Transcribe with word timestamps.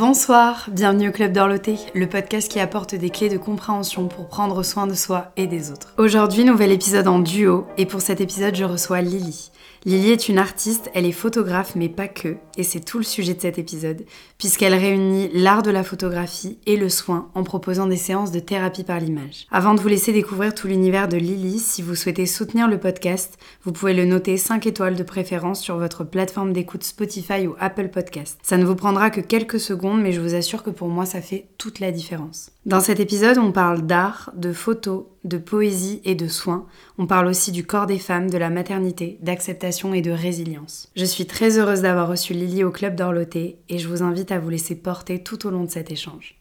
Bonsoir, 0.00 0.70
bienvenue 0.72 1.10
au 1.10 1.12
Club 1.12 1.34
d'Orloté, 1.34 1.76
le 1.94 2.08
podcast 2.08 2.50
qui 2.50 2.58
apporte 2.58 2.94
des 2.94 3.10
clés 3.10 3.28
de 3.28 3.36
compréhension 3.36 4.08
pour 4.08 4.28
prendre 4.28 4.62
soin 4.62 4.86
de 4.86 4.94
soi 4.94 5.30
et 5.36 5.46
des 5.46 5.70
autres. 5.70 5.92
Aujourd'hui, 5.98 6.46
nouvel 6.46 6.72
épisode 6.72 7.06
en 7.06 7.18
duo, 7.18 7.66
et 7.76 7.84
pour 7.84 8.00
cet 8.00 8.22
épisode, 8.22 8.56
je 8.56 8.64
reçois 8.64 9.02
Lily. 9.02 9.50
Lily 9.86 10.10
est 10.10 10.28
une 10.28 10.36
artiste, 10.36 10.90
elle 10.92 11.06
est 11.06 11.12
photographe 11.12 11.74
mais 11.74 11.88
pas 11.88 12.06
que, 12.06 12.36
et 12.58 12.62
c'est 12.62 12.80
tout 12.80 12.98
le 12.98 13.04
sujet 13.04 13.32
de 13.32 13.40
cet 13.40 13.58
épisode, 13.58 14.04
puisqu'elle 14.36 14.74
réunit 14.74 15.30
l'art 15.32 15.62
de 15.62 15.70
la 15.70 15.82
photographie 15.82 16.58
et 16.66 16.76
le 16.76 16.90
soin 16.90 17.30
en 17.34 17.44
proposant 17.44 17.86
des 17.86 17.96
séances 17.96 18.30
de 18.30 18.40
thérapie 18.40 18.84
par 18.84 19.00
l'image. 19.00 19.46
Avant 19.50 19.72
de 19.72 19.80
vous 19.80 19.88
laisser 19.88 20.12
découvrir 20.12 20.54
tout 20.54 20.66
l'univers 20.66 21.08
de 21.08 21.16
Lily, 21.16 21.58
si 21.58 21.80
vous 21.80 21.94
souhaitez 21.94 22.26
soutenir 22.26 22.68
le 22.68 22.78
podcast, 22.78 23.38
vous 23.64 23.72
pouvez 23.72 23.94
le 23.94 24.04
noter 24.04 24.36
5 24.36 24.66
étoiles 24.66 24.96
de 24.96 25.02
préférence 25.02 25.62
sur 25.62 25.78
votre 25.78 26.04
plateforme 26.04 26.52
d'écoute 26.52 26.84
Spotify 26.84 27.46
ou 27.46 27.54
Apple 27.58 27.88
Podcast. 27.88 28.38
Ça 28.42 28.58
ne 28.58 28.66
vous 28.66 28.76
prendra 28.76 29.08
que 29.08 29.22
quelques 29.22 29.60
secondes, 29.60 29.89
mais 29.96 30.12
je 30.12 30.20
vous 30.20 30.34
assure 30.34 30.62
que 30.62 30.70
pour 30.70 30.88
moi 30.88 31.06
ça 31.06 31.20
fait 31.20 31.48
toute 31.58 31.80
la 31.80 31.92
différence. 31.92 32.50
Dans 32.66 32.80
cet 32.80 33.00
épisode, 33.00 33.38
on 33.38 33.52
parle 33.52 33.82
d'art, 33.82 34.32
de 34.36 34.52
photos, 34.52 35.04
de 35.24 35.38
poésie 35.38 36.00
et 36.04 36.14
de 36.14 36.28
soins. 36.28 36.66
On 36.98 37.06
parle 37.06 37.26
aussi 37.26 37.52
du 37.52 37.64
corps 37.64 37.86
des 37.86 37.98
femmes, 37.98 38.30
de 38.30 38.38
la 38.38 38.50
maternité, 38.50 39.18
d'acceptation 39.22 39.94
et 39.94 40.02
de 40.02 40.10
résilience. 40.10 40.88
Je 40.96 41.04
suis 41.04 41.26
très 41.26 41.58
heureuse 41.58 41.82
d'avoir 41.82 42.08
reçu 42.08 42.32
Lily 42.32 42.64
au 42.64 42.70
club 42.70 42.94
d'Orloté 42.94 43.58
et 43.68 43.78
je 43.78 43.88
vous 43.88 44.02
invite 44.02 44.32
à 44.32 44.38
vous 44.38 44.50
laisser 44.50 44.74
porter 44.74 45.22
tout 45.22 45.46
au 45.46 45.50
long 45.50 45.64
de 45.64 45.70
cet 45.70 45.90
échange. 45.90 46.36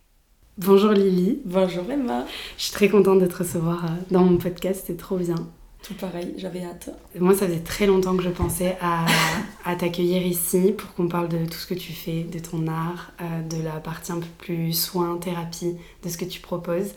Bonjour 0.58 0.92
Lily. 0.92 1.40
Bonjour 1.46 1.90
Emma. 1.90 2.26
Je 2.58 2.64
suis 2.64 2.74
très 2.74 2.90
contente 2.90 3.20
de 3.20 3.28
te 3.28 3.38
recevoir 3.38 3.86
euh, 3.86 3.88
dans 4.12 4.24
mon 4.24 4.38
podcast, 4.38 4.84
c'est 4.86 4.98
trop 4.98 5.16
bien. 5.16 5.36
Tout 5.84 5.94
pareil, 5.94 6.34
j'avais 6.38 6.64
hâte. 6.64 6.90
Moi, 7.18 7.34
ça 7.34 7.48
faisait 7.48 7.60
très 7.60 7.88
longtemps 7.88 8.16
que 8.16 8.24
je 8.24 8.30
pensais 8.30 8.78
à, 8.82 9.06
à 9.66 9.76
t'accueillir 9.76 10.26
ici 10.26 10.74
pour 10.78 10.94
qu'on 10.94 11.08
parle 11.08 11.30
de 11.30 11.46
tout 11.46 11.58
ce 11.58 11.68
que 11.68 11.74
tu 11.74 11.94
fais, 11.94 12.24
de 12.24 12.40
ton 12.40 12.68
art, 12.68 13.12
euh, 13.22 13.42
de 13.44 13.64
la 13.64 13.80
partie 13.80 14.12
un 14.12 14.20
peu 14.20 14.28
plus 14.40 14.74
soins, 14.74 15.18
thérapie, 15.18 15.78
de 16.04 16.10
ce 16.10 16.18
que 16.18 16.26
tu 16.26 16.42
proposes. 16.42 16.92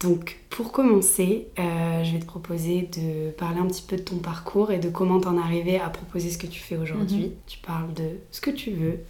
Donc, 0.00 0.38
pour 0.48 0.72
commencer, 0.72 1.48
euh, 1.58 2.02
je 2.04 2.12
vais 2.12 2.20
te 2.20 2.24
proposer 2.24 2.88
de 2.96 3.30
parler 3.32 3.60
un 3.60 3.66
petit 3.66 3.82
peu 3.86 3.96
de 3.96 4.02
ton 4.02 4.16
parcours 4.16 4.70
et 4.72 4.78
de 4.78 4.88
comment 4.88 5.20
t'en 5.20 5.36
es 5.36 5.40
arrivé 5.40 5.78
à 5.78 5.90
proposer 5.90 6.30
ce 6.30 6.38
que 6.38 6.46
tu 6.46 6.58
fais 6.58 6.76
aujourd'hui. 6.76 7.24
Mhm. 7.24 7.32
Tu 7.46 7.58
parles 7.58 7.92
de 7.92 8.18
ce 8.30 8.40
que 8.40 8.50
tu 8.50 8.70
veux 8.70 9.00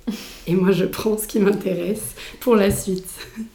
et 0.49 0.55
moi 0.57 0.73
je 0.73 0.85
prends 0.85 1.17
ce 1.17 1.29
qui 1.29 1.39
m'intéresse 1.39 2.17
pour 2.41 2.57
la 2.57 2.73
suite. 2.73 3.09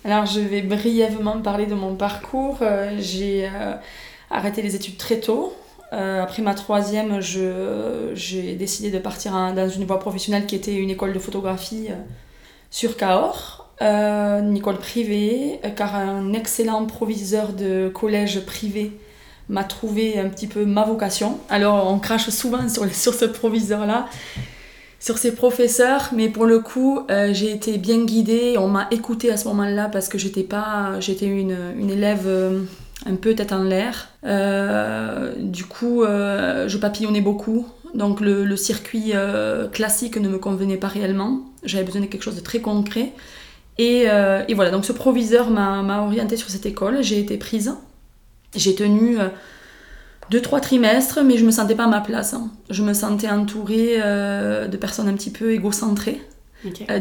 Alors, 0.06 0.26
je 0.26 0.40
vais 0.40 0.62
brièvement 0.62 1.42
parler 1.42 1.66
de 1.66 1.76
mon 1.76 1.96
parcours. 1.96 2.60
Euh, 2.62 2.98
j'ai 3.02 3.50
euh, 3.54 3.74
arrêté 4.30 4.62
les 4.62 4.76
études 4.76 4.98
très 4.98 5.20
tôt. 5.20 5.54
Euh, 5.94 6.22
après 6.22 6.42
ma 6.42 6.54
troisième, 6.54 7.22
j'ai 7.22 8.56
décidé 8.56 8.92
de 8.92 9.00
partir 9.00 9.32
dans 9.32 9.70
une 9.70 9.86
voie 9.86 10.00
professionnelle 10.00 10.46
qui 10.46 10.56
était 10.56 10.76
une 10.76 10.90
école 10.90 11.14
de 11.14 11.20
photographie 11.20 11.88
euh, 11.90 11.96
sur 12.70 12.98
Cahors. 12.98 13.70
Euh, 13.82 14.40
une 14.40 14.56
école 14.56 14.78
privée, 14.78 15.60
car 15.76 15.96
un 15.96 16.32
excellent 16.34 16.86
proviseur 16.86 17.52
de 17.52 17.90
collège 17.94 18.46
privé 18.46 18.98
m'a 19.50 19.66
trouvé 19.66 20.18
un 20.18 20.30
petit 20.30 20.48
peu 20.48 20.66
ma 20.66 20.86
vocation. 20.86 21.40
Alors 21.50 21.92
on 21.92 22.00
crache 22.00 22.30
souvent 22.30 22.70
sur, 22.70 22.90
sur 22.94 23.14
ce 23.14 23.26
proviseur-là, 23.26 24.08
sur 25.00 25.18
ses 25.18 25.36
professeurs, 25.36 26.12
mais 26.16 26.30
pour 26.30 26.46
le 26.46 26.60
coup, 26.60 27.02
j'ai 27.10 27.52
été 27.52 27.78
bien 27.78 28.06
guidée. 28.06 28.56
On 28.58 28.70
m'a 28.70 28.88
écoutée 28.92 29.30
à 29.30 29.36
ce 29.36 29.46
moment-là 29.50 29.90
parce 29.90 30.08
que 30.08 30.18
j'étais 30.18 30.44
pas, 30.44 30.98
j'étais 31.02 31.28
une, 31.28 31.58
une 31.78 31.92
élève 31.92 32.28
un 33.06 33.16
peu 33.16 33.36
tête 33.36 33.52
en 33.54 33.64
l'air. 33.64 34.10
Euh, 34.26 35.34
du 35.38 35.66
coup, 35.66 36.04
euh, 36.04 36.68
je 36.68 36.78
papillonnais 36.78 37.22
beaucoup. 37.22 37.68
Donc 37.94 38.20
le, 38.20 38.44
le 38.44 38.58
circuit 38.58 39.12
euh, 39.14 39.68
classique 39.68 40.18
ne 40.18 40.28
me 40.28 40.38
convenait 40.38 40.78
pas 40.78 40.88
réellement. 40.88 41.42
J'avais 41.64 41.84
besoin 41.84 42.02
de 42.02 42.08
quelque 42.08 42.24
chose 42.24 42.36
de 42.36 42.42
très 42.42 42.60
concret. 42.60 43.14
Et, 43.78 44.06
et 44.48 44.54
voilà, 44.54 44.72
donc 44.72 44.86
ce 44.86 44.94
proviseur 44.94 45.50
m'a 45.50 46.02
orientée 46.02 46.38
sur 46.38 46.50
cette 46.50 46.66
école. 46.66 47.00
J'ai 47.04 47.20
été 47.20 47.36
prise. 47.38 47.74
J'ai 48.56 48.74
tenu 48.74 49.18
deux, 50.32 50.42
trois 50.42 50.62
trimestres, 50.62 51.20
mais 51.26 51.38
je 51.38 51.46
me 51.46 51.52
sentais 51.52 51.76
pas 51.76 51.84
à 51.84 51.88
ma 51.88 52.00
place. 52.00 52.34
hein. 52.34 52.50
Je 52.70 52.84
me 52.84 52.94
sentais 52.94 53.30
entourée 53.30 53.98
de 53.98 54.78
personnes 54.78 55.10
un 55.10 55.14
petit 55.14 55.30
peu 55.30 55.52
égocentrées 55.52 56.22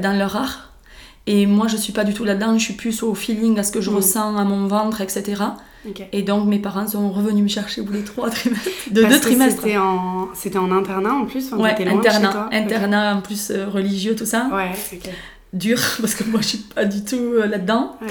dans 0.03 0.19
leur 0.19 0.35
art. 0.35 0.73
Et 1.29 1.47
moi, 1.47 1.69
je 1.69 1.77
suis 1.77 1.93
pas 1.93 2.03
du 2.03 2.13
tout 2.13 2.25
là-dedans. 2.25 2.59
Je 2.59 2.65
suis 2.65 2.75
plus 2.75 3.05
au 3.05 3.15
feeling, 3.15 3.57
à 3.59 3.63
ce 3.63 3.71
que 3.71 3.81
je 3.81 3.91
Mm. 3.91 3.95
ressens 3.97 4.37
à 4.37 4.43
mon 4.45 4.67
ventre, 4.67 5.01
etc. 5.01 5.43
Et 6.13 6.23
donc, 6.23 6.47
mes 6.47 6.59
parents 6.59 6.87
sont 6.87 7.11
revenus 7.11 7.43
me 7.43 7.49
chercher 7.49 7.81
au 7.81 7.85
bout 7.85 7.93
des 7.93 8.05
trois 8.05 8.31
trimestres. 8.31 8.71
De 8.91 9.03
Parce 9.03 9.15
deux 9.15 9.21
que 9.21 9.27
trimestres. 9.27 9.63
C'était 9.63 9.77
en, 9.77 10.29
c'était 10.35 10.59
en 10.59 10.73
internat 10.73 11.15
en 11.15 11.27
plus 11.27 11.53
Ouais, 11.53 11.73
de 11.75 11.79
chez 11.79 11.89
internat, 11.89 12.31
toi 12.31 12.49
internat 12.53 13.17
en 13.17 13.21
plus 13.21 13.51
euh, 13.51 13.69
religieux, 13.69 14.15
tout 14.17 14.27
ça. 14.27 14.49
Ouais, 14.53 14.71
ok. 14.93 15.11
Dur, 15.53 15.79
parce 16.01 16.15
que 16.15 16.25
moi 16.25 16.41
je 16.41 16.49
suis 16.49 16.59
pas 16.59 16.85
du 16.85 17.05
tout 17.05 17.17
euh, 17.17 17.47
là-dedans. 17.47 17.97
Ouais. 18.01 18.09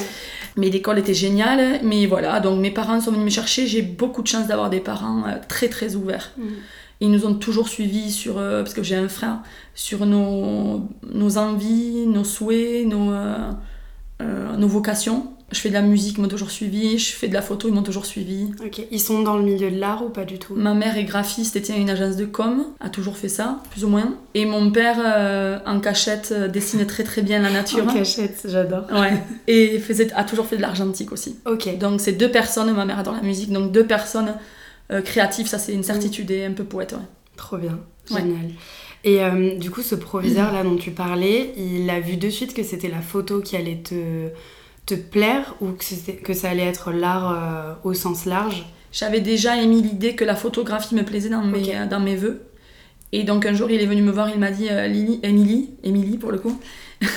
Mais 0.55 0.69
l'école 0.69 0.99
était 0.99 1.13
géniale. 1.13 1.79
Mais 1.83 2.05
voilà, 2.05 2.39
donc 2.39 2.59
mes 2.59 2.71
parents 2.71 2.99
sont 3.01 3.11
venus 3.11 3.25
me 3.25 3.29
chercher. 3.29 3.67
J'ai 3.67 3.81
beaucoup 3.81 4.21
de 4.21 4.27
chance 4.27 4.47
d'avoir 4.47 4.69
des 4.69 4.79
parents 4.79 5.23
euh, 5.27 5.37
très 5.47 5.67
très 5.67 5.95
ouverts. 5.95 6.31
Mm. 6.37 6.43
Ils 7.03 7.11
nous 7.11 7.25
ont 7.25 7.33
toujours 7.33 7.67
suivis 7.67 8.11
sur, 8.11 8.37
euh, 8.37 8.63
parce 8.63 8.73
que 8.73 8.81
j'ai 8.81 8.95
un 8.95 9.09
frère, 9.09 9.39
sur 9.75 10.05
nos, 10.05 10.87
nos 11.11 11.37
envies, 11.37 12.05
nos 12.07 12.23
souhaits, 12.23 12.87
nos, 12.87 13.11
euh, 13.11 13.51
euh, 14.21 14.55
nos 14.55 14.69
vocations. 14.69 15.33
Je 15.53 15.59
fais 15.59 15.69
de 15.69 15.73
la 15.75 15.81
musique, 15.81 16.17
ils 16.17 16.21
m'ont 16.21 16.27
toujours 16.27 16.51
suivi. 16.51 16.97
Je 16.97 17.13
fais 17.13 17.27
de 17.29 17.33
la 17.33 17.41
photo, 17.41 17.67
ils 17.69 17.73
m'ont 17.73 17.83
toujours 17.83 18.05
suivi. 18.05 18.47
Ok, 18.65 18.81
ils 18.91 18.99
sont 18.99 19.21
dans 19.21 19.37
le 19.37 19.43
milieu 19.43 19.69
de 19.71 19.79
l'art 19.79 20.03
ou 20.03 20.09
pas 20.09 20.25
du 20.25 20.39
tout? 20.39 20.55
Ma 20.55 20.73
mère 20.73 20.97
est 20.97 21.03
graphiste 21.05 21.55
et 21.55 21.61
tient 21.61 21.77
une 21.77 21.89
agence 21.89 22.15
de 22.17 22.25
com, 22.25 22.65
a 22.79 22.89
toujours 22.89 23.15
fait 23.17 23.29
ça, 23.29 23.61
plus 23.71 23.85
ou 23.85 23.87
moins. 23.87 24.15
Et 24.33 24.45
mon 24.45 24.71
père, 24.71 24.97
euh, 24.99 25.59
en 25.65 25.79
cachette, 25.79 26.33
euh, 26.35 26.47
dessine 26.47 26.85
très 26.85 27.03
très 27.03 27.21
bien 27.21 27.39
la 27.39 27.51
nature. 27.51 27.87
En 27.87 27.93
cachette, 27.93 28.41
j'adore. 28.49 28.85
Ouais. 28.91 29.21
Et 29.47 29.79
faisait, 29.79 30.11
a 30.13 30.23
toujours 30.23 30.47
fait 30.47 30.57
de 30.57 30.61
l'argentique 30.61 31.11
aussi. 31.11 31.37
Ok, 31.45 31.77
Donc 31.77 32.01
c'est 32.01 32.13
deux 32.13 32.31
personnes, 32.31 32.73
ma 32.73 32.83
mère 32.85 32.99
adore 32.99 33.13
la 33.13 33.21
musique, 33.21 33.51
donc 33.51 33.71
deux 33.71 33.85
personnes 33.85 34.33
euh, 34.91 35.01
créatives, 35.01 35.47
ça 35.47 35.59
c'est 35.59 35.73
une 35.73 35.83
certitude 35.83 36.29
et 36.31 36.45
un 36.45 36.51
peu 36.53 36.63
poète. 36.63 36.93
Ouais. 36.93 36.99
trop 37.37 37.57
bien, 37.57 37.79
Ouais. 38.11 38.21
génial. 38.21 38.49
Et 39.05 39.21
euh, 39.21 39.57
du 39.57 39.69
coup, 39.69 39.81
ce 39.81 39.95
proviseur 39.95 40.51
là 40.53 40.63
dont 40.63 40.77
tu 40.77 40.91
parlais, 40.91 41.53
il 41.57 41.89
a 41.89 41.99
vu 41.99 42.15
de 42.17 42.29
suite 42.29 42.53
que 42.53 42.63
c'était 42.63 42.87
la 42.87 43.01
photo 43.01 43.41
qui 43.41 43.55
allait 43.57 43.81
te, 43.83 44.29
te 44.85 44.93
plaire 44.95 45.55
ou 45.61 45.67
que, 45.71 46.11
que 46.11 46.33
ça 46.33 46.49
allait 46.49 46.65
être 46.65 46.91
l'art 46.91 47.31
euh, 47.31 47.73
au 47.83 47.93
sens 47.93 48.25
large? 48.25 48.65
J'avais 48.91 49.21
déjà 49.21 49.57
émis 49.61 49.81
l'idée 49.81 50.15
que 50.15 50.23
la 50.25 50.35
photographie 50.35 50.93
me 50.95 51.03
plaisait 51.03 51.29
dans 51.29 51.41
mes, 51.43 51.59
Ok. 51.63 51.69
euh, 51.69 51.85
dans 51.87 51.99
mes 51.99 52.15
vœux. 52.15 52.43
Et 53.11 53.23
donc 53.23 53.45
un 53.45 53.53
jour 53.53 53.69
il 53.71 53.81
est 53.81 53.85
venu 53.85 54.01
me 54.01 54.11
voir, 54.11 54.29
il 54.29 54.39
m'a 54.39 54.51
dit 54.51 54.67
euh, 54.69 54.87
Lily, 54.87 55.19
Émilie, 55.23 55.69
Émilie 55.83 56.17
pour 56.17 56.31
le 56.31 56.39
coup. 56.39 56.59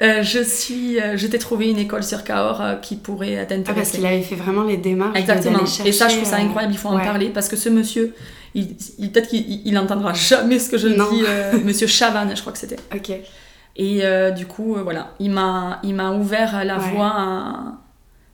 Euh, 0.00 0.22
je 0.22 0.42
suis, 0.44 1.00
euh, 1.00 1.16
je 1.16 1.26
t'ai 1.26 1.38
trouvé 1.40 1.68
une 1.68 1.78
école 1.78 2.04
sur 2.04 2.22
Cahors 2.22 2.80
qui 2.80 2.94
pourrait 2.94 3.34
Ah, 3.36 3.38
parce 3.46 3.48
t'intéresser. 3.48 3.96
qu'il 3.98 4.06
avait 4.06 4.22
fait 4.22 4.36
vraiment 4.36 4.62
les 4.62 4.76
démarches 4.76 5.18
Exactement. 5.18 5.58
chercher, 5.66 5.88
Et 5.88 5.92
ça, 5.92 6.06
je 6.08 6.16
trouve 6.16 6.28
ça 6.28 6.36
incroyable, 6.36 6.72
il 6.72 6.78
faut 6.78 6.88
en 6.88 6.98
parler 7.00 7.30
parce 7.30 7.48
que 7.48 7.56
ce 7.56 7.68
monsieur, 7.68 8.14
il, 8.54 8.76
il- 8.98 9.10
peut-être 9.10 9.28
qu'il 9.28 9.40
il- 9.50 9.62
il 9.64 9.76
entendra 9.78 10.12
jamais 10.12 10.60
ce 10.60 10.70
que 10.70 10.78
je 10.78 10.86
Non. 10.88 11.10
dis, 11.10 11.22
monsieur 11.64 11.88
Chavannes, 11.88 12.32
je 12.36 12.40
crois 12.42 12.52
que 12.52 12.58
c'était. 12.60 12.76
Ok, 12.94 13.10
Et 13.76 14.04
euh, 14.04 14.30
du 14.30 14.46
coup, 14.46 14.76
euh, 14.76 14.82
voilà, 14.82 15.08
il 15.18 15.30
m'a 15.30 15.80
il 15.82 15.94
m'a 15.94 16.12
ouvert 16.12 16.64
la 16.64 16.78
Ouais. 16.78 16.90
voie 16.92 17.12
à- 17.14 17.72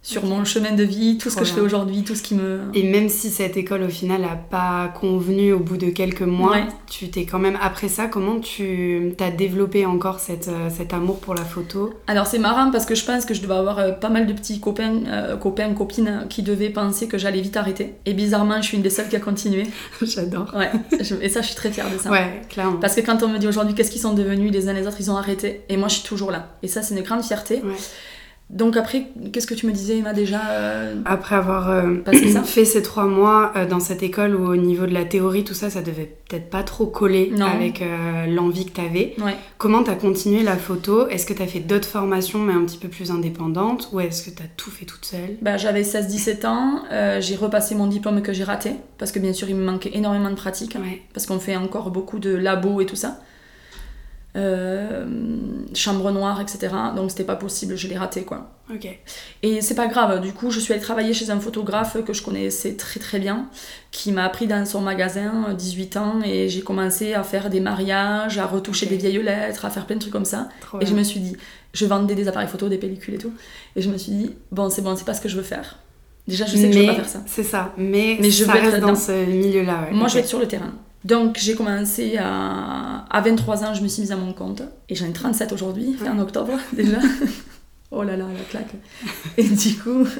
sur 0.03 0.25
mon 0.25 0.45
chemin 0.47 0.73
de 0.73 0.83
vie, 0.83 1.19
tout 1.19 1.29
ce 1.29 1.37
que 1.37 1.45
je 1.45 1.53
fais 1.53 1.61
aujourd'hui, 1.61 2.05
tout 2.05 2.15
ce 2.15 2.23
qui 2.23 2.35
me. 2.35 2.61
Et 2.73 2.85
même 2.91 3.11
si 3.11 3.29
cette 3.29 3.59
école 3.59 3.83
au 3.83 3.89
final 3.89 4.23
n'a 4.23 4.35
pas 4.37 4.89
convenu 4.99 5.53
au 5.53 5.59
bout 5.59 5.77
de 5.77 5.91
quelques 5.91 6.23
mois, 6.23 6.53
Ouais. 6.53 6.65
tu 6.89 7.11
t'es 7.11 7.27
quand 7.27 7.39
même 7.39 7.59
après 7.61 7.89
ça, 7.89 8.07
comment 8.07 8.41
tu 8.41 9.15
as 9.21 9.31
développé 9.31 9.85
encore 9.85 10.19
cette, 10.19 10.49
euh, 10.49 10.71
cet 10.71 10.95
amour 10.95 11.21
pour 11.21 11.35
la 11.35 11.45
photo? 11.45 11.93
Alors 12.07 12.27
c'est 12.27 12.39
marrant 12.39 12.71
parce 12.71 12.87
que 12.87 12.95
je 12.95 13.05
pense 13.05 13.27
que 13.27 13.35
je 13.35 13.43
devais 13.43 13.55
avoir 13.55 13.79
euh, 13.79 13.93
pas 13.93 14.09
mal 14.09 14.27
de 14.27 14.33
petits 14.33 14.59
copains, 14.59 15.05
euh, 15.07 15.37
copains, 15.37 15.73
copines 15.75 16.25
qui 16.31 16.43
devaient 16.43 16.71
penser 16.71 17.07
que 17.07 17.19
j'allais 17.19 17.43
vite 17.43 17.59
arrêter. 17.59 17.95
Et 18.07 18.15
bizarrement, 18.15 18.57
je 18.63 18.69
suis 18.69 18.77
une 18.79 18.83
des 18.83 18.89
seules 18.91 19.09
qui 19.11 19.17
a 19.17 19.21
continué. 19.21 19.65
J'adore. 20.03 20.51
Ouais. 20.57 20.71
Et 21.21 21.29
ça, 21.29 21.43
je 21.43 21.47
suis 21.49 21.57
très 21.57 21.71
fière 21.71 21.91
de 21.93 21.99
ça. 21.99 22.11
Ouais, 22.11 22.41
clairement. 22.49 22.79
Parce 22.79 22.95
que 22.95 23.03
quand 23.03 23.23
on 23.23 23.29
me 23.29 23.39
dit 23.39 23.47
aujourd'hui 23.47 23.75
qu'est-ce 23.75 23.91
qu'ils 23.91 24.01
sont 24.01 24.15
devenus 24.15 24.51
les 24.51 24.67
uns 24.69 24.73
les 24.73 24.87
autres, 24.87 24.97
ils 24.99 25.11
ont 25.11 25.17
arrêté. 25.19 25.61
Et 25.69 25.77
moi, 25.77 25.89
je 25.89 25.97
suis 25.97 26.09
toujours 26.09 26.31
là. 26.31 26.55
Et 26.63 26.69
ça, 26.69 26.81
c'est 26.81 26.95
une 26.97 27.03
grande 27.03 27.23
fierté. 27.23 27.57
Ouais. 27.57 27.75
Donc 28.51 28.77
après, 28.77 29.07
qu'est-ce 29.33 29.47
que 29.47 29.55
tu 29.55 29.67
me 29.67 29.73
disais, 29.73 29.99
Emma, 29.99 30.13
déjà 30.13 30.41
euh, 30.51 30.97
Après 31.05 31.37
avoir 31.37 31.71
euh, 31.71 31.95
Passé 32.05 32.33
ça 32.33 32.43
fait 32.43 32.65
ces 32.65 32.83
trois 32.83 33.07
mois 33.07 33.53
euh, 33.57 33.65
dans 33.65 33.79
cette 33.79 34.03
école 34.03 34.35
où 34.35 34.45
au 34.51 34.57
niveau 34.57 34.87
de 34.87 34.93
la 34.93 35.05
théorie, 35.05 35.45
tout 35.45 35.55
ça, 35.55 35.71
ça 35.71 35.83
devait 35.83 36.17
peut-être 36.29 36.51
pas 36.51 36.65
trop 36.65 36.87
coller 36.87 37.33
Non. 37.37 37.47
avec 37.47 37.83
l'envie 38.29 38.67
que 38.67 38.73
tu 38.73 38.81
avais. 38.81 39.15
Ouais. 39.25 39.37
Comment 39.59 39.83
tu 39.85 39.91
as 39.91 39.95
continué 39.95 40.43
la 40.43 40.57
photo? 40.57 41.07
Est-ce 41.09 41.27
que 41.27 41.33
tu 41.33 41.43
as 41.43 41.47
fait 41.47 41.61
d'autres 41.61 41.89
formations 41.89 42.41
mais 42.41 42.53
un 42.53 42.65
petit 42.65 42.79
peu 42.79 42.89
plus 42.89 43.11
indépendantes? 43.13 43.89
Ou 43.93 44.01
est-ce 44.01 44.29
que 44.29 44.37
tu 44.37 44.43
as 44.43 44.47
tout 44.57 44.71
fait 44.71 44.85
toute 44.85 45.05
seule? 45.05 45.37
Bah, 45.43 45.57
j'avais 45.57 45.83
16-17 45.83 46.47
ans, 46.47 46.83
j'ai 47.21 47.37
repassé 47.37 47.75
mon 47.75 47.87
diplôme 47.87 48.21
que 48.23 48.33
j'ai 48.33 48.45
raté, 48.45 48.73
parce 48.99 49.13
que 49.13 49.19
bien 49.21 49.33
sûr 49.33 49.49
il 49.49 49.57
me 49.57 49.65
manquait 49.65 49.91
énormément 49.95 50.31
de 50.31 50.35
pratique, 50.37 50.77
Ouais. 50.81 51.03
parce 51.15 51.27
qu'on 51.27 51.39
fait 51.41 51.57
encore 51.57 51.91
beaucoup 51.91 52.19
de 52.19 52.35
labos 52.35 52.81
et 52.81 52.87
tout 52.87 52.97
ça. 52.97 53.21
Euh, 54.37 55.07
chambre 55.75 56.11
noire, 56.13 56.41
etc. 56.41 56.69
Donc 56.97 57.11
c'était 57.11 57.25
pas 57.25 57.37
possible, 57.37 57.77
je 57.77 57.89
l'ai 57.89 57.97
raté 57.99 58.23
quoi. 58.25 58.51
Ok. 58.73 58.87
Et 59.43 59.61
c'est 59.61 59.75
pas 59.75 59.89
grave, 59.89 60.21
du 60.21 60.33
coup 60.33 60.51
je 60.51 60.61
suis 60.61 60.73
allée 60.73 60.83
travailler 60.83 61.13
chez 61.13 61.31
un 61.31 61.41
photographe 61.41 61.97
que 62.05 62.13
je 62.13 62.23
connaissais 62.23 62.75
très 62.75 63.01
très 63.01 63.19
bien, 63.19 63.49
qui 63.91 64.13
m'a 64.13 64.25
appris 64.25 64.47
dans 64.47 64.65
son 64.65 64.81
magasin, 64.81 65.47
euh, 65.49 65.55
18 65.55 65.97
ans, 65.97 66.21
et 66.25 66.49
j'ai 66.49 66.61
commencé 66.63 67.15
à 67.15 67.23
faire 67.25 67.51
des 67.51 67.61
mariages, 67.61 68.39
à 68.39 68.47
retoucher 68.47 68.87
des 68.87 68.97
vieilles 68.97 69.23
lettres, 69.23 69.65
à 69.65 69.71
faire 69.71 69.87
plein 69.87 69.97
de 69.97 70.01
trucs 70.01 70.13
comme 70.13 70.25
ça. 70.25 70.49
Trop 70.61 70.81
Et 70.81 70.87
je 70.87 70.95
me 70.95 71.03
suis 71.03 71.21
dit, 71.21 71.37
je 71.73 71.87
vendais 71.87 72.15
des 72.15 72.29
appareils 72.29 72.49
photo, 72.49 72.69
des 72.69 72.79
pellicules 72.79 73.15
et 73.15 73.19
tout. 73.19 73.33
Et 73.77 73.83
je 73.83 73.91
me 73.91 73.97
suis 73.99 74.13
dit, 74.13 74.31
bon 74.53 74.71
c'est 74.71 74.83
bon, 74.83 74.95
c'est 74.97 75.05
pas 75.05 75.15
ce 75.15 75.21
que 75.21 75.29
je 75.29 75.37
veux 75.37 75.43
faire. 75.43 75.79
Déjà 76.29 76.45
je 76.47 76.57
sais 76.57 76.69
que 76.69 76.73
je 76.75 76.79
veux 76.81 76.87
pas 76.87 76.95
faire 76.95 77.09
ça. 77.09 77.23
C'est 77.27 77.43
ça. 77.43 77.73
Mais, 77.77 78.17
Mais 78.21 78.31
je 78.31 78.45
ça 78.45 78.53
reste 78.53 78.79
dans 78.79 78.89
dans- 78.89 78.95
ce 78.95 79.25
milieu-là. 79.27 79.87
ouais. 79.91 79.97
Moi, 79.97 80.07
je 80.07 80.15
vais 80.15 80.21
être 80.21 80.29
sur 80.29 80.39
le 80.39 80.47
terrain. 80.47 80.73
Donc, 81.05 81.39
j'ai 81.41 81.55
commencé 81.55 82.17
à... 82.19 83.05
À 83.11 83.21
23 83.23 83.65
ans, 83.65 83.75
je 83.75 83.83
me 83.83 83.89
suis 83.89 84.03
mise 84.03 84.13
à 84.13 84.17
mon 84.17 84.33
compte. 84.33 84.63
Et 84.89 84.95
j'en 84.95 85.07
ai 85.07 85.13
37 85.13 85.53
aujourd'hui, 85.53 85.97
Ouais. 86.01 86.09
en 86.09 86.19
octobre, 86.19 86.53
déjà. 86.73 86.99
oh 87.91 88.03
là 88.03 88.17
là, 88.17 88.27
la 88.37 88.45
claque. 88.51 88.75
Et 89.39 89.45
du 89.45 89.77
coup, 89.79 90.05
ça 90.07 90.15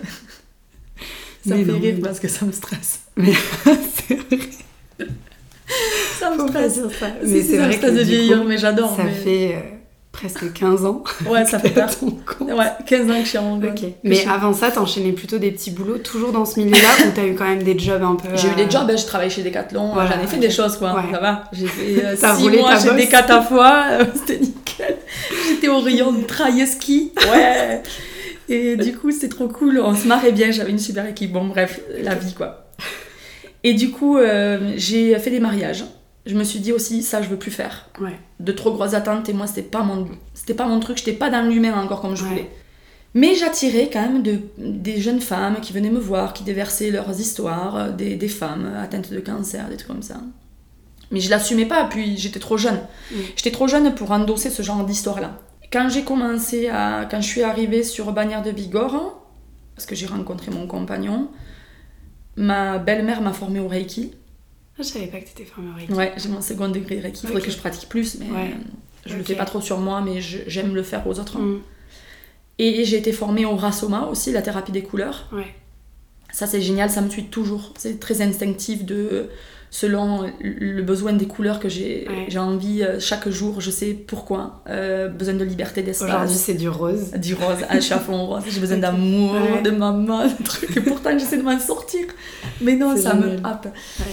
Mais 1.47 1.59
me 1.59 1.65
fait 1.67 1.73
non, 1.73 1.79
rire 1.81 1.95
mais- 1.97 2.01
parce 2.03 2.19
que 2.21 2.29
ça 2.29 2.47
me 2.47 2.53
stresse. 2.53 3.01
Mais 3.17 3.33
c'est 3.65 4.15
vrai. 4.15 4.39
Ça 6.19 6.31
me 6.31 6.37
Faut 6.39 6.47
pas 6.47 6.69
stresse. 6.69 6.73
dire 6.75 6.91
ça. 6.99 7.07
Mais 7.25 7.43
c'est 7.43 7.57
ça 7.57 7.63
me 7.63 7.67
vrai 7.67 7.73
stresse 7.77 7.93
que 7.93 7.97
de 7.99 8.03
vieillir, 8.03 8.45
mais 8.45 8.59
j'adore. 8.59 8.97
ça 8.97 9.05
mais- 9.05 9.13
fait 9.13 9.55
euh, 9.55 9.61
presque 10.21 10.53
15 10.53 10.85
ans. 10.85 11.03
Ouais, 11.27 11.45
ça 11.45 11.59
fait. 11.61 11.75
Ouais, 12.41 12.55
15 12.87 13.11
ans 13.11 13.15
que 13.19 13.25
je 13.25 13.29
suis 13.29 13.39
en. 13.39 13.59
Que 13.59 13.67
Mais 14.05 14.27
avant 14.27 14.53
ça, 14.53 14.71
t'enchaînais 14.71 15.13
plutôt 15.13 15.39
des 15.39 15.51
petits 15.51 15.71
boulots, 15.71 15.99
toujours 15.99 16.33
dans 16.33 16.45
ce 16.45 16.61
milieu-là, 16.61 17.07
ou 17.07 17.11
t'as 17.15 17.25
eu 17.27 17.35
quand 17.35 17.45
même 17.49 17.63
des 17.63 17.79
jobs 17.79 18.03
un 18.03 18.17
peu. 18.17 18.29
J'ai 18.37 18.49
eu 18.49 18.53
euh, 18.53 18.55
des 18.55 18.71
jobs, 18.71 18.89
hein, 18.91 18.97
j'ai 18.97 19.07
travaillé 19.07 19.31
chez 19.31 19.43
Decathlon, 19.43 19.93
Voilà, 19.95 20.17
j'en 20.17 20.23
ai 20.23 20.27
fait 20.27 20.37
des 20.39 20.51
choses 20.51 20.77
quoi, 20.77 20.95
Ouais. 20.95 21.03
ça 21.13 21.19
va. 21.21 21.45
J'ai 21.53 21.67
fait 21.67 22.05
euh, 22.05 22.17
T'as 22.21 22.37
6 22.37 22.43
roulé 22.43 22.59
mois 22.59 22.79
chez 22.79 22.89
bosse. 22.91 22.97
Decat 22.97 23.35
à 23.35 23.43
fois, 23.43 23.85
euh, 23.93 24.05
c'était 24.15 24.39
nickel. 24.41 24.97
J'étais 25.49 25.69
au 25.69 25.81
rayon 25.81 26.13
de 26.13 26.23
trail 26.25 26.67
ski, 26.67 27.13
ouais. 27.33 27.83
Et 28.49 28.77
du 28.77 28.97
coup, 28.97 29.11
c'était 29.13 29.29
trop 29.29 29.49
cool, 29.49 29.81
on 29.83 29.95
se 29.95 30.07
marrait 30.09 30.33
bien, 30.33 30.51
j'avais 30.51 30.71
une 30.73 30.79
super 30.79 31.07
équipe. 31.07 31.33
Bon, 31.33 31.45
bref, 31.47 31.81
la 32.03 32.15
vie 32.15 32.35
quoi. 32.35 32.67
Et 33.63 33.75
du 33.75 33.91
coup, 33.91 34.17
euh, 34.17 34.73
j'ai 34.77 35.17
fait 35.19 35.31
des 35.31 35.39
mariages. 35.41 35.85
Je 36.27 36.35
me 36.37 36.45
suis 36.45 36.61
dit 36.61 36.73
aussi, 36.73 37.03
ça, 37.03 37.23
je 37.23 37.29
veux 37.29 37.39
plus 37.39 37.51
faire. 37.51 37.89
Ouais. 38.01 38.19
De 38.41 38.53
trop 38.53 38.73
grosses 38.73 38.95
attentes, 38.95 39.29
et 39.29 39.33
moi, 39.33 39.47
c'était 39.47 39.63
pas 39.63 39.83
mon, 39.83 40.07
c'était 40.35 40.55
pas 40.55 40.67
mon 40.67 40.79
truc, 40.81 40.99
j'étais 40.99 41.13
pas 41.15 41.31
dans 41.31 41.43
l'humain 41.49 41.81
encore 41.83 42.01
comme 42.03 42.15
je 42.17 42.23
Ouais. 42.25 42.29
voulais. 42.29 42.51
Mais 43.15 43.35
j'attirais 43.35 43.91
quand 43.93 44.03
même 44.03 44.23
de, 44.23 44.39
des 44.59 45.01
jeunes 45.01 45.21
femmes 45.21 45.57
qui 45.61 45.73
venaient 45.73 45.91
me 45.91 45.99
voir, 45.99 46.33
qui 46.33 46.45
déversaient 46.45 46.91
leurs 46.91 47.19
histoires, 47.19 47.77
euh, 47.77 47.91
des, 47.91 48.15
des 48.17 48.29
femmes 48.29 48.71
atteintes 48.81 49.11
de 49.11 49.19
cancer, 49.21 49.69
des 49.69 49.77
trucs 49.77 49.89
comme 49.89 50.03
ça. 50.03 50.21
Mais 51.11 51.19
je 51.21 51.29
l'assumais 51.31 51.67
pas, 51.67 51.85
puis 51.87 52.17
j'étais 52.17 52.39
trop 52.39 52.57
jeune. 52.57 52.79
Mm. 53.11 53.17
J'étais 53.35 53.51
trop 53.51 53.67
jeune 53.67 53.95
pour 53.97 54.13
endosser 54.13 54.49
ce 54.51 54.63
genre 54.63 54.85
d'histoire-là. 54.85 55.41
Quand 55.73 55.89
j'ai 55.89 56.05
commencé 56.05 56.69
à. 56.69 57.07
Quand 57.11 57.21
je 57.21 57.27
suis 57.27 57.43
arrivée 57.43 57.83
sur 57.83 58.13
Bagnères 58.13 58.43
de 58.43 58.53
Bigorre, 58.53 59.21
parce 59.75 59.87
que 59.87 59.95
j'ai 59.97 60.07
rencontré 60.07 60.53
mon 60.53 60.67
compagnon, 60.69 61.29
ma 62.37 62.79
belle-mère 62.79 63.23
m'a 63.23 63.33
formée 63.33 63.61
au 63.61 63.69
Reiki. 63.69 64.13
Je 64.83 64.87
savais 64.89 65.07
pas 65.07 65.19
que 65.21 65.27
t'étais 65.27 65.45
formée 65.45 65.71
au 65.71 65.75
Reiki. 65.77 65.93
Ouais, 65.93 66.13
j'ai 66.17 66.29
mon 66.29 66.41
second 66.41 66.69
degré 66.69 66.97
de 66.97 67.03
Reiki. 67.03 67.21
Il 67.25 67.27
faudrait 67.29 67.43
que 67.43 67.51
je 67.51 67.57
pratique 67.59 67.89
plus, 67.89 68.19
mais 68.19 68.27
Ouais. 68.31 68.51
euh, 68.55 68.59
je 69.07 69.15
le 69.15 69.21
Ok. 69.21 69.27
fais 69.27 69.35
pas 69.35 69.45
trop 69.45 69.61
sur 69.61 69.79
moi, 69.79 70.01
mais 70.01 70.21
j'aime 70.21 70.75
le 70.75 70.83
faire 70.83 71.07
aux 71.07 71.19
autres. 71.19 71.39
Mm. 71.39 71.61
Et 72.59 72.85
j'ai 72.85 72.99
été 72.99 73.13
formée 73.13 73.47
au 73.47 73.57
Rasoma 73.57 74.07
aussi, 74.07 74.33
la 74.33 74.43
thérapie 74.43 74.73
des 74.73 74.83
couleurs. 74.83 75.29
Ouais. 75.33 75.47
Ça, 76.33 76.47
c'est 76.47 76.61
génial, 76.61 76.91
ça 76.91 77.01
me 77.01 77.09
suit 77.11 77.25
toujours. 77.25 77.73
C'est 77.79 77.99
très 77.99 78.23
instinctif 78.23 78.85
de 78.85 79.29
selon 79.73 80.31
le 80.41 80.83
besoin 80.83 81.13
des 81.13 81.27
couleurs 81.27 81.61
que 81.61 81.69
j'ai 81.69 82.07
Ouais. 82.09 82.27
j'ai 82.29 82.39
envie 82.41 82.83
euh, 82.83 82.99
chaque 83.01 83.29
jour, 83.29 83.61
je 83.61 83.71
sais 83.71 83.95
pourquoi. 83.95 84.63
Euh, 84.69 85.09
besoin 85.09 85.35
de 85.35 85.45
liberté 85.45 85.81
Aujourd'hui, 85.89 86.17
d'espace. 86.17 86.33
c'est 86.45 86.55
du 86.55 86.69
rose. 86.69 87.13
Du 87.13 87.35
rose, 87.35 87.59
à 87.69 87.81
fond 88.01 88.27
rose, 88.27 88.43
j'ai 88.49 88.61
besoin 88.61 88.79
d'amour, 88.79 89.33
Ouais. 89.35 89.63
de 89.63 89.71
maman, 89.71 90.27
de 90.27 90.43
trucs. 90.45 90.77
Et 90.77 90.81
pourtant, 90.81 91.17
j'essaie 91.19 91.37
de 91.39 91.43
m'en 91.43 91.59
sortir. 91.59 92.07
Mais 92.61 92.77
non, 92.77 92.97
ça 92.97 93.15
me 93.15 93.37
happe. 93.45 93.67
Ouais. 94.01 94.05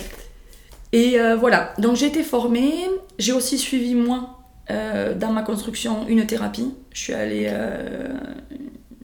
Et 0.93 1.19
euh, 1.19 1.35
voilà, 1.35 1.73
donc 1.77 1.95
j'ai 1.95 2.07
été 2.07 2.23
formée. 2.23 2.71
J'ai 3.19 3.33
aussi 3.33 3.57
suivi, 3.57 3.95
moi, 3.95 4.39
euh, 4.71 5.13
dans 5.15 5.31
ma 5.31 5.43
construction, 5.43 6.07
une 6.07 6.25
thérapie. 6.25 6.73
Je 6.93 6.99
suis 6.99 7.13
allée. 7.13 7.47
euh, 7.49 8.13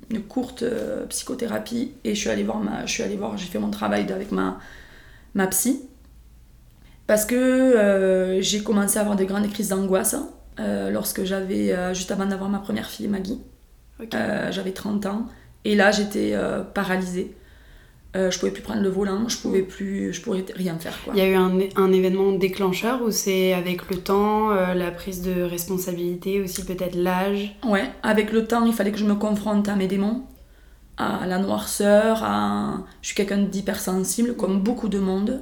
une 0.09 0.21
courte 0.21 0.61
euh, 0.61 1.05
psychothérapie 1.07 1.93
et 2.03 2.13
je 2.13 2.19
suis 2.19 2.29
allée 2.29 2.43
voir 2.43 2.59
ma. 2.59 2.85
Je 2.85 2.91
suis 2.91 3.03
allée 3.03 3.15
voir, 3.15 3.35
j'ai 3.37 3.47
fait 3.47 3.59
mon 3.59 3.71
travail 3.71 4.11
avec 4.11 4.31
ma, 4.31 4.59
ma 5.33 5.47
psy. 5.47 5.81
Parce 7.07 7.25
que 7.25 8.37
j'ai 8.41 8.63
commencé 8.63 8.97
à 8.97 9.01
avoir 9.01 9.17
des 9.17 9.25
grandes 9.25 9.49
crises 9.51 9.69
d'angoisse 9.69 10.15
lorsque 10.57 11.25
j'avais. 11.25 11.93
juste 11.93 12.11
avant 12.11 12.25
d'avoir 12.25 12.49
ma 12.49 12.59
première 12.59 12.89
fille, 12.89 13.09
Maggie. 13.09 13.41
J'avais 14.51 14.71
30 14.71 15.05
ans 15.07 15.27
et 15.65 15.75
là 15.75 15.91
j'étais 15.91 16.33
paralysée. 16.73 17.35
Euh, 18.15 18.29
je 18.29 18.37
pouvais 18.37 18.51
plus 18.51 18.61
prendre 18.61 18.81
le 18.81 18.89
volant, 18.89 19.27
je 19.27 19.37
pouvais 19.39 19.63
plus, 19.63 20.13
je 20.13 20.21
pouvais 20.21 20.45
rien 20.55 20.77
faire 20.77 20.95
quoi. 21.03 21.13
Il 21.15 21.19
y 21.19 21.21
a 21.23 21.27
eu 21.27 21.33
un, 21.33 21.57
un 21.75 21.91
événement 21.91 22.31
déclencheur 22.33 23.01
ou 23.01 23.09
c'est 23.09 23.53
avec 23.53 23.89
le 23.89 23.97
temps, 23.97 24.51
euh, 24.51 24.75
la 24.75 24.91
prise 24.91 25.23
de 25.23 25.41
responsabilité, 25.41 26.39
aussi 26.39 26.63
peut-être 26.63 26.93
l'âge? 26.95 27.55
Ouais, 27.67 27.89
avec 28.03 28.31
le 28.31 28.45
temps, 28.45 28.65
il 28.65 28.73
fallait 28.73 28.91
que 28.91 28.99
je 28.99 29.05
me 29.05 29.15
confronte 29.15 29.67
à 29.67 29.75
mes 29.75 29.87
démons, 29.87 30.23
à 30.97 31.25
la 31.25 31.39
noirceur, 31.39 32.23
à... 32.23 32.83
Je 33.01 33.07
suis 33.07 33.15
quelqu'un 33.15 33.39
d'hypersensible, 33.39 34.35
comme 34.35 34.61
beaucoup 34.61 34.89
de 34.89 34.99
monde. 34.99 35.41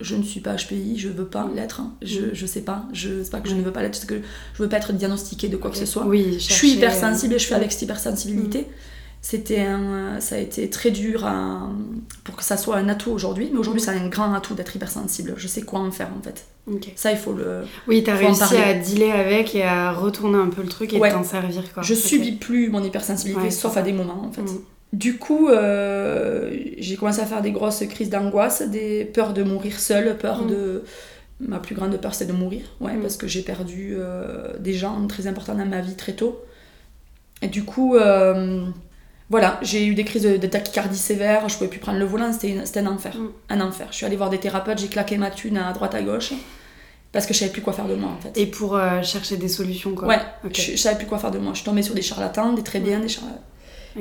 Je 0.00 0.16
ne 0.16 0.22
suis 0.22 0.40
pas 0.40 0.56
HPI, 0.56 0.98
je 0.98 1.10
veux 1.10 1.26
pas 1.26 1.46
l'être. 1.54 1.80
hein. 1.80 1.94
Je, 2.02 2.32
je 2.32 2.46
sais 2.46 2.62
pas, 2.62 2.86
je 2.94 3.22
sais 3.22 3.30
pas 3.30 3.40
que 3.40 3.48
je 3.50 3.54
ne 3.54 3.60
veux 3.60 3.70
pas 3.70 3.82
l'être, 3.82 3.94
c'est 3.94 4.06
que 4.08 4.20
je 4.54 4.62
veux 4.62 4.68
pas 4.68 4.78
être 4.78 4.94
diagnostiquée 4.94 5.48
de 5.48 5.56
quoi 5.58 5.70
que 5.70 5.76
ce 5.76 5.86
soit. 5.86 6.06
Oui, 6.06 6.36
Je 6.38 6.52
suis 6.54 6.72
hypersensible 6.72 7.34
et 7.34 7.38
je 7.38 7.52
euh, 7.52 7.56
avec 7.56 7.70
cette 7.70 7.82
hypersensibilité. 7.82 8.66
C'était 9.24 9.60
un, 9.60 10.18
ça 10.18 10.34
a 10.34 10.38
été 10.38 10.68
très 10.68 10.90
dur 10.90 11.24
à- 11.24 11.70
pour 12.24 12.34
que 12.34 12.42
ça 12.42 12.56
soit 12.56 12.76
un 12.76 12.88
atout 12.88 13.12
aujourd'hui, 13.12 13.50
mais 13.52 13.58
aujourd'hui 13.60 13.80
c'est 13.80 13.92
un 13.92 14.08
grand 14.08 14.34
atout 14.34 14.54
d'être 14.54 14.74
hypersensible. 14.74 15.34
Je 15.36 15.46
sais 15.46 15.62
quoi 15.62 15.78
en 15.78 15.92
faire 15.92 16.08
en 16.18 16.20
fait. 16.22 16.44
Ça, 16.96 17.12
il 17.12 17.18
faut 17.18 17.32
le. 17.32 17.62
Oui, 17.86 18.02
t'as 18.04 18.14
réussi 18.16 18.56
à 18.56 18.74
dealer 18.74 19.12
avec 19.12 19.54
et 19.54 19.62
à 19.62 19.92
retourner 19.92 20.38
un 20.38 20.48
peu 20.48 20.62
le 20.62 20.68
truc 20.68 20.92
et 20.92 20.98
Ouais. 20.98 21.10
t'en 21.12 21.22
servir 21.24 21.72
quoi. 21.72 21.82
Je 21.84 21.94
Ok. 21.94 22.00
subis 22.00 22.32
plus 22.32 22.68
mon 22.68 22.82
hypersensibilité, 22.82 23.44
Ouais, 23.44 23.50
sauf 23.50 23.70
à 23.72 23.74
ça. 23.76 23.82
des 23.82 23.92
moments 23.92 24.24
en 24.24 24.32
fait. 24.32 24.42
Mm. 24.42 24.58
Du 24.92 25.16
coup, 25.18 25.48
euh, 25.48 26.50
j'ai 26.78 26.96
commencé 26.96 27.20
à 27.20 27.24
faire 27.26 27.42
des 27.42 27.52
grosses 27.52 27.82
crises 27.88 28.10
d'angoisse, 28.10 28.62
des 28.62 29.04
peurs 29.04 29.32
de 29.34 29.42
mourir 29.44 29.78
seule, 29.78 30.18
peur 30.18 30.42
Mm. 30.44 30.48
de. 30.50 30.82
Ma 31.40 31.58
plus 31.58 31.74
grande 31.74 31.96
peur, 32.00 32.14
c'est 32.14 32.26
de 32.26 32.32
mourir, 32.32 32.62
ouais, 32.80 32.94
Mm. 32.94 33.00
parce 33.02 33.16
que 33.16 33.26
j'ai 33.28 33.42
perdu 33.42 33.94
euh, 33.96 34.52
des 34.58 34.74
gens 34.74 35.04
très 35.06 35.26
importants 35.28 35.54
dans 35.54 35.64
ma 35.66 35.80
vie 35.80 35.94
très 35.96 36.12
tôt. 36.12 36.40
Et 37.40 37.48
du 37.48 37.64
coup, 37.64 37.96
euh, 37.96 38.66
voilà, 39.32 39.58
j'ai 39.62 39.84
eu 39.86 39.94
des 39.94 40.04
crises 40.04 40.22
de, 40.22 40.36
de 40.36 40.46
tachycardie 40.46 40.96
sévère, 40.98 41.48
je 41.48 41.56
pouvais 41.56 41.68
plus 41.70 41.80
prendre 41.80 41.98
le 41.98 42.04
volant, 42.04 42.32
c'était 42.32 42.78
un 42.78 42.86
enfer. 42.86 43.16
Mm. 43.16 43.28
Un 43.48 43.60
enfer. 43.62 43.88
Je 43.90 43.96
suis 43.96 44.06
allée 44.06 44.16
voir 44.16 44.30
des 44.30 44.38
thérapeutes, 44.38 44.78
j'ai 44.78 44.88
claqué 44.88 45.16
ma 45.16 45.30
thune 45.30 45.56
à 45.56 45.72
droite 45.72 45.94
à 45.96 46.02
gauche, 46.02 46.32
parce 47.10 47.26
que 47.26 47.34
je 47.34 47.40
savais 47.40 47.50
plus 47.50 47.62
quoi 47.62 47.72
faire 47.72 47.88
de 47.88 47.94
moi 47.96 48.10
en 48.10 48.20
fait. 48.20 48.38
Et 48.38 48.46
pour 48.46 48.76
euh, 48.76 49.02
chercher 49.02 49.36
des 49.38 49.48
solutions 49.48 49.94
quoi. 49.94 50.06
Ouais, 50.08 50.18
je, 50.54 50.72
je 50.72 50.76
savais 50.76 50.96
plus 50.98 51.06
quoi 51.06 51.18
faire 51.18 51.30
de 51.32 51.38
moi. 51.38 51.52
Je 51.54 51.58
suis 51.58 51.64
tombée 51.64 51.82
sur 51.82 51.94
des 51.94 52.02
charlatans, 52.02 52.52
des 52.52 52.62
très 52.62 52.78
bien, 52.80 53.00
des 53.00 53.08
charlatans. 53.08 53.42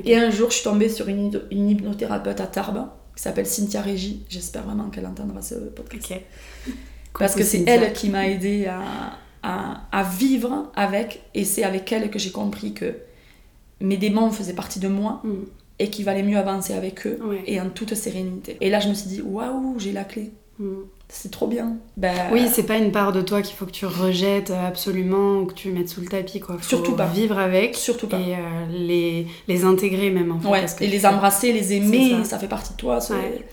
Et 0.05 0.15
un 0.15 0.29
jour, 0.29 0.49
je 0.51 0.55
suis 0.55 0.63
tombée 0.63 0.87
sur 0.89 1.07
une, 1.09 1.29
hypno- 1.31 1.41
une 1.51 1.69
hypnothérapeute 1.69 2.39
à 2.39 2.47
Tarbes 2.47 2.87
qui 3.15 3.23
s'appelle 3.23 3.45
Cynthia 3.45 3.81
Régie. 3.81 4.25
J'espère 4.29 4.63
vraiment 4.63 4.89
qu'elle 4.89 5.05
entendra 5.05 5.41
ce 5.41 5.55
podcast. 5.55 6.21
Parce 7.19 7.35
que 7.35 7.43
c'est 7.43 7.63
elle 7.67 7.91
qui 7.91 8.07
m'a 8.09 8.27
aidée 8.29 8.67
à, 8.67 8.81
à, 9.43 9.81
à 9.91 10.03
vivre 10.03 10.71
avec, 10.75 11.23
et 11.33 11.43
c'est 11.43 11.63
avec 11.63 11.91
elle 11.91 12.09
que 12.09 12.19
j'ai 12.19 12.31
compris 12.31 12.73
que 12.73 12.95
mes 13.81 13.97
démons 13.97 14.29
faisaient 14.31 14.53
partie 14.53 14.79
de 14.79 14.87
moi 14.87 15.21
Mm. 15.23 15.29
et 15.79 15.89
qu'il 15.89 16.05
valait 16.05 16.23
mieux 16.23 16.37
avancer 16.37 16.73
avec 16.73 17.05
eux 17.07 17.19
Ouais. 17.23 17.43
et 17.47 17.59
en 17.59 17.69
toute 17.69 17.93
sérénité. 17.95 18.57
Et 18.61 18.69
là, 18.69 18.79
je 18.79 18.89
me 18.89 18.93
suis 18.93 19.09
dit, 19.09 19.21
waouh, 19.21 19.75
j'ai 19.79 19.91
la 19.91 20.03
clé. 20.03 20.31
Mm. 20.59 20.65
C'est 21.13 21.29
trop 21.31 21.47
bien. 21.47 21.75
Ben, 21.97 22.13
Oui, 22.31 22.47
c'est 22.49 22.63
pas 22.63 22.77
une 22.77 22.93
part 22.93 23.11
de 23.11 23.21
toi 23.21 23.41
qu'il 23.41 23.55
faut 23.57 23.65
que 23.65 23.71
tu 23.71 23.85
rejettes 23.85 24.49
absolument 24.51 25.39
ou 25.39 25.45
que 25.45 25.53
tu 25.53 25.69
mettes 25.71 25.89
sous 25.89 25.99
le 25.99 26.07
tapis 26.07 26.39
quoi. 26.39 26.55
Faut 26.57 26.63
Surtout 26.63 26.93
pas. 26.95 27.07
Vivre 27.07 27.37
avec 27.37 27.75
surtout 27.75 28.07
pas. 28.07 28.17
et 28.17 28.35
euh, 28.35 28.37
les, 28.71 29.27
les 29.49 29.65
intégrer 29.65 30.09
même 30.09 30.31
en 30.31 30.39
fait. 30.39 30.47
Ouais, 30.47 30.59
parce 30.61 30.73
que 30.75 30.85
et 30.85 30.87
les 30.87 30.99
fais- 30.99 31.07
embrasser, 31.07 31.51
les 31.51 31.73
aimer, 31.73 32.11
ça. 32.19 32.23
ça. 32.23 32.39
fait 32.39 32.47
partie 32.47 32.71
de 32.71 32.77
toi. 32.77 32.99
Ouais. 33.09 33.43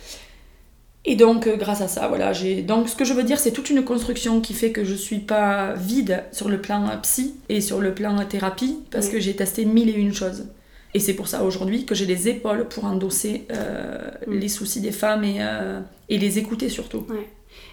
Et 1.04 1.16
donc, 1.16 1.46
euh, 1.46 1.56
grâce 1.56 1.80
à 1.80 1.88
ça, 1.88 2.08
voilà, 2.08 2.32
j'ai. 2.32 2.62
Donc, 2.62 2.88
ce 2.88 2.96
que 2.96 3.04
je 3.04 3.14
veux 3.14 3.22
dire, 3.22 3.38
c'est 3.38 3.52
toute 3.52 3.70
une 3.70 3.82
construction 3.84 4.40
qui 4.40 4.52
fait 4.52 4.72
que 4.72 4.84
je 4.84 4.94
suis 4.94 5.20
pas 5.20 5.72
vide 5.74 6.24
sur 6.32 6.48
le 6.48 6.60
plan 6.60 6.86
euh, 6.88 6.96
psy 7.02 7.34
et 7.48 7.60
sur 7.60 7.80
le 7.80 7.94
plan 7.94 8.18
euh, 8.18 8.24
thérapie, 8.24 8.78
parce 8.90 9.08
que 9.08 9.18
j'ai 9.20 9.34
testé 9.34 9.64
mille 9.64 9.88
et 9.88 9.92
une 9.92 10.12
choses. 10.12 10.46
Et 10.94 11.00
c'est 11.00 11.14
pour 11.14 11.28
ça 11.28 11.44
aujourd'hui 11.44 11.84
que 11.86 11.94
j'ai 11.94 12.06
les 12.06 12.28
épaules 12.28 12.66
pour 12.68 12.84
endosser 12.84 13.46
euh, 13.52 14.10
Mm. 14.26 14.34
les 14.38 14.48
soucis 14.48 14.80
des 14.80 14.90
femmes 14.92 15.22
et, 15.24 15.36
euh, 15.40 15.80
et 16.08 16.18
les 16.18 16.38
écouter 16.38 16.68
surtout. 16.68 17.06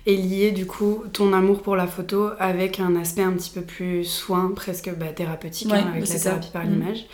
Et 0.05 0.15
lier 0.17 0.51
du 0.51 0.65
coup 0.65 1.03
ton 1.13 1.34
amour 1.34 1.62
pour 1.62 1.75
la 1.75 1.88
photo 1.88 2.29
avec 2.39 2.79
un 2.79 2.96
aspect 2.96 3.24
un 3.24 3.32
petit 3.34 3.50
peu 3.50 3.62
plus 3.62 4.03
soin, 4.05 4.51
presque 4.55 4.91
bah, 4.96 5.08
thérapeutique, 5.08 5.72
hein, 5.72 5.88
avec 5.91 6.03
bah, 6.03 6.10
la 6.13 6.20
ça. 6.20 6.29
thérapie 6.29 6.50
par 6.53 6.65
Mm. 6.65 6.70
l'image. 6.72 7.05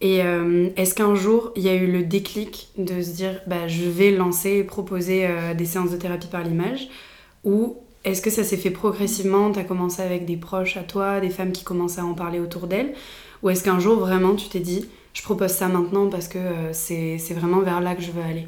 Et 0.00 0.22
euh, 0.22 0.68
est-ce 0.76 0.94
qu'un 0.94 1.14
jour 1.14 1.52
il 1.56 1.62
y 1.62 1.68
a 1.68 1.74
eu 1.74 1.90
le 1.90 2.04
déclic 2.04 2.68
de 2.78 3.02
se 3.02 3.10
dire 3.10 3.40
bah, 3.46 3.66
je 3.66 3.84
vais 3.84 4.12
lancer 4.12 4.50
et 4.58 4.64
proposer 4.64 5.26
euh, 5.26 5.54
des 5.54 5.64
séances 5.64 5.90
de 5.90 5.96
thérapie 5.96 6.28
par 6.28 6.44
l'image? 6.44 6.88
Ou 7.44 7.76
Est-ce 8.04 8.22
que 8.22 8.30
ça 8.30 8.44
s'est 8.44 8.56
fait 8.56 8.70
progressivement 8.70 9.50
T'as 9.50 9.64
commencé 9.64 10.02
avec 10.02 10.24
des 10.24 10.36
proches 10.36 10.76
à 10.76 10.82
toi, 10.82 11.20
des 11.20 11.30
femmes 11.30 11.52
qui 11.52 11.64
commençaient 11.64 12.00
à 12.00 12.06
en 12.06 12.14
parler 12.14 12.38
autour 12.38 12.68
d'elles? 12.68 12.94
Ou 13.42 13.50
est-ce 13.50 13.64
qu'un 13.64 13.80
jour 13.80 13.98
vraiment 13.98 14.34
tu 14.34 14.48
t'es 14.48 14.60
dit 14.60 14.88
je 15.14 15.22
propose 15.22 15.50
ça 15.50 15.66
maintenant 15.66 16.08
parce 16.08 16.28
que 16.28 16.38
euh, 16.38 16.72
c'est 16.72 17.34
vraiment 17.34 17.60
vers 17.60 17.80
là 17.80 17.96
que 17.96 18.02
je 18.02 18.12
veux 18.12 18.22
aller? 18.22 18.46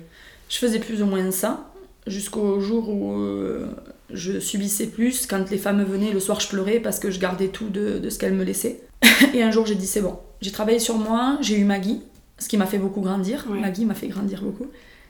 Je 0.49 0.57
faisais 0.59 0.79
plus 0.79 1.03
ou 1.03 1.07
moins 1.07 1.31
ça 1.33 1.70
jusqu'au 2.07 2.61
jour 2.61 2.89
où 2.89 3.13
euh, 3.21 3.67
je 4.13 4.39
subissais 4.41 4.87
plus. 4.87 5.27
Quand 5.27 5.51
les 5.51 5.59
femmes 5.59 5.83
venaient, 5.85 6.13
le 6.13 6.21
soir 6.21 6.41
je 6.41 6.49
pleurais 6.49 6.81
parce 6.81 6.99
que 6.99 7.11
je 7.11 7.21
gardais 7.21 7.49
tout 7.49 7.69
de, 7.69 7.99
de 7.99 8.11
ce 8.11 8.19
qu'elles 8.19 8.35
me 8.35 8.45
laissaient. 8.45 8.81
Et 9.35 9.43
un 9.43 9.51
jour 9.51 9.67
j'ai 9.67 9.75
dit 9.75 9.87
c'est 9.87 10.01
bon. 10.03 10.19
J'ai 10.41 10.53
travaillé 10.53 10.79
sur 10.79 10.97
moi, 10.97 11.39
j'ai 11.41 11.59
eu 11.59 11.65
Maggie, 11.65 12.03
ce 12.39 12.49
qui 12.49 12.57
m'a 12.57 12.67
fait 12.67 12.79
beaucoup 12.79 13.01
grandir. 13.03 13.47
Ouais. 13.51 13.61
Maggie 13.61 13.85
m'a 13.85 13.95
fait 13.95 14.09
grandir 14.09 14.43
beaucoup 14.43 14.67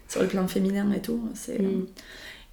sur 0.09 0.21
le 0.23 0.27
plan 0.29 0.47
féminin 0.49 0.91
et 0.93 1.01
tout. 1.01 1.21
C'est... 1.35 1.61
Mm. 1.61 1.87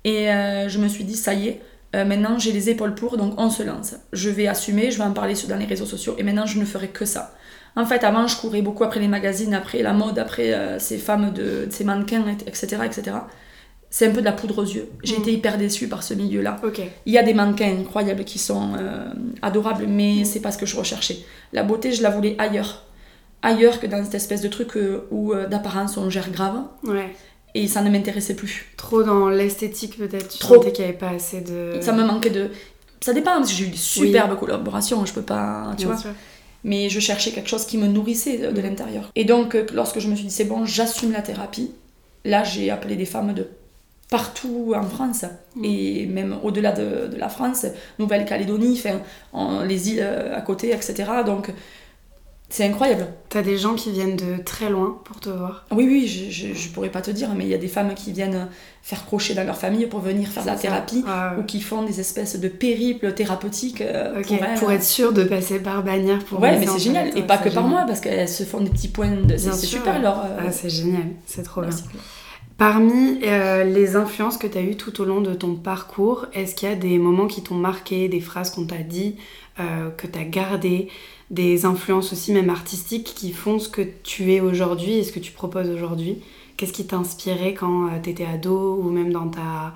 Et 0.03 0.29
euh, 0.32 0.70
je 0.70 0.77
me 0.77 0.88
suis 0.88 1.03
dit, 1.03 1.15
ça 1.15 1.34
y 1.34 1.48
est, 1.48 1.62
euh, 1.96 2.06
maintenant 2.06 2.38
j'ai 2.38 2.51
les 2.51 2.70
épaules 2.70 2.94
pour, 2.96 3.17
donc 3.17 3.34
on 3.38 3.50
se 3.50 3.63
lance. 3.63 3.96
Je 4.13 4.29
vais 4.29 4.48
assumer, 4.48 4.91
je 4.91 4.98
vais 5.00 5.03
en 5.03 5.12
parler 5.12 5.36
sur, 5.36 5.50
dans 5.50 5.58
les 5.58 5.65
réseaux 5.65 5.86
sociaux, 5.86 6.15
et 6.17 6.24
maintenant 6.24 6.46
je 6.46 6.60
ne 6.60 6.65
ferai 6.65 6.89
que 6.89 7.03
ça. 7.06 7.34
En 7.75 7.86
fait, 7.86 8.03
avant, 8.03 8.25
je 8.27 8.38
courais 8.38 8.62
beaucoup 8.62 8.84
après 8.84 9.00
les 9.00 9.08
magazines, 9.08 9.53
après 9.53 9.82
la 9.82 9.94
mode, 9.94 10.17
après 10.17 10.53
euh, 10.53 10.79
ces 10.79 10.98
femmes, 10.98 11.32
de, 11.34 11.67
ces 11.70 11.84
mannequins, 11.84 12.24
et- 12.27 12.48
etc. 12.50 12.77
etc. 12.86 13.17
C'est 13.89 14.06
un 14.08 14.12
peu 14.12 14.20
de 14.20 14.25
la 14.25 14.34
poudre 14.34 14.60
aux 14.60 14.65
yeux. 14.65 14.89
J'ai 15.03 15.17
Mm. 15.17 15.22
été 15.22 15.34
hyper 15.34 15.58
déçue 15.58 15.88
par 15.88 16.03
ce 16.03 16.13
milieu-là. 16.13 16.60
Il 17.06 17.13
y 17.13 17.17
a 17.17 17.24
des 17.24 17.34
mannequins 17.34 17.72
incroyables 17.79 18.25
qui 18.25 18.38
sont 18.38 18.74
euh, 18.77 19.08
adorables, 19.41 19.86
mais 19.88 20.25
c'est 20.25 20.41
pas 20.41 20.51
ce 20.51 20.58
que 20.58 20.65
je 20.65 20.75
recherchais. 20.75 21.20
La 21.53 21.63
beauté, 21.63 21.91
je 21.94 22.01
la 22.03 22.10
voulais 22.10 22.36
ailleurs. 22.38 22.84
Ailleurs 23.41 23.79
que 23.79 23.88
dans 23.88 24.03
cette 24.03 24.15
espèce 24.15 24.41
de 24.41 24.48
truc 24.50 24.75
euh, 24.75 25.08
où 25.12 25.32
euh, 25.34 25.48
d'apparence 25.48 25.96
on 25.98 26.10
gère 26.10 26.29
grave, 26.32 26.63
Ouais. 26.84 27.15
et 27.56 27.67
ça 27.67 27.82
ne 27.82 27.89
m'intéressait 27.89 28.36
plus. 28.36 28.74
Trop 28.77 29.03
dans 29.03 29.29
l'esthétique 29.29 29.98
peut-être. 29.98 30.27
Tu 30.29 30.39
Trop. 30.39 30.60
qu'il 30.60 30.84
n'y 30.84 30.89
avait 30.89 30.98
pas 30.98 31.10
assez 31.12 31.41
de. 31.41 31.77
Ça 31.82 31.94
me 31.94 32.03
manquait 32.03 32.29
de. 32.32 32.50
Ça 33.00 33.13
dépend, 33.13 33.36
parce 33.38 33.51
que 33.51 33.56
j'ai 33.56 33.65
eu 33.65 33.70
de 33.70 33.75
superbes 33.75 34.38
collaborations, 34.39 35.06
je 35.06 35.13
peux 35.13 35.22
pas. 35.22 35.72
Tu 35.77 35.86
Bien 35.86 35.94
vois 35.94 35.98
sûr. 36.01 36.10
Mais 36.63 36.89
je 36.89 37.00
cherchais 37.00 37.32
quelque 37.32 37.48
chose 37.48 37.65
qui 37.65 37.77
me 37.77 37.88
nourrissait 37.88 38.38
de, 38.39 38.50
Mm. 38.60 38.63
l'intérieur. 38.63 39.12
Et 39.15 39.24
donc, 39.24 39.56
lorsque 39.74 40.00
je 40.00 40.08
me 40.10 40.15
suis 40.15 40.25
dit, 40.25 40.34
c'est 40.34 40.44
bon, 40.46 40.65
j'assume 40.65 41.12
la 41.13 41.22
thérapie, 41.22 41.72
là, 42.25 42.44
j'ai 42.44 42.70
appelé 42.72 42.96
des 42.96 43.06
femmes 43.06 43.34
de 43.34 43.48
partout 44.10 44.74
en 44.76 44.84
France, 44.84 45.26
Mm. 45.56 45.66
et 45.66 46.06
même 46.06 46.36
au-delà 46.44 46.72
de, 46.72 47.08
de 47.08 47.18
la 47.18 47.30
France, 47.30 47.66
Nouvelle-Calédonie, 48.00 48.82
les 49.66 49.90
îles 49.90 50.00
euh, 50.02 50.36
à 50.38 50.42
côté, 50.42 50.72
etc. 50.72 51.04
Donc, 51.26 51.52
c'est 52.50 52.64
incroyable. 52.64 53.08
T'as 53.28 53.42
des 53.42 53.58
gens 53.58 53.74
qui 53.74 53.92
viennent 53.92 54.16
de 54.16 54.42
très 54.46 54.70
loin 54.70 54.98
pour 55.04 55.20
te 55.20 55.28
voir? 55.30 55.66
Oui, 55.72 55.84
oui, 55.86 56.08
je, 56.08 56.32
je, 56.32 56.54
je 56.54 56.70
pourrais 56.70 56.88
pas 56.90 57.02
te 57.02 57.12
dire, 57.12 57.30
mais 57.36 57.44
il 57.44 57.50
y 57.50 57.54
a 57.54 57.58
des 57.58 57.68
femmes 57.68 57.94
qui 57.94 58.14
viennent 58.14 58.48
faire 58.82 59.06
crochet 59.06 59.34
dans 59.34 59.44
leur 59.44 59.58
famille 59.58 59.86
pour 59.88 60.00
venir 60.00 60.30
faire 60.30 60.46
la 60.46 60.54
C'est 60.56 60.62
ça. 60.68 60.70
thérapie. 60.70 61.04
Ah, 61.06 61.34
ouais. 61.36 61.42
ou 61.42 61.46
qui 61.46 61.60
font 61.60 61.84
des 61.84 62.00
espèces 62.00 62.40
de 62.40 62.48
périples 62.48 63.12
thérapeutiques 63.14 63.82
euh, 63.82 64.22
pour 64.60 64.72
être 64.72 64.84
sûr 64.84 65.12
de 65.12 65.26
passer 65.26 65.60
par 65.60 65.84
bannière 65.84 66.24
pour 66.24 66.40
ouais, 66.40 66.58
mais 66.58 66.66
c'est 66.68 66.80
génial. 66.80 67.12
fait. 67.12 67.18
Et 67.18 67.22
Ouais, 67.22 67.28
pas 67.28 67.38
que 67.38 67.50
par 67.50 67.64
moi, 67.68 67.84
parce 67.86 68.00
qu'elles 68.00 68.30
se 68.30 68.44
font 68.44 68.62
des 68.62 68.70
petits 68.70 68.88
points 68.88 69.10
de. 69.12 69.36
C'est 69.36 69.50
Bien 69.50 69.58
super 69.58 70.02
leur. 70.02 70.20
euh, 70.20 70.38
Ah, 70.48 70.52
c'est 70.54 70.70
génial, 70.70 71.08
c'est 71.26 71.44
trop 71.44 71.60
leur 71.60 71.70
bien. 71.72 71.80
Parmi 72.58 73.20
euh, 73.24 73.64
les 73.64 73.96
influences 73.96 74.38
que 74.38 74.48
tu 74.48 74.58
as 74.58 74.62
eues 74.62 74.78
tout 74.78 75.00
au 75.00 75.06
long 75.06 75.22
de 75.22 75.34
ton 75.36 75.54
parcours, 75.54 76.26
est-ce 76.34 76.56
qu'il 76.56 76.68
y 76.68 76.72
a 76.72 76.76
des 76.76 76.98
moments 76.98 77.28
qui 77.28 77.44
t'ont 77.44 77.54
marqué, 77.56 78.08
des 78.10 78.20
phrases 78.20 78.50
qu'on 78.50 78.66
t'a 78.66 78.78
dit, 78.80 79.16
euh, 79.60 79.90
que 79.92 80.08
tu 80.08 80.18
as 80.18 80.24
gardées, 80.24 80.88
des 81.30 81.66
influences 81.66 82.14
aussi 82.14 82.32
même 82.32 82.50
artistiques 82.50 83.14
qui 83.16 83.32
font 83.32 83.60
ce 83.60 83.70
que 83.70 83.84
tu 84.04 84.34
es 84.34 84.40
aujourd'hui 84.42 84.94
et 84.94 85.04
ce 85.04 85.12
que 85.12 85.20
tu 85.20 85.32
proposes 85.32 85.70
aujourd'hui? 85.70 86.18
Qu'est-ce 86.56 86.74
qui 86.74 86.88
t'a 86.88 86.96
inspiré 86.98 87.54
quand 87.54 87.90
tu 88.02 88.10
étais 88.10 88.26
ado 88.26 88.80
ou 88.82 88.90
même 88.90 89.12
dans 89.14 89.28
ta 89.28 89.74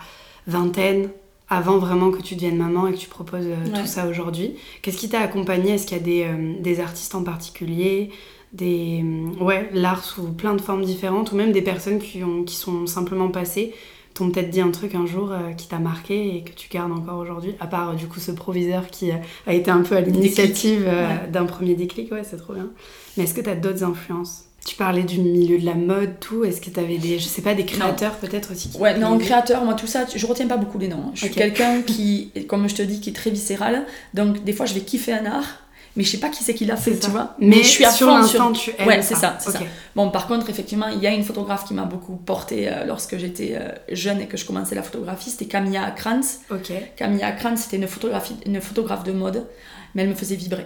vingtaine, 0.47 1.09
avant 1.49 1.77
vraiment 1.77 2.09
que 2.09 2.21
tu 2.23 2.33
deviennes 2.33 2.57
maman 2.57 2.87
et 2.87 2.93
que 2.93 2.97
tu 2.97 3.09
proposes 3.09 3.45
euh, 3.45 3.71
Ouais. 3.71 3.79
tout 3.81 3.85
ça 3.85 4.07
aujourd'hui? 4.07 4.55
Qu'est-ce 4.81 4.97
qui 4.97 5.09
t'a 5.09 5.19
accompagné 5.19 5.73
Est-ce 5.75 5.85
qu'il 5.85 5.97
y 5.97 5.99
a 5.99 6.03
des, 6.03 6.23
euh, 6.23 6.53
des 6.59 6.79
artistes 6.79 7.13
en 7.13 7.23
particulier? 7.23 8.09
Des 8.53 9.03
ouais 9.39 9.69
l'art 9.73 10.03
sous 10.03 10.23
plein 10.33 10.53
de 10.55 10.61
formes 10.61 10.83
différentes 10.83 11.31
ou 11.31 11.35
même 11.35 11.51
des 11.51 11.61
personnes 11.61 11.99
qui 11.99 12.23
ont 12.23 12.43
qui 12.43 12.55
sont 12.55 12.85
simplement 12.87 13.29
passées 13.29 13.73
t'ont 14.13 14.29
peut-être 14.29 14.49
dit 14.49 14.59
un 14.59 14.71
truc 14.71 14.93
un 14.93 15.05
jour 15.05 15.31
euh, 15.31 15.53
qui 15.53 15.69
t'a 15.69 15.79
marqué 15.79 16.35
et 16.35 16.43
que 16.43 16.51
tu 16.53 16.67
gardes 16.69 16.91
encore 16.91 17.17
aujourd'hui 17.19 17.53
à 17.61 17.67
part 17.67 17.91
euh, 17.91 17.93
du 17.95 18.07
coup 18.07 18.19
ce 18.19 18.31
proviseur 18.31 18.87
qui 18.87 19.11
euh, 19.11 19.15
a 19.47 19.53
été 19.53 19.71
un 19.71 19.81
peu 19.83 19.95
à 19.95 20.01
l'initiative 20.01 20.83
Ouais. 20.85 21.29
d'un 21.31 21.45
premier 21.45 21.75
déclic 21.75 22.11
ouais 22.11 22.23
c'est 22.29 22.35
trop 22.37 22.53
bien 22.53 22.67
mais 23.15 23.23
est-ce 23.23 23.33
que 23.33 23.41
t'as 23.41 23.55
d'autres 23.55 23.83
influences? 23.83 24.45
Tu 24.67 24.75
parlais 24.75 25.01
du 25.03 25.19
milieu 25.19 25.57
de 25.57 25.65
la 25.65 25.73
mode 25.73 26.19
tout 26.19 26.43
est-ce 26.43 26.61
que 26.61 26.69
t'avais 26.69 26.97
des 26.99 27.17
je 27.19 27.23
sais 27.23 27.41
pas 27.41 27.55
des 27.55 27.65
créateurs 27.65 28.17
peut-être 28.17 28.51
aussi 28.51 28.69
qui 28.69 28.77
Ouais, 28.77 28.95
non, 28.99 29.15
aidé? 29.15 29.23
créateur, 29.25 29.63
moi 29.65 29.73
tout 29.73 29.87
ça, 29.87 30.05
je 30.13 30.23
retiens 30.27 30.45
pas 30.47 30.57
beaucoup 30.57 30.77
les 30.77 30.87
noms. 30.87 31.05
hein. 31.07 31.11
Je 31.15 31.25
suis 31.25 31.33
quelqu'un 31.33 31.81
qui, 31.81 32.31
comme 32.47 32.69
je 32.69 32.75
te 32.75 32.83
dis, 32.83 32.99
qui 33.01 33.09
est 33.09 33.13
très 33.13 33.31
viscéral. 33.31 33.87
Donc 34.13 34.43
des 34.43 34.53
fois, 34.53 34.67
je 34.67 34.75
vais 34.75 34.81
kiffer 34.81 35.13
un 35.13 35.25
art, 35.25 35.47
mais 35.95 36.03
je 36.03 36.09
sais 36.11 36.17
pas 36.19 36.29
qui 36.29 36.43
c'est 36.43 36.53
qui 36.53 36.65
l'a 36.65 36.75
fait, 36.77 36.93
C'est 36.93 36.99
tu 37.01 37.09
vois. 37.11 37.35
mais, 37.39 37.57
je 37.57 37.67
suis 37.67 37.85
à 37.85 37.91
sur 37.91 38.07
fond 38.07 38.23
sur. 38.23 38.51
tu 38.53 38.71
aimes 38.77 38.87
Ouais, 38.87 39.01
c'est 39.01 39.15
ça, 39.15 39.37
c'est 39.39 39.49
Ok. 39.49 39.55
ça. 39.55 39.61
Bon, 39.95 40.09
par 40.09 40.27
contre, 40.27 40.49
effectivement, 40.49 40.87
il 40.87 40.99
y 40.99 41.07
a 41.07 41.11
une 41.11 41.23
photographe 41.23 41.65
qui 41.65 41.73
m'a 41.73 41.83
beaucoup 41.85 42.15
portée 42.15 42.69
euh, 42.71 42.85
lorsque 42.85 43.17
j'étais 43.17 43.55
euh, 43.55 43.69
jeune 43.91 44.21
et 44.21 44.27
que 44.27 44.37
je 44.37 44.45
commençais 44.45 44.75
la 44.75 44.83
photographie, 44.83 45.29
c'était 45.29 45.45
Camilla 45.45 45.91
Krantz. 45.91 46.39
ok 46.49 46.71
Camilla 46.95 47.31
Krantz, 47.33 47.61
c'était 47.61 47.77
une, 47.77 47.87
photographie, 47.87 48.35
une 48.45 48.61
photographe 48.61 49.03
de 49.03 49.11
mode, 49.11 49.47
mais 49.95 50.03
elle 50.03 50.09
me 50.09 50.15
faisait 50.15 50.35
vibrer. 50.35 50.65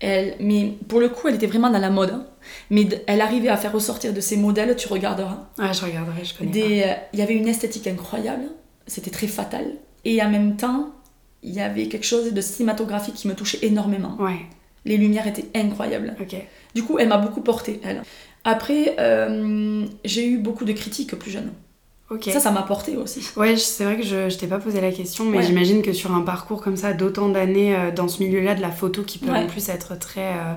Elle, 0.00 0.34
mais 0.40 0.72
pour 0.88 1.00
le 1.00 1.08
coup, 1.08 1.28
elle 1.28 1.36
était 1.36 1.46
vraiment 1.46 1.70
dans 1.70 1.78
la 1.78 1.90
mode. 1.90 2.10
hein. 2.10 2.26
Mais 2.70 2.86
elle 3.06 3.20
arrivait 3.20 3.48
à 3.48 3.56
faire 3.56 3.72
ressortir 3.72 4.12
de 4.12 4.20
ses 4.20 4.36
modèles, 4.36 4.74
tu 4.76 4.88
regarderas. 4.88 5.48
ouais 5.58 5.72
je 5.72 5.84
regarderai 5.84 6.24
je 6.24 6.34
connais 6.36 6.88
euh, 6.88 6.94
il 7.12 7.18
y 7.18 7.22
avait 7.22 7.34
une 7.34 7.48
esthétique 7.48 7.86
incroyable, 7.86 8.44
c'était 8.86 9.10
très 9.10 9.26
fatal. 9.28 9.64
Et 10.04 10.22
en 10.22 10.28
même 10.30 10.56
temps, 10.56 10.90
il 11.44 11.54
y 11.54 11.60
avait 11.60 11.86
quelque 11.88 12.06
chose 12.06 12.32
de 12.32 12.40
cinématographique 12.40 13.14
qui 13.14 13.28
me 13.28 13.34
touchait 13.34 13.58
énormément. 13.62 14.16
ouais 14.18 14.40
Les 14.84 14.96
lumières 14.96 15.26
étaient 15.26 15.46
incroyables. 15.54 16.16
Du 16.74 16.82
coup, 16.82 16.98
elle 16.98 17.08
m'a 17.08 17.18
beaucoup 17.18 17.40
portée, 17.42 17.80
elle. 17.84 18.02
Après, 18.44 18.96
euh, 18.98 19.84
j'ai 20.04 20.26
eu 20.26 20.38
beaucoup 20.38 20.64
de 20.64 20.72
critiques 20.72 21.14
plus 21.16 21.30
jeune. 21.30 21.52
Ça, 22.20 22.38
ça 22.38 22.50
m'a 22.52 22.62
portée 22.62 22.96
aussi. 22.96 23.26
Ouais, 23.36 23.56
c'est 23.56 23.82
vrai 23.84 23.96
que 23.96 24.04
je, 24.04 24.28
je 24.28 24.36
t'ai 24.38 24.46
pas 24.46 24.58
posé 24.58 24.80
la 24.80 24.92
question, 24.92 25.24
mais 25.24 25.38
Ouais. 25.38 25.42
j'imagine 25.44 25.82
que 25.82 25.92
sur 25.92 26.14
un 26.14 26.20
parcours 26.20 26.62
comme 26.62 26.76
ça, 26.76 26.92
d'autant 26.92 27.28
d'années 27.28 27.74
euh, 27.74 27.90
dans 27.90 28.06
ce 28.08 28.22
milieu-là 28.22 28.54
de 28.54 28.60
la 28.60 28.70
photo 28.70 29.02
qui 29.02 29.18
peut 29.18 29.32
Ouais. 29.32 29.38
en 29.38 29.46
plus 29.46 29.68
être 29.68 29.98
très. 29.98 30.32
euh, 30.34 30.54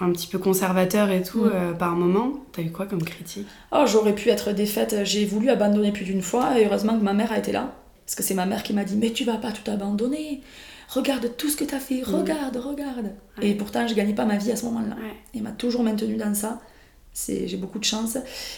un 0.00 0.12
petit 0.12 0.28
peu 0.28 0.38
conservateur 0.38 1.10
et 1.10 1.22
tout, 1.24 1.44
Mm. 1.46 1.76
par 1.76 1.96
moment, 1.96 2.34
t'as 2.52 2.62
eu 2.62 2.70
quoi 2.70 2.86
comme 2.86 3.02
critique? 3.02 3.48
Oh, 3.72 3.82
j'aurais 3.86 4.14
pu 4.14 4.28
être 4.28 4.52
défaite. 4.52 4.94
J'ai 5.02 5.24
voulu 5.24 5.50
abandonner 5.50 5.90
plus 5.90 6.04
d'une 6.04 6.22
fois 6.22 6.56
et 6.56 6.66
heureusement 6.66 6.96
que 6.96 7.02
ma 7.02 7.14
mère 7.14 7.32
a 7.32 7.38
été 7.38 7.50
là. 7.50 7.72
Parce 8.08 8.14
que 8.14 8.22
c'est 8.22 8.32
ma 8.32 8.46
mère 8.46 8.62
qui 8.62 8.72
m'a 8.72 8.84
dit 8.84 8.96
Mais 8.96 9.10
tu 9.12 9.24
vas 9.24 9.36
pas 9.36 9.52
tout 9.52 9.70
abandonner. 9.70 10.40
Regarde 10.88 11.36
tout 11.36 11.50
ce 11.50 11.56
que 11.58 11.64
t'as 11.64 11.78
fait. 11.78 12.02
Regarde, 12.02 12.56
regarde. 12.56 13.12
Ouais. 13.36 13.50
Et 13.50 13.54
pourtant, 13.54 13.86
je 13.86 13.92
gagnais 13.94 14.14
pas 14.14 14.24
ma 14.24 14.38
vie 14.38 14.50
à 14.50 14.56
ce 14.56 14.64
moment-là. 14.64 14.94
Ouais. 14.96 15.12
Il 15.34 15.42
m'a 15.42 15.50
toujours 15.52 15.82
maintenue 15.82 16.16
dans 16.16 16.32
ça. 16.34 16.62
C'est, 17.12 17.46
j'ai 17.46 17.58
beaucoup 17.58 17.78
de 17.78 17.84
chance. 17.84 18.16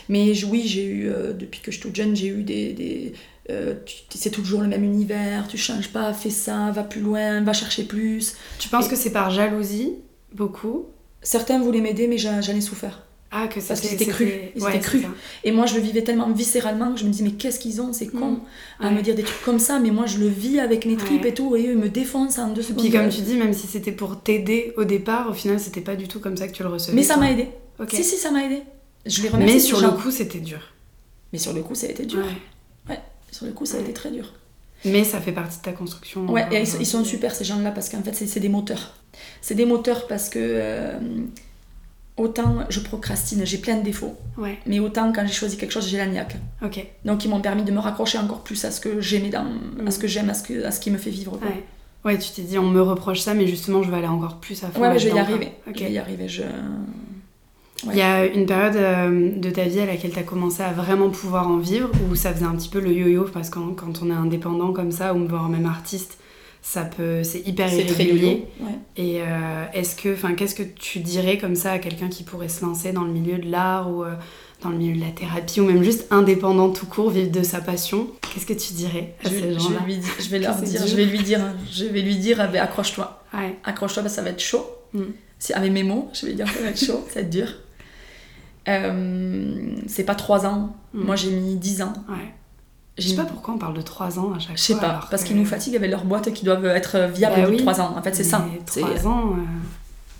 Mais 0.09 0.35
je- 0.35 0.47
oui, 0.47 0.62
j'ai 0.66 0.85
eu, 0.85 1.09
euh, 1.09 1.33
depuis 1.33 1.61
que 1.61 1.73
je 1.73 1.78
suis 1.78 1.83
toute 1.83 1.97
jeune, 1.97 2.14
j'ai 2.14 2.28
eu 2.28 2.45
des. 2.45 2.73
des 2.75 3.12
euh, 3.50 3.75
tu- 3.85 3.97
c'est 4.16 4.30
toujours 4.30 4.61
le 4.61 4.69
même 4.69 4.85
univers, 4.85 5.49
tu 5.49 5.57
changes 5.59 5.88
pas, 5.88 6.12
fais 6.12 6.30
ça, 6.30 6.71
va 6.71 6.85
plus 6.85 7.00
loin, 7.00 7.40
va 7.40 7.52
chercher 7.52 7.83
plus. 7.83 8.37
Tu 8.61 8.69
penses 8.69 8.87
Et- 8.87 8.90
que 8.90 8.95
c'est 8.97 9.11
par 9.11 9.30
jalousie, 9.33 9.95
beaucoup? 10.33 10.87
Certains 11.23 11.59
voulaient 11.59 11.80
m'aider, 11.80 12.07
mais 12.07 12.19
j'en 12.19 12.38
ai 12.40 12.61
souffert. 12.61 13.04
Ah, 13.32 13.46
que 13.46 13.60
Parce 13.60 13.80
c'était 13.80 13.94
qu'ils 13.96 14.02
étaient 14.02 14.10
crus. 14.10 14.28
Ils 14.56 14.62
ouais, 14.62 14.70
étaient 14.70 14.80
crus. 14.80 15.02
Et 15.44 15.52
moi, 15.52 15.64
je 15.66 15.75
le 15.76 15.80
vivais 15.80 16.02
tellement 16.02 16.28
viscéralement 16.32 16.92
que 16.92 16.99
je 16.99 17.04
me 17.04 17.10
disais, 17.10 17.22
mais 17.22 17.30
qu'est-ce 17.32 17.60
qu'ils 17.60 17.80
ont, 17.80 17.92
c'est 17.92 18.08
con, 18.08 18.30
Mm. 18.30 18.40
à 18.80 18.88
Ouais. 18.88 18.94
me 18.94 19.02
dire 19.02 19.14
des 19.14 19.22
trucs 19.22 19.42
comme 19.44 19.60
ça, 19.60 19.78
mais 19.78 19.90
moi, 19.92 20.06
je 20.06 20.18
le 20.18 20.26
vis 20.26 20.58
avec 20.58 20.84
mes 20.84 20.96
tripes 20.96 21.22
Ouais. 21.22 21.28
et 21.28 21.34
tout, 21.34 21.54
et 21.54 21.66
eux, 21.68 21.72
ils 21.72 21.78
me 21.78 21.88
défoncent 21.88 22.38
en 22.38 22.49
deux 22.49 22.62
secondes. 22.62 22.82
Puis 22.82 22.90
comme 22.90 23.08
tu 23.08 23.20
dis, 23.20 23.37
même 23.37 23.52
si 23.52 23.68
c'était 23.68 23.92
pour 23.92 24.20
t'aider 24.20 24.72
au 24.76 24.82
départ, 24.84 25.30
au 25.30 25.32
final, 25.32 25.60
c'était 25.60 25.80
pas 25.80 25.94
du 25.94 26.08
tout 26.08 26.18
comme 26.18 26.37
ça 26.37 26.49
que 26.49 26.52
tu 26.52 26.64
le 26.64 26.68
recevais. 26.70 26.96
Mais 26.96 27.04
ça 27.04 27.16
m'a 27.16 27.30
aidé. 27.30 27.49
Si, 27.90 28.02
si, 28.02 28.16
ça 28.16 28.30
m'a 28.32 28.44
aidé. 28.44 28.62
Je 29.06 29.22
les 29.22 29.28
remercie. 29.28 29.54
Mais 29.54 29.60
sur 29.60 29.80
le 29.80 29.90
coup, 29.90 30.10
c'était 30.10 30.40
dur. 30.40 30.60
Mais 31.32 31.38
sur 31.38 31.52
le 31.52 31.62
coup, 31.62 31.76
ça 31.76 31.87
a 31.87 31.90
été 31.90 32.04
dur. 32.06 32.25
Ouais. 32.88 32.99
Sur 33.30 33.46
le 33.46 33.52
coup, 33.52 33.64
ça 33.64 33.76
a 33.76 33.80
été 33.80 33.92
très 33.92 34.10
dur. 34.10 34.34
Mais 34.84 35.04
ça 35.04 35.20
fait 35.20 35.30
partie 35.32 35.58
de 35.58 35.62
ta 35.62 35.72
construction. 35.72 36.26
Ouais, 36.26 36.42
euh, 36.50 36.56
et 36.56 36.60
ils, 36.62 36.66
sont- 36.66 36.78
ils 36.80 36.87
sont 36.87 37.04
super 37.04 37.34
ces 37.34 37.44
gens-là 37.44 37.70
parce 37.70 37.90
qu'en 37.90 38.02
fait 38.02 38.14
c'est 38.14 38.26
c'est 38.26 38.40
des 38.40 38.49
moteurs. 38.49 38.94
C'est 39.42 39.54
des 39.54 39.66
moteurs 39.66 40.06
parce 40.06 40.30
que 40.30 40.38
euh, 40.40 40.99
autant 42.17 42.59
je 42.69 42.81
procrastine, 42.81 43.45
j'ai 43.47 43.59
plein 43.59 43.76
de 43.76 43.83
défauts, 43.83 44.14
Ouais, 44.37 44.59
mais 44.67 44.79
autant 44.81 45.12
quand 45.12 45.26
j'ai 45.26 45.33
choisi 45.33 45.57
quelque 45.57 45.73
chose 45.73 45.88
j'ai 45.88 45.97
la 45.99 46.07
niaque. 46.07 46.37
Donc 47.05 47.25
ils 47.25 47.29
m'ont 47.29 47.40
permis 47.40 47.62
de 47.62 47.73
me 47.73 47.79
raccrocher 47.79 48.19
encore 48.19 48.40
plus 48.40 48.62
à 48.64 48.71
ce 48.71 48.81
que 48.81 49.00
j'aimais 49.00 49.31
dans, 49.31 49.47
à 49.87 49.90
ce 49.90 49.99
Mm. 49.99 50.02
que 50.02 50.07
j'aime, 50.09 50.31
à 50.31 50.35
ce 50.35 50.43
que 50.43 50.64
à 50.64 50.71
ce 50.71 50.81
qui 50.81 50.90
me 50.90 50.99
fait 50.99 51.11
vivre. 51.11 51.38
quoi. 51.38 51.49
Ouais. 51.49 51.64
Ouais, 52.05 52.19
tu 52.19 52.31
t'es 52.31 52.43
dit, 52.43 52.59
on 52.59 52.69
me 52.71 52.81
reproche 52.81 53.21
ça, 53.21 53.35
mais 53.35 53.47
justement, 53.47 53.83
je 53.83 53.90
vais 53.90 53.99
aller 53.99 54.07
encore 54.07 54.37
plus 54.37 54.62
à 54.64 54.69
fond. 54.69 54.81
Ouais, 54.81 54.88
mais 54.90 54.99
je 54.99 55.09
vais 55.11 55.14
y 55.17 55.19
arriver. 55.19 55.52
quoi. 55.64 55.73
Ok. 55.73 55.79
Je 55.79 55.85
vais 55.85 55.93
y 55.93 55.99
arriver. 55.99 56.29
Je... 56.29 56.43
Il 57.90 57.97
y 57.97 58.02
a 58.02 58.26
une 58.26 58.45
période 58.47 58.76
euh, 58.76 59.31
de 59.38 59.50
ta 59.50 59.64
vie 59.64 59.81
à 59.81 59.87
laquelle 59.87 60.11
tu 60.12 60.19
as 60.19 60.23
commencé 60.23 60.62
à 60.62 60.71
vraiment 60.73 61.09
pouvoir 61.11 61.49
en 61.49 61.57
vivre, 61.59 61.90
où 62.11 62.14
ça 62.14 62.33
faisait 62.33 62.45
un 62.45 62.55
petit 62.55 62.69
peu 62.69 62.79
le 62.81 62.93
yo-yo, 62.93 63.25
parce 63.33 63.49
que 63.49 63.55
quand, 63.55 63.73
quand 63.75 64.02
on 64.02 64.11
est 64.11 64.14
indépendant 64.14 64.73
comme 64.73 64.93
ça, 64.93 65.14
ou 65.14 65.26
voire 65.26 65.49
même 65.49 65.64
artiste, 65.67 66.19
ça 66.62 66.83
peut, 66.85 67.25
c'est 67.25 67.47
hyper 67.47 67.73
irrégulier. 67.73 68.47
Ouais. 68.61 68.69
Et 68.97 69.21
euh, 69.23 69.64
est-ce 69.73 69.97
que, 69.97 70.12
enfin, 70.14 70.35
qu'est-ce 70.35 70.55
que 70.55 70.62
tu 70.62 70.99
dirais 71.00 71.38
comme 71.38 71.55
ça 71.55 71.73
à 71.73 71.79
quelqu'un 71.79 72.09
qui 72.09 72.23
pourrait 72.23 72.49
se 72.50 72.64
lancer 72.64 72.93
dans 72.93 73.05
le 73.05 73.12
milieu 73.12 73.38
de 73.38 73.50
l'art 73.50 73.90
ou 73.90 74.05
euh, 74.05 74.14
dans 74.62 74.69
le 74.69 74.76
milieu 74.76 74.95
de 74.95 75.00
la 75.00 75.11
thérapie 75.11 75.61
ou 75.61 75.64
même 75.64 75.83
juste 75.83 76.07
indépendant 76.11 76.69
tout 76.71 76.85
court, 76.87 77.11
vivre 77.11 77.31
de 77.31 77.43
sa 77.43 77.61
passion, 77.62 78.09
qu'est-ce 78.35 78.45
que 78.47 78.52
tu 78.52 78.75
dirais 78.75 79.14
à 79.25 79.29
je, 79.31 79.35
ces 79.35 79.59
gens-là? 79.59 79.79
vais, 79.81 79.87
lui 79.95 79.97
dire, 79.99 80.11
je 80.21 80.29
vais 80.29 80.38
leur 80.38 80.55
dire, 80.57 80.87
je 80.87 80.97
vais 80.97 81.05
lui 81.07 81.19
dire, 81.23 81.40
je 81.73 81.85
vais 81.87 82.02
lui 82.02 82.17
dire, 82.17 82.40
accroche-toi, 82.40 83.23
Ouais. 83.33 83.57
accroche-toi, 83.64 84.02
parce 84.02 84.14
que 84.14 84.17
ça 84.17 84.23
va 84.23 84.31
être 84.31 84.40
chaud. 84.43 84.67
Mm. 84.93 85.02
C'est 85.38 85.55
avec 85.55 85.73
mes 85.73 85.83
mots, 85.83 86.11
je 86.12 86.26
vais 86.26 86.35
dire, 86.35 86.47
ça 86.47 86.61
va 86.61 86.69
être 86.69 86.85
chaud, 86.85 87.02
ça 87.09 87.14
va 87.17 87.21
être 87.23 87.31
dur. 87.31 87.49
Euh, 88.69 89.75
c'est 89.87 90.05
pas 90.05 90.14
3 90.14 90.47
ans, 90.47 90.76
Mm. 90.93 91.05
moi 91.05 91.17
j'ai 91.17 91.31
mis 91.31 91.55
10 91.57 91.83
ans. 91.83 91.93
Ouais. 92.09 92.35
Je 93.00 93.09
sais 93.09 93.16
pas 93.16 93.23
mis- 93.25 93.28
pourquoi 93.30 93.54
on 93.54 93.59
parle 93.59 93.75
de 93.75 93.83
3 93.83 94.19
ans 94.19 94.33
à 94.33 94.38
chaque 94.38 94.49
fois. 94.49 94.57
Je 94.57 94.62
sais 94.62 94.76
pas, 94.76 94.88
alors 94.90 95.09
parce 95.11 95.25
qu'ils 95.25 95.37
nous 95.37 95.45
fatiguent 95.45 95.76
avec 95.76 95.90
leurs 95.90 96.04
boîtes 96.04 96.33
qui 96.33 96.45
doivent 96.45 96.64
être 96.66 96.99
viables 97.12 97.37
Bah 97.37 97.42
au 97.42 97.45
bout 97.47 97.50
de 97.52 97.57
oui, 97.57 97.62
3 97.62 97.80
ans. 97.80 97.95
En 97.97 98.02
fait, 98.02 98.14
c'est 98.14 98.25
ça. 98.25 98.47
mais 98.50 98.61
C'est- 98.66 98.80
3 98.80 99.07
ans. 99.07 99.30
euh, 99.33 99.40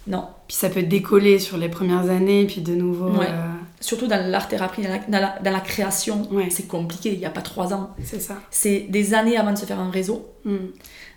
Non. 0.07 0.25
Puis 0.49 0.57
ça 0.57 0.71
peut 0.71 0.83
décoller 0.83 1.39
sur 1.39 1.57
les 1.59 1.69
premières 1.69 2.09
années, 2.11 2.47
puis 2.47 2.63
de 2.63 2.75
nouveau. 2.75 3.11
Ouais. 3.11 3.27
euh, 3.29 3.47
Surtout 3.83 4.07
dans 4.09 4.31
l'art-thérapie, 4.31 4.83
dans 4.83 4.89
la, 4.91 4.99
dans 4.99 5.21
la- 5.21 5.39
dans 5.43 5.51
la 5.53 5.61
création, 5.61 6.27
Ouais. 6.33 6.49
c'est 6.51 6.67
compliqué, 6.67 7.13
il 7.15 7.19
n'y 7.19 7.25
a 7.27 7.31
pas 7.31 7.41
3 7.43 7.73
ans. 7.73 7.91
C'est 8.05 8.21
ça. 8.21 8.35
C'est 8.51 8.81
des 8.91 9.15
années 9.15 9.37
avant 9.39 9.53
de 9.53 9.59
se 9.59 9.65
faire 9.67 9.79
un 9.81 9.91
réseau, 9.91 10.27
Mm. 10.45 10.57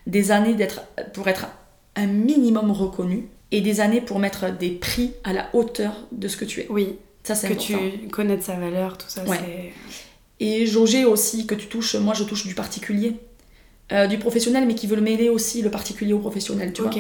des 0.07 0.31
années 0.31 0.53
d'être, 0.53 0.81
pour 1.13 1.27
être 1.27 1.47
un 1.95 2.07
minimum 2.07 2.71
reconnu, 2.71 3.27
et 3.51 3.61
des 3.61 3.81
années 3.81 4.01
pour 4.01 4.17
mettre 4.19 4.51
des 4.55 4.69
prix 4.71 5.13
à 5.23 5.33
la 5.33 5.47
hauteur 5.53 5.93
de 6.11 6.27
ce 6.27 6.37
que 6.37 6.45
tu 6.45 6.61
es. 6.61 6.67
Oui, 6.69 6.97
Ça, 7.23 7.35
c'est 7.35 7.47
que 7.49 7.53
important. 7.53 7.97
tu 8.03 8.07
connais 8.09 8.37
de 8.37 8.41
sa 8.41 8.55
valeur, 8.55 8.97
tout 8.97 9.05
ça, 9.09 9.23
Ouais. 9.25 9.37
c'est. 9.39 9.73
Et 10.45 10.65
jauger 10.65 11.03
aussi 11.05 11.45
que 11.47 11.55
tu 11.55 11.67
touches, 11.67 11.95
moi 11.95 12.13
je 12.13 12.23
touche 12.23 12.45
du 12.45 12.55
particulier, 12.55 13.11
euh, 13.91 14.07
du 14.07 14.17
professionnel, 14.17 14.65
mais 14.67 14.75
qui 14.75 14.87
veut 14.87 14.95
le 14.97 15.01
mêler 15.11 15.29
aussi 15.29 15.61
le 15.61 15.69
particulier 15.69 16.13
au 16.13 16.19
professionnel, 16.19 16.73
tu 16.73 16.81
vois. 16.81 16.91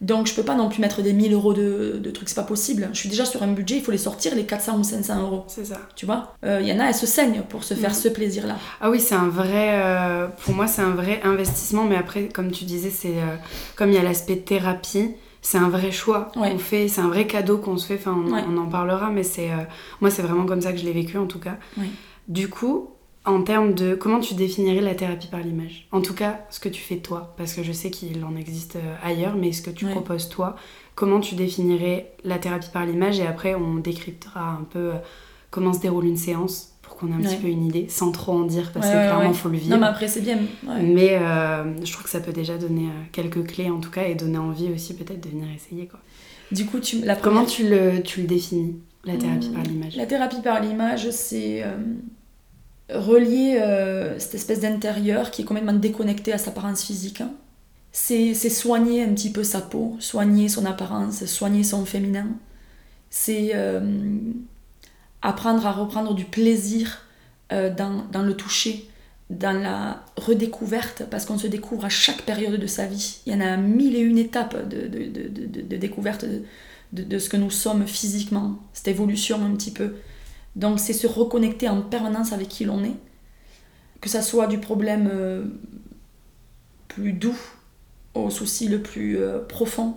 Donc 0.00 0.26
je 0.26 0.34
peux 0.34 0.42
pas 0.42 0.56
non 0.56 0.68
plus 0.68 0.80
mettre 0.80 1.02
des 1.02 1.12
1000 1.12 1.32
euros 1.32 1.54
de, 1.54 1.98
de 2.02 2.10
trucs, 2.10 2.28
c'est 2.28 2.34
pas 2.34 2.42
possible. 2.42 2.90
Je 2.92 2.98
suis 2.98 3.08
déjà 3.08 3.24
sur 3.24 3.42
un 3.42 3.52
budget, 3.52 3.76
il 3.76 3.82
faut 3.82 3.92
les 3.92 4.04
sortir, 4.08 4.34
les 4.34 4.44
400 4.44 4.78
ou 4.78 4.84
500 4.84 5.22
euros, 5.22 5.44
C'est 5.46 5.64
ça. 5.64 5.80
tu 5.96 6.04
vois. 6.04 6.34
Euh, 6.44 6.58
Il 6.60 6.68
y 6.68 6.72
en 6.72 6.80
a, 6.80 6.84
elles 6.88 6.94
se 6.94 7.06
saignent 7.06 7.42
pour 7.48 7.62
se 7.64 7.74
faire 7.74 7.90
Mhm. 7.90 7.96
ce 7.96 8.08
plaisir-là. 8.08 8.56
Ah 8.80 8.90
oui, 8.90 9.00
c'est 9.00 9.14
un 9.14 9.28
vrai. 9.28 9.70
euh, 9.82 10.26
pour 10.44 10.54
moi, 10.54 10.66
c'est 10.66 10.82
un 10.82 10.90
vrai 10.90 11.20
investissement, 11.22 11.84
mais 11.84 11.96
après, 11.96 12.28
comme 12.28 12.50
tu 12.50 12.64
disais, 12.64 12.90
c'est. 12.90 13.16
euh, 13.18 13.36
comme 13.76 13.90
il 13.90 13.94
y 13.94 13.98
a 13.98 14.02
l'aspect 14.02 14.36
thérapie, 14.36 15.10
c'est 15.40 15.58
un 15.58 15.68
vrai 15.70 15.92
choix 15.92 16.32
Ouais. 16.36 16.50
qu'on 16.50 16.58
fait, 16.58 16.88
c'est 16.88 17.00
un 17.00 17.08
vrai 17.08 17.26
cadeau 17.26 17.58
qu'on 17.58 17.76
se 17.78 17.86
fait, 17.86 17.94
enfin, 18.00 18.16
on, 18.26 18.32
Ouais. 18.32 18.42
on 18.48 18.56
en 18.58 18.66
parlera, 18.66 19.10
mais 19.10 19.22
c'est. 19.22 19.50
euh, 19.52 19.64
moi, 20.00 20.10
c'est 20.10 20.22
vraiment 20.22 20.44
comme 20.44 20.60
ça 20.60 20.72
que 20.72 20.78
je 20.78 20.84
l'ai 20.84 20.92
vécu, 20.92 21.16
en 21.18 21.26
tout 21.26 21.40
cas. 21.40 21.56
Ouais. 21.78 21.86
Du 22.28 22.48
coup, 22.48 22.90
en 23.24 23.42
termes 23.42 23.74
de. 23.74 23.94
Comment 23.94 24.20
tu 24.20 24.34
définirais 24.34 24.80
la 24.80 24.94
thérapie 24.94 25.28
par 25.28 25.40
l'image? 25.40 25.86
En 25.92 26.00
tout 26.00 26.14
cas, 26.14 26.40
ce 26.50 26.60
que 26.60 26.68
tu 26.68 26.80
fais 26.82 26.96
toi, 26.96 27.34
parce 27.36 27.54
que 27.54 27.62
je 27.62 27.72
sais 27.72 27.90
qu'il 27.90 28.24
en 28.24 28.36
existe 28.36 28.76
euh, 28.76 28.94
ailleurs, 29.02 29.36
mais 29.36 29.52
ce 29.52 29.62
que 29.62 29.70
tu 29.70 29.84
Ouais. 29.86 29.90
proposes 29.92 30.28
toi, 30.28 30.56
comment 30.94 31.20
tu 31.20 31.34
définirais 31.34 32.12
la 32.24 32.38
thérapie 32.38 32.70
par 32.72 32.86
l'image? 32.86 33.20
Et 33.20 33.26
après, 33.26 33.54
on 33.54 33.74
décryptera 33.76 34.50
un 34.50 34.64
peu 34.70 34.78
euh, 34.78 34.94
comment 35.50 35.72
se 35.72 35.80
déroule 35.80 36.06
une 36.06 36.16
séance 36.16 36.70
pour 36.82 36.96
qu'on 36.96 37.08
ait 37.08 37.14
un 37.14 37.20
petit 37.20 37.36
peu 37.36 37.48
une 37.48 37.64
idée, 37.66 37.86
sans 37.88 38.12
trop 38.12 38.32
en 38.32 38.42
dire, 38.44 38.70
parce 38.72 38.86
Ouais, 38.86 38.92
que 38.92 38.98
clairement, 38.98 39.28
ouais. 39.28 39.34
faut 39.34 39.48
le 39.48 39.56
vivre. 39.56 39.74
Non, 39.74 39.80
mais 39.80 39.86
après, 39.86 40.06
c'est 40.08 40.20
bien. 40.20 40.38
Mais 40.82 41.16
euh, 41.18 41.82
je 41.84 41.90
trouve 41.92 42.04
que 42.04 42.10
ça 42.10 42.20
peut 42.20 42.32
déjà 42.32 42.58
donner 42.58 42.88
quelques 43.12 43.44
clés 43.46 43.70
en 43.70 43.80
tout 43.80 43.90
cas 43.90 44.04
et 44.04 44.14
donner 44.14 44.38
envie 44.38 44.70
aussi 44.70 44.94
peut-être 44.94 45.22
de 45.22 45.30
venir 45.30 45.46
essayer. 45.54 45.86
Quoi. 45.86 45.98
Du 46.52 46.66
coup, 46.66 46.78
tu, 46.80 47.00
la 47.00 47.16
Comment 47.16 47.44
première- 47.44 47.50
tu 47.50 47.68
le, 47.68 48.02
tu 48.02 48.20
le 48.20 48.26
définis, 48.26 48.76
la 49.04 49.16
thérapie 49.16 49.48
Hmm, 49.48 49.54
par 49.54 49.62
l'image? 49.62 49.96
La 49.96 50.04
thérapie 50.06 50.42
par 50.42 50.60
l'image, 50.60 51.08
c'est 51.10 51.62
euh, 51.64 51.74
relier 52.90 53.58
euh, 53.60 54.18
cette 54.18 54.34
espèce 54.34 54.60
d'intérieur 54.60 55.30
qui 55.30 55.42
est 55.42 55.44
complètement 55.44 55.72
déconnecté 55.72 56.32
à 56.32 56.38
sa 56.38 56.50
apparence 56.50 56.84
physique. 56.84 57.22
C'est 57.92 58.34
soigner 58.34 59.04
un 59.04 59.14
petit 59.14 59.30
peu 59.30 59.44
sa 59.44 59.60
peau, 59.60 59.96
soigner 60.00 60.48
son 60.48 60.66
apparence, 60.66 61.24
soigner 61.26 61.62
son 61.62 61.84
féminin. 61.86 62.26
C'est 63.10 63.52
euh, 63.54 63.80
apprendre 65.22 65.66
à 65.66 65.72
reprendre 65.72 66.14
du 66.14 66.24
plaisir 66.24 67.02
euh, 67.52 67.72
dans, 67.74 68.04
dans 68.12 68.22
le 68.22 68.34
toucher, 68.36 68.88
dans 69.30 69.52
la 69.58 70.04
redécouverte, 70.16 71.04
parce 71.10 71.24
qu'on 71.24 71.38
se 71.38 71.46
découvre 71.46 71.84
à 71.84 71.88
chaque 71.88 72.22
période 72.22 72.60
de 72.60 72.66
sa 72.66 72.86
vie. 72.86 73.20
Il 73.26 73.32
y 73.32 73.36
en 73.36 73.40
a 73.40 73.56
mille 73.56 73.94
et 73.96 74.00
une 74.00 74.18
étapes 74.18 74.68
de, 74.68 74.88
de, 74.88 75.08
de, 75.08 75.62
de- 75.62 75.76
découverte 75.76 76.24
de 76.92 77.18
ce 77.18 77.28
que 77.28 77.36
nous 77.36 77.50
sommes 77.50 77.86
physiquement, 77.86 78.58
cette 78.72 78.88
évolution 78.88 79.44
un 79.44 79.54
petit 79.56 79.72
peu. 79.72 79.94
Donc 80.56 80.78
c'est 80.80 80.92
se 80.92 81.06
reconnecter 81.06 81.68
en 81.68 81.82
permanence 81.82 82.32
avec 82.32 82.48
qui 82.48 82.64
l'on 82.64 82.82
est, 82.84 82.94
que 84.00 84.08
ça 84.08 84.22
soit 84.22 84.46
du 84.46 84.58
problème 84.58 85.08
euh, 85.12 85.44
plus 86.88 87.12
doux 87.12 87.36
au 88.14 88.30
souci 88.30 88.68
le 88.68 88.80
plus 88.80 89.18
euh, 89.18 89.40
profond. 89.40 89.96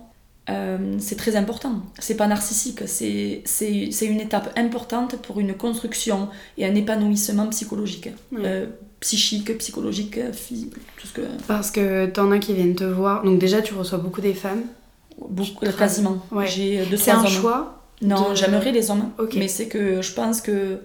Euh, 0.50 0.96
c'est 0.98 1.16
très 1.16 1.36
important. 1.36 1.82
C'est 1.98 2.16
pas 2.16 2.26
narcissique, 2.26 2.80
c'est 2.86 3.42
c'est- 3.44 3.90
c'est 3.92 4.06
une 4.06 4.18
étape 4.20 4.50
importante 4.58 5.16
pour 5.20 5.38
une 5.40 5.54
construction 5.54 6.28
et 6.56 6.64
un 6.66 6.74
épanouissement 6.74 7.46
psychologique. 7.48 8.08
Psychique, 9.00 9.56
psychologique, 9.58 10.18
physique, 10.32 10.74
tout 10.96 11.06
ce 11.06 11.12
que. 11.12 11.20
Parce 11.46 11.70
que 11.70 12.06
t'en 12.06 12.32
as 12.32 12.40
qui 12.40 12.52
viennent 12.54 12.74
te 12.74 12.82
voir. 12.82 13.22
Donc 13.22 13.38
déjà, 13.38 13.62
tu 13.62 13.74
reçois 13.74 13.98
beaucoup 13.98 14.20
des 14.20 14.34
femmes. 14.34 14.62
Beaucoup, 15.28 15.64
quasiment. 15.78 16.18
Ouais. 16.32 16.48
J'ai 16.48 16.84
deux, 16.86 16.96
C'est 16.96 17.12
un 17.12 17.20
hommes. 17.20 17.28
choix 17.28 17.77
Non, 18.02 18.30
de- 18.30 18.34
j'aimerais 18.34 18.72
les 18.72 18.90
hommes. 18.90 19.10
Mais 19.36 19.48
c'est 19.48 19.66
que 19.68 20.02
je 20.02 20.12
pense 20.12 20.40
que 20.40 20.80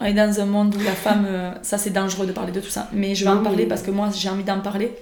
on 0.00 0.04
est 0.04 0.14
dans 0.14 0.40
un 0.40 0.46
monde 0.46 0.74
où 0.74 0.80
la 0.80 0.92
femme, 0.94 1.26
euh, 1.28 1.52
ça 1.62 1.78
c'est 1.78 1.90
dangereux 1.90 2.26
de 2.26 2.32
parler 2.32 2.52
de 2.52 2.60
tout 2.60 2.70
ça, 2.70 2.88
mais 2.92 3.14
je 3.14 3.24
vais 3.24 3.30
Non, 3.30 3.40
en 3.40 3.42
parler 3.42 3.66
parce 3.66 3.82
que 3.82 3.90
moi 3.90 4.10
j'ai 4.14 4.28
envie 4.28 4.44
d'en 4.44 4.60
parler. 4.60 4.92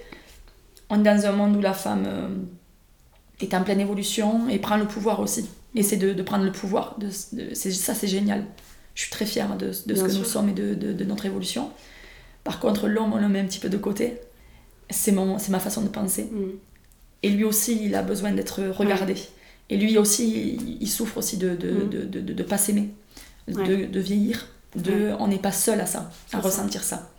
On 0.90 1.00
est 1.00 1.04
dans 1.04 1.26
un 1.26 1.32
monde 1.32 1.56
où 1.56 1.60
la 1.60 1.72
femme 1.72 2.04
euh, 2.06 2.28
est 3.40 3.54
en 3.54 3.62
pleine 3.62 3.80
évolution 3.80 4.48
et 4.48 4.58
prend 4.58 4.76
le 4.76 4.86
pouvoir 4.86 5.20
aussi. 5.20 5.48
Et 5.76 5.82
c'est 5.84 5.96
de, 5.96 6.12
de 6.12 6.22
prendre 6.22 6.44
le 6.44 6.50
pouvoir. 6.52 6.96
De, 6.98 7.10
ça 7.10 7.94
c'est 7.94 8.08
génial. 8.08 8.44
Je 8.96 9.02
suis 9.02 9.10
très 9.10 9.24
fière 9.24 9.56
de, 9.56 9.66
de 9.66 9.72
ce 9.72 9.84
Bien 9.86 10.02
que 10.04 10.10
sûr. 10.10 10.18
nous 10.18 10.24
sommes 10.24 10.48
et 10.48 10.52
de, 10.52 11.04
notre 11.04 11.24
évolution. 11.26 11.70
Par 12.42 12.58
contre, 12.58 12.88
l'homme, 12.88 13.12
on 13.12 13.18
le 13.18 13.28
met 13.28 13.38
un 13.38 13.44
petit 13.44 13.60
peu 13.60 13.68
de 13.68 13.76
côté. 13.76 14.18
C'est 14.90 15.12
mon- 15.12 15.38
c'est 15.38 15.52
ma 15.52 15.60
façon 15.60 15.82
de 15.82 15.88
penser. 15.88 16.24
Hmm. 16.24 16.50
Et 17.22 17.28
lui 17.30 17.44
aussi, 17.44 17.78
il 17.84 17.94
a 17.94 18.02
besoin 18.02 18.32
d'être 18.32 18.60
regardé. 18.76 19.14
Et 19.70 19.76
lui 19.76 19.96
aussi, 19.98 20.58
il, 20.80 20.88
souffre 20.88 21.18
aussi 21.18 21.36
de 21.38 21.50
ne 21.50 21.56
de, 21.56 21.70
Mm. 21.70 21.88
de, 21.90 22.20
de, 22.20 22.32
de 22.34 22.42
pas 22.42 22.58
s'aimer, 22.58 22.90
de, 23.48 23.54
Ouais. 23.60 23.86
de 23.86 24.00
vieillir. 24.00 24.46
De, 24.76 24.90
Ouais. 24.90 25.12
On 25.18 25.28
n'est 25.28 25.38
pas 25.38 25.52
seul 25.52 25.80
à 25.80 25.86
ça, 25.86 26.10
à 26.32 26.36
ça. 26.36 26.38
ressentir 26.40 26.82
ça. 26.84 27.10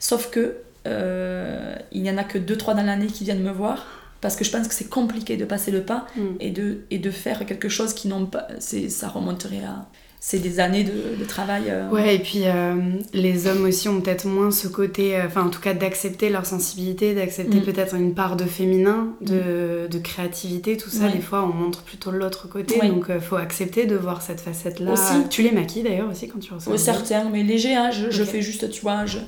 Sauf 0.00 0.30
que 0.30 0.56
euh, 0.86 1.74
il 1.92 2.02
n'y 2.02 2.10
en 2.10 2.18
a 2.18 2.24
que 2.24 2.38
2-3 2.38 2.74
dans 2.74 2.82
l'année 2.82 3.06
qui 3.08 3.24
viennent 3.24 3.42
me 3.42 3.50
voir 3.52 3.86
parce 4.20 4.36
que 4.36 4.44
je 4.44 4.50
pense 4.50 4.66
que 4.66 4.74
c'est 4.74 4.88
compliqué 4.88 5.36
de 5.36 5.44
passer 5.44 5.70
le 5.70 5.82
pas 5.82 6.06
Hmm. 6.16 6.34
et 6.40 6.50
de, 6.50 6.80
et 6.90 6.98
de 6.98 7.10
faire 7.10 7.44
quelque 7.46 7.68
chose 7.68 7.92
qui 7.94 8.08
n'ont 8.08 8.26
pas. 8.26 8.48
c'est- 8.58 8.88
Ça 8.88 9.08
remonterait 9.08 9.62
à. 9.64 9.86
C'est 10.20 10.40
des 10.40 10.58
années 10.58 10.82
de, 10.84 11.16
de 11.18 11.24
travail. 11.24 11.64
euh, 11.68 11.88
Ouais, 11.90 12.16
et 12.16 12.18
puis 12.18 12.42
euh, 12.44 12.74
les 13.12 13.46
hommes 13.46 13.64
aussi 13.64 13.88
ont 13.88 14.00
peut-être 14.00 14.26
moins 14.26 14.50
ce 14.50 14.66
côté, 14.66 15.16
euh, 15.16 15.26
enfin 15.26 15.44
en 15.44 15.48
tout 15.48 15.60
cas 15.60 15.74
d'accepter 15.74 16.28
leur 16.28 16.44
sensibilité, 16.44 17.14
d'accepter 17.14 17.58
Mm. 17.58 17.62
peut-être 17.62 17.94
une 17.94 18.14
part 18.14 18.34
de 18.36 18.44
féminin, 18.44 19.08
de, 19.20 19.86
de 19.88 19.98
créativité, 19.98 20.76
tout 20.76 20.90
ça. 20.90 21.04
Ouais. 21.06 21.12
Des 21.12 21.20
fois, 21.20 21.44
on 21.44 21.54
montre 21.56 21.82
plutôt 21.82 22.10
l'autre 22.10 22.48
côté, 22.48 22.78
Ouais. 22.80 22.88
donc 22.88 23.06
il 23.08 23.20
faut 23.20 23.36
accepter 23.36 23.86
de 23.86 23.94
voir 23.96 24.20
cette 24.20 24.40
facette-là. 24.40 24.92
Aussi. 24.92 25.28
Tu 25.30 25.42
les 25.42 25.52
maquilles 25.52 25.84
d'ailleurs 25.84 26.10
aussi 26.10 26.26
quand 26.28 26.40
tu 26.40 26.52
reçois. 26.52 26.74
Un 26.74 26.78
certains, 26.78 27.28
mais 27.30 27.44
léger, 27.44 27.74
hein, 27.76 27.90
je, 27.92 28.24
fais 28.24 28.42
juste, 28.42 28.70
tu 28.70 28.80
vois, 28.82 29.06
je- 29.06 29.18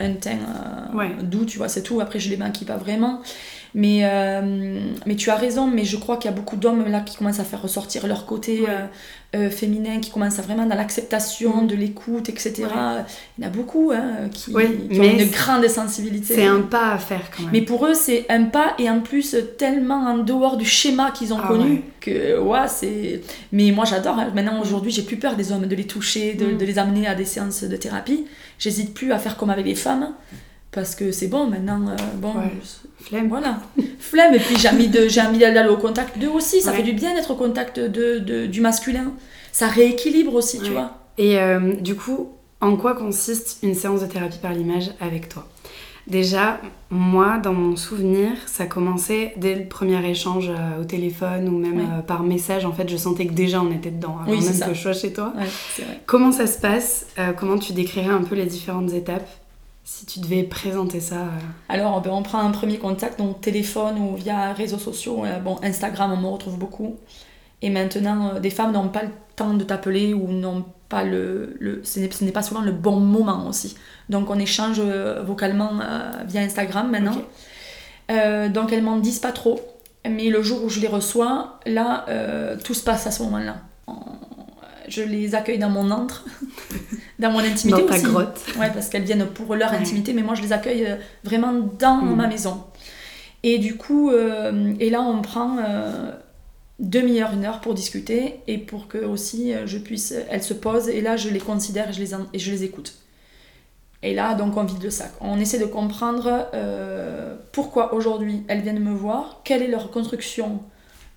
un 0.00 0.12
teint 0.14 0.38
Ouais. 0.94 1.10
doux, 1.24 1.44
tu 1.44 1.58
vois, 1.58 1.68
c'est 1.68 1.82
tout. 1.82 2.00
Après, 2.00 2.20
je 2.20 2.30
les 2.30 2.36
maquille 2.36 2.66
pas 2.66 2.76
vraiment. 2.76 3.20
Mais, 3.74 4.00
euh, 4.04 4.80
mais 5.06 5.14
tu 5.16 5.30
as 5.30 5.36
raison, 5.36 5.66
mais 5.66 5.84
je 5.84 5.96
crois 5.96 6.16
qu'il 6.16 6.30
y 6.30 6.34
a 6.34 6.36
beaucoup 6.36 6.56
d'hommes 6.56 6.86
là 6.88 7.00
qui 7.00 7.16
commencent 7.16 7.40
à 7.40 7.44
faire 7.44 7.60
ressortir 7.62 8.06
leur 8.06 8.24
côté 8.26 8.60
Ouais. 8.62 8.66
euh, 8.70 8.86
euh, 9.36 9.50
féminin, 9.50 9.98
qui 10.00 10.10
commencent 10.10 10.38
à 10.38 10.42
vraiment 10.42 10.64
dans 10.64 10.74
l'acceptation 10.74 11.64
Mm. 11.64 11.66
de 11.66 11.74
l'écoute, 11.74 12.30
etc. 12.30 12.54
Ouais. 12.62 13.02
Il 13.38 13.44
y 13.44 13.46
en 13.46 13.50
a 13.50 13.50
beaucoup 13.50 13.92
hein, 13.94 14.28
qui, 14.32 14.52
qui 14.52 14.56
ont 14.56 15.02
une 15.02 15.28
grande 15.30 15.66
sensibilité. 15.68 16.34
C'est 16.34 16.46
un 16.46 16.60
pas 16.62 16.92
à 16.92 16.98
faire 16.98 17.30
quand 17.36 17.42
même. 17.42 17.52
Mais 17.52 17.60
pour 17.60 17.84
eux, 17.86 17.92
c'est 17.92 18.24
un 18.30 18.44
pas 18.44 18.72
et 18.78 18.88
en 18.88 19.00
plus 19.00 19.36
tellement 19.58 20.00
en 20.06 20.16
dehors 20.18 20.56
du 20.56 20.64
schéma 20.64 21.10
qu'ils 21.10 21.34
ont 21.34 21.38
Ah 21.44 21.48
connu 21.48 21.70
ouais. 21.70 21.82
que 22.00 22.38
ouais, 22.40 22.68
c'est. 22.68 23.20
Mais 23.52 23.70
moi 23.70 23.84
j'adore. 23.84 24.18
hein. 24.18 24.30
Maintenant 24.34 24.62
aujourd'hui, 24.62 24.90
j'ai 24.90 25.02
plus 25.02 25.18
peur 25.18 25.36
des 25.36 25.52
hommes, 25.52 25.66
de 25.66 25.74
les 25.76 25.86
toucher, 25.86 26.32
de, 26.32 26.46
Mm. 26.46 26.56
de 26.56 26.64
les 26.64 26.78
amener 26.78 27.06
à 27.06 27.14
des 27.14 27.26
séances 27.26 27.64
de 27.64 27.76
thérapie. 27.76 28.24
J'hésite 28.58 28.94
plus 28.94 29.12
à 29.12 29.18
faire 29.18 29.36
comme 29.36 29.50
avec 29.50 29.66
les 29.66 29.74
femmes 29.74 30.14
parce 30.72 30.94
que 30.94 31.12
c'est 31.12 31.28
bon 31.28 31.46
maintenant. 31.48 31.80
euh, 31.88 31.96
bon, 32.16 32.34
Ouais. 32.34 32.52
Flemme. 33.00 33.28
voilà. 33.28 33.60
Flemme 33.98 34.34
et 34.34 34.38
puis 34.38 34.56
j'ai 34.58 34.68
envie 34.68 34.88
de 34.88 35.08
j'ai 35.08 35.20
envie 35.20 35.38
d'aller 35.38 35.68
au 35.68 35.76
contact 35.76 36.18
d'eux 36.18 36.28
aussi. 36.28 36.60
Ça 36.60 36.70
Ouais. 36.70 36.78
fait 36.78 36.82
du 36.82 36.92
bien 36.92 37.14
d'être 37.14 37.30
au 37.30 37.36
contact 37.36 37.78
de, 37.78 38.18
de- 38.18 38.46
du 38.46 38.60
masculin. 38.60 39.12
Ça 39.52 39.66
rééquilibre 39.68 40.34
aussi, 40.34 40.60
tu 40.60 40.70
vois. 40.72 40.92
Et 41.16 41.38
euh, 41.38 41.74
du 41.74 41.94
coup, 41.96 42.28
en 42.60 42.76
quoi 42.76 42.94
consiste 42.94 43.58
une 43.62 43.74
séance 43.74 44.00
de 44.02 44.06
thérapie 44.06 44.38
par 44.38 44.52
l'image 44.52 44.90
avec 45.00 45.28
toi? 45.28 45.46
Déjà, 46.06 46.58
moi, 46.90 47.36
dans 47.38 47.52
mon 47.52 47.76
souvenir, 47.76 48.30
ça 48.46 48.64
commençait 48.64 49.34
dès 49.36 49.54
le 49.54 49.66
premier 49.66 50.02
échange 50.08 50.48
euh, 50.48 50.80
au 50.80 50.84
téléphone 50.84 51.48
ou 51.48 51.58
même 51.58 52.02
par 52.06 52.22
message. 52.22 52.64
En 52.64 52.72
fait, 52.72 52.88
je 52.88 52.96
sentais 52.96 53.26
que 53.26 53.32
déjà 53.34 53.60
on 53.60 53.70
était 53.70 53.90
dedans 53.90 54.16
avant 54.22 54.30
Oui, 54.32 54.42
même 54.42 54.54
ça. 54.54 54.66
que 54.68 54.74
je 54.74 54.80
sois 54.80 54.92
chez 54.94 55.12
toi. 55.12 55.32
Vrai. 55.36 55.46
Comment 56.06 56.32
ça 56.32 56.46
se 56.46 56.58
passe? 56.58 57.06
Comment 57.36 57.58
tu 57.58 57.72
décrirais 57.74 58.10
un 58.10 58.22
peu 58.22 58.34
les 58.36 58.46
différentes 58.46 58.92
étapes? 58.94 59.28
Si 59.90 60.04
tu 60.04 60.20
devais 60.20 60.42
présenter 60.42 61.00
ça 61.00 61.16
euh, 61.16 61.28
Alors, 61.70 62.02
ben, 62.02 62.10
on 62.10 62.22
prend 62.22 62.40
un 62.40 62.50
premier 62.50 62.76
contact, 62.78 63.18
donc 63.18 63.40
téléphone 63.40 63.98
ou 63.98 64.16
via 64.16 64.52
réseaux 64.52 64.76
sociaux. 64.78 65.24
Euh, 65.24 65.38
Bon, 65.40 65.56
Instagram, 65.62 66.12
on 66.12 66.16
me 66.18 66.26
retrouve 66.26 66.58
beaucoup. 66.58 66.96
Et 67.62 67.70
maintenant, 67.70 68.34
euh, 68.34 68.38
des 68.40 68.50
femmes 68.50 68.72
n'ont 68.72 68.88
pas 68.90 69.02
le 69.04 69.08
temps 69.34 69.54
de 69.54 69.64
t'appeler 69.64 70.12
ou 70.12 70.28
n'ont 70.30 70.66
pas 70.90 71.04
le, 71.04 71.56
le 71.58 71.80
ce 71.84 72.00
n'est 72.00 72.10
ce 72.10 72.22
n'est 72.22 72.32
pas 72.32 72.42
souvent 72.42 72.60
le 72.60 72.72
bon 72.72 73.00
moment 73.00 73.46
aussi. 73.48 73.76
Donc 74.10 74.28
on 74.30 74.38
échange 74.38 74.80
vocalement 74.80 75.72
via 76.26 76.40
Instagram 76.42 76.90
maintenant. 76.90 77.16
Donc 78.08 78.72
elles 78.72 78.82
m'en 78.82 78.96
disent 78.98 79.18
pas 79.20 79.32
trop. 79.32 79.60
Mais 80.08 80.28
le 80.30 80.42
jour 80.42 80.64
où 80.64 80.68
je 80.70 80.80
les 80.80 80.86
reçois, 80.88 81.60
là, 81.66 82.06
tout 82.64 82.72
se 82.74 82.82
passe 82.82 83.06
à 83.06 83.10
ce 83.10 83.22
moment-là. 83.24 83.56
En- 83.86 84.18
Je 84.88 85.02
les 85.02 85.34
accueille 85.34 85.58
dans 85.58 85.68
mon 85.68 85.90
antre, 85.90 86.24
dans 87.18 87.30
mon 87.30 87.40
intimité 87.40 87.80
Dans 87.82 87.86
ta 87.88 87.94
aussi. 87.94 88.04
grotte. 88.04 88.40
Ouais, 88.58 88.70
parce 88.72 88.88
qu'elles 88.88 89.02
viennent 89.04 89.26
pour 89.26 89.54
leur 89.56 89.70
Ouais. 89.72 89.78
intimité, 89.78 90.12
mais 90.12 90.22
moi 90.22 90.34
je 90.34 90.42
les 90.42 90.52
accueille 90.52 90.86
euh, 90.86 90.96
vraiment 91.24 91.52
dans 91.78 91.96
Mm. 92.02 92.14
ma 92.16 92.26
maison. 92.28 92.62
Et 93.42 93.58
du 93.58 93.76
coup, 93.76 94.10
euh, 94.10 94.74
et 94.80 94.90
là 94.90 95.00
on 95.00 95.20
prend 95.22 95.58
euh, 95.58 96.10
demi-heure, 96.78 97.32
une 97.32 97.44
heure 97.44 97.60
pour 97.60 97.74
discuter 97.74 98.40
et 98.46 98.58
pour 98.58 98.88
que 98.88 98.98
aussi 98.98 99.52
je 99.66 99.78
puisse, 99.78 100.14
elles 100.30 100.42
se 100.42 100.54
posent 100.54 100.88
et 100.88 101.00
là 101.00 101.16
je 101.16 101.28
les 101.28 101.40
considère 101.40 101.88
et 101.90 101.92
je 101.92 102.00
les, 102.00 102.14
en- 102.14 102.26
et 102.32 102.38
je 102.38 102.50
les 102.52 102.64
écoute. 102.64 102.94
Et 104.04 104.14
là 104.14 104.34
donc 104.34 104.56
on 104.56 104.62
vide 104.64 104.82
le 104.82 104.90
sac. 104.90 105.10
On 105.20 105.40
essaie 105.40 105.58
de 105.58 105.64
comprendre 105.66 106.46
euh, 106.54 107.34
pourquoi 107.52 107.94
aujourd'hui 107.94 108.42
elles 108.48 108.60
viennent 108.60 108.78
me 108.82 108.92
voir, 108.94 109.40
quelle 109.44 109.62
est 109.62 109.66
leur 109.68 109.90
construction 109.90 110.60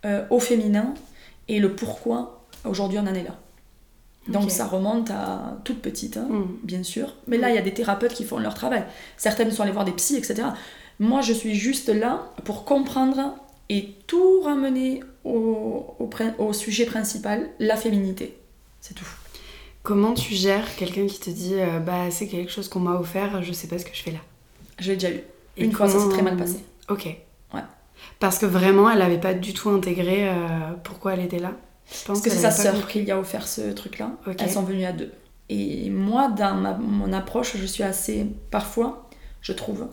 euh, 0.05 0.23
au 0.31 0.39
féminin 0.39 0.95
et 1.47 1.59
le 1.59 1.75
pourquoi 1.75 2.41
aujourd'hui 2.65 2.97
on 2.97 3.03
en 3.07 3.13
est 3.13 3.23
là. 3.23 3.35
Donc 4.31 4.51
ça 4.51 4.65
remonte 4.67 5.09
à 5.11 5.57
toute 5.63 5.81
petite. 5.81 6.17
hein 6.17 6.27
Mm. 6.29 6.45
bien 6.63 6.83
sûr. 6.83 7.15
Mais 7.27 7.37
là, 7.37 7.49
il 7.49 7.55
y 7.55 7.57
a 7.57 7.61
des 7.61 7.73
thérapeutes 7.73 8.13
qui 8.13 8.23
font 8.25 8.37
leur 8.39 8.53
travail. 8.53 8.83
Certaines 9.17 9.51
sont 9.51 9.63
allées 9.63 9.71
voir 9.71 9.85
des 9.85 9.91
psys, 9.91 10.17
etc. 10.17 10.43
Moi, 10.99 11.21
je 11.21 11.33
suis 11.33 11.55
juste 11.55 11.89
là 11.89 12.31
pour 12.45 12.63
comprendre 12.65 13.35
et 13.69 13.89
tout 14.07 14.41
ramener 14.41 15.01
au, 15.23 15.95
au, 15.99 16.05
prin- 16.07 16.33
au 16.37 16.53
sujet 16.53 16.85
principal, 16.85 17.49
la 17.59 17.75
féminité. 17.77 18.37
C'est 18.81 18.93
tout. 18.93 19.07
Comment 19.83 20.13
tu 20.13 20.35
gères 20.35 20.75
quelqu'un 20.75 21.07
qui 21.07 21.19
te 21.19 21.29
dit 21.31 21.55
euh, 21.55 21.79
bah 21.79 22.11
c'est 22.11 22.27
quelque 22.27 22.51
chose 22.51 22.67
qu'on 22.69 22.79
m'a 22.81 22.99
offert, 22.99 23.41
je 23.41 23.51
sais 23.51 23.67
pas 23.67 23.79
ce 23.79 23.85
que 23.85 23.95
je 23.95 24.03
fais 24.03 24.11
là? 24.11 24.19
Je 24.79 24.89
l'ai 24.91 24.97
déjà 24.97 25.09
eu. 25.11 25.21
Et 25.57 25.63
Une 25.65 25.71
fois, 25.71 25.87
ça 25.87 25.99
s'est 25.99 26.09
très 26.09 26.21
mal 26.21 26.37
passé. 26.37 26.57
Ok. 26.89 27.05
Ouais. 27.53 27.61
Parce 28.19 28.37
que 28.37 28.45
vraiment, 28.45 28.89
elle 28.91 29.01
avait 29.01 29.19
pas 29.19 29.33
du 29.33 29.53
tout 29.53 29.69
intégré 29.69 30.29
euh, 30.29 30.33
pourquoi 30.83 31.13
elle 31.13 31.21
était 31.21 31.39
là? 31.39 31.53
Je 31.91 32.05
pense 32.05 32.05
Parce 32.05 32.21
que 32.21 32.29
c'est 32.29 32.37
sa 32.37 32.51
sœur 32.51 32.87
qui 32.87 33.01
lui 33.01 33.11
a 33.11 33.19
offert 33.19 33.47
ce 33.47 33.71
truc-là. 33.71 34.11
Ok. 34.27 34.35
Elles 34.39 34.49
sont 34.49 34.63
venues 34.63 34.85
à 34.85 34.93
deux. 34.93 35.11
Et 35.49 35.89
moi, 35.89 36.29
dans 36.29 36.55
ma- 36.55 36.77
mon 36.77 37.11
approche, 37.13 37.57
je 37.57 37.65
suis 37.65 37.83
assez, 37.83 38.25
parfois, 38.49 39.09
je 39.41 39.51
trouve, 39.53 39.87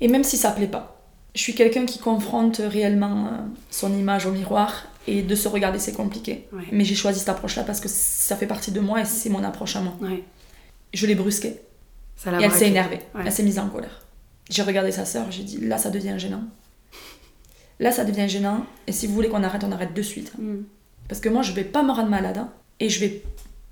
et 0.00 0.08
même 0.08 0.22
si 0.24 0.36
ça 0.36 0.50
plaît 0.52 0.68
pas, 0.68 1.00
je 1.34 1.40
suis 1.42 1.54
quelqu'un 1.54 1.86
qui 1.86 1.98
confronte 1.98 2.58
réellement 2.64 3.26
euh, 3.26 3.30
son 3.70 3.92
image 3.96 4.26
au 4.26 4.30
miroir 4.32 4.84
et 5.06 5.22
de 5.22 5.34
se 5.34 5.48
regarder, 5.48 5.78
c'est 5.78 5.92
compliqué. 5.92 6.46
Ouais. 6.52 6.64
Mais 6.72 6.84
j'ai 6.84 6.94
choisi 6.94 7.18
cette 7.18 7.28
approche-là 7.30 7.64
parce 7.64 7.80
que 7.80 7.88
ça 7.88 8.36
fait 8.36 8.46
partie 8.46 8.70
de 8.70 8.80
moi 8.80 9.00
et 9.00 9.04
c'est 9.04 9.28
mon 9.30 9.42
approche 9.42 9.74
à 9.76 9.80
moi. 9.80 9.94
Ouais. 10.00 10.22
Je 10.94 11.06
l'ai 11.06 11.14
brusquée 11.14 11.60
Ça 12.16 12.30
et 12.40 12.44
elle 12.44 12.52
s'est 12.52 12.68
énervée. 12.68 13.00
Ouais. 13.14 13.22
Elle 13.26 13.32
s'est 13.32 13.42
mise 13.42 13.58
en 13.58 13.68
colère. 13.68 14.02
J'ai 14.50 14.62
regardé 14.62 14.92
sa 14.92 15.04
sœur, 15.04 15.30
j'ai 15.30 15.42
dit 15.42 15.58
là, 15.60 15.78
ça 15.78 15.90
devient 15.90 16.14
gênant. 16.16 16.42
Là, 17.80 17.92
ça 17.92 18.04
devient 18.04 18.28
gênant 18.28 18.66
et 18.86 18.92
si 18.92 19.06
vous 19.06 19.14
voulez 19.14 19.28
qu'on 19.28 19.42
arrête, 19.44 19.62
on 19.64 19.72
arrête 19.72 19.94
de 19.94 20.02
suite. 20.02 20.32
Mm. 20.38 20.62
Parce 21.08 21.20
que 21.20 21.28
moi, 21.28 21.42
je 21.42 21.52
vais 21.52 21.64
pas 21.64 21.82
me 21.82 21.92
rendre 21.92 22.08
malade 22.10 22.38
hein, 22.38 22.50
et 22.80 22.88
je 22.88 23.00
vais, 23.00 23.22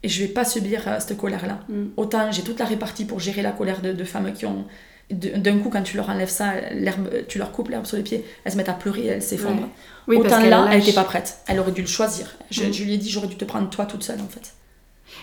et 0.03 0.09
je 0.09 0.23
vais 0.23 0.29
pas 0.29 0.45
subir 0.45 0.83
euh, 0.87 0.97
cette 1.01 1.16
colère-là. 1.16 1.61
Mm. 1.69 1.87
Autant 1.97 2.31
j'ai 2.31 2.42
toute 2.42 2.59
la 2.59 2.64
répartie 2.66 3.05
pour 3.05 3.19
gérer 3.21 3.42
la 3.42 3.53
colère 3.53 3.81
de, 3.83 3.92
de 3.92 4.05
femmes 4.05 4.33
qui 4.33 4.47
ont. 4.47 4.64
D'un 5.09 5.59
coup, 5.59 5.69
quand 5.71 5.83
tu 5.85 5.97
leur 5.97 6.11
enlèves 6.11 6.29
ça, 6.29 6.55
tu 7.29 7.38
leur 7.38 7.53
coupes 7.53 7.69
l'herbe 7.69 7.87
sur 7.87 7.97
les 7.97 8.03
pieds, 8.03 8.25
elles 8.45 8.51
se 8.51 8.57
mettent 8.57 8.69
à 8.69 8.73
pleurer, 8.73 9.07
elles 9.07 9.23
s'effondrent. 9.23 9.62
Ouais. 9.62 9.69
Oui, 10.09 10.16
Autant 10.16 10.40
là, 10.40 10.66
elle 10.73 10.81
n'était 10.81 10.92
pas 10.92 11.05
prête. 11.05 11.38
Elle 11.47 11.61
aurait 11.61 11.71
dû 11.71 11.81
le 11.83 11.87
choisir. 11.87 12.35
Je, 12.51 12.64
Mm. 12.64 12.73
je 12.73 12.83
lui 12.83 12.95
ai 12.95 12.99
dit, 12.99 13.09
j'aurais 13.09 13.29
dû 13.29 13.37
te 13.37 13.45
prendre 13.45 13.71
toi 13.71 13.87
toute 13.87 14.03
seule 14.03 14.21
en 14.21 14.27
fait. 14.27 14.53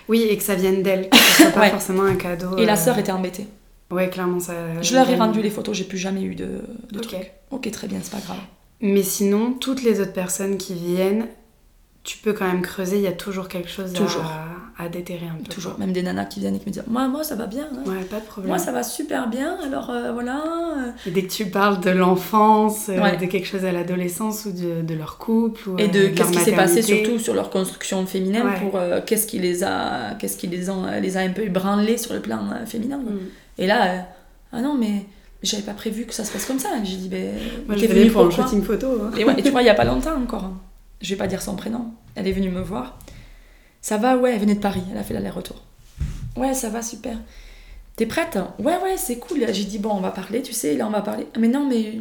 Oui, 0.08 0.22
et 0.30 0.38
que 0.38 0.44
ça 0.44 0.56
vienne 0.56 0.84
d'elle, 0.84 1.10
que 1.10 1.18
ce 1.18 1.42
soit 1.44 1.52
pas 1.52 1.60
Ouais. 1.64 1.70
forcément 1.70 2.04
un 2.04 2.16
cadeau. 2.16 2.58
Et 2.58 2.66
la 2.66 2.74
euh, 2.74 2.76
seur 2.78 2.98
était 2.98 3.12
embêtée. 3.12 3.46
Ouais, 3.92 4.10
clairement, 4.10 4.40
ça. 4.40 4.54
Je 4.82 4.96
leur 4.96 5.10
ai 5.10 5.16
rendu 5.18 5.42
les 5.42 5.50
photos, 5.50 5.76
j'ai 5.76 5.84
plus 5.84 5.98
jamais 5.98 6.24
eu 6.24 6.36
de, 6.36 6.62
de 6.92 6.98
Ok. 7.00 7.02
trucs. 7.04 7.32
Ok, 7.52 7.70
très 7.72 7.88
bien, 7.88 8.00
c'est 8.02 8.12
pas 8.14 8.22
grave. 8.26 8.40
Mais 8.86 9.02
sinon, 9.02 9.54
toutes 9.54 9.82
les 9.82 10.00
autres 10.02 10.14
personnes 10.14 10.58
qui 10.58 10.74
viennent, 10.74 11.28
tu 12.04 12.18
peux 12.18 12.34
quand 12.34 12.46
même 12.46 12.62
creuser, 12.62 12.98
il 12.98 13.02
y 13.02 13.08
a 13.08 13.14
toujours 13.14 13.48
quelque 13.48 13.70
chose 13.70 13.94
Toujours. 13.94 14.26
À, 14.78 14.84
à 14.84 14.90
déterrer 14.90 15.26
un 15.26 15.42
peu. 15.42 15.50
Toujours. 15.50 15.80
Même 15.80 15.94
des 15.94 16.02
nanas 16.04 16.26
qui 16.26 16.42
viennent 16.42 16.56
et 16.58 16.60
qui 16.60 16.68
me 16.68 16.74
disent 16.74 16.84
Moi, 16.88 17.08
moi 17.08 17.24
ça 17.24 17.36
va 17.36 17.46
bien. 17.46 17.66
hein. 17.72 17.90
Ouais, 17.90 18.04
pas 18.04 18.20
de 18.20 18.26
problème. 18.26 18.50
Moi, 18.50 18.58
ça 18.58 18.74
va 18.74 18.84
super 18.84 19.30
bien. 19.30 19.56
Alors 19.66 19.90
euh, 19.90 20.12
voilà. 20.12 20.44
euh. 20.78 20.92
Et 21.08 21.12
dès 21.12 21.24
que 21.24 21.32
tu 21.32 21.46
parles 21.46 21.80
de 21.80 21.92
l'enfance, 21.92 22.90
euh, 22.90 23.00
Ouais. 23.02 23.16
de 23.16 23.26
quelque 23.26 23.48
chose 23.48 23.64
à 23.64 23.72
l'adolescence 23.72 24.44
ou 24.46 24.52
de, 24.52 24.82
de 24.82 24.94
leur 24.96 25.18
couple 25.18 25.70
ou 25.70 25.78
Et 25.80 25.86
euh, 25.86 25.88
de 25.88 26.08
qu'est-ce 26.10 26.32
qui 26.34 26.40
s'est 26.40 26.52
passé 26.52 26.82
surtout 26.82 27.20
sur 27.20 27.34
leur 27.34 27.50
construction 27.50 28.06
féminine 28.06 28.44
Ouais. 28.44 28.60
pour 28.60 28.78
qu'est-ce 29.06 29.26
qui 29.26 29.40
les 29.40 29.64
a 29.64 30.16
qu'est-ce 30.20 30.36
qui 30.36 30.48
les 30.48 30.66
les 31.02 31.18
a 31.18 31.22
un 31.22 31.30
peu 31.30 31.44
ébranlés 31.44 31.98
sur 31.98 32.14
le 32.14 32.20
plan 32.20 32.42
féminin. 32.66 32.98
Mm. 32.98 33.20
Et 33.60 33.66
là, 33.68 34.08
ah 34.52 34.62
non, 34.62 34.76
mais 34.78 35.06
j'avais 35.44 35.64
pas 35.64 35.74
prévu 35.74 36.06
que 36.06 36.14
ça 36.14 36.24
se 36.24 36.32
passe 36.32 36.46
comme 36.46 36.60
ça. 36.60 36.70
J'ai 36.84 36.96
dit, 36.98 37.10
ben, 37.10 37.36
Moi, 37.68 37.76
je 37.78 37.86
venue 37.86 38.10
pour 38.12 38.26
un 38.26 38.30
shooting 38.32 38.64
photo. 38.64 38.88
hein. 39.04 39.12
et, 39.18 39.24
ouais, 39.26 39.36
et 39.38 39.44
tu 39.44 39.50
vois, 39.50 39.62
il 39.62 39.66
y 39.66 39.70
a 39.70 39.74
pas 39.76 39.84
longtemps 39.94 40.16
encore. 40.22 40.44
hein. 40.46 40.62
Je 41.02 41.10
vais 41.10 41.18
pas 41.18 41.28
dire 41.28 41.42
son 41.42 41.56
prénom. 41.56 41.94
Elle 42.16 42.28
est 42.28 42.32
venue 42.32 42.50
me 42.50 42.62
voir. 42.62 42.98
Ça 43.82 43.98
va, 43.98 44.16
ouais, 44.18 44.34
elle 44.34 44.40
venait 44.40 44.56
de 44.56 44.60
Paris. 44.62 44.82
Elle 44.92 44.98
a 44.98 45.04
fait 45.04 45.14
l'aller-retour. 45.14 45.62
Ouais, 46.38 46.54
ça 46.54 46.70
va, 46.70 46.82
super. 46.82 47.18
T'es 47.96 48.06
prête? 48.06 48.40
Ouais, 48.60 48.78
ouais, 48.82 48.96
c'est 48.98 49.18
cool. 49.20 49.46
J'ai 49.52 49.66
dit, 49.66 49.80
bon, 49.80 49.92
on 49.92 50.00
va 50.02 50.12
parler, 50.12 50.42
tu 50.42 50.54
sais, 50.54 50.76
là, 50.76 50.88
on 50.88 50.92
va 50.92 51.02
parler. 51.02 51.28
Mais 51.38 51.48
non, 51.50 51.68
mais, 51.68 52.00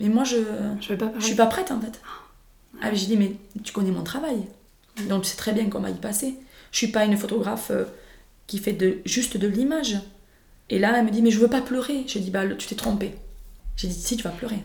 mais 0.00 0.08
moi, 0.08 0.24
je, 0.24 0.36
Je 0.80 0.88
vais 0.90 0.96
pas 0.96 1.06
parler. 1.06 1.20
je 1.20 1.24
suis 1.26 1.34
pas 1.34 1.46
prête 1.46 1.70
en 1.72 1.80
fait. 1.80 2.00
Ah, 2.82 2.90
mais 2.90 2.96
j'ai 2.96 3.06
dit, 3.06 3.16
mais 3.16 3.32
tu 3.62 3.72
connais 3.72 3.90
mon 3.90 4.02
travail. 4.02 4.36
Donc 5.08 5.22
tu 5.22 5.28
sais 5.30 5.36
très 5.36 5.52
bien 5.52 5.68
va 5.72 5.90
y 5.90 5.94
passer. 5.94 6.36
Je 6.70 6.78
suis 6.78 6.88
pas 6.88 7.04
une 7.04 7.16
photographe 7.16 7.70
euh, 7.72 7.84
qui 8.46 8.58
fait 8.58 8.72
de, 8.72 8.98
juste 9.04 9.36
de 9.36 9.48
l'image. 9.48 9.96
Et 10.70 10.78
là, 10.78 10.94
elle 10.96 11.04
me 11.04 11.10
dit, 11.10 11.22
mais 11.22 11.30
je 11.30 11.38
veux 11.38 11.48
pas 11.48 11.60
pleurer. 11.60 12.04
J'ai 12.06 12.20
dit, 12.20 12.30
bah 12.30 12.42
tu 12.58 12.66
t'es 12.66 12.74
trompée. 12.74 13.14
J'ai 13.76 13.88
dit, 13.88 13.94
si, 13.94 14.16
tu 14.16 14.22
vas 14.22 14.30
pleurer. 14.30 14.58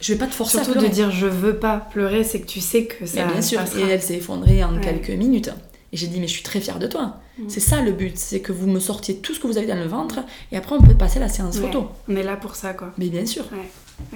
Je 0.00 0.12
vais 0.12 0.18
pas 0.18 0.26
te 0.26 0.34
forcer 0.34 0.58
Surtout 0.58 0.70
à 0.70 0.72
pleurer. 0.74 0.88
de 0.88 0.94
dire 0.94 1.10
je 1.10 1.26
veux 1.26 1.56
pas 1.56 1.76
pleurer, 1.78 2.22
c'est 2.24 2.40
que 2.40 2.46
tu 2.46 2.60
sais 2.60 2.84
que 2.84 3.04
ça. 3.04 3.26
mais 3.26 3.32
bien 3.32 3.42
sûr. 3.42 3.58
passera. 3.60 3.80
Et 3.80 3.88
elle 3.88 4.00
s'est 4.02 4.14
effondrée 4.14 4.62
en 4.62 4.74
Ouais. 4.76 4.80
quelques 4.80 5.10
minutes. 5.10 5.50
Et 5.92 5.96
j'ai 5.96 6.06
dit, 6.06 6.20
mais 6.20 6.28
je 6.28 6.32
suis 6.34 6.42
très 6.42 6.60
fière 6.60 6.78
de 6.78 6.86
toi. 6.86 7.16
Mm. 7.38 7.44
C'est 7.48 7.60
ça 7.60 7.80
le 7.82 7.92
but, 7.92 8.16
c'est 8.16 8.40
que 8.40 8.52
vous 8.52 8.68
me 8.68 8.78
sortiez 8.78 9.16
tout 9.16 9.34
ce 9.34 9.40
que 9.40 9.46
vous 9.46 9.58
avez 9.58 9.66
dans 9.66 9.74
le 9.74 9.86
ventre. 9.86 10.20
Et 10.52 10.56
après, 10.56 10.76
on 10.76 10.82
peut 10.82 10.94
passer 10.94 11.18
la 11.18 11.28
séance 11.28 11.56
Ouais. 11.56 11.62
photo. 11.62 11.88
On 12.08 12.14
est 12.14 12.22
là 12.22 12.36
pour 12.36 12.54
ça, 12.54 12.74
quoi. 12.74 12.92
Mais 12.98 13.08
bien 13.08 13.26
sûr. 13.26 13.44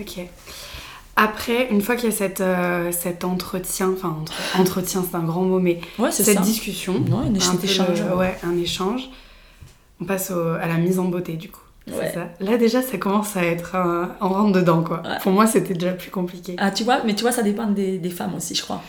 Ok. 0.01 0.21
Après, 1.17 1.69
une 1.71 1.83
fois 1.83 1.97
qu'il 1.97 2.09
y 2.09 2.13
a 2.13 2.17
cette, 2.17 2.41
euh, 2.41 2.91
cet 2.91 3.25
entretien, 3.25 3.93
enfin 3.93 4.17
entre- 4.21 4.33
entretien 4.59 5.05
c'est 5.09 5.17
un 5.17 5.23
grand 5.23 5.43
mot, 5.43 5.59
mais 5.61 5.79
Ouais, 5.99 6.11
cette 6.11 6.25
ça. 6.27 6.41
discussion, 6.41 6.95
Ouais, 6.95 7.27
un 7.31 7.37
un 7.37 7.41
cet 7.41 7.61
peu 7.61 7.65
échange. 7.67 8.01
le- 8.03 8.17
ouais, 8.17 8.39
un 8.45 8.57
échange, 8.57 9.11
on 10.03 10.05
passe 10.05 10.31
au- 10.31 10.55
à 10.61 10.67
la 10.67 10.77
mise 10.77 10.99
en 10.99 11.05
beauté 11.05 11.35
du 11.35 11.49
coup. 11.49 11.61
Ouais. 11.89 12.13
ça. 12.15 12.29
Là 12.41 12.57
déjà, 12.59 12.81
ça 12.83 12.97
commence 12.99 13.37
à 13.37 13.45
être 13.45 13.75
un... 13.77 14.11
on 14.21 14.29
rentre 14.29 14.53
dedans 14.53 14.83
quoi. 14.83 15.03
Ouais. 15.03 15.19
Pour 15.23 15.33
moi, 15.33 15.47
c'était 15.47 15.75
déjà 15.75 15.93
plus 15.93 16.11
compliqué. 16.11 16.55
Ah, 16.59 16.71
tu 16.71 16.85
vois, 16.85 17.01
mais 17.05 17.15
tu 17.15 17.23
vois, 17.23 17.33
ça 17.33 17.43
dépend 17.43 17.67
des, 17.67 17.99
des 17.99 18.11
femmes 18.11 18.35
aussi, 18.37 18.55
je 18.55 18.63
crois. 18.63 18.83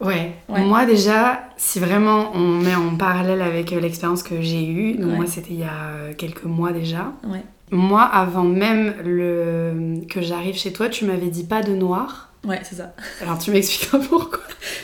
Ouais. 0.00 0.32
Ouais. 0.48 0.64
Moi 0.64 0.84
déjà, 0.84 1.42
si 1.56 1.78
vraiment 1.78 2.32
on 2.34 2.58
met 2.58 2.74
en 2.74 2.96
parallèle 2.96 3.40
avec 3.42 3.72
euh, 3.72 3.78
l'expérience 3.78 4.24
que 4.24 4.40
j'ai 4.42 4.66
eue, 4.66 4.94
donc 4.94 5.12
moi 5.14 5.26
c'était 5.28 5.52
il 5.52 5.60
y 5.60 5.64
a 5.64 5.90
euh, 5.94 6.12
quelques 6.16 6.42
mois 6.44 6.72
déjà. 6.72 7.12
Ouais. 7.24 7.44
Moi, 7.70 8.02
avant 8.02 8.42
même 8.42 8.94
le... 9.04 10.00
que 10.10 10.20
j'arrive 10.20 10.56
chez 10.56 10.72
toi, 10.72 10.88
tu 10.88 11.04
m'avais 11.06 11.28
dit 11.28 11.44
pas 11.44 11.62
de 11.62 11.72
noir. 11.74 12.30
Ouais, 12.44 12.60
c'est 12.64 12.74
ça. 12.74 12.92
Alors 13.22 13.38
tu 13.38 13.52
m'expliqueras 13.52 13.98
pourquoi. 14.10 14.40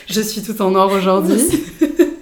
Je 0.07 0.21
suis 0.21 0.41
tout 0.41 0.59
en 0.61 0.73
or 0.75 0.91
aujourd'hui. 0.93 1.41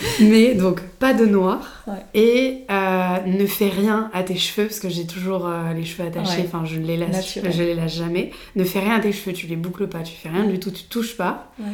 Mais 0.20 0.54
donc 0.54 0.80
pas 0.98 1.14
de 1.14 1.24
noir 1.26 1.82
Ouais. 1.86 1.94
et 2.14 2.64
euh, 2.70 3.16
ne 3.26 3.46
fais 3.46 3.68
rien 3.68 4.10
à 4.12 4.22
tes 4.22 4.34
cheveux 4.36 4.66
parce 4.66 4.80
que 4.80 4.88
j'ai 4.88 5.06
toujours 5.06 5.46
euh, 5.46 5.72
les 5.72 5.84
cheveux 5.84 6.06
attachés. 6.08 6.38
Ouais. 6.42 6.44
Enfin 6.46 6.64
je 6.64 6.78
les 6.80 6.96
laisse, 6.96 7.12
Naturel. 7.16 7.52
je 7.52 7.62
les 7.62 7.74
lâche 7.74 7.94
jamais. 7.96 8.30
Ne 8.56 8.64
fais 8.64 8.80
rien 8.80 8.96
à 8.96 9.00
tes 9.00 9.12
cheveux, 9.12 9.32
tu 9.32 9.46
les 9.46 9.56
boucles 9.56 9.86
pas, 9.86 10.00
tu 10.00 10.14
fais 10.14 10.28
rien 10.28 10.44
du 10.44 10.58
tout, 10.58 10.70
tu 10.70 10.84
touches 10.84 11.16
pas, 11.16 11.50
Ouais. 11.58 11.66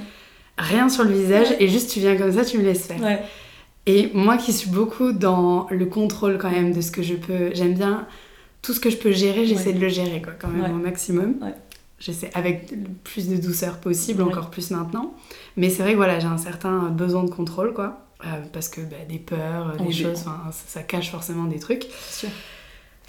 rien 0.59 0.89
sur 0.89 1.05
le 1.05 1.13
visage 1.13 1.49
et 1.59 1.69
juste 1.69 1.91
tu 1.91 2.01
viens 2.01 2.17
comme 2.17 2.33
ça, 2.33 2.45
tu 2.45 2.59
me 2.59 2.63
laisses 2.65 2.87
faire. 2.87 3.19
Et 3.87 4.11
moi 4.15 4.37
qui 4.37 4.53
suis 4.53 4.71
beaucoup 4.71 5.13
dans 5.13 5.67
le 5.71 5.87
contrôle 5.87 6.39
quand 6.39 6.51
même 6.51 6.73
de 6.73 6.81
ce 6.81 6.91
que 6.93 7.03
je 7.03 7.15
peux, 7.15 7.51
j'aime 7.55 7.75
bien 7.75 8.07
tout 8.61 8.73
ce 8.75 8.79
que 8.81 8.91
je 8.91 8.97
peux 8.97 9.11
gérer, 9.11 9.45
j'essaie 9.47 9.73
de 9.73 9.81
le 9.81 9.89
gérer 9.89 10.23
quoi, 10.23 10.35
quand 10.39 10.49
même 10.49 10.71
au 10.71 10.79
maximum. 10.79 11.35
J'essaie 11.99 12.31
avec 12.35 12.71
le 12.73 12.79
plus 13.05 13.29
de 13.29 13.37
douceur 13.37 13.79
possible, 13.79 14.23
Ouais. 14.23 14.29
encore 14.29 14.51
plus 14.51 14.71
maintenant. 14.73 15.15
Mais 15.57 15.69
c'est 15.71 15.83
vrai 15.83 15.93
que 15.93 15.97
voilà, 15.97 16.19
j'ai 16.19 16.27
un 16.27 16.37
certain 16.39 16.89
besoin 16.91 17.23
de 17.25 17.31
contrôle 17.31 17.73
quoi. 17.75 18.07
Euh, 18.25 18.29
parce 18.53 18.69
que 18.69 18.81
bah, 18.81 18.97
des 19.09 19.19
peurs, 19.19 19.77
des 19.79 19.85
Oui. 19.87 19.93
choses, 19.93 20.19
ça, 20.19 20.41
ça 20.69 20.83
cache 20.83 21.11
forcément 21.11 21.45
des 21.45 21.59
trucs. 21.59 21.87
Sûr. 22.11 22.29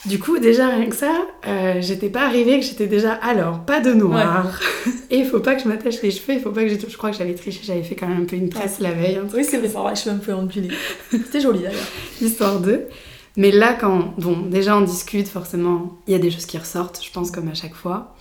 Du 0.06 0.20
coup, 0.20 0.38
déjà 0.38 0.68
rien 0.68 0.90
que 0.90 0.96
ça, 0.96 1.14
euh, 1.48 1.76
j'étais 1.80 2.10
pas 2.10 2.26
arrivée 2.26 2.60
que 2.60 2.66
j'étais 2.66 2.88
déjà 2.88 3.14
alors 3.14 3.60
pas 3.64 3.80
de 3.80 3.94
noir. 3.94 4.60
Et 5.10 5.20
il 5.20 5.26
faut 5.26 5.40
pas 5.40 5.56
que 5.56 5.64
je 5.64 5.68
m'attache 5.70 6.02
les 6.02 6.12
cheveux, 6.12 6.34
il 6.34 6.42
faut 6.42 6.52
pas 6.52 6.64
que 6.64 6.70
je. 6.70 6.76
Je 6.90 6.98
crois 6.98 7.12
que 7.12 7.18
j'avais 7.18 7.36
triché, 7.36 7.62
j'avais 7.64 7.84
fait 7.84 7.96
quand 7.96 8.08
même 8.08 8.24
un 8.24 8.26
peu 8.26 8.36
une 8.36 8.50
tresse 8.50 8.80
la 8.80 8.92
veille, 8.92 9.16
un 9.18 9.28
truc 9.28 9.46
Oui, 9.50 9.66
avoir 9.66 9.92
les 9.92 9.96
cheveux 9.96 10.16
un 10.16 10.20
peu 10.20 10.34
ondulés. 10.34 10.72
C'était 11.10 11.40
joli 11.40 11.60
d'ailleurs. 11.60 11.80
histoire 12.22 12.60
d'eux. 12.60 12.88
Mais 13.38 13.52
là, 13.52 13.74
quand, 13.74 14.14
bon, 14.18 14.42
déjà 14.42 14.78
on 14.78 14.82
discute, 14.82 15.28
forcément, 15.28 15.98
il 16.08 16.12
y 16.14 16.16
a 16.16 16.20
des 16.20 16.32
choses 16.32 16.46
qui 16.46 16.58
ressortent, 16.58 17.02
je 17.04 17.12
pense, 17.12 17.32
comme 17.32 17.48
à 17.48 17.54
chaque 17.54 17.74
fois. 17.76 18.14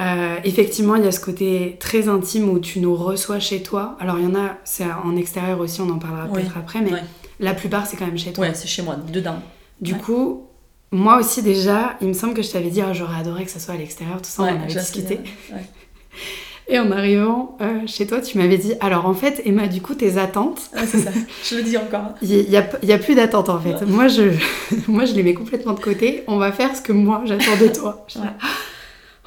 Euh, 0.00 0.36
effectivement, 0.44 0.94
il 0.94 1.04
y 1.04 1.08
a 1.08 1.12
ce 1.12 1.20
côté 1.20 1.76
très 1.80 2.08
intime 2.08 2.48
où 2.48 2.58
tu 2.60 2.78
nous 2.80 2.94
reçois 2.94 3.40
chez 3.40 3.62
toi. 3.62 3.96
Alors, 4.00 4.18
il 4.18 4.24
y 4.24 4.26
en 4.28 4.34
a, 4.36 4.56
c'est 4.64 4.84
en 5.04 5.16
extérieur 5.16 5.58
aussi, 5.60 5.80
on 5.80 5.90
en 5.90 5.98
parlera 5.98 6.26
Oui. 6.30 6.34
peut-être 6.42 6.56
après, 6.56 6.80
mais 6.80 6.92
Ouais. 6.92 7.02
la 7.40 7.52
plupart, 7.54 7.86
c'est 7.86 7.96
quand 7.96 8.06
même 8.06 8.18
chez 8.18 8.32
toi. 8.32 8.46
Ouais, 8.46 8.54
c'est 8.54 8.68
chez 8.68 8.82
moi, 8.82 8.96
dedans. 9.12 9.40
Du 9.80 9.94
Ouais. 9.94 9.98
coup, 9.98 10.46
moi 10.92 11.18
aussi, 11.18 11.42
déjà, 11.42 11.96
il 12.00 12.08
me 12.08 12.12
semble 12.12 12.34
que 12.34 12.42
je 12.42 12.50
t'avais 12.50 12.70
dit, 12.70 12.80
ah, 12.80 12.92
j'aurais 12.92 13.18
adoré 13.18 13.44
que 13.44 13.50
ça 13.50 13.58
soit 13.58 13.74
à 13.74 13.76
l'extérieur, 13.76 14.18
tout 14.22 14.30
ça, 14.30 14.44
Ouais, 14.44 14.50
on 14.52 14.60
en 14.60 14.62
avait 14.64 14.74
discuté. 14.74 15.18
Et 16.70 16.78
en 16.78 16.90
arrivant 16.92 17.56
euh, 17.62 17.80
chez 17.86 18.06
toi, 18.06 18.20
tu 18.20 18.36
m'avais 18.36 18.58
dit, 18.58 18.74
alors 18.80 19.06
en 19.06 19.14
fait, 19.14 19.40
Emma, 19.46 19.68
du 19.68 19.80
coup, 19.80 19.94
tes 19.94 20.18
attentes, 20.18 20.70
Ouais, 20.74 20.84
c'est 20.86 20.98
ça. 20.98 21.10
Je 21.42 21.56
le 21.56 21.62
dis 21.62 21.78
encore. 21.78 22.12
il 22.20 22.46
n'y 22.48 22.56
a, 22.58 22.68
y 22.82 22.92
a 22.92 22.98
plus 22.98 23.14
d'attentes 23.14 23.48
en 23.48 23.58
fait. 23.58 23.86
Moi 23.86 24.08
je, 24.08 24.24
moi, 24.88 25.06
je 25.06 25.14
les 25.14 25.22
mets 25.22 25.32
complètement 25.32 25.72
de 25.72 25.80
côté. 25.80 26.24
On 26.26 26.36
va 26.36 26.52
faire 26.52 26.76
ce 26.76 26.82
que 26.82 26.92
moi, 26.92 27.22
j'attends 27.24 27.56
de 27.58 27.68
toi. 27.68 28.04
Je 28.08 28.18
dis, 28.18 28.20
Ouais. 28.20 28.30
ah, 28.42 28.46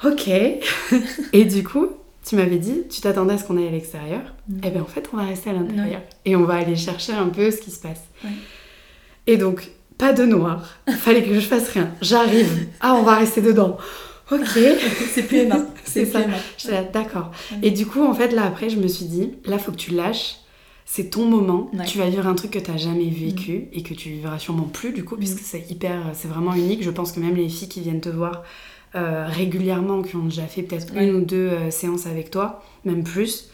ok. 0.04 0.28
Et 1.32 1.44
du 1.44 1.64
coup, 1.64 1.88
tu 2.24 2.36
m'avais 2.36 2.58
dit, 2.58 2.82
tu 2.88 3.00
t'attendais 3.00 3.34
à 3.34 3.38
ce 3.38 3.44
qu'on 3.44 3.56
aille 3.56 3.68
à 3.68 3.70
l'extérieur. 3.70 4.22
Mm. 4.48 4.64
Et 4.64 4.70
bien 4.70 4.82
en 4.82 4.86
fait, 4.86 5.08
on 5.12 5.16
va 5.16 5.24
rester 5.24 5.50
à 5.50 5.54
l'intérieur. 5.54 6.00
Et 6.24 6.36
on 6.36 6.44
va 6.44 6.54
aller 6.54 6.76
chercher 6.76 7.12
un 7.12 7.28
peu 7.28 7.50
ce 7.50 7.58
qui 7.58 7.70
se 7.70 7.80
passe. 7.80 8.02
Et 9.26 9.36
donc, 9.36 9.70
pas 9.98 10.12
de 10.12 10.24
noir. 10.24 10.68
Fallait 10.98 11.22
que 11.22 11.34
je 11.34 11.40
fasse 11.40 11.68
rien. 11.68 11.90
J'arrive. 12.00 12.66
Ah, 12.80 12.94
on 12.94 13.02
va 13.02 13.16
rester 13.16 13.40
dedans. 13.40 13.76
Ok. 14.30 14.58
c'est 15.12 15.22
plus 15.24 15.38
Emma. 15.38 15.56
C'est 15.84 16.04
C'est 16.04 16.12
ça. 16.12 16.20
J'étais 16.56 16.74
là, 16.74 16.84
d'accord. 16.84 17.30
Et 17.62 17.70
du 17.70 17.86
coup, 17.86 18.02
en 18.02 18.14
fait, 18.14 18.28
là, 18.28 18.44
après, 18.44 18.70
je 18.70 18.78
me 18.78 18.88
suis 18.88 19.04
dit, 19.04 19.32
là, 19.44 19.58
faut 19.58 19.72
que 19.72 19.76
tu 19.76 19.92
lâches. 19.92 20.36
C'est 20.84 21.10
ton 21.10 21.24
moment. 21.24 21.70
Ouais. 21.72 21.84
Tu 21.84 21.98
vas 21.98 22.08
vivre 22.08 22.26
un 22.26 22.34
truc 22.34 22.50
que 22.50 22.58
tu 22.58 22.70
n'as 22.70 22.76
jamais 22.76 23.08
vécu 23.08 23.68
et 23.72 23.82
que 23.82 23.94
tu 23.94 24.10
vivras 24.10 24.38
sûrement 24.38 24.64
plus, 24.64 24.92
du 24.92 25.04
coup, 25.04 25.16
puisque 25.16 25.40
c'est 25.40 25.70
hyper. 25.70 26.10
C'est 26.14 26.28
vraiment 26.28 26.54
unique. 26.54 26.82
Je 26.82 26.90
pense 26.90 27.12
que 27.12 27.20
même 27.20 27.34
les 27.34 27.48
filles 27.48 27.68
qui 27.68 27.80
viennent 27.80 28.00
te 28.00 28.08
voir 28.08 28.42
euh, 28.94 29.26
régulièrement, 29.26 30.02
qui 30.02 30.16
ont 30.16 30.24
déjà 30.24 30.46
fait 30.46 30.62
peut-être 30.62 30.94
Ouais. 30.94 31.06
une 31.06 31.14
ou 31.16 31.20
deux 31.24 31.48
euh, 31.48 31.70
séances 31.70 32.06
avec 32.06 32.30
toi, 32.30 32.62
même 32.84 33.02
plus, 33.04 33.48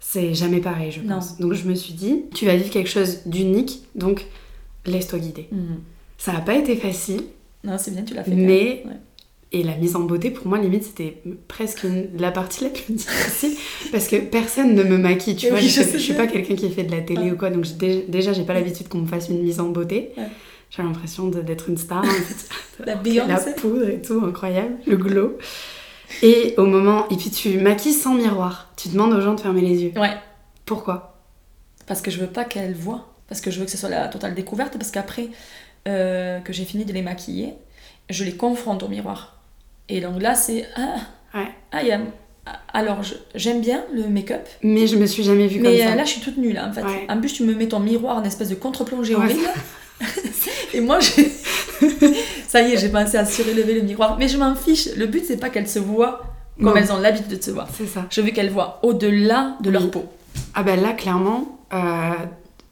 c'est 0.00 0.34
jamais 0.34 0.60
pareil, 0.60 0.92
je 0.92 1.00
Non. 1.00 1.16
pense. 1.16 1.38
Donc, 1.38 1.54
je 1.54 1.66
me 1.68 1.74
suis 1.74 1.94
dit, 1.94 2.24
tu 2.34 2.46
vas 2.46 2.56
vivre 2.56 2.70
quelque 2.70 2.90
chose 2.90 3.20
d'unique, 3.26 3.82
donc 3.94 4.26
laisse-toi 4.86 5.18
guider. 5.18 5.48
Mhm. 5.52 5.80
Ça 6.18 6.32
n'a 6.32 6.40
pas 6.40 6.54
été 6.56 6.76
facile. 6.76 7.22
Non, 7.64 7.76
c'est 7.78 7.92
bien, 7.92 8.02
tu 8.02 8.14
l'as 8.14 8.24
fait. 8.24 8.30
Mais-. 8.32 8.82
Ouais. 8.86 8.92
Et 9.50 9.62
la 9.62 9.76
mise 9.76 9.96
en 9.96 10.00
beauté, 10.00 10.30
pour 10.30 10.46
moi, 10.46 10.58
limite, 10.58 10.84
c'était 10.84 11.22
presque 11.48 11.84
une- 11.84 12.08
la 12.18 12.30
partie 12.30 12.64
la 12.64 12.70
plus 12.70 12.84
difficile 12.92 13.52
parce 13.90 14.06
que 14.06 14.16
personne 14.16 14.74
ne 14.74 14.82
me 14.82 14.98
maquille. 14.98 15.36
Tu 15.36 15.46
Oui, 15.46 15.52
vois, 15.52 15.60
je 15.60 15.68
je, 15.92 15.96
suis 15.96 16.12
pas 16.12 16.26
quelqu'un 16.26 16.54
qui 16.54 16.68
fait 16.68 16.82
de 16.84 16.90
la 16.90 17.00
télé 17.00 17.22
Ouais. 17.22 17.32
ou 17.32 17.36
quoi, 17.38 17.48
donc 17.48 17.64
déjà, 18.08 18.34
j'ai 18.34 18.44
pas 18.44 18.52
l'habitude 18.52 18.88
qu'on 18.88 18.98
me 18.98 19.06
fasse 19.06 19.30
une 19.30 19.42
mise 19.42 19.58
en 19.60 19.70
beauté. 19.70 20.10
Ouais. 20.18 20.24
J'ai 20.70 20.82
l'impression 20.82 21.28
d'être 21.28 21.68
une 21.68 21.78
star. 21.78 22.00
en 22.04 22.04
fait. 22.04 22.48
La 22.84 22.86
la 22.94 22.94
Beyoncé. 22.96 23.54
poudre 23.54 23.88
et 23.88 24.02
tout, 24.02 24.22
incroyable, 24.24 24.74
le 24.86 24.96
glow. 24.96 25.38
Et 26.22 26.54
au 26.56 26.64
moment, 26.66 27.08
et 27.08 27.16
puis 27.16 27.30
tu 27.30 27.58
maquilles 27.58 27.92
sans 27.92 28.14
miroir. 28.14 28.70
Tu 28.76 28.88
demandes 28.88 29.12
aux 29.12 29.20
gens 29.20 29.34
de 29.34 29.40
fermer 29.40 29.60
les 29.62 29.82
yeux. 29.84 29.92
Ouais. 29.96 30.16
Pourquoi? 30.66 31.18
Parce 31.86 32.00
que 32.02 32.10
je 32.10 32.18
veux 32.18 32.26
pas 32.26 32.44
qu'elle 32.44 32.74
voit. 32.74 33.14
Parce 33.28 33.40
que 33.40 33.50
je 33.50 33.58
veux 33.58 33.64
que 33.66 33.70
ce 33.70 33.76
soit 33.78 33.88
la 33.90 34.08
totale 34.08 34.34
découverte. 34.34 34.76
Parce 34.78 34.90
qu'après 34.90 35.28
euh, 35.86 36.38
que 36.40 36.52
j'ai 36.52 36.64
fini 36.64 36.84
de 36.84 36.92
les 36.92 37.02
maquiller, 37.02 37.54
je 38.10 38.24
les 38.24 38.34
confronte 38.36 38.82
au 38.82 38.88
miroir. 38.88 39.40
Et 39.88 40.00
donc 40.00 40.20
là, 40.20 40.34
c'est. 40.34 40.66
Ah, 40.76 40.96
Ouais. 41.34 41.48
ah, 41.72 41.82
il 41.82 41.88
y 41.88 41.92
a- 41.92 42.00
Alors, 42.72 42.98
j'aime 43.34 43.60
bien 43.60 43.84
le 43.92 44.08
make-up. 44.08 44.46
Mais 44.62 44.86
je 44.86 44.96
me 44.96 45.04
suis 45.04 45.22
jamais 45.22 45.46
vue 45.46 45.60
comme 45.60 45.70
Mais 45.70 45.80
ça. 45.80 45.92
euh, 45.92 45.94
là, 45.94 46.04
je 46.04 46.10
suis 46.10 46.20
toute 46.22 46.38
nulle 46.38 46.58
en 46.58 46.72
fait. 46.72 46.82
Ouais. 46.82 47.06
En 47.10 47.18
plus, 47.20 47.32
tu 47.34 47.42
me 47.42 47.54
mets 47.54 47.68
ton 47.68 47.80
miroir 47.80 48.16
en 48.16 48.24
espèce 48.24 48.48
de 48.48 48.54
contre-plongée 48.54 49.14
Ouais. 49.14 49.24
horrible. 49.24 49.40
Et 50.74 50.80
moi, 50.80 50.98
j'ai. 51.00 51.30
Ça 52.48 52.62
y 52.62 52.72
est, 52.72 52.76
j'ai 52.78 52.88
pensé 52.88 53.16
à 53.16 53.24
surélever 53.24 53.74
le 53.74 53.82
miroir. 53.82 54.16
Mais 54.18 54.28
je 54.28 54.38
m'en 54.38 54.54
fiche. 54.54 54.88
Le 54.96 55.06
but, 55.06 55.24
c'est 55.26 55.36
pas 55.38 55.50
qu'elles 55.50 55.68
se 55.68 55.78
voient 55.78 56.22
comme 56.58 56.66
Non. 56.70 56.76
elles 56.76 56.90
ont 56.92 56.98
l'habitude 56.98 57.38
de 57.38 57.42
se 57.42 57.50
voir. 57.50 57.68
C'est 57.76 57.86
ça. 57.86 58.06
Je 58.10 58.20
veux 58.20 58.30
qu'elles 58.30 58.50
voient 58.50 58.80
au-delà 58.82 59.56
de 59.60 59.70
leur 59.70 59.90
peau. 59.90 60.06
Ah 60.54 60.62
ben 60.62 60.80
là, 60.80 60.92
clairement, 60.92 61.60
euh, 61.72 62.10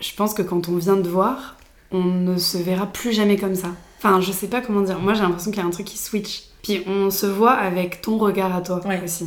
je 0.01 0.13
pense 0.15 0.35
que 0.35 0.43
quand 0.43 0.69
on 0.69 0.77
vient 0.77 0.97
de 0.97 1.09
voir, 1.09 1.57
on 1.93 2.03
ne 2.03 2.37
se 2.37 2.59
verra 2.59 2.87
plus 2.87 3.13
jamais 3.13 3.37
comme 3.37 3.55
ça. 3.55 3.69
Enfin, 3.99 4.21
je 4.21 4.33
sais 4.33 4.49
pas 4.49 4.61
comment 4.61 4.81
dire. 4.83 4.99
Moi, 4.99 5.15
j'ai 5.15 5.23
l'impression 5.23 5.51
qu'il 5.51 5.61
y 5.61 5.65
a 5.65 5.67
un 5.67 5.71
truc 5.71 5.87
qui 5.87 5.99
switch. 5.99 6.45
Puis 6.63 6.83
on 6.87 7.11
se 7.11 7.27
voit 7.27 7.53
avec 7.53 8.03
ton 8.03 8.19
regard 8.19 8.55
à 8.57 8.61
toi 8.61 8.81
Ouais. 8.87 9.01
aussi. 9.05 9.27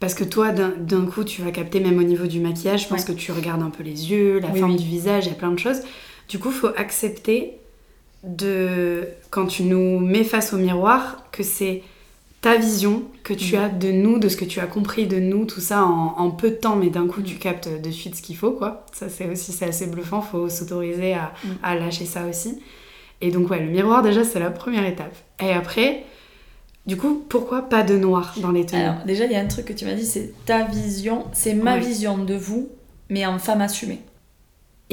Parce 0.00 0.14
que 0.14 0.24
toi, 0.24 0.50
d'un 0.50 0.72
d'un 0.78 1.06
coup, 1.06 1.24
tu 1.24 1.42
vas 1.42 1.50
capter, 1.52 1.80
même 1.80 1.98
au 1.98 2.02
niveau 2.02 2.26
du 2.26 2.40
maquillage, 2.40 2.82
je 2.82 2.88
pense 2.88 3.00
Ouais. 3.06 3.14
que 3.14 3.18
tu 3.18 3.32
regardes 3.32 3.62
un 3.62 3.70
peu 3.70 3.82
les 3.84 4.10
yeux, 4.10 4.40
la 4.40 4.48
Oui, 4.48 4.58
forme 4.60 4.72
oui. 4.72 4.78
du 4.78 4.84
visage, 4.86 5.26
il 5.26 5.28
y 5.28 5.32
a 5.32 5.36
plein 5.36 5.52
de 5.52 5.58
choses. 5.58 5.78
Du 6.28 6.38
coup, 6.38 6.50
faut 6.50 6.70
accepter 6.76 7.58
de, 8.24 9.08
quand 9.30 9.46
tu 9.46 9.64
nous 9.64 9.98
mets 9.98 10.24
face 10.24 10.52
au 10.52 10.56
miroir, 10.58 11.24
que 11.32 11.42
c'est 11.42 11.82
ta 12.40 12.56
vision 12.56 13.02
que 13.22 13.34
tu 13.34 13.54
Mm. 13.56 13.58
as 13.60 13.68
de 13.68 13.92
nous, 13.92 14.18
de 14.18 14.28
ce 14.28 14.36
que 14.36 14.44
tu 14.44 14.60
as 14.60 14.66
compris 14.66 15.06
de 15.06 15.18
nous, 15.20 15.44
tout 15.44 15.60
ça 15.60 15.84
en, 15.84 16.14
en 16.18 16.30
peu 16.30 16.50
de 16.50 16.56
temps, 16.56 16.76
mais 16.76 16.90
d'un 16.90 17.06
coup 17.06 17.20
Mm. 17.20 17.24
tu 17.24 17.34
captes 17.36 17.68
de 17.80 17.90
suite 17.90 18.16
ce 18.16 18.22
qu'il 18.22 18.36
faut, 18.36 18.52
quoi. 18.52 18.84
Ça 18.92 19.08
c'est 19.08 19.28
aussi 19.28 19.52
c'est 19.52 19.66
assez 19.66 19.86
bluffant, 19.86 20.22
faut 20.22 20.48
s'autoriser 20.48 21.14
à, 21.14 21.32
Mm. 21.44 21.48
à 21.62 21.74
lâcher 21.76 22.04
ça 22.04 22.26
aussi. 22.26 22.60
Et 23.20 23.30
donc 23.30 23.50
ouais, 23.50 23.60
le 23.60 23.70
miroir 23.70 24.02
déjà 24.02 24.24
c'est 24.24 24.40
la 24.40 24.50
première 24.50 24.84
étape. 24.86 25.14
Et 25.40 25.50
après, 25.52 26.04
du 26.86 26.96
coup, 26.96 27.24
pourquoi 27.28 27.62
pas 27.62 27.82
de 27.84 27.96
noir 27.96 28.34
dans 28.38 28.50
les 28.50 28.66
tenues? 28.66 28.82
Alors, 28.82 29.04
déjà, 29.06 29.24
il 29.26 29.30
y 29.32 29.36
a 29.36 29.40
un 29.40 29.46
truc 29.46 29.66
que 29.66 29.72
tu 29.72 29.84
m'as 29.84 29.94
dit, 29.94 30.04
c'est 30.06 30.32
ta 30.44 30.64
vision, 30.64 31.26
c'est 31.32 31.54
ma 31.54 31.74
Ouais. 31.74 31.80
vision 31.80 32.18
de 32.18 32.34
vous, 32.34 32.68
mais 33.08 33.24
en 33.24 33.38
femme 33.38 33.60
assumée. 33.60 34.00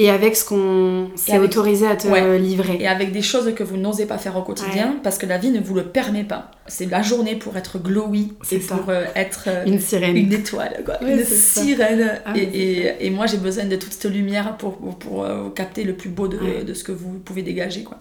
Et 0.02 0.08
avec 0.08 0.34
ce 0.34 0.46
qu'on 0.46 1.10
s'est 1.14 1.32
avec- 1.32 1.50
autorisé 1.50 1.86
à 1.86 1.94
te 1.94 2.08
Ouais. 2.08 2.38
livrer. 2.38 2.78
Et 2.80 2.88
avec 2.88 3.12
des 3.12 3.20
choses 3.20 3.52
que 3.54 3.62
vous 3.62 3.76
n'osez 3.76 4.06
pas 4.06 4.16
faire 4.16 4.34
au 4.36 4.42
quotidien, 4.42 4.96
parce 5.02 5.18
que 5.18 5.26
la 5.26 5.36
vie 5.36 5.50
ne 5.50 5.60
vous 5.60 5.74
le 5.74 5.84
permet 5.84 6.24
pas. 6.24 6.50
C'est 6.68 6.86
la 6.90 7.02
journée 7.02 7.36
pour 7.36 7.56
être 7.58 7.78
glowy 7.78 8.32
C'est 8.42 8.58
pour 8.60 8.88
euh, 8.88 9.04
être 9.14 9.44
euh, 9.48 9.64
Une 9.66 9.78
sirène. 9.78 10.16
une 10.16 10.32
étoile, 10.32 10.82
quoi. 10.86 10.94
Ouais, 11.02 11.18
une 11.18 11.24
sirène. 11.24 12.18
Ah, 12.24 12.32
et, 12.34 12.46
mais 12.46 12.52
et- 12.58 13.06
et 13.06 13.10
moi, 13.10 13.26
j'ai 13.26 13.36
besoin 13.36 13.64
de 13.66 13.76
toute 13.76 13.92
cette 13.92 14.10
lumière 14.10 14.56
pour, 14.56 14.78
pour, 14.78 14.98
pour, 14.98 15.24
euh, 15.24 15.50
capter 15.50 15.84
le 15.84 15.94
plus 15.94 16.08
beau 16.08 16.28
de, 16.28 16.62
de 16.64 16.72
ce 16.74 16.82
que 16.82 16.92
vous 16.92 17.18
pouvez 17.18 17.42
dégager, 17.42 17.82
quoi. 17.84 17.98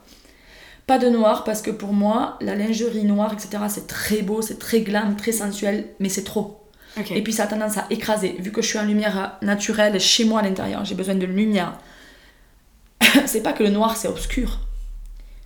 Pas 0.88 1.00
de 1.00 1.10
noir, 1.10 1.44
parce 1.44 1.62
que 1.62 1.70
pour 1.72 1.92
moi, 1.94 2.38
la 2.40 2.56
lingerie 2.56 3.04
noire, 3.04 3.34
etc., 3.34 3.64
c'est 3.68 3.88
très 3.88 4.22
beau, 4.22 4.42
c'est 4.42 4.58
très 4.58 4.82
glam, 4.82 5.16
très 5.18 5.34
sensuel, 5.34 5.86
mais 6.00 6.08
c'est 6.10 6.24
trop. 6.24 6.59
Et 6.98 7.24
puis 7.24 7.34
ça 7.34 7.44
a 7.44 7.48
tendance 7.48 7.78
à 7.78 7.86
écraser. 7.90 8.36
Vu 8.40 8.52
que 8.52 8.62
je 8.62 8.68
suis 8.68 8.80
en 8.80 8.84
lumière 8.84 9.38
naturelle 9.42 10.00
chez 10.00 10.26
moi 10.26 10.42
à 10.42 10.44
l'intérieur, 10.44 10.84
j'ai 10.86 10.96
besoin 10.96 11.16
de 11.16 11.26
lumière. 11.26 11.78
c'est 13.26 13.42
pas 13.42 13.54
que 13.54 13.64
le 13.64 13.70
noir 13.70 13.96
c'est 13.96 14.08
obscur. 14.08 14.60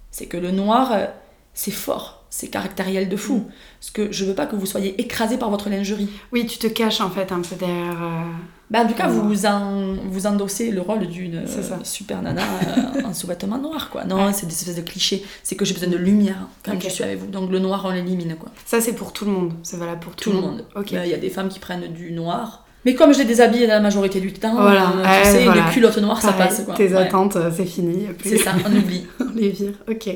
C'est 0.09 0.27
que 0.27 0.37
le 0.37 0.51
noir 0.51 0.91
euh, 0.93 1.07
c'est 1.53 1.71
fort, 1.71 2.22
c'est 2.35 2.47
caractériel 2.47 3.09
de 3.09 3.15
fou. 3.15 3.45
Parce 3.79 3.91
que 3.91 4.11
je 4.11 4.25
veux 4.25 4.33
pas 4.33 4.47
que 4.47 4.55
vous 4.55 4.65
soyez 4.65 4.99
écrasé 4.99 5.37
par 5.37 5.51
votre 5.51 5.69
lingerie. 5.69 6.09
Oui, 6.31 6.47
tu 6.47 6.57
te 6.57 6.65
caches 6.65 6.99
en 6.99 7.11
fait 7.11 7.31
un 7.31 7.41
peu 7.41 7.55
derrière. 7.55 8.01
euh, 8.01 8.23
Bah, 8.71 8.79
en 8.83 8.87
tout 8.87 8.95
cas, 8.95 9.07
noir. 9.07 9.23
vous, 9.27 9.45
en, 9.45 9.93
vous 10.09 10.25
endossez 10.25 10.71
le 10.71 10.81
rôle 10.81 11.05
d'une 11.05 11.35
euh, 11.35 11.77
super 11.83 12.23
nana 12.23 12.41
euh, 12.41 13.03
en 13.05 13.13
sous-vêtements 13.13 13.59
noirs, 13.59 13.91
quoi. 13.91 14.03
Non, 14.05 14.25
Ouais. 14.25 14.33
c'est 14.33 14.47
des 14.47 14.53
espèces 14.53 14.77
de 14.77 14.81
clichés. 14.81 15.23
C'est 15.43 15.55
que 15.55 15.63
j'ai 15.63 15.75
besoin 15.75 15.89
de 15.89 15.97
lumière 15.97 16.47
quand 16.65 16.79
je 16.81 16.89
suis 16.89 17.03
avec 17.03 17.19
vous. 17.19 17.27
Donc 17.27 17.51
le 17.51 17.59
noir, 17.59 17.83
on 17.85 17.91
l'élimine, 17.91 18.35
quoi. 18.35 18.51
Ça 18.65 18.81
c'est 18.81 18.93
pour 18.93 19.13
tout 19.13 19.25
le 19.25 19.31
monde. 19.31 19.53
C'est 19.61 19.77
valable 19.77 19.99
pour 19.99 20.15
tout, 20.15 20.31
Tout 20.31 20.35
le 20.35 20.41
monde. 20.41 20.65
Ok. 20.75 20.91
Il 20.91 21.05
y 21.07 21.13
a 21.13 21.17
des 21.17 21.29
femmes 21.29 21.49
qui 21.49 21.59
prennent 21.59 21.93
du 21.93 22.11
noir. 22.13 22.62
Mais 22.85 22.95
comme 22.95 23.13
je 23.13 23.19
les 23.19 23.25
déshabille 23.25 23.65
la 23.65 23.79
majorité 23.79 24.19
du 24.19 24.33
temps, 24.33 24.55
Voilà. 24.61 24.89
euh, 24.97 25.23
tu 25.23 25.29
sais, 25.29 25.43
voilà. 25.45 25.61
une 25.65 25.69
culotte 25.71 25.97
noire, 25.99 26.21
ça 26.21 26.33
passe, 26.33 26.63
quoi. 26.65 26.73
Tes 26.75 26.87
Ouais. 26.89 26.95
attentes, 26.97 27.35
euh, 27.37 27.49
c'est 27.55 27.65
fini. 27.65 28.07
C'est 28.23 28.37
ça, 28.37 28.51
on 28.65 28.75
oublie. 28.77 29.05
On 29.21 29.33
les 29.35 29.49
vire, 29.49 29.71
ok. 29.89 30.09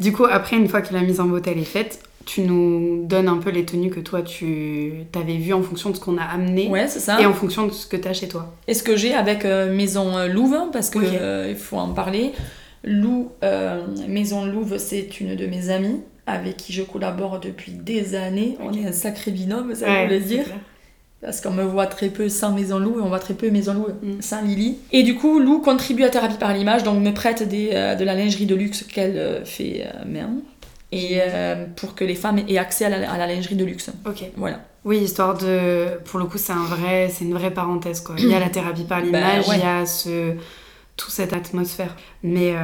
Du 0.00 0.12
coup, 0.12 0.24
après, 0.24 0.56
une 0.56 0.68
fois 0.68 0.80
que 0.82 0.92
la 0.92 1.00
mise 1.00 1.20
en 1.20 1.26
beauté 1.26 1.52
elle 1.52 1.58
est 1.60 1.64
faite, 1.64 2.00
tu 2.26 2.42
nous 2.42 3.04
donnes 3.06 3.28
un 3.28 3.38
peu 3.38 3.48
les 3.50 3.64
tenues 3.64 3.88
que 3.88 4.00
toi 4.00 4.20
tu 4.20 4.92
t'avais 5.12 5.36
vues 5.38 5.54
en 5.54 5.62
fonction 5.62 5.88
de 5.88 5.96
ce 5.96 6.00
qu'on 6.00 6.18
a 6.18 6.22
amené 6.24 6.68
Ouais, 6.68 6.86
c'est 6.86 7.00
ça. 7.00 7.18
et 7.18 7.24
en 7.24 7.32
fonction 7.32 7.66
de 7.66 7.72
ce 7.72 7.86
que 7.86 7.96
tu 7.96 8.06
as 8.06 8.12
chez 8.12 8.28
toi. 8.28 8.54
Et 8.66 8.74
ce 8.74 8.82
que 8.82 8.96
j'ai 8.96 9.14
avec 9.14 9.46
euh, 9.46 9.74
Maison 9.74 10.14
euh, 10.14 10.26
Louve, 10.28 10.58
parce 10.70 10.90
que 10.90 10.98
Ok. 10.98 11.04
euh, 11.18 11.46
il 11.48 11.56
faut 11.56 11.78
en 11.78 11.94
parler. 11.94 12.32
Lou, 12.84 13.30
Maison 14.08 14.44
Louve, 14.44 14.76
c'est 14.78 15.20
une 15.20 15.36
de 15.36 15.46
mes 15.46 15.70
amies 15.70 16.00
avec 16.26 16.56
qui 16.58 16.72
je 16.72 16.82
collabore 16.82 17.40
depuis 17.40 17.72
des 17.72 18.14
années. 18.14 18.56
On 18.60 18.72
est 18.74 18.86
un 18.86 18.92
sacré 18.92 19.30
binôme, 19.30 19.74
ça 19.74 19.86
Ouais, 19.86 20.06
veut 20.06 20.14
le 20.14 20.20
dire. 20.20 20.44
clair. 20.44 20.56
Parce 21.20 21.40
qu'on 21.40 21.50
me 21.50 21.64
voit 21.64 21.86
très 21.86 22.10
peu 22.10 22.28
sans 22.28 22.52
Maison 22.52 22.78
Lou 22.78 22.98
et 22.98 23.02
on 23.02 23.08
voit 23.08 23.18
très 23.18 23.34
peu 23.34 23.50
Maison 23.50 23.74
Lou 23.74 23.86
Mm. 24.02 24.20
sans 24.22 24.40
Lily. 24.42 24.78
Et 24.92 25.02
du 25.02 25.16
coup, 25.16 25.40
Lou 25.40 25.60
contribue 25.60 26.04
à 26.04 26.10
Thérapie 26.10 26.36
par 26.38 26.54
l'image, 26.54 26.84
donc 26.84 27.00
me 27.02 27.10
prête 27.12 27.48
des, 27.48 27.70
euh, 27.72 27.94
de 27.96 28.04
la 28.04 28.14
lingerie 28.14 28.46
de 28.46 28.54
luxe 28.54 28.84
qu'elle 28.84 29.16
euh, 29.16 29.44
fait 29.44 29.84
euh, 29.84 30.04
main. 30.06 30.30
Et 30.92 31.18
euh, 31.20 31.66
pour 31.76 31.94
que 31.96 32.04
les 32.04 32.14
femmes 32.14 32.38
aient 32.48 32.56
accès 32.58 32.84
à 32.84 32.88
la, 32.88 33.10
à 33.12 33.18
la 33.18 33.26
lingerie 33.26 33.56
de 33.56 33.64
luxe. 33.64 33.90
Ok. 34.06 34.22
Voilà. 34.36 34.60
Oui, 34.84 34.98
histoire 34.98 35.36
de. 35.36 35.86
Pour 36.04 36.18
le 36.20 36.24
coup, 36.26 36.38
c'est 36.38 36.52
un 36.52 36.64
vrai, 36.64 37.10
c'est 37.12 37.24
une 37.24 37.34
vraie 37.34 37.50
parenthèse 37.52 38.00
quoi. 38.00 38.14
Il 38.18 38.28
y 38.28 38.34
a 38.34 38.38
la 38.38 38.48
thérapie 38.48 38.84
par 38.84 39.00
l'image, 39.00 39.44
Bah, 39.44 39.50
ouais. 39.50 39.56
il 39.58 39.62
y 39.62 39.66
a 39.66 39.84
ce, 39.84 40.32
toute 40.96 41.10
cette 41.10 41.32
atmosphère. 41.34 41.94
Mais 42.22 42.54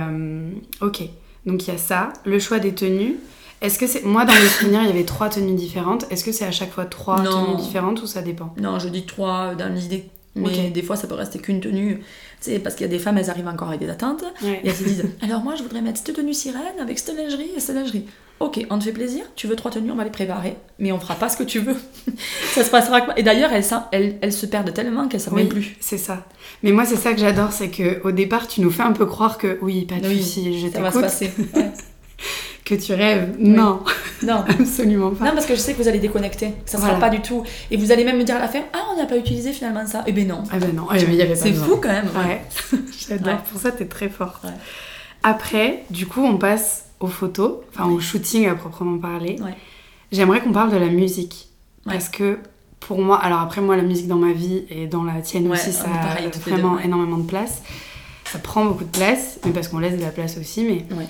ok. 0.81 1.03
Donc 1.45 1.67
il 1.67 1.73
y 1.73 1.75
a 1.75 1.79
ça, 1.79 2.13
le 2.25 2.39
choix 2.39 2.61
des 2.61 2.73
tenues. 2.73 3.17
Est-ce 3.61 3.79
que 3.79 3.87
c'est 3.87 4.05
moi 4.05 4.25
dans 4.25 4.35
mes 4.35 4.49
souvenirs 4.49 4.81
il 4.83 4.89
y 4.89 4.91
avait 4.91 5.05
trois 5.05 5.29
tenues 5.29 5.55
différentes. 5.55 6.05
Est-ce 6.11 6.25
que 6.25 6.33
c'est 6.33 6.45
à 6.45 6.51
chaque 6.51 6.73
fois 6.73 6.85
trois 6.85 7.21
Non. 7.23 7.47
tenues 7.47 7.57
différentes 7.57 8.03
ou 8.03 8.07
ça 8.07 8.21
dépend? 8.23 8.55
Non, 8.61 8.79
je 8.79 8.89
dis 8.89 9.07
trois 9.07 9.55
dans 9.55 9.73
l'idée. 9.73 10.09
Mais 10.37 10.71
des 10.71 10.83
fois, 10.83 10.97
ça 10.97 11.07
peut 11.07 11.15
rester 11.15 11.39
qu'une 11.39 11.61
tenue. 11.61 12.01
Sais, 12.41 12.59
parce 12.59 12.75
qu'il 12.75 12.85
y 12.85 12.89
a 12.89 12.93
des 12.93 12.99
femmes, 12.99 13.17
elles 13.19 13.31
arrivent 13.31 13.47
encore 13.49 13.69
avec 13.69 13.81
des 13.81 13.89
attentes. 13.89 14.25
Ouais. 14.43 14.61
Et 14.65 14.69
elles 14.69 14.75
se 14.75 14.83
disent 14.83 15.05
Alors, 15.23 15.43
moi, 15.43 15.55
je 15.55 15.63
voudrais 15.63 15.81
mettre 15.81 16.01
cette 16.05 16.15
tenue 16.17 16.35
sirène 16.35 16.79
avec 16.81 16.99
cette 16.99 17.17
lingerie 17.17 17.51
et 17.57 17.61
cette 17.61 17.77
lingerie. 17.77 18.05
Ok, 18.41 18.67
on 18.69 18.79
te 18.81 18.85
fait 18.85 18.93
plaisir, 18.93 19.25
tu 19.37 19.47
veux 19.47 19.55
trois 19.55 19.71
tenues, 19.71 19.93
on 19.93 19.95
va 19.95 20.03
les 20.03 20.11
préparer, 20.11 20.57
mais 20.81 20.91
on 20.91 20.99
fera 20.99 21.15
pas 21.15 21.29
ce 21.29 21.37
que 21.37 21.45
tu 21.45 21.61
veux. 21.61 21.77
ça 22.53 22.65
se 22.65 22.71
passera. 22.71 23.17
Et 23.17 23.23
d'ailleurs, 23.23 23.53
elles, 23.53 23.65
elles, 23.93 24.19
elles, 24.21 24.33
se 24.33 24.45
perdent 24.45 24.75
tellement 24.75 25.07
qu'elles 25.07 25.21
savent 25.21 25.35
oui, 25.35 25.45
plus. 25.45 25.77
C'est 25.79 25.99
ça. 25.99 26.27
Mais 26.65 26.73
moi, 26.73 26.85
c'est 26.85 26.97
ça 26.97 27.13
que 27.15 27.21
j'adore, 27.21 27.53
c'est 27.53 27.71
que 27.71 28.03
au 28.03 28.11
départ, 28.11 28.49
tu 28.49 28.61
nous 28.61 28.73
fais 28.73 28.83
un 28.83 28.93
peu 28.93 29.07
croire 29.07 29.39
que 29.39 29.57
oui, 29.63 29.85
pas 29.87 30.01
de 30.01 30.09
Oui, 30.09 30.21
soucis, 30.21 30.59
je 30.61 30.69
ça 30.69 30.81
va 30.81 30.91
se 30.91 30.99
t'écoute. 30.99 31.03
passer. 31.03 31.31
Ouais. 31.55 31.73
Que 32.65 32.75
tu 32.75 32.95
rêves. 32.95 33.35
Non, 33.39 33.81
Non. 34.23 34.43
absolument 34.49 35.11
pas. 35.11 35.27
Non, 35.27 35.33
parce 35.33 35.45
que 35.45 35.55
je 35.55 35.61
sais 35.61 35.75
que 35.75 35.83
vous 35.83 35.89
allez 35.89 35.99
déconnecter. 35.99 36.55
Ça 36.65 36.79
sera 36.79 36.93
Voilà. 36.95 37.01
pas 37.01 37.11
du 37.15 37.21
tout. 37.21 37.43
Et 37.71 37.77
vous 37.77 37.93
allez 37.93 38.05
même 38.05 38.17
me 38.17 38.25
dire 38.25 38.37
à 38.37 38.39
la 38.39 38.49
fin 38.49 38.61
Ah, 38.73 38.87
on 38.93 38.97
n'a 38.97 39.05
pas 39.05 39.19
utilisé 39.19 39.53
finalement 39.53 39.87
ça. 39.87 40.03
Eh 40.07 40.13
ben 40.13 40.27
non. 40.27 40.43
Ah 40.51 40.57
ben 40.59 40.75
non, 40.75 40.89
avait 40.89 41.27
pas 41.27 41.35
C'est 41.37 41.53
fou 41.53 41.77
quand 41.77 41.91
même. 41.91 42.09
Ouais, 42.17 42.41
j'adore. 43.09 43.35
Ouais. 43.35 43.39
Pour 43.53 43.61
ça, 43.61 43.71
t'es 43.71 43.85
très 43.85 44.09
forte. 44.09 44.45
Ouais. 44.45 44.51
Après, 45.23 45.85
du 45.91 46.07
coup, 46.07 46.23
on 46.23 46.39
passe 46.39 46.87
aux 47.01 47.07
photos, 47.09 47.57
enfin 47.75 47.87
au 47.89 48.01
shooting 48.01 48.47
à 48.49 48.55
proprement 48.55 48.99
parler. 48.99 49.37
Ouais. 49.43 49.55
J'aimerais 50.13 50.41
qu'on 50.41 50.53
parle 50.53 50.71
de 50.71 50.77
la 50.79 50.89
musique. 50.89 51.49
Parce 51.85 52.09
que 52.09 52.39
pour 52.81 52.99
moi, 53.03 53.19
alors 53.23 53.41
après, 53.41 53.61
moi, 53.61 53.77
la 53.77 53.83
musique 53.83 54.09
dans 54.09 54.17
ma 54.17 54.33
vie 54.33 54.65
et 54.71 54.87
dans 54.87 55.05
la 55.05 55.21
tienne 55.21 55.51
aussi, 55.51 55.73
ça 55.73 55.85
pareil, 55.85 56.27
a 56.33 56.39
vraiment 56.51 56.79
énormément 56.79 57.19
de 57.19 57.27
place. 57.27 57.63
Ça 58.25 58.39
prend 58.39 58.65
beaucoup 58.65 58.85
de 58.85 58.97
place, 58.97 59.39
mais 59.45 59.53
parce 59.53 59.69
qu'on 59.69 59.79
laisse 59.81 59.97
de 59.99 60.03
la 60.03 60.11
place 60.11 60.39
aussi. 60.39 60.63
Mais 60.65 60.97
Ouais. 60.97 61.07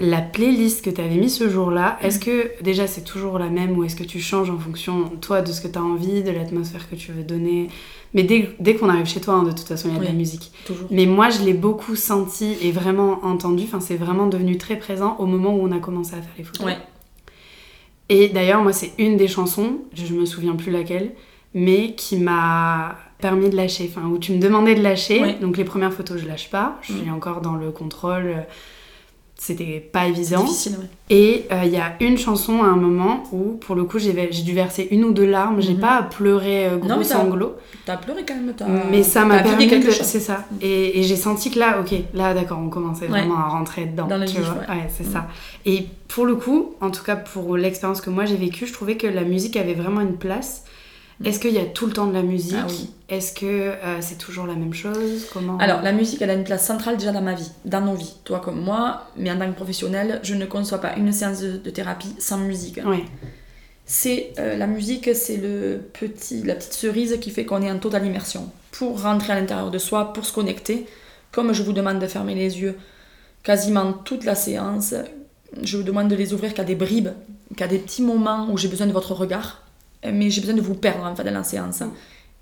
La 0.00 0.20
playlist 0.20 0.84
que 0.84 0.90
tu 0.90 1.00
avais 1.00 1.16
mis 1.16 1.30
ce 1.30 1.48
jour-là, 1.48 1.98
est-ce 2.02 2.18
que 2.20 2.52
déjà 2.62 2.86
c'est 2.86 3.02
toujours 3.04 3.38
la 3.38 3.48
même 3.48 3.76
ou 3.76 3.84
est-ce 3.84 3.96
que 3.96 4.04
tu 4.04 4.20
changes 4.20 4.50
en 4.50 4.58
fonction, 4.58 5.10
toi, 5.20 5.42
de 5.42 5.50
ce 5.50 5.60
que 5.60 5.68
tu 5.68 5.78
as 5.78 5.82
envie, 5.82 6.22
de 6.22 6.30
l'atmosphère 6.30 6.88
que 6.88 6.94
tu 6.94 7.10
veux 7.12 7.24
donner? 7.24 7.68
Mais 8.14 8.22
dès, 8.22 8.50
dès 8.60 8.74
qu'on 8.74 8.88
arrive 8.88 9.06
chez 9.06 9.20
toi, 9.20 9.34
hein, 9.34 9.42
de 9.42 9.50
toute 9.50 9.66
façon, 9.66 9.88
il 9.88 9.94
y 9.94 9.96
a 9.96 10.00
de 10.00 10.04
la 10.06 10.12
musique. 10.12 10.52
Toujours. 10.66 10.86
Mais 10.90 11.04
moi, 11.06 11.30
je 11.30 11.42
l'ai 11.42 11.52
beaucoup 11.52 11.96
senti 11.96 12.56
et 12.62 12.70
vraiment 12.70 13.20
entendu. 13.24 13.64
Enfin, 13.64 13.80
c'est 13.80 13.96
vraiment 13.96 14.26
devenu 14.28 14.56
très 14.56 14.76
présent 14.78 15.16
au 15.18 15.26
moment 15.26 15.54
où 15.54 15.60
on 15.62 15.72
a 15.72 15.78
commencé 15.78 16.14
à 16.14 16.22
faire 16.22 16.32
les 16.38 16.44
photos. 16.44 16.64
Ouais. 16.66 16.78
Et 18.08 18.28
d'ailleurs, 18.28 18.62
moi, 18.62 18.72
c'est 18.72 18.92
une 18.98 19.16
des 19.16 19.28
chansons, 19.28 19.78
je 19.94 20.14
me 20.14 20.24
souviens 20.24 20.54
plus 20.56 20.70
laquelle, 20.70 21.12
mais 21.54 21.94
qui 21.94 22.16
m'a 22.16 22.96
permis 23.20 23.50
de 23.50 23.56
lâcher. 23.56 23.90
Enfin, 23.94 24.06
où 24.08 24.18
tu 24.18 24.32
me 24.32 24.38
demandais 24.38 24.74
de 24.74 24.82
lâcher. 24.82 25.20
Ouais. 25.20 25.34
Donc, 25.40 25.56
les 25.58 25.64
premières 25.64 25.92
photos, 25.92 26.18
je 26.20 26.26
lâche 26.26 26.50
pas. 26.50 26.78
Je 26.82 26.92
suis 26.94 27.06
Mm. 27.10 27.14
encore 27.14 27.40
dans 27.42 27.56
le 27.56 27.70
contrôle. 27.70 28.46
C'était 29.40 29.78
pas 29.92 30.06
évident. 30.08 30.42
difficile, 30.42 30.72
ouais. 30.80 30.86
Et 31.10 31.44
euh, 31.52 31.62
il 31.64 31.70
y 31.70 31.76
a 31.76 31.92
une 32.00 32.18
chanson 32.18 32.60
à 32.60 32.66
un 32.66 32.74
moment 32.76 33.22
où, 33.30 33.52
pour 33.60 33.76
le 33.76 33.84
coup, 33.84 34.00
j'ai 34.00 34.12
dû 34.12 34.52
verser 34.52 34.88
une 34.90 35.04
ou 35.04 35.12
deux 35.12 35.26
larmes. 35.26 35.62
J'ai 35.62 35.74
Mhm. 35.74 35.80
pas 35.80 36.02
pleuré 36.02 36.66
euh, 36.66 36.76
gros 36.76 36.88
Non, 36.88 36.96
mais 36.98 37.04
t'as- 37.04 37.14
sanglots. 37.14 37.54
T'as 37.86 37.96
pleuré 37.98 38.24
quand 38.26 38.34
même. 38.34 38.52
Mais 38.90 39.04
ça 39.04 39.24
m'a 39.24 39.38
permis 39.38 39.68
quelque 39.68 39.86
de... 39.86 39.92
chose. 39.92 40.04
C'est 40.06 40.18
ça. 40.18 40.44
Et, 40.60 40.98
et 40.98 41.02
j'ai 41.04 41.14
senti 41.14 41.52
que 41.52 41.58
là, 41.60 41.78
ok, 41.80 41.94
là 42.14 42.34
d'accord, 42.34 42.58
on 42.60 42.68
commençait 42.68 43.02
Ouais. 43.04 43.10
vraiment 43.20 43.38
à 43.38 43.48
rentrer 43.48 43.86
dedans. 43.86 44.06
Dans 44.08 44.22
tu 44.26 44.40
vois. 44.40 44.54
ouais. 44.54 44.88
c'est 44.88 45.06
Mm. 45.06 45.12
ça. 45.12 45.28
Et 45.64 45.86
pour 46.08 46.26
le 46.26 46.34
coup, 46.34 46.74
en 46.80 46.90
tout 46.90 47.04
cas 47.04 47.14
pour 47.16 47.56
l'expérience 47.56 48.00
que 48.00 48.10
moi 48.10 48.24
j'ai 48.24 48.36
vécue, 48.36 48.66
je 48.66 48.72
trouvais 48.72 48.96
que 48.96 49.06
la 49.06 49.22
musique 49.22 49.56
avait 49.56 49.74
vraiment 49.74 50.00
une 50.00 50.16
place. 50.16 50.64
Est-ce 51.24 51.40
qu'il 51.40 51.52
y 51.52 51.58
a 51.58 51.64
tout 51.64 51.86
le 51.86 51.92
temps 51.92 52.06
de 52.06 52.12
la 52.12 52.22
musique 52.22 52.52
Mm. 52.52 52.56
Ah 52.60 52.66
oui. 52.68 52.90
Est-ce 53.08 53.32
que 53.32 53.46
euh, 53.46 54.00
c'est 54.00 54.18
toujours 54.18 54.46
la 54.46 54.54
même 54.54 54.74
chose 54.74 55.26
Comment 55.32 55.58
Alors, 55.58 55.82
la 55.82 55.92
musique, 55.92 56.20
elle 56.22 56.30
a 56.30 56.34
une 56.34 56.44
place 56.44 56.66
centrale 56.66 56.96
déjà 56.96 57.10
dans 57.10 57.22
ma 57.22 57.34
vie, 57.34 57.50
dans 57.64 57.80
nos 57.80 57.94
vies, 57.94 58.14
toi 58.24 58.40
comme 58.40 58.60
moi, 58.60 59.06
mais 59.16 59.30
en 59.30 59.38
tant 59.38 59.48
que 59.50 59.56
professionnelle, 59.56 60.20
je 60.22 60.34
ne 60.34 60.44
conçois 60.44 60.78
pas 60.78 60.94
une 60.96 61.12
séance 61.12 61.40
de, 61.40 61.70
thérapie 61.70 62.14
sans 62.18 62.38
musique. 62.38 62.78
Ouais, 62.84 63.04
C'est 63.86 64.32
euh, 64.38 64.56
la 64.56 64.66
musique, 64.66 65.14
c'est 65.14 65.38
le 65.38 65.80
petit, 65.92 66.42
la 66.42 66.54
petite 66.54 66.74
cerise 66.74 67.16
qui 67.20 67.30
fait 67.30 67.44
qu'on 67.44 67.62
est 67.62 67.70
en 67.70 67.78
totale 67.78 68.06
immersion. 68.06 68.50
Pour 68.72 69.02
rentrer 69.02 69.32
à 69.32 69.40
l'intérieur 69.40 69.70
de 69.70 69.78
soi, 69.78 70.12
pour 70.12 70.24
se 70.26 70.32
connecter, 70.32 70.86
comme 71.32 71.52
je 71.52 71.62
vous 71.62 71.72
demande 71.72 71.98
de 71.98 72.06
fermer 72.06 72.34
les 72.34 72.60
yeux 72.60 72.76
quasiment 73.42 73.92
toute 73.92 74.24
la 74.24 74.34
séance, 74.34 74.94
je 75.62 75.76
vous 75.78 75.82
demande 75.82 76.08
de 76.08 76.14
les 76.16 76.34
ouvrir 76.34 76.52
qu'à 76.52 76.64
des 76.64 76.74
bribes, 76.74 77.08
qu'à 77.56 77.66
des 77.66 77.78
petits 77.78 78.02
moments 78.02 78.48
où 78.50 78.58
j'ai 78.58 78.68
besoin 78.68 78.86
de 78.86 78.92
votre 78.92 79.14
regard, 79.14 79.62
mais 80.04 80.30
j'ai 80.30 80.40
besoin 80.40 80.56
de 80.56 80.60
vous 80.62 80.74
perdre 80.74 81.04
en 81.04 81.14
fait 81.16 81.24
dans 81.24 81.30
la 81.32 81.44
séance. 81.44 81.82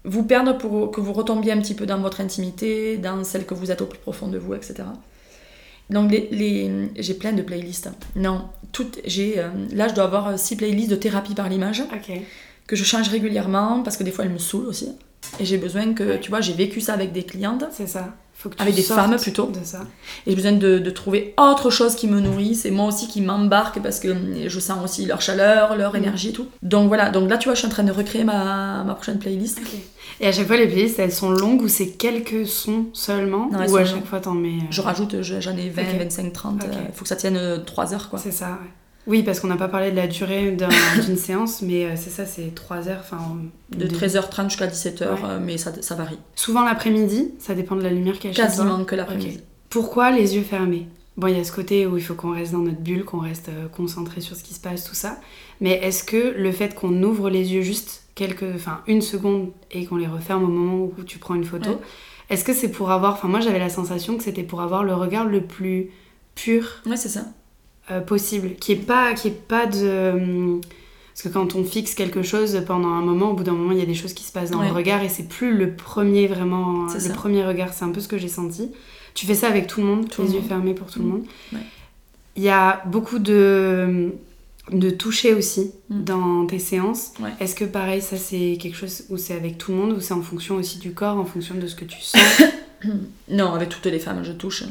Vous 0.04 0.22
perdre 0.22 0.56
pour 0.56 0.90
que 0.92 1.00
vous 1.00 1.12
retombiez 1.12 1.52
un 1.52 1.60
petit 1.60 1.74
peu 1.74 1.84
dans 1.86 1.98
votre 1.98 2.20
intimité, 2.20 2.96
dans 2.96 3.24
celle 3.24 3.44
que 3.44 3.54
vous 3.54 3.70
êtes 3.70 3.80
au 3.82 3.86
plus 3.86 3.98
profond 3.98 4.28
de 4.28 4.38
vous, 4.38 4.54
etc. 4.54 4.84
Donc 5.90 6.10
les, 6.10 6.28
les- 6.32 6.90
j'ai 6.96 7.14
plein 7.14 7.32
de 7.32 7.42
playlists. 7.42 7.90
Non, 8.16 8.48
toutes, 8.72 8.98
j'ai, 9.04 9.38
euh, 9.38 9.48
là 9.72 9.88
je 9.88 9.94
dois 9.94 10.04
avoir 10.04 10.38
six 10.38 10.56
playlists 10.56 10.90
de 10.90 10.96
thérapie 10.96 11.34
par 11.34 11.48
l'image 11.48 11.82
que 12.66 12.74
je 12.76 12.84
change 12.84 13.08
régulièrement 13.08 13.82
parce 13.82 13.96
que 13.96 14.02
des 14.04 14.10
fois 14.10 14.24
elles 14.24 14.32
me 14.32 14.38
saoulent 14.38 14.66
aussi. 14.66 14.90
Et 15.40 15.44
j'ai 15.44 15.58
besoin 15.58 15.92
que, 15.92 16.16
tu 16.18 16.30
vois, 16.30 16.40
j'ai 16.40 16.52
vécu 16.52 16.80
ça 16.80 16.92
avec 16.94 17.12
des 17.12 17.22
clientes 17.24 17.64
C'est 17.72 17.86
ça. 17.88 18.14
Faut 18.38 18.50
que 18.50 18.56
tu 18.56 18.62
Avec 18.62 18.74
des 18.74 18.82
femmes, 18.82 19.16
plutôt. 19.16 19.46
De 19.46 19.64
ça. 19.64 19.80
et 20.26 20.30
j'ai 20.30 20.36
besoin 20.36 20.52
de, 20.52 20.78
de 20.78 20.90
trouver 20.90 21.32
autre 21.38 21.70
chose 21.70 21.94
qui 21.94 22.06
me 22.06 22.20
nourrisse 22.20 22.66
et 22.66 22.70
moi 22.70 22.86
aussi 22.86 23.08
qui 23.08 23.22
m'embarque 23.22 23.80
parce 23.82 23.98
que 23.98 24.14
je 24.46 24.60
sens 24.60 24.84
aussi 24.84 25.06
leur 25.06 25.20
chaleur, 25.22 25.74
leur 25.76 25.94
Mm. 25.94 25.96
énergie 25.96 26.28
et 26.28 26.32
tout. 26.32 26.46
Donc 26.62 26.88
voilà, 26.88 27.08
donc 27.10 27.30
là 27.30 27.38
tu 27.38 27.48
vois, 27.48 27.54
je 27.54 27.60
suis 27.60 27.66
en 27.66 27.70
train 27.70 27.82
de 27.84 27.92
recréer 27.92 28.24
ma, 28.24 28.84
ma 28.84 28.94
prochaine 28.94 29.18
playlist. 29.18 29.60
Et 30.20 30.26
à 30.26 30.32
chaque 30.32 30.46
fois, 30.46 30.56
les 30.56 30.66
playlists, 30.68 30.98
elles 30.98 31.12
sont 31.12 31.30
longues 31.30 31.62
ou 31.62 31.68
c'est 31.68 31.88
quelques 31.90 32.46
sons 32.46 32.86
seulement? 32.92 33.48
Non, 33.50 33.66
Ou 33.68 33.76
à 33.76 33.84
chaque 33.84 34.06
fois, 34.06 34.20
t'en 34.20 34.32
mets. 34.32 34.48
euh, 34.58 34.66
Je 34.70 34.80
rajoute, 34.82 35.22
je- 35.22 35.40
j'en 35.40 35.56
ai 35.56 35.68
20, 35.70 35.82
Ok. 35.82 35.98
25, 35.98 36.32
30. 36.32 36.62
Il 36.88 36.94
faut 36.94 37.02
que 37.02 37.08
ça 37.08 37.16
tienne 37.16 37.62
3 37.66 37.92
heures 37.94 38.08
quoi. 38.10 38.18
C'est 38.18 38.30
ça, 38.32 38.50
ouais. 38.50 38.70
Oui, 39.06 39.22
parce 39.22 39.38
qu'on 39.40 39.46
n'a 39.48 39.56
pas 39.56 39.68
parlé 39.68 39.90
de 39.92 39.96
la 39.96 40.06
durée 40.08 40.50
d'un- 40.52 40.68
d'une 41.06 41.16
séance, 41.16 41.62
mais 41.62 41.84
euh, 41.84 41.92
c'est 41.96 42.10
ça, 42.10 42.26
c'est 42.26 42.54
3 42.54 42.88
heures. 42.88 43.00
Enfin, 43.00 43.36
De 43.70 43.86
13h30 43.86 44.48
jusqu'à 44.50 44.66
17h, 44.66 45.02
Ouais. 45.02 45.18
euh, 45.24 45.38
mais 45.40 45.58
ça, 45.58 45.72
ça 45.80 45.94
varie. 45.94 46.18
Souvent 46.34 46.64
l'après-midi, 46.64 47.32
ça 47.38 47.54
dépend 47.54 47.76
de 47.76 47.82
la 47.82 47.90
lumière 47.90 48.14
chez 48.14 48.30
toi. 48.32 48.44
Quasiment 48.44 48.84
que 48.84 48.94
l'après-midi. 48.96 49.40
Pourquoi 49.70 50.10
les 50.10 50.34
yeux 50.36 50.42
fermés? 50.42 50.88
Bon, 51.16 51.28
il 51.28 51.36
y 51.36 51.40
a 51.40 51.44
ce 51.44 51.52
côté 51.52 51.86
où 51.86 51.96
il 51.96 52.02
faut 52.02 52.14
qu'on 52.14 52.32
reste 52.34 52.52
dans 52.52 52.58
notre 52.58 52.80
bulle, 52.80 53.04
qu'on 53.04 53.20
reste 53.20 53.48
euh, 53.48 53.68
concentré 53.68 54.20
sur 54.20 54.36
ce 54.36 54.42
qui 54.42 54.52
se 54.54 54.60
passe, 54.60 54.84
tout 54.84 54.94
ça. 54.94 55.18
Mais 55.60 55.72
est-ce 55.82 56.04
que 56.04 56.34
le 56.36 56.52
fait 56.52 56.74
qu'on 56.74 57.02
ouvre 57.02 57.30
les 57.30 57.54
yeux 57.54 57.62
juste 57.62 58.02
quelques, 58.14 58.44
enfin 58.54 58.80
une 58.86 59.00
seconde 59.02 59.50
et 59.70 59.86
qu'on 59.86 59.96
les 59.96 60.06
referme 60.06 60.44
au 60.44 60.48
moment 60.48 60.84
où 60.98 61.02
tu 61.04 61.18
prends 61.18 61.34
une 61.34 61.44
photo, 61.44 61.70
Ouais. 61.70 61.76
est-ce 62.30 62.44
que 62.44 62.52
c'est 62.52 62.70
pour 62.70 62.90
avoir, 62.90 63.14
enfin 63.14 63.28
moi 63.28 63.40
j'avais 63.40 63.58
la 63.58 63.68
sensation 63.70 64.16
que 64.18 64.24
c'était 64.24 64.42
pour 64.42 64.60
avoir 64.60 64.84
le 64.84 64.94
regard 64.94 65.24
le 65.26 65.40
plus 65.42 65.90
pur 66.34 66.82
Ouais, 66.86 66.96
c'est 66.96 67.08
ça. 67.08 67.24
Euh, 67.90 68.00
possible, 68.00 68.54
qui 68.60 68.72
est 68.72 68.76
pas, 68.76 69.14
qui 69.14 69.28
est 69.28 69.30
pas 69.48 69.66
de 69.66 70.58
parce 71.14 71.22
que 71.22 71.28
quand 71.32 71.54
on 71.54 71.64
fixe 71.64 71.94
quelque 71.94 72.20
chose 72.22 72.60
pendant 72.66 72.88
un 72.90 73.00
moment, 73.00 73.30
au 73.30 73.34
bout 73.34 73.42
d'un 73.44 73.52
moment, 73.52 73.72
il 73.72 73.78
y 73.78 73.82
a 73.82 73.86
des 73.86 73.94
choses 73.94 74.12
qui 74.12 74.22
se 74.24 74.32
passent 74.32 74.50
dans 74.50 74.60
Ouais. 74.60 74.68
le 74.68 74.74
regard 74.74 75.02
et 75.02 75.08
c'est 75.08 75.26
plus 75.28 75.56
le 75.56 75.72
premier 75.74 76.26
vraiment, 76.26 76.88
C'est 76.90 76.98
le 76.98 77.04
ça. 77.04 77.14
premier 77.14 77.42
regard. 77.42 77.72
C'est 77.72 77.84
un 77.86 77.90
peu 77.90 78.00
ce 78.00 78.08
que 78.08 78.18
j'ai 78.18 78.28
senti. 78.28 78.70
Tu 79.14 79.24
fais 79.24 79.34
ça 79.34 79.48
avec 79.48 79.66
tout 79.66 79.80
le 79.80 79.86
monde, 79.86 80.10
Tout 80.10 80.20
les 80.22 80.28
le 80.28 80.34
yeux 80.34 80.40
monde. 80.40 80.48
fermés 80.48 80.74
pour 80.74 80.88
tout 80.90 80.98
le 80.98 81.06
Mm. 81.06 81.08
monde. 81.08 81.22
Ouais. 81.54 81.60
Il 82.36 82.42
y 82.42 82.50
a 82.50 82.82
beaucoup 82.86 83.18
de 83.18 84.12
de 84.72 84.90
toucher 84.90 85.32
aussi 85.32 85.70
Mm. 85.88 86.02
dans 86.04 86.46
tes 86.46 86.58
séances. 86.58 87.12
Ouais. 87.20 87.30
Est-ce 87.40 87.54
que 87.54 87.64
pareil, 87.64 88.02
ça 88.02 88.16
c'est 88.18 88.58
quelque 88.60 88.76
chose 88.76 89.04
où 89.10 89.16
c'est 89.16 89.34
avec 89.34 89.56
tout 89.58 89.70
le 89.70 89.78
monde 89.78 89.92
ou 89.92 90.00
c'est 90.00 90.12
en 90.12 90.22
fonction 90.22 90.56
aussi 90.56 90.78
du 90.80 90.92
corps, 90.92 91.16
en 91.16 91.24
fonction 91.24 91.54
de 91.54 91.66
ce 91.66 91.76
que 91.76 91.84
tu 91.86 92.00
sens? 92.02 92.20
Non, 93.30 93.54
avec 93.54 93.70
toutes 93.70 93.86
les 93.86 93.98
femmes, 93.98 94.22
je 94.22 94.32
touche. 94.32 94.64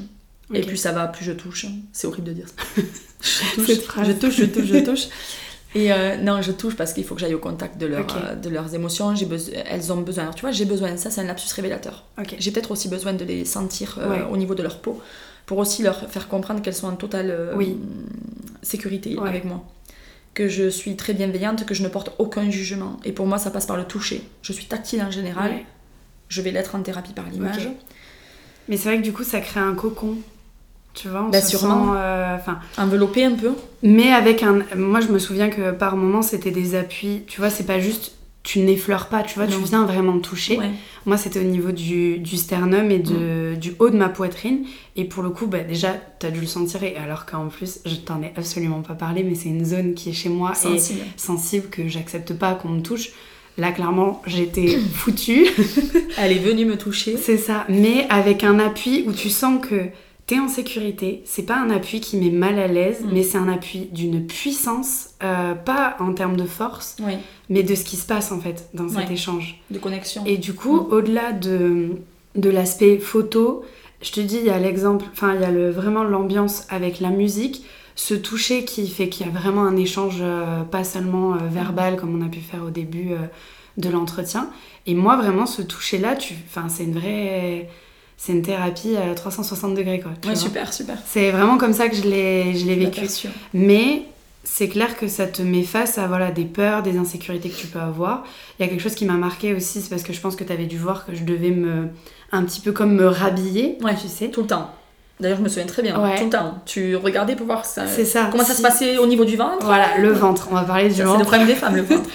Et 0.53 0.61
plus 0.61 0.77
ça 0.77 0.91
va, 0.91 1.07
plus 1.07 1.25
je 1.25 1.31
touche. 1.31 1.65
C'est 1.91 2.07
horrible 2.07 2.27
de 2.27 2.33
dire 2.33 2.47
ça. 2.47 2.81
je, 3.21 3.55
touche, 3.55 3.67
je 4.05 4.11
touche, 4.11 4.35
je 4.37 4.45
touche, 4.45 4.65
je 4.73 4.77
touche. 4.85 5.07
Et 5.73 5.91
euh, 5.91 6.15
non, 6.17 6.41
je 6.41 6.51
touche 6.53 6.75
parce 6.75 6.93
qu'il 6.93 7.03
faut 7.03 7.15
que 7.15 7.21
j'aille 7.21 7.33
au 7.33 7.39
contact 7.39 7.77
de, 7.77 7.85
leur, 7.85 8.05
euh, 8.15 8.35
de 8.35 8.49
leurs 8.49 8.73
émotions. 8.75 9.13
J'ai 9.15 9.27
elles 9.65 9.91
ont 9.91 9.97
besoin. 10.01 10.23
Alors, 10.23 10.35
tu 10.35 10.41
vois, 10.41 10.51
j'ai 10.51 10.65
besoin. 10.65 10.95
Ça, 10.97 11.09
c'est 11.11 11.19
un 11.21 11.25
lapsus 11.25 11.53
révélateur. 11.53 12.05
J'ai 12.37 12.51
peut-être 12.51 12.71
aussi 12.71 12.87
besoin 12.87 13.13
de 13.13 13.25
les 13.25 13.43
sentir 13.43 13.97
euh, 13.99 14.09
Ouais. 14.09 14.23
au 14.31 14.37
niveau 14.37 14.55
de 14.55 14.63
leur 14.63 14.77
peau 14.79 15.01
pour 15.45 15.57
aussi 15.57 15.83
leur 15.83 16.09
faire 16.09 16.27
comprendre 16.27 16.61
qu'elles 16.61 16.75
sont 16.75 16.87
en 16.87 16.95
totale 16.95 17.51
Oui. 17.55 17.77
sécurité 18.61 19.17
Ouais. 19.17 19.27
avec 19.27 19.43
moi. 19.45 19.65
Que 20.33 20.47
je 20.47 20.69
suis 20.69 20.95
très 20.95 21.13
bienveillante, 21.13 21.65
que 21.65 21.73
je 21.73 21.83
ne 21.83 21.87
porte 21.89 22.11
aucun 22.19 22.49
jugement. 22.49 22.97
Et 23.03 23.11
pour 23.11 23.25
moi, 23.25 23.37
ça 23.37 23.51
passe 23.51 23.65
par 23.65 23.77
le 23.77 23.83
toucher. 23.85 24.21
Je 24.43 24.53
suis 24.53 24.65
tactile 24.65 25.01
en 25.01 25.11
général. 25.11 25.51
Ouais. 25.51 25.65
Je 26.29 26.41
vais 26.41 26.51
l'être 26.51 26.75
en 26.75 26.81
thérapie 26.81 27.13
par 27.13 27.25
l'image. 27.29 27.69
Mais 28.69 28.77
c'est 28.77 28.89
vrai 28.89 28.97
que 28.97 29.03
du 29.03 29.11
coup, 29.13 29.23
ça 29.23 29.41
crée 29.41 29.59
un 29.59 29.75
cocon. 29.75 30.17
Tu 30.95 31.09
vois, 31.09 31.23
on 31.25 31.29
Bah, 31.29 31.41
se 31.41 31.57
sûrement. 31.57 31.93
sent, 31.93 31.97
euh, 31.97 32.35
enfin, 32.37 32.59
Enveloppé 32.77 33.23
un 33.25 33.31
peu. 33.33 33.51
Mais 33.83 34.11
avec 34.11 34.43
un. 34.43 34.59
Moi, 34.75 35.01
je 35.01 35.07
me 35.07 35.19
souviens 35.19 35.49
que 35.49 35.71
par 35.71 35.97
moments, 35.97 36.21
c'était 36.21 36.51
des 36.51 36.75
appuis. 36.75 37.23
Tu 37.27 37.39
vois, 37.39 37.49
c'est 37.49 37.65
pas 37.65 37.79
juste. 37.79 38.13
Tu 38.43 38.59
n'effleures 38.59 39.07
pas, 39.07 39.23
tu 39.23 39.39
vois, 39.39 39.47
tu 39.47 39.53
Non. 39.57 39.63
viens 39.63 39.85
vraiment 39.85 40.19
toucher. 40.19 40.59
Ouais. 40.59 40.69
Moi, 41.07 41.17
c'était 41.17 41.39
au 41.39 41.43
niveau 41.45 41.71
du, 41.71 42.19
du 42.19 42.37
sternum 42.37 42.91
et 42.91 42.99
de, 42.99 43.55
du 43.55 43.73
haut 43.79 43.89
de 43.89 43.97
ma 43.97 44.07
poitrine. 44.07 44.59
Et 44.95 45.05
pour 45.05 45.23
le 45.23 45.31
coup, 45.31 45.47
bah, 45.47 45.61
déjà, 45.67 45.95
t'as 46.19 46.29
dû 46.29 46.41
le 46.41 46.45
sentir. 46.45 46.83
Et 46.83 46.95
alors 46.95 47.25
qu'en 47.25 47.47
plus, 47.47 47.79
je 47.87 47.95
t'en 47.95 48.21
ai 48.21 48.31
absolument 48.37 48.81
pas 48.83 48.93
parlé, 48.93 49.23
mais 49.23 49.33
c'est 49.33 49.49
une 49.49 49.65
zone 49.65 49.95
qui 49.95 50.11
est 50.11 50.13
chez 50.13 50.29
moi 50.29 50.53
Sensible. 50.53 50.99
et 50.99 51.19
sensible 51.19 51.69
que 51.69 51.87
j'accepte 51.87 52.33
pas 52.35 52.53
qu'on 52.53 52.69
me 52.69 52.81
touche. 52.81 53.09
Là, 53.57 53.71
clairement, 53.71 54.21
j'étais 54.27 54.77
foutue. 54.93 55.47
Elle 56.19 56.31
est 56.33 56.39
venue 56.39 56.65
me 56.65 56.77
toucher. 56.77 57.17
C'est 57.17 57.37
ça, 57.37 57.65
mais 57.67 58.05
avec 58.11 58.43
un 58.43 58.59
appui 58.59 59.05
où 59.07 59.11
tu 59.11 59.31
sens 59.31 59.59
que 59.65 59.85
t'es 60.27 60.39
en 60.39 60.47
sécurité. 60.47 61.21
C'est 61.25 61.43
pas 61.45 61.57
un 61.57 61.69
appui 61.69 61.99
qui 61.99 62.17
met 62.17 62.31
mal 62.31 62.57
à 62.59 62.67
l'aise, 62.67 63.01
Mm. 63.01 63.09
mais 63.13 63.23
c'est 63.23 63.37
un 63.37 63.47
appui 63.47 63.89
d'une 63.91 64.25
puissance, 64.25 65.09
euh, 65.23 65.53
pas 65.53 65.95
en 65.99 66.13
termes 66.13 66.35
de 66.35 66.45
force, 66.45 66.95
Oui, 66.99 67.13
mais 67.49 67.61
de 67.63 67.75
ce 67.75 67.83
qui 67.85 67.95
se 67.95 68.05
passe 68.07 68.31
en 68.31 68.39
fait 68.39 68.67
dans 68.73 68.89
cet 68.89 69.07
Ouais. 69.07 69.13
échange. 69.13 69.61
de 69.69 69.77
connexion. 69.79 70.23
Et 70.25 70.37
du 70.37 70.53
coup, 70.53 70.77
Mm. 70.81 70.93
au-delà 70.93 71.31
de, 71.31 71.89
de 72.35 72.49
l'aspect 72.49 72.97
photo, 72.97 73.63
je 74.01 74.11
te 74.11 74.19
dis, 74.19 74.37
il 74.37 74.45
y 74.45 74.49
a 74.49 74.59
l'exemple, 74.59 75.05
enfin, 75.11 75.33
il 75.35 75.41
y 75.41 75.45
a 75.45 75.51
le, 75.51 75.69
vraiment 75.71 76.03
l'ambiance 76.03 76.65
avec 76.69 76.99
la 76.99 77.09
musique. 77.09 77.63
ce 77.97 78.13
toucher 78.13 78.65
qui 78.65 78.89
fait 78.89 79.07
qu'il 79.07 79.25
y 79.25 79.29
a 79.29 79.31
vraiment 79.31 79.63
un 79.63 79.77
échange, 79.77 80.17
euh, 80.19 80.63
pas 80.63 80.83
seulement 80.83 81.35
euh, 81.35 81.37
verbal 81.49 81.95
comme 81.95 82.13
on 82.21 82.25
a 82.25 82.27
pu 82.29 82.41
faire 82.41 82.61
au 82.63 82.69
début 82.69 83.11
de 83.77 83.89
l'entretien. 83.89 84.49
Et 84.85 84.93
moi, 84.95 85.15
vraiment, 85.15 85.45
ce 85.45 85.61
toucher-là, 85.61 86.15
tu... 86.17 86.33
enfin, 86.45 86.67
c'est 86.67 86.83
une 86.83 86.93
vraie. 86.99 87.69
C'est 88.17 88.31
une 88.33 88.41
thérapie 88.41 88.95
à 88.97 89.13
360 89.13 89.75
degrés, 89.75 89.99
quoi. 89.99 90.11
Ouais, 90.27 90.35
super, 90.35 90.73
super. 90.73 90.97
C'est 91.05 91.31
vraiment 91.31 91.57
comme 91.57 91.73
ça 91.73 91.89
que 91.89 91.95
je 91.95 92.03
l'ai 92.03 92.55
je 92.57 92.65
l'ai 92.65 92.75
vécu. 92.75 93.01
Mais 93.53 94.03
c'est 94.43 94.69
clair 94.69 94.95
que 94.97 95.07
ça 95.07 95.27
te 95.27 95.41
met 95.41 95.63
face 95.63 95.97
à 95.97 96.07
voilà, 96.07 96.31
des 96.31 96.45
peurs, 96.45 96.81
des 96.81 96.97
insécurités 96.97 97.49
que 97.49 97.55
tu 97.57 97.67
peux 97.67 97.79
avoir. 97.79 98.23
Il 98.59 98.63
y 98.63 98.65
a 98.65 98.69
quelque 98.69 98.81
chose 98.81 98.95
qui 98.95 99.05
m'a 99.05 99.13
marqué 99.13 99.53
aussi, 99.53 99.81
c'est 99.81 99.89
parce 99.89 100.03
que 100.03 100.13
je 100.13 100.21
pense 100.21 100.35
que 100.35 100.43
tu 100.43 100.53
avais 100.53 100.65
dû 100.65 100.77
voir 100.77 101.05
que 101.05 101.13
je 101.15 101.23
devais 101.23 101.51
me. 101.51 101.89
un 102.31 102.43
petit 102.43 102.59
peu 102.61 102.71
comme 102.71 102.93
me 102.95 103.05
rhabiller, 103.07 103.77
Ouais. 103.83 103.95
tu 103.95 104.07
sais. 104.07 104.29
Tout 104.29 104.41
le 104.41 104.47
temps. 104.47 104.69
D'ailleurs, 105.19 105.37
je 105.37 105.43
me 105.43 105.47
souviens 105.47 105.65
très 105.67 105.81
bien. 105.81 106.01
Ouais. 106.01 106.17
Tout 106.17 106.25
le 106.25 106.29
temps. 106.29 106.55
Tu 106.65 106.95
regardais 106.97 107.35
pour 107.35 107.45
voir 107.45 107.63
ça. 107.65 107.87
C'est 107.87 108.03
ça. 108.03 108.27
Comment 108.31 108.43
ça 108.43 108.51
Si- 108.53 108.57
se 108.57 108.61
passait 108.61 108.97
au 108.97 109.05
niveau 109.05 109.23
du 109.23 109.37
ventre? 109.37 109.63
Voilà, 109.65 109.97
le 109.99 110.11
ventre. 110.11 110.47
On 110.51 110.55
va 110.55 110.63
parler 110.63 110.85
du 110.89 110.95
Ça, 110.95 110.97
C'est 110.97 111.03
ventre. 111.03 111.19
le 111.19 111.25
problème 111.25 111.47
des 111.47 111.55
femmes, 111.55 111.75
le 111.75 111.81
ventre. 111.83 112.09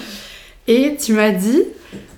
Et 0.73 0.95
tu 0.95 1.13
m'as 1.13 1.31
dit, 1.31 1.63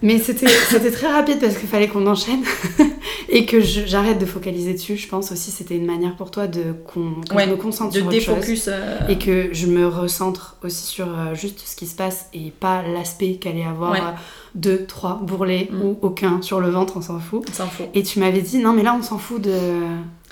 mais 0.02 0.20
c'était 0.20 0.92
très 0.92 1.08
rapide 1.12 1.40
parce 1.40 1.58
qu'il 1.58 1.68
fallait 1.70 1.88
qu'on 1.88 2.06
enchaîne 2.08 2.44
et 3.30 3.46
que 3.46 3.60
j'arrête 3.62 4.20
de 4.20 4.26
focaliser 4.26 4.74
dessus. 4.74 4.96
Je 4.98 5.08
pense 5.08 5.32
aussi 5.32 5.50
c'était 5.50 5.76
une 5.76 5.86
manière 5.86 6.16
pour 6.16 6.30
toi 6.30 6.46
de 6.48 6.74
qu'on 6.86 7.16
Ouais, 7.36 7.48
me 7.48 7.56
concentre 7.56 7.94
de 7.94 8.20
sur 8.20 8.34
autre 8.38 8.46
chose 8.46 8.66
euh, 8.68 9.00
et 9.10 9.18
que 9.18 9.50
je 9.54 9.66
me 9.68 9.88
recentre 9.88 10.58
aussi 10.64 10.84
sur 10.84 11.08
euh, 11.08 11.34
juste 11.34 11.60
ce 11.66 11.76
qui 11.76 11.88
se 11.88 11.96
passe 11.96 12.28
et 12.34 12.52
pas 12.52 12.84
l'aspect 12.84 13.36
qu'allait 13.36 13.64
avoir 13.66 13.92
Ouais. 13.94 14.00
euh, 14.02 14.12
deux, 14.56 14.86
trois 14.86 15.20
bourrelets 15.24 15.70
Mm. 15.72 15.82
ou 15.84 15.98
aucun 16.02 16.42
sur 16.42 16.60
le 16.60 16.70
ventre, 16.70 16.98
on 16.98 17.02
s'en 17.02 17.20
fout. 17.20 17.44
On 17.50 17.54
s'en 17.54 17.68
fout. 17.68 17.88
Et 17.96 18.04
tu 18.04 18.20
m'avais 18.20 18.42
dit, 18.42 18.60
non 18.60 18.74
mais 18.74 18.84
là 18.84 18.96
on 18.98 19.02
s'en 19.02 19.18
fout 19.18 19.42
de, 19.42 19.58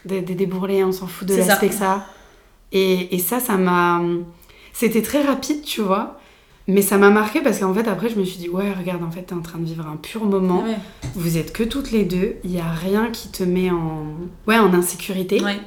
de- 0.05 0.19
des- 0.19 0.35
des 0.35 0.45
bourrelets, 0.45 0.83
on 0.83 0.91
s'en 0.91 1.07
fout 1.07 1.27
de 1.27 1.35
l'aspect 1.35 1.69
que 1.69 1.75
ça. 1.75 2.05
Et, 2.73 3.15
et 3.15 3.19
ça, 3.19 3.39
ça 3.39 3.57
m'a... 3.57 4.01
C'était 4.73 5.01
très 5.01 5.21
rapide, 5.23 5.61
tu 5.63 5.81
vois. 5.81 6.19
Mais 6.67 6.81
ça 6.81 6.97
m'a 6.97 7.09
marqué 7.09 7.41
parce 7.41 7.59
qu'en 7.59 7.73
fait, 7.73 7.87
après, 7.87 8.09
je 8.09 8.17
me 8.19 8.23
suis 8.23 8.37
dit, 8.37 8.47
ouais, 8.49 8.71
regarde, 8.71 9.03
en 9.03 9.09
fait, 9.11 9.23
t'es 9.23 9.33
en 9.33 9.41
train 9.41 9.59
de 9.59 9.65
vivre 9.65 9.85
un 9.87 9.97
pur 9.97 10.23
moment. 10.25 10.63
Ouais. 10.63 10.77
Vous 11.15 11.37
êtes 11.37 11.51
que 11.53 11.63
toutes 11.63 11.91
les 11.91 12.03
deux. 12.05 12.35
Il 12.43 12.51
y 12.51 12.59
a 12.59 12.69
rien 12.69 13.09
qui 13.11 13.29
te 13.29 13.43
met 13.43 13.69
en... 13.71 14.05
Ouais, 14.47 14.57
en 14.59 14.73
insécurité. 14.73 15.41
Ouais. 15.43 15.59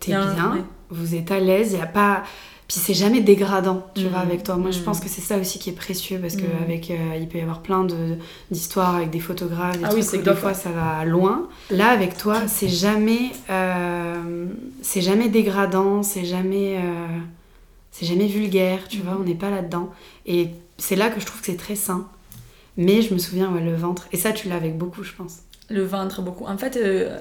T'es 0.00 0.12
bien. 0.12 0.52
ouais. 0.54 0.62
Vous 0.90 1.14
êtes 1.14 1.30
à 1.30 1.38
l'aise. 1.38 1.72
Il 1.74 1.78
y 1.78 1.82
a 1.82 1.86
pas... 1.86 2.22
Puis 2.66 2.78
c'est 2.80 2.92
jamais 2.94 3.20
dégradant, 3.22 3.86
tu 3.94 4.02
Mhm. 4.04 4.08
vois, 4.10 4.18
avec 4.18 4.42
toi. 4.42 4.56
Moi, 4.56 4.70
je 4.72 4.78
Mhm. 4.80 4.84
pense 4.84 5.00
que 5.00 5.08
c'est 5.08 5.22
ça 5.22 5.38
aussi 5.38 5.58
qui 5.58 5.70
est 5.70 5.74
précieux 5.74 6.18
parce 6.20 6.36
que 6.36 6.42
Mhm. 6.42 6.62
avec, 6.62 6.90
euh, 6.90 7.16
il 7.18 7.26
peut 7.26 7.38
y 7.38 7.40
avoir 7.40 7.60
plein 7.62 7.82
de- 7.84 8.16
d'histoires 8.50 8.94
avec 8.96 9.08
des 9.08 9.20
photographes, 9.20 9.78
des 9.78 9.84
Ah 9.84 9.88
oui, 9.94 10.00
trucs 10.00 10.04
c'est 10.04 10.18
où 10.18 10.22
des 10.22 10.34
fois 10.34 10.52
ça 10.52 10.70
va 10.70 11.02
loin. 11.06 11.48
Là, 11.70 11.88
avec 11.88 12.18
toi, 12.18 12.46
c'est 12.46 12.68
jamais, 12.68 13.30
euh, 13.48 14.46
c'est 14.82 15.00
jamais 15.00 15.28
dégradant, 15.30 16.02
c'est 16.02 16.26
jamais, 16.26 16.76
euh, 16.76 17.06
c'est 17.98 18.06
jamais 18.06 18.28
vulgaire, 18.28 18.86
tu 18.86 18.98
vois. 18.98 19.16
On 19.18 19.24
n'est 19.24 19.34
pas 19.34 19.50
là-dedans. 19.50 19.90
Et 20.24 20.50
c'est 20.76 20.94
là 20.94 21.10
que 21.10 21.18
je 21.18 21.26
trouve 21.26 21.40
que 21.40 21.46
c'est 21.46 21.56
très 21.56 21.74
sain. 21.74 22.08
Mais 22.76 23.02
je 23.02 23.12
me 23.12 23.18
souviens, 23.18 23.52
ouais, 23.52 23.60
le 23.60 23.74
ventre. 23.74 24.06
Et 24.12 24.16
ça, 24.16 24.30
tu 24.30 24.48
l'as 24.48 24.54
avec 24.54 24.78
beaucoup, 24.78 25.02
je 25.02 25.12
pense. 25.14 25.38
Le 25.68 25.82
ventre, 25.82 26.22
beaucoup. 26.22 26.44
En 26.46 26.56
fait, 26.56 26.76
euh, 26.76 27.18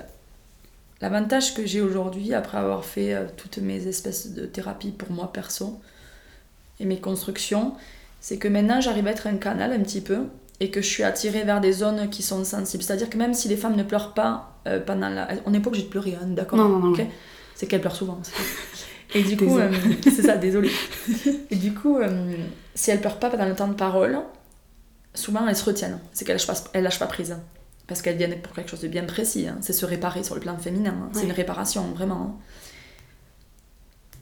l'avantage 1.02 1.56
que 1.56 1.66
j'ai 1.66 1.82
aujourd'hui, 1.82 2.36
après 2.36 2.60
avoir 2.60 2.86
fait 2.86 3.16
euh, 3.16 3.26
toutes 3.38 3.58
mes 3.58 3.88
espèces 3.88 4.34
de 4.34 4.46
thérapies 4.46 4.92
pour 4.92 5.10
moi 5.10 5.34
perso 5.34 5.80
et 6.80 6.86
mes 6.86 7.00
constructions, 7.00 7.74
c'est 8.22 8.38
que 8.38 8.48
maintenant 8.48 8.80
j'arrive 8.80 9.08
à 9.08 9.12
être 9.12 9.26
un 9.26 9.38
canal 9.38 9.74
un 9.74 9.80
petit 9.80 10.02
peu 10.02 10.26
et 10.60 10.70
que 10.70 10.84
je 10.84 10.88
suis 10.88 11.04
attirée 11.04 11.44
vers 11.44 11.60
des 11.60 11.72
zones 11.72 12.08
qui 12.12 12.22
sont 12.22 12.44
sensibles. 12.44 12.84
C'est-à-dire 12.84 13.10
que 13.10 13.18
même 13.18 13.34
si 13.34 13.48
les 13.48 13.58
femmes 13.58 13.76
ne 13.76 13.84
pleurent 13.84 14.14
pas 14.14 14.60
euh, 14.68 14.80
pendant 14.80 15.10
la... 15.10 15.28
On 15.48 15.50
n'est 15.50 15.60
pas 15.60 15.70
obligé 15.70 15.86
de 15.86 15.90
pleurer, 15.90 16.16
hein, 16.22 16.28
d'accord 16.28 16.60
Non, 16.60 16.70
non, 16.70 16.78
non, 16.78 16.92
ok 16.92 17.00
ouais. 17.00 17.10
C'est 17.56 17.66
qu'elles 17.66 17.82
pleurent 17.82 17.96
souvent. 17.96 18.22
Et 19.16 19.24
du 19.24 19.38
coup, 19.38 19.58
euh, 19.58 19.72
c'est 20.04 20.22
ça, 20.24 20.36
désolée. 20.38 20.72
Et 21.50 21.56
du 21.56 21.74
coup, 21.74 21.98
euh, 21.98 22.36
si 22.76 22.92
elles 22.92 23.00
pleurent 23.00 23.20
pas 23.20 23.30
pendant 23.30 23.46
le 23.48 23.56
temps 23.56 23.68
de 23.70 23.74
parole, 23.74 24.20
souvent 25.14 25.48
elles 25.48 25.56
se 25.56 25.64
retiennent. 25.66 26.00
C'est 26.14 26.26
qu'elles 26.26 26.36
lâchent 26.36 26.48
pas, 26.48 26.56
elles 26.74 26.84
lâchent 26.84 27.00
pas 27.00 27.08
prise. 27.08 27.38
Parce 27.88 28.02
qu'elles 28.02 28.18
viennent 28.18 28.40
pour 28.42 28.54
quelque 28.54 28.70
chose 28.70 28.82
de 28.82 28.90
bien 28.90 29.06
précis. 29.06 29.48
hein. 29.48 29.58
C'est 29.62 29.72
se 29.74 29.86
réparer 29.86 30.24
sur 30.24 30.36
le 30.36 30.42
plan 30.42 30.58
féminin. 30.58 30.94
hein. 30.94 31.10
C'est 31.14 31.20
Ouais. 31.20 31.26
une 31.28 31.32
réparation, 31.32 31.84
vraiment. 31.96 32.22
hein. 32.22 32.36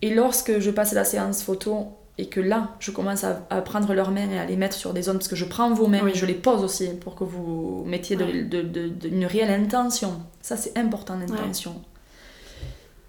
Et 0.02 0.14
lorsque 0.14 0.60
je 0.60 0.70
passe 0.70 0.94
la 0.94 1.04
séance 1.04 1.42
photo 1.42 1.88
et 2.18 2.28
que 2.30 2.40
là, 2.40 2.76
je 2.80 2.92
commence 2.92 3.24
à, 3.24 3.46
à 3.50 3.62
prendre 3.62 3.94
leurs 3.94 4.12
mains 4.12 4.30
et 4.30 4.38
à 4.40 4.46
les 4.46 4.56
mettre 4.56 4.76
sur 4.76 4.94
des 4.94 5.02
zones, 5.02 5.18
parce 5.18 5.28
que 5.28 5.36
je 5.36 5.46
prends 5.46 5.74
vos 5.74 5.88
mains 5.88 6.02
Oui. 6.04 6.12
et 6.14 6.18
je 6.18 6.26
les 6.26 6.34
pose 6.36 6.64
aussi 6.64 6.90
pour 7.02 7.16
que 7.16 7.24
vous 7.24 7.84
mettiez 7.88 8.16
de- 8.16 8.24
Ouais. 8.24 8.44
de- 8.44 8.62
de- 8.62 8.88
de- 8.90 9.08
une 9.10 9.26
réelle 9.26 9.50
intention. 9.52 10.22
Ça, 10.42 10.56
c'est 10.58 10.78
important, 10.78 11.18
l'intention. 11.18 11.82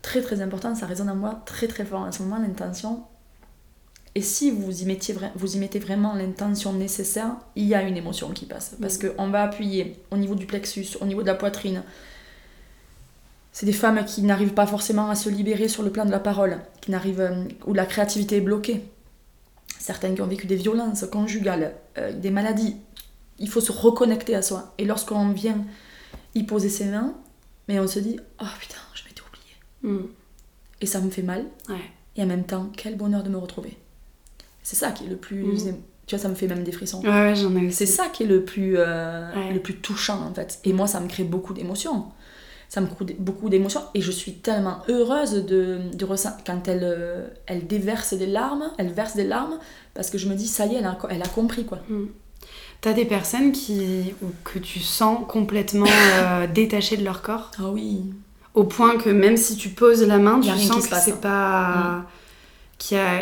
Très 0.07 0.23
très 0.23 0.41
important, 0.41 0.73
ça 0.77 0.87
résonne 0.87 1.11
en 1.11 1.17
moi 1.17 1.43
très 1.47 1.67
très 1.67 1.85
fort 1.85 2.03
en 2.03 2.13
ce 2.13 2.23
moment, 2.23 2.39
l'intention. 2.39 3.03
Et 4.15 4.23
si 4.23 4.53
vous 4.53 4.83
y, 4.83 4.85
mettiez 4.85 5.17
vous 5.35 5.57
y 5.57 5.59
mettez 5.59 5.81
vraiment 5.81 6.15
l'intention 6.15 6.73
nécessaire, 6.73 7.35
il 7.57 7.65
y 7.65 7.75
a 7.75 7.83
une 7.83 7.97
émotion 7.97 8.31
qui 8.31 8.47
passe. 8.47 8.77
Parce 8.81 8.99
qu'on 8.99 9.31
va 9.31 9.43
appuyer 9.43 10.01
au 10.13 10.17
niveau 10.17 10.37
du 10.37 10.47
plexus, 10.47 10.97
au 11.01 11.07
niveau 11.07 11.23
de 11.23 11.27
la 11.27 11.35
poitrine. 11.35 11.83
C'est 13.51 13.67
des 13.67 13.73
femmes 13.73 14.05
qui 14.05 14.23
n'arrivent 14.23 14.55
pas 14.55 14.69
forcément 14.69 15.11
à 15.11 15.17
se 15.17 15.29
libérer 15.29 15.67
sur 15.67 15.83
le 15.83 15.91
plan 15.91 16.05
de 16.05 16.13
la 16.13 16.21
parole, 16.21 16.61
qui 16.81 16.93
n'arrivent, 16.93 17.21
euh, 17.21 17.43
où 17.67 17.75
la 17.75 17.85
créativité 17.85 18.37
est 18.37 18.41
bloquée. 18.41 18.85
Certaines 19.81 20.15
qui 20.15 20.23
ont 20.23 20.29
vécu 20.29 20.47
des 20.47 20.55
violences 20.55 21.05
conjugales, 21.07 21.75
euh, 21.99 22.13
des 22.13 22.31
maladies. 22.31 22.77
Il 23.41 23.49
faut 23.49 23.61
se 23.61 23.73
reconnecter 23.73 24.37
à 24.37 24.43
soi. 24.43 24.73
Et 24.79 24.85
lorsqu'on 24.85 25.31
vient 25.31 25.65
y 26.37 26.45
poser 26.45 26.69
ses 26.69 26.85
mains, 26.85 27.13
mais 27.67 27.81
on 27.81 27.89
se 27.89 27.99
dit 27.99 28.21
Oh 28.41 28.45
putain, 28.61 28.79
je. 28.95 29.06
Mm. 29.87 29.99
Et 30.83 30.87
ça 30.87 31.01
me 31.01 31.11
fait 31.11 31.23
mal. 31.23 31.45
Ouais. 31.69 31.77
Et 32.17 32.23
en 32.23 32.27
même 32.27 32.45
temps, 32.45 32.71
quel 32.77 32.97
bonheur 32.97 33.23
de 33.23 33.31
me 33.31 33.39
retrouver. 33.39 33.77
C'est 34.63 34.77
ça 34.77 34.91
qui 34.91 35.05
est 35.05 35.09
le 35.09 35.17
plus. 35.17 35.43
Mhm. 35.65 35.77
Tu 36.07 36.15
vois, 36.15 36.23
ça 36.23 36.29
me 36.29 36.35
fait 36.35 36.47
même 36.47 36.63
des 36.65 36.73
frissons. 36.73 37.01
Ouais, 37.03 37.09
ouais, 37.09 37.35
j'en 37.35 37.55
ai. 37.57 37.71
C'est 37.71 37.87
ça 37.87 38.09
qui 38.09 38.23
est 38.23 38.27
le 38.27 38.45
plus, 38.45 38.75
euh, 38.79 39.35
Ouais. 39.35 39.53
le 39.53 39.61
plus 39.61 39.77
touchant 39.77 40.21
en 40.23 40.33
fait. 40.35 40.61
Et 40.65 40.73
moi, 40.73 40.87
ça 40.87 41.01
me 41.01 41.09
crée 41.09 41.25
beaucoup 41.25 41.53
d'émotions. 41.55 42.07
Ça 42.69 42.81
me 42.81 42.87
crée 42.89 43.17
beaucoup 43.19 43.49
d'émotions. 43.49 43.83
Et 43.95 44.01
je 44.01 44.11
suis 44.11 44.35
tellement 44.35 44.79
heureuse 44.89 45.45
de, 45.47 45.79
de 45.95 46.05
ressentir. 46.05 46.45
Quand 46.45 46.69
elle, 46.69 46.83
euh, 46.85 47.27
elle 47.47 47.67
déverse 47.67 48.15
des 48.15 48.27
larmes, 48.27 48.71
elle 48.79 48.93
verse 48.93 49.15
des 49.17 49.25
larmes, 49.25 49.59
parce 49.95 50.11
que 50.11 50.19
je 50.19 50.29
me 50.29 50.35
dis, 50.35 50.47
ça 50.49 50.67
y 50.67 50.75
est, 50.75 50.79
elle 50.79 50.85
a, 50.87 50.99
elle 51.11 51.23
a 51.23 51.29
compris 51.29 51.65
quoi. 51.65 51.79
T'as 52.81 52.93
des 52.93 53.05
personnes 53.05 53.53
qui, 53.53 54.15
ou 54.23 54.27
que 54.45 54.59
tu 54.59 54.81
sens 54.81 55.21
complètement 55.29 55.87
euh, 55.89 56.47
détachées 56.53 56.97
de 56.97 57.05
leur 57.05 57.23
corps? 57.23 57.51
Ah 57.59 57.71
oui. 57.71 58.13
Au 58.57 58.65
point 58.65 58.97
que 58.99 59.11
même 59.11 59.37
si 59.37 59.57
tu 59.57 59.69
poses 59.69 60.03
la 60.03 60.19
main, 60.19 60.41
tu 60.41 60.49
sens 60.59 60.85
se 60.85 60.89
que 60.91 60.97
c'est 60.97 61.13
hein. 61.13 61.19
pas. 61.23 62.05
qu'il 62.79 62.97
y 62.97 63.01
a. 63.01 63.21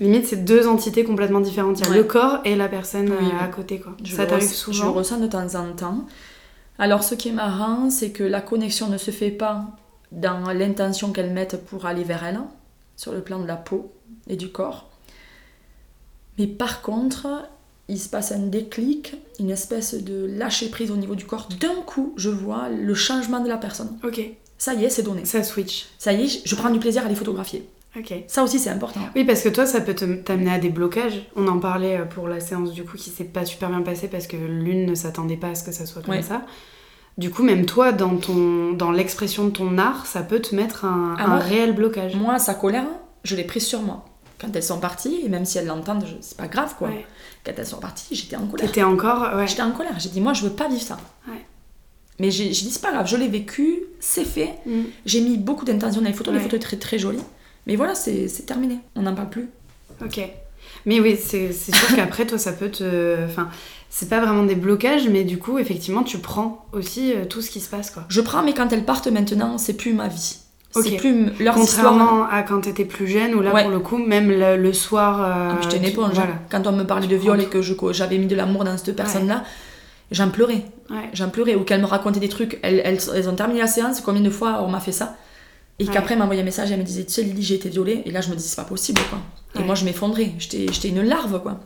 Limite, 0.00 0.26
c'est 0.26 0.44
deux 0.44 0.66
entités 0.66 1.04
complètement 1.04 1.40
différentes. 1.40 1.78
Il 1.80 1.84
y 1.84 1.86
a 1.88 1.90
Ouais. 1.90 1.96
le 1.98 2.04
corps 2.04 2.38
et 2.46 2.56
la 2.56 2.68
personne 2.68 3.10
Oui, 3.10 3.26
euh, 3.26 3.44
à 3.44 3.48
côté, 3.48 3.78
quoi. 3.78 3.92
Je 4.02 4.16
Ça 4.16 4.24
t'arrive 4.24 4.44
ress- 4.48 4.50
Je 4.52 4.56
souvent 4.56 4.84
le 4.86 4.90
ressens 4.92 5.18
de 5.18 5.26
temps 5.26 5.54
en 5.54 5.70
temps. 5.74 6.06
Alors, 6.78 7.04
ce 7.04 7.14
qui 7.14 7.28
est 7.28 7.32
marrant, 7.32 7.90
c'est 7.90 8.10
que 8.10 8.24
la 8.24 8.40
connexion 8.40 8.88
ne 8.88 8.96
se 8.96 9.10
fait 9.10 9.30
pas 9.30 9.66
dans 10.10 10.50
l'intention 10.52 11.12
qu'elles 11.12 11.32
mettent 11.32 11.62
pour 11.66 11.84
aller 11.84 12.04
vers 12.04 12.24
elle, 12.24 12.40
sur 12.96 13.12
le 13.12 13.20
plan 13.20 13.38
de 13.38 13.46
la 13.46 13.56
peau 13.56 13.92
et 14.28 14.36
du 14.36 14.48
corps. 14.50 14.88
Mais 16.38 16.46
par 16.46 16.80
contre, 16.80 17.26
il 17.88 17.98
se 18.00 18.08
passe 18.08 18.32
un 18.32 18.38
déclic, 18.46 19.14
une 19.38 19.50
espèce 19.50 19.94
de 20.02 20.24
lâcher 20.26 20.68
prise 20.70 20.90
au 20.90 20.96
niveau 20.96 21.14
du 21.14 21.26
corps. 21.26 21.48
D'un 21.60 21.82
coup, 21.86 22.14
je 22.16 22.30
vois 22.30 22.68
le 22.70 22.94
changement 22.94 23.40
de 23.40 23.48
la 23.48 23.58
personne. 23.58 23.98
Ok, 24.04 24.20
Ça 24.64 24.74
y 24.74 24.84
est, 24.84 24.90
c'est 24.90 25.02
donné. 25.02 25.24
ça 25.24 25.42
switch. 25.42 25.86
Ça 25.98 26.12
y 26.12 26.22
est, 26.24 26.42
je- 26.46 26.54
prends 26.54 26.70
du 26.70 26.78
plaisir 26.78 27.04
à 27.04 27.08
les 27.08 27.16
photographier. 27.16 27.68
Ok. 27.98 28.14
Ça 28.28 28.44
aussi, 28.44 28.60
c'est 28.60 28.70
important. 28.70 29.00
Oui, 29.16 29.24
parce 29.24 29.42
que 29.42 29.48
toi, 29.48 29.66
ça 29.66 29.80
peut 29.80 29.92
te- 29.94 30.04
t'amener 30.22 30.52
à 30.52 30.58
des 30.58 30.68
blocages. 30.70 31.26
On 31.34 31.48
en 31.48 31.58
parlait 31.58 31.98
euh, 31.98 32.04
pour 32.04 32.28
la 32.28 32.38
séance 32.38 32.70
du 32.72 32.84
coup 32.84 32.96
qui 32.96 33.10
s'est 33.10 33.24
pas 33.24 33.44
super 33.44 33.70
bien 33.70 33.82
passée 33.82 34.06
parce 34.06 34.28
que 34.28 34.36
l'une 34.36 34.86
ne 34.86 34.94
s'attendait 34.94 35.36
pas 35.36 35.48
à 35.48 35.54
ce 35.56 35.64
que 35.64 35.72
ça 35.72 35.84
soit 35.84 36.00
comme 36.02 36.14
Ouais. 36.14 36.22
ça. 36.22 36.42
Du 37.18 37.30
coup, 37.30 37.42
même 37.42 37.66
toi, 37.66 37.90
dans, 37.90 38.16
ton, 38.16 38.72
dans 38.72 38.92
l'expression 38.92 39.44
de 39.46 39.50
ton 39.50 39.76
art, 39.78 40.06
ça 40.06 40.22
peut 40.22 40.38
te 40.40 40.54
mettre 40.54 40.84
un, 40.84 41.16
Ah, 41.18 41.24
un 41.24 41.26
moi- 41.26 41.38
réel 41.38 41.74
blocage. 41.74 42.14
Moi, 42.14 42.38
sa 42.38 42.54
colère, 42.54 42.86
je 43.24 43.34
l'ai 43.34 43.44
prise 43.44 43.66
sur 43.66 43.82
moi. 43.82 44.04
Quand 44.40 44.54
elles 44.54 44.62
sont 44.62 44.78
parties, 44.78 45.20
et 45.24 45.28
même 45.28 45.44
si 45.44 45.58
elles 45.58 45.66
l'entendent, 45.66 46.06
c'est 46.20 46.36
pas 46.36 46.46
grave 46.48 46.74
quoi. 46.78 46.88
Ouais. 46.88 47.04
Quand 47.44 47.52
elles 47.56 47.66
sont 47.66 47.78
parties, 47.80 48.14
j'étais 48.14 48.36
en 48.36 48.46
colère. 48.46 48.66
T'étais 48.68 48.84
encore. 48.84 49.34
Ouais. 49.36 49.46
J'étais 49.48 49.62
en 49.62 49.72
colère. 49.72 49.98
J'ai 49.98 50.08
dit, 50.08 50.20
moi, 50.20 50.32
je 50.34 50.44
veux 50.44 50.50
pas 50.52 50.68
vivre 50.68 50.80
ça. 50.82 50.96
Ouais. 51.28 51.44
Mais 52.22 52.30
j'ai 52.30 52.48
dit, 52.48 52.70
c'est 52.70 52.80
pas 52.80 52.92
grave, 52.92 53.06
je 53.08 53.16
l'ai 53.16 53.26
vécu, 53.26 53.80
c'est 53.98 54.24
fait. 54.24 54.50
Mm. 54.64 54.82
J'ai 55.04 55.20
mis 55.20 55.36
beaucoup 55.38 55.64
d'intention 55.64 56.00
dans 56.00 56.06
les 56.06 56.12
photos, 56.14 56.32
les 56.32 56.38
Ouais. 56.38 56.44
photos 56.44 56.58
étaient 56.58 56.66
très, 56.68 56.76
très 56.76 56.98
jolies. 56.98 57.18
Mais 57.66 57.74
voilà, 57.74 57.96
c'est 57.96 58.28
c'est 58.28 58.44
terminé. 58.44 58.78
On 58.94 59.02
n'en 59.02 59.14
parle 59.14 59.28
plus. 59.30 59.48
Ok. 60.04 60.20
Mais 60.86 61.00
oui, 61.00 61.18
c'est 61.20 61.52
c'est 61.52 61.74
sûr 61.74 61.88
qu'après, 61.96 62.24
toi, 62.26 62.38
ça 62.38 62.52
peut 62.52 62.70
te. 62.70 63.24
Enfin, 63.24 63.48
c'est 63.90 64.08
pas 64.08 64.20
vraiment 64.20 64.44
des 64.44 64.54
blocages, 64.54 65.08
mais 65.08 65.24
du 65.24 65.38
coup, 65.38 65.58
effectivement, 65.58 66.04
tu 66.04 66.18
prends 66.18 66.64
aussi 66.72 67.12
euh, 67.12 67.24
tout 67.24 67.42
ce 67.42 67.50
qui 67.50 67.58
se 67.60 67.68
passe, 67.68 67.90
quoi. 67.90 68.04
Je 68.08 68.20
prends, 68.20 68.42
mais 68.44 68.54
quand 68.54 68.72
elles 68.72 68.84
partent 68.84 69.08
maintenant, 69.08 69.58
c'est 69.58 69.74
plus 69.74 69.92
ma 69.92 70.06
vie. 70.08 70.36
C'est 70.74 70.96
plus 70.96 71.26
histoires. 71.32 71.54
Contrairement 71.54 72.24
à 72.30 72.42
quand 72.44 72.60
t'étais 72.62 72.86
plus 72.86 73.06
jeune, 73.08 73.34
où 73.34 73.42
là, 73.42 73.52
Ouais. 73.52 73.62
pour 73.62 73.70
le 73.72 73.80
coup, 73.80 73.98
même 73.98 74.30
le, 74.30 74.56
le 74.56 74.72
soir. 74.72 75.20
euh, 75.20 75.54
Ah, 75.54 75.58
J'étais 75.62 75.76
une 75.78 75.82
tu- 75.82 75.88
éponge. 75.90 76.14
Voilà. 76.14 76.34
Quand 76.50 76.66
on 76.66 76.72
me 76.72 76.84
parlait 76.84 77.08
de 77.08 77.16
viol 77.16 77.38
et 77.42 77.46
que 77.46 77.60
j'avais 77.92 78.16
mis 78.16 78.26
de 78.26 78.34
l'amour 78.36 78.64
dans 78.64 78.76
cette 78.78 78.96
personne-là, 78.96 79.44
j'en 80.10 80.30
pleurais. 80.30 80.62
Ouais. 80.92 81.08
J'en 81.12 81.28
pleurais. 81.30 81.54
Ou 81.56 81.64
qu'elles 81.64 81.80
me 81.80 81.86
racontaient 81.86 82.20
des 82.20 82.28
trucs. 82.28 82.58
Elles, 82.62 82.80
elles, 82.84 82.98
elles 83.14 83.28
ont 83.28 83.34
terminé 83.34 83.60
la 83.60 83.66
séance. 83.66 84.00
Combien 84.00 84.22
de 84.22 84.30
fois 84.30 84.62
on 84.62 84.68
m'a 84.68 84.80
fait 84.80 84.92
ça 84.92 85.16
Et 85.78 85.86
qu'après, 85.86 86.12
elle 86.14 86.18
m'a 86.18 86.24
envoyé 86.24 86.42
un 86.42 86.44
message, 86.44 86.70
elle 86.70 86.78
me 86.78 86.84
disait, 86.84 87.04
tu 87.04 87.12
sais, 87.12 87.22
Lily, 87.22 87.42
j'ai 87.42 87.54
été 87.56 87.68
violée. 87.68 88.02
Et 88.04 88.10
là, 88.10 88.20
je 88.20 88.30
me 88.30 88.36
dis, 88.36 88.42
c'est 88.42 88.56
pas 88.56 88.64
possible, 88.64 89.00
quoi. 89.10 89.18
Et 89.60 89.64
moi, 89.64 89.74
je 89.74 89.84
m'effondrais. 89.84 90.32
J'étais 90.38 90.88
une 90.88 91.02
larve, 91.02 91.40
quoi. 91.42 91.60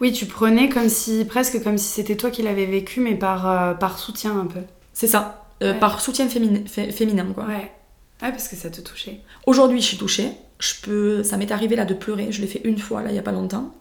Oui, 0.00 0.10
tu 0.12 0.24
prenais 0.26 0.68
comme 0.70 0.88
si, 0.88 1.24
presque 1.26 1.62
comme 1.62 1.76
si 1.76 1.86
c'était 1.88 2.16
toi 2.16 2.30
qui 2.30 2.42
l'avais 2.42 2.64
vécu, 2.66 3.00
mais 3.00 3.14
par, 3.14 3.48
euh, 3.50 3.74
par 3.74 3.98
soutien 3.98 4.38
un 4.38 4.46
peu. 4.46 4.60
C'est 4.94 5.06
ça. 5.06 5.44
Euh. 5.62 5.74
Par 5.74 6.00
soutien 6.00 6.28
féminin, 6.28 6.60
fé- 6.66 6.90
féminin, 6.92 7.26
quoi. 7.34 7.44
Ouais. 7.44 7.70
Ouais, 8.22 8.30
parce 8.30 8.48
que 8.48 8.56
ça 8.56 8.70
te 8.70 8.80
touchait. 8.80 9.20
Aujourd'hui, 9.46 9.80
je 9.82 9.86
suis 9.86 9.96
touchée. 9.98 10.30
Je 10.58 10.72
peux... 10.82 11.22
Ça 11.22 11.36
m'est 11.36 11.52
arrivé 11.52 11.76
là 11.76 11.84
de 11.84 11.92
pleurer. 11.92 12.28
Je 12.32 12.40
l'ai 12.40 12.46
fait 12.46 12.62
une 12.64 12.78
fois, 12.78 13.02
là, 13.02 13.10
il 13.10 13.16
y 13.16 13.18
a 13.18 13.22
pas 13.22 13.32
longtemps. 13.32 13.74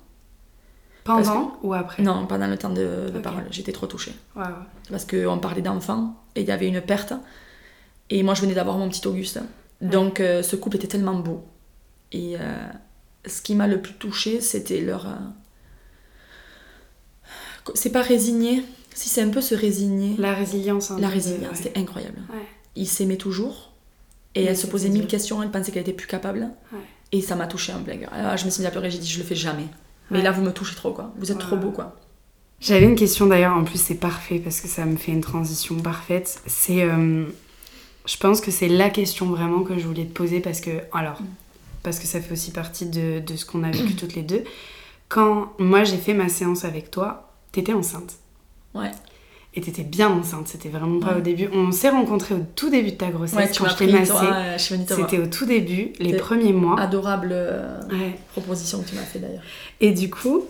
Pendant 1.05 1.57
ou 1.63 1.73
après 1.73 2.01
Non, 2.03 2.25
pendant 2.27 2.47
le 2.47 2.57
temps 2.57 2.71
de, 2.71 3.09
de 3.13 3.19
parole. 3.19 3.45
J'étais 3.51 3.71
trop 3.71 3.87
touchée. 3.87 4.13
Parce 4.89 5.05
qu'on 5.05 5.37
parlait 5.39 5.61
d'enfants 5.61 6.15
et 6.35 6.41
il 6.41 6.47
y 6.47 6.51
avait 6.51 6.67
une 6.67 6.81
perte. 6.81 7.13
Et 8.09 8.21
moi, 8.23 8.33
je 8.33 8.41
venais 8.41 8.53
d'avoir 8.55 8.77
mon 8.77 8.89
petit 8.89 9.07
Auguste. 9.07 9.39
Donc, 9.81 10.19
euh, 10.19 10.41
ce 10.43 10.55
couple 10.55 10.77
était 10.77 10.87
tellement 10.87 11.13
beau. 11.15 11.45
Et 12.11 12.35
euh, 12.39 12.67
ce 13.25 13.41
qui 13.41 13.55
m'a 13.55 13.67
le 13.67 13.81
plus 13.81 13.93
touchée, 13.93 14.41
c'était 14.41 14.81
leur. 14.81 15.07
euh, 15.07 15.11
C'est 17.75 17.91
pas 17.91 18.01
résigner. 18.01 18.63
Si 18.93 19.09
c'est 19.09 19.21
un 19.21 19.29
peu 19.29 19.41
se 19.41 19.53
résigner. 19.55 20.15
La 20.17 20.33
résilience. 20.33 20.91
un 20.91 20.99
La 20.99 21.09
résilience, 21.09 21.51
ouais. 21.57 21.63
c'était 21.63 21.79
incroyable. 21.79 22.19
Ouais. 22.31 22.45
Il 22.75 22.87
s'aimait 22.87 23.17
toujours. 23.17 23.73
Et 24.35 24.43
elle 24.45 24.57
se 24.57 24.67
posait 24.67 24.89
mille 24.89 25.07
questions, 25.07 25.41
elle 25.43 25.49
pensait 25.51 25.71
qu'elle 25.71 25.81
était 25.83 25.93
plus 25.93 26.07
capable. 26.07 26.49
Et 27.11 27.21
ça 27.21 27.35
m'a 27.35 27.47
touchée 27.47 27.71
en 27.73 27.81
plein 27.81 27.97
cœur. 27.97 28.11
Alors, 28.13 28.35
je 28.37 28.45
me 28.45 28.49
suis 28.49 28.61
mis 28.61 28.67
à 28.67 28.71
pleurer, 28.71 28.91
j'ai 28.91 28.97
dit, 28.97 29.07
je 29.07 29.17
le 29.19 29.23
fais 29.23 29.35
jamais. 29.35 29.67
Mais 30.11 30.17
Ouais. 30.19 30.23
là, 30.23 30.31
vous 30.31 30.41
me 30.41 30.51
touchez 30.51 30.75
trop, 30.75 30.91
quoi. 30.91 31.11
Vous 31.17 31.31
êtes 31.31 31.39
trop 31.39 31.55
beau, 31.55 31.71
quoi. 31.71 31.95
J'avais 32.61 32.85
une 32.85 32.95
question 32.95 33.25
d'ailleurs, 33.27 33.55
en 33.55 33.63
plus 33.63 33.79
c'est 33.79 33.95
parfait 33.95 34.39
parce 34.39 34.61
que 34.61 34.67
ça 34.67 34.85
me 34.85 34.95
fait 34.95 35.11
une 35.11 35.21
transition 35.21 35.75
parfaite. 35.77 36.41
C'est. 36.45 36.83
euh, 36.83 37.25
je 38.05 38.17
pense 38.17 38.39
que 38.39 38.49
c'est 38.51 38.67
la 38.69 38.89
question 38.89 39.25
vraiment 39.27 39.61
que 39.63 39.77
je 39.77 39.85
voulais 39.87 40.05
te 40.05 40.13
poser 40.13 40.39
parce 40.39 40.61
que. 40.61 40.71
Alors, 40.93 41.19
parce 41.83 41.99
que 41.99 42.07
ça 42.07 42.21
fait 42.21 42.31
aussi 42.31 42.51
partie 42.51 42.85
de, 42.85 43.19
de 43.19 43.35
ce 43.35 43.45
qu'on 43.45 43.63
a 43.63 43.71
vécu 43.71 43.95
toutes 43.95 44.15
les 44.15 44.23
deux. 44.23 44.43
Quand 45.09 45.51
moi 45.59 45.83
j'ai 45.83 45.97
fait 45.97 46.13
ma 46.13 46.29
séance 46.29 46.65
avec 46.65 46.89
toi, 46.91 47.31
t'étais 47.51 47.73
enceinte. 47.73 48.15
Ouais. 48.73 48.91
Et 49.57 49.61
t'étais 49.61 49.83
bien 49.83 50.09
enceinte, 50.09 50.49
c'était 50.49 50.67
vraiment 50.67 50.99
pas 50.99 51.11
Ouais. 51.13 51.17
au 51.19 51.21
début. 51.21 51.47
On 51.53 51.71
s'est 51.71 51.89
rencontrés 51.89 52.35
au 52.35 52.41
tout 52.55 52.69
début 52.69 52.91
de 52.91 52.97
ta 52.97 53.07
grossesse 53.07 53.37
Ouais, 53.37 53.49
tu 53.49 53.59
quand 53.59 53.65
m'as 53.65 53.71
je 53.71 53.77
t'ai 53.77 53.87
massée. 53.87 54.11
euh. 54.21 54.57
C'était 54.57 55.17
au 55.19 55.27
tout 55.27 55.45
début, 55.45 55.93
les 55.99 56.17
premiers 56.17 56.51
mois. 56.51 56.77
Adorable 56.79 57.29
euh, 57.31 57.79
Ouais. 57.89 58.15
proposition 58.33 58.81
que 58.81 58.89
tu 58.89 58.95
m'as 58.95 59.01
fait 59.01 59.19
d'ailleurs. 59.19 59.43
Et 59.79 59.91
du 59.91 60.09
coup, 60.09 60.43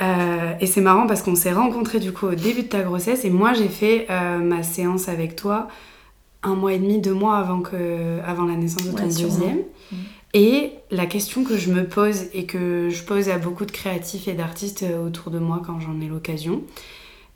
euh, 0.00 0.52
et 0.60 0.66
c'est 0.66 0.80
marrant 0.80 1.06
parce 1.08 1.22
qu'on 1.22 1.34
s'est 1.34 1.52
rencontrés 1.52 1.98
du 1.98 2.12
coup 2.12 2.26
au 2.26 2.34
début 2.34 2.62
de 2.62 2.68
ta 2.68 2.82
grossesse 2.82 3.24
et 3.24 3.30
moi 3.30 3.52
j'ai 3.54 3.68
fait 3.68 4.06
euh, 4.10 4.38
ma 4.38 4.62
séance 4.62 5.08
avec 5.08 5.34
toi 5.36 5.68
un 6.42 6.54
mois 6.54 6.74
et 6.74 6.78
demi, 6.78 7.00
deux 7.00 7.14
mois 7.14 7.38
avant, 7.38 7.60
que, 7.60 8.20
avant 8.24 8.44
la 8.44 8.54
naissance 8.54 8.84
de 8.84 8.92
ton 8.92 9.04
deuxième. 9.04 9.62
Mhm. 9.90 9.98
Et 10.34 10.72
la 10.92 11.06
question 11.06 11.42
que 11.44 11.56
je 11.56 11.72
me 11.72 11.84
pose 11.84 12.26
et 12.34 12.44
que 12.44 12.90
je 12.90 13.02
pose 13.02 13.28
à 13.30 13.38
beaucoup 13.38 13.64
de 13.64 13.72
créatifs 13.72 14.28
et 14.28 14.34
d'artistes 14.34 14.84
autour 15.04 15.32
de 15.32 15.38
moi 15.40 15.62
quand 15.66 15.80
j'en 15.80 15.98
ai 16.00 16.06
l'occasion, 16.08 16.62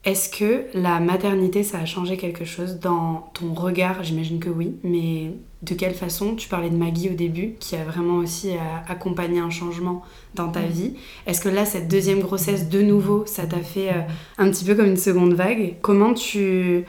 est-ce 0.05 0.29
que 0.31 0.65
la 0.75 0.99
maternité 1.01 1.63
ça 1.63 1.79
a 1.79 1.85
changé 1.87 2.17
quelque 2.17 2.45
chose 2.45 2.81
dans 2.81 3.31
ton 3.35 3.53
regard? 3.55 4.03
J'imagine 4.03 4.41
que 4.41 4.49
oui, 4.49 4.77
mais 4.83 5.33
de 5.63 5.75
quelle 5.75 5.95
façon? 5.95 6.35
Tu 6.37 6.49
parlais 6.49 6.71
de 6.71 6.77
Maggie 6.77 7.11
au 7.11 7.15
début 7.15 7.55
qui 7.61 7.77
a 7.77 7.85
vraiment 7.85 8.17
aussi 8.17 8.51
euh, 8.53 8.59
accompagné 8.89 9.41
un 9.41 9.51
changement 9.51 10.03
dans 10.35 10.49
ta 10.49 10.61
Mhm. 10.61 10.69
vie. 10.69 10.95
Est-ce 11.27 11.41
que 11.43 11.51
là, 11.51 11.67
cette 11.67 11.87
deuxième 11.89 12.21
grossesse, 12.21 12.69
de 12.71 12.81
nouveau, 12.81 13.25
ça 13.27 13.45
t'a 13.47 13.59
fait 13.61 13.91
euh, 13.91 14.01
un 14.39 14.51
petit 14.51 14.65
peu 14.65 14.75
comme 14.75 14.87
une 14.87 14.97
seconde 14.97 15.35
vague? 15.35 15.75
Comment 15.83 16.15
tu... 16.15 16.85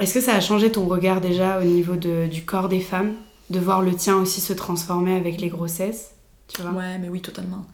Est-ce 0.00 0.12
que 0.14 0.20
ça 0.20 0.34
a 0.34 0.40
changé 0.40 0.70
ton 0.72 0.86
regard 0.86 1.20
déjà 1.20 1.60
au 1.60 1.64
niveau 1.64 1.94
de- 1.96 2.26
du 2.26 2.42
corps 2.44 2.68
des 2.68 2.80
femmes? 2.80 3.12
De 3.50 3.60
voir 3.60 3.80
le 3.82 3.94
tien 3.94 4.16
aussi 4.16 4.40
se 4.40 4.52
transformer 4.52 5.14
avec 5.16 5.40
les 5.40 5.48
grossesses? 5.48 6.10
Tu 6.48 6.60
vois? 6.62 6.72
Ouais, 6.72 6.98
mais 6.98 7.08
oui, 7.08 7.20
totalement. 7.20 7.64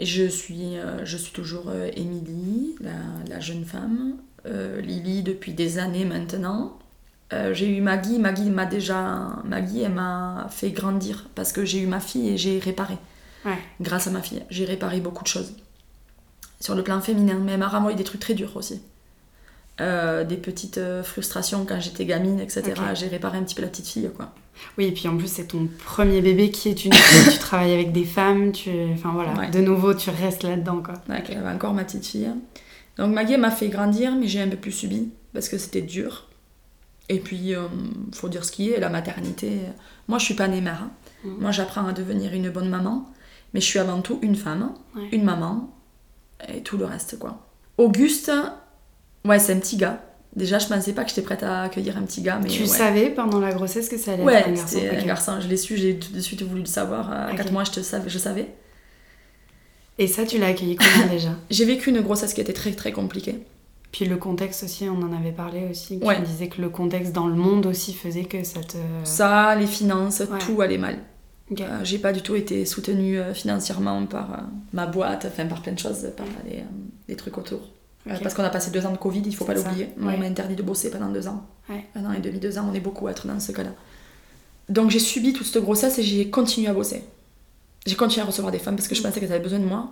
Je 0.00 0.26
suis, 0.26 0.78
euh, 0.78 1.04
je 1.04 1.16
suis 1.16 1.32
toujours 1.32 1.64
euh, 1.68 1.90
Émilie, 1.94 2.74
la, 2.80 2.92
la 3.28 3.40
jeune 3.40 3.64
femme. 3.64 4.16
Euh, 4.46 4.80
Lily 4.80 5.22
depuis 5.22 5.52
des 5.52 5.78
années 5.78 6.04
maintenant. 6.04 6.78
J'ai 7.52 7.76
eu 7.76 7.80
Maggie. 7.80 8.18
Maggie 8.18 8.50
m'a 8.50 8.66
déjà. 8.66 9.40
Maggie, 9.44 9.82
elle 9.82 9.92
m'a 9.92 10.48
fait 10.50 10.72
grandir 10.72 11.28
parce 11.36 11.52
que 11.52 11.64
j'ai 11.64 11.78
eu 11.78 11.86
ma 11.86 12.00
fille 12.00 12.30
et 12.30 12.36
j'ai 12.36 12.58
réparé. 12.58 12.98
Ouais. 13.44 13.58
Grâce 13.80 14.08
à 14.08 14.10
ma 14.10 14.20
fille, 14.20 14.42
j'ai 14.50 14.64
réparé 14.64 15.00
beaucoup 15.00 15.22
de 15.22 15.28
choses. 15.28 15.54
Sur 16.58 16.74
le 16.74 16.82
plan 16.82 17.00
féminin, 17.00 17.38
mais 17.40 17.52
elle 17.52 17.60
m'a 17.60 17.68
renvoyé 17.68 17.96
des 17.96 18.02
trucs 18.02 18.20
très 18.20 18.34
durs 18.34 18.56
aussi. 18.56 18.82
Euh, 19.80 20.24
des 20.24 20.36
petites 20.36 20.76
euh, 20.76 21.02
frustrations 21.02 21.64
quand 21.66 21.80
j'étais 21.80 22.04
gamine, 22.04 22.38
etc. 22.38 22.74
J'ai 22.94 23.06
réparé 23.08 23.38
un 23.38 23.42
petit 23.44 23.54
peu 23.54 23.62
la 23.62 23.68
petite 23.68 23.86
fille, 23.86 24.10
quoi. 24.14 24.30
Oui, 24.76 24.84
et 24.84 24.92
puis 24.92 25.08
en 25.08 25.16
plus, 25.16 25.26
c'est 25.28 25.46
ton 25.46 25.68
premier 25.86 26.20
bébé 26.20 26.50
qui 26.50 26.68
est 26.68 26.84
une 26.84 26.92
fille, 26.92 27.32
tu 27.32 27.38
travailles 27.38 27.72
avec 27.72 27.90
des 27.92 28.04
femmes, 28.04 28.52
tu... 28.52 28.70
Enfin 28.92 29.12
voilà, 29.14 29.32
Ouais. 29.38 29.48
de 29.50 29.60
nouveau, 29.60 29.94
tu 29.94 30.10
restes 30.10 30.42
là-dedans, 30.42 30.82
quoi. 30.82 30.94
Ouais, 31.08 31.24
j'avais 31.26 31.48
encore 31.48 31.72
ma 31.72 31.84
petite 31.84 32.04
fille. 32.06 32.28
Donc 32.98 33.14
Maggie 33.14 33.38
m'a 33.38 33.50
fait 33.50 33.68
grandir, 33.68 34.14
mais 34.14 34.26
j'ai 34.28 34.42
un 34.42 34.48
peu 34.48 34.58
plus 34.58 34.72
subi 34.72 35.10
parce 35.32 35.48
que 35.48 35.56
c'était 35.56 35.80
dur. 35.80 36.26
Et 37.08 37.18
puis, 37.18 37.54
euh, 37.54 37.62
faut 38.12 38.28
dire 38.28 38.44
ce 38.44 38.52
qui 38.52 38.70
est, 38.70 38.80
la 38.80 38.90
maternité. 38.90 39.60
Moi, 40.08 40.18
je 40.18 40.24
suis 40.26 40.34
pas 40.34 40.46
née 40.48 40.60
mère. 40.60 40.82
hein. 40.82 40.90
Mhm. 41.24 41.36
Moi, 41.40 41.52
j'apprends 41.52 41.86
à 41.86 41.92
devenir 41.92 42.34
une 42.34 42.50
bonne 42.50 42.68
maman, 42.68 43.08
mais 43.54 43.60
je 43.62 43.66
suis 43.66 43.78
avant 43.78 44.02
tout 44.02 44.18
une 44.20 44.36
femme, 44.36 44.72
Ouais. 44.94 45.08
une 45.12 45.24
maman, 45.24 45.74
et 46.52 46.60
tout 46.62 46.76
le 46.76 46.84
reste, 46.84 47.18
quoi. 47.18 47.46
Auguste, 47.78 48.30
ouais, 49.24 49.38
c'est 49.38 49.52
un 49.52 49.58
petit 49.58 49.76
gars. 49.76 50.00
Déjà, 50.36 50.58
je 50.60 50.68
pensais 50.68 50.92
pas 50.92 51.02
que 51.02 51.08
j'étais 51.08 51.22
prête 51.22 51.42
à 51.42 51.62
accueillir 51.62 51.96
un 51.98 52.02
petit 52.02 52.22
gars, 52.22 52.38
mais 52.40 52.48
tu 52.48 52.62
ouais. 52.62 52.68
savais 52.68 53.10
pendant 53.10 53.40
la 53.40 53.52
grossesse 53.52 53.88
que 53.88 53.98
ça 53.98 54.12
allait 54.12 54.22
être 54.22 54.26
Ouais, 54.26 54.44
un 54.44 54.52
garçon 54.52 54.66
c'était 54.68 54.96
un 54.96 55.00
ok. 55.00 55.06
garçon. 55.06 55.40
Je 55.40 55.48
l'ai 55.48 55.56
su, 55.56 55.76
j'ai 55.76 55.98
tout 55.98 56.12
de 56.12 56.20
suite 56.20 56.42
voulu 56.42 56.60
le 56.60 56.66
savoir. 56.66 57.10
À 57.10 57.30
Ok. 57.32 57.36
4 57.38 57.52
mois, 57.52 57.64
je, 57.64 57.72
te 57.72 57.80
savais, 57.80 58.08
je 58.08 58.18
savais. 58.18 58.46
Et 59.98 60.06
ça, 60.06 60.24
tu 60.24 60.38
l'as 60.38 60.46
accueilli 60.46 60.76
comment 60.76 61.06
déjà? 61.10 61.30
J'ai 61.50 61.64
vécu 61.64 61.90
une 61.90 62.00
grossesse 62.00 62.32
qui 62.32 62.40
était 62.40 62.52
très 62.52 62.70
très 62.72 62.92
compliquée. 62.92 63.40
Puis 63.92 64.04
le 64.04 64.16
contexte 64.18 64.62
aussi, 64.62 64.88
on 64.88 65.02
en 65.02 65.12
avait 65.12 65.32
parlé 65.32 65.66
aussi. 65.68 65.98
Tu 65.98 66.06
Ouais. 66.06 66.20
disais 66.22 66.46
que 66.48 66.62
le 66.62 66.68
contexte 66.68 67.12
dans 67.12 67.26
le 67.26 67.34
monde 67.34 67.66
aussi 67.66 67.92
faisait 67.92 68.24
que 68.24 68.44
ça 68.44 68.60
te. 68.60 68.76
Ça, 69.02 69.56
les 69.56 69.66
finances, 69.66 70.20
Ouais. 70.20 70.38
tout 70.38 70.60
allait 70.62 70.78
mal. 70.78 70.98
Euh, 71.58 71.80
j'ai 71.82 71.98
pas 71.98 72.12
du 72.12 72.22
tout 72.22 72.36
été 72.36 72.64
soutenue 72.64 73.18
euh, 73.18 73.34
financièrement 73.34 74.06
par 74.06 74.32
euh, 74.32 74.36
ma 74.72 74.86
boîte, 74.86 75.26
enfin 75.28 75.46
par 75.46 75.60
plein 75.60 75.72
de 75.72 75.78
choses, 75.80 76.06
par 76.16 76.26
les, 76.48 76.58
euh, 76.58 76.64
les 77.08 77.16
trucs 77.16 77.36
autour. 77.36 77.58
Parce 78.06 78.34
qu'on 78.34 78.42
a 78.44 78.50
passé 78.50 78.70
deux 78.70 78.84
ans 78.86 78.92
de 78.92 78.96
Covid, 78.96 79.22
il 79.24 79.34
faut 79.36 79.44
pas 79.44 79.54
l'oublier. 79.54 79.84
Ouais. 79.98 80.14
On 80.14 80.18
m'a 80.18 80.26
interdit 80.26 80.56
de 80.56 80.62
bosser 80.62 80.90
pendant 80.90 81.08
deux 81.08 81.28
ans. 81.28 81.46
Ouais. 81.68 81.84
Un 81.94 82.04
an 82.06 82.12
et 82.12 82.20
demi, 82.20 82.38
deux 82.38 82.58
ans, 82.58 82.66
on 82.70 82.74
est 82.74 82.80
beaucoup 82.80 83.06
à 83.06 83.10
être 83.12 83.26
dans 83.26 83.38
ce 83.40 83.52
cas-là. 83.52 83.70
Donc 84.68 84.90
j'ai 84.90 84.98
subi 84.98 85.32
toute 85.32 85.46
cette 85.46 85.62
grossesse 85.62 85.98
et 85.98 86.02
j'ai 86.02 86.30
continué 86.30 86.68
à 86.68 86.72
bosser. 86.74 87.04
J'ai 87.86 87.96
continué 87.96 88.22
à 88.22 88.26
recevoir 88.26 88.52
des 88.52 88.58
femmes 88.58 88.76
parce 88.76 88.88
que 88.88 88.94
je 88.94 89.02
pensais 89.02 89.20
qu'elles 89.20 89.32
avaient 89.32 89.42
besoin 89.42 89.58
de 89.58 89.64
moi. 89.64 89.90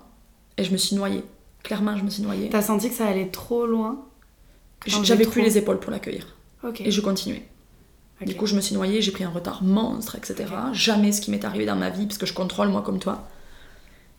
Et 0.56 0.64
je 0.64 0.72
me 0.72 0.76
suis 0.76 0.96
noyée. 0.96 1.22
Clairement, 1.62 1.96
je 1.96 2.04
me 2.04 2.10
suis 2.10 2.22
noyée. 2.22 2.48
T'as 2.50 2.62
senti 2.62 2.88
que 2.88 2.94
ça 2.94 3.06
allait 3.06 3.28
trop 3.28 3.66
loin 3.66 4.04
J'avais 4.86 5.02
faisais 5.04 5.16
plus 5.16 5.26
trop 5.26 5.40
les 5.40 5.58
épaules 5.58 5.78
pour 5.80 5.90
l'accueillir. 5.90 6.36
Et 6.80 6.90
je 6.90 7.00
continuais. 7.00 7.46
Du 8.26 8.34
coup, 8.34 8.46
je 8.46 8.56
me 8.56 8.60
suis 8.60 8.74
noyée, 8.74 9.00
j'ai 9.00 9.12
pris 9.12 9.22
un 9.24 9.30
retard 9.30 9.62
monstre, 9.62 10.16
etc. 10.16 10.46
Jamais 10.72 11.12
ce 11.12 11.20
qui 11.20 11.30
m'est 11.30 11.44
arrivé 11.44 11.66
dans 11.66 11.76
ma 11.76 11.88
vie, 11.90 12.06
parce 12.06 12.18
que 12.18 12.26
je 12.26 12.32
contrôle 12.34 12.68
moi 12.68 12.82
comme 12.82 12.98
toi. 12.98 13.28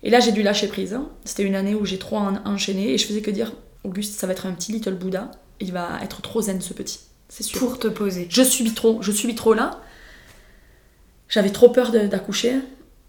Et 0.04 0.10
là, 0.10 0.22
j'ai 0.22 0.32
dû 0.32 0.42
lâcher 0.42 0.68
prise. 0.70 0.98
C'était 1.26 1.44
une 1.44 1.56
année 1.56 1.76
où 1.76 1.86
j'ai 1.86 2.00
trop 2.00 2.16
en- 2.18 2.38
enchaîné 2.46 2.94
et 2.94 2.98
je 2.98 3.06
faisais 3.06 3.22
que 3.22 3.32
dire 3.32 3.52
Auguste, 3.84 4.20
ça 4.20 4.28
va 4.28 4.34
être 4.34 4.46
un 4.46 4.52
petit 4.54 4.72
little 4.72 4.96
Bouddha. 4.96 5.32
Il 5.60 5.72
va 5.72 6.00
être 6.04 6.22
trop 6.22 6.42
zen 6.42 6.62
ce 6.62 6.74
petit, 6.74 7.00
c'est 7.28 7.44
sûr. 7.44 7.60
Pour 7.60 7.80
te 7.80 7.88
poser. 7.88 8.28
Je 8.30 8.44
subis 8.44 8.74
trop, 8.74 9.02
je 9.02 9.12
subis 9.12 9.36
trop 9.36 9.54
là. 9.54 9.80
J'avais 11.28 11.52
trop 11.52 11.70
peur 11.70 11.92
d'accoucher, 11.92 12.56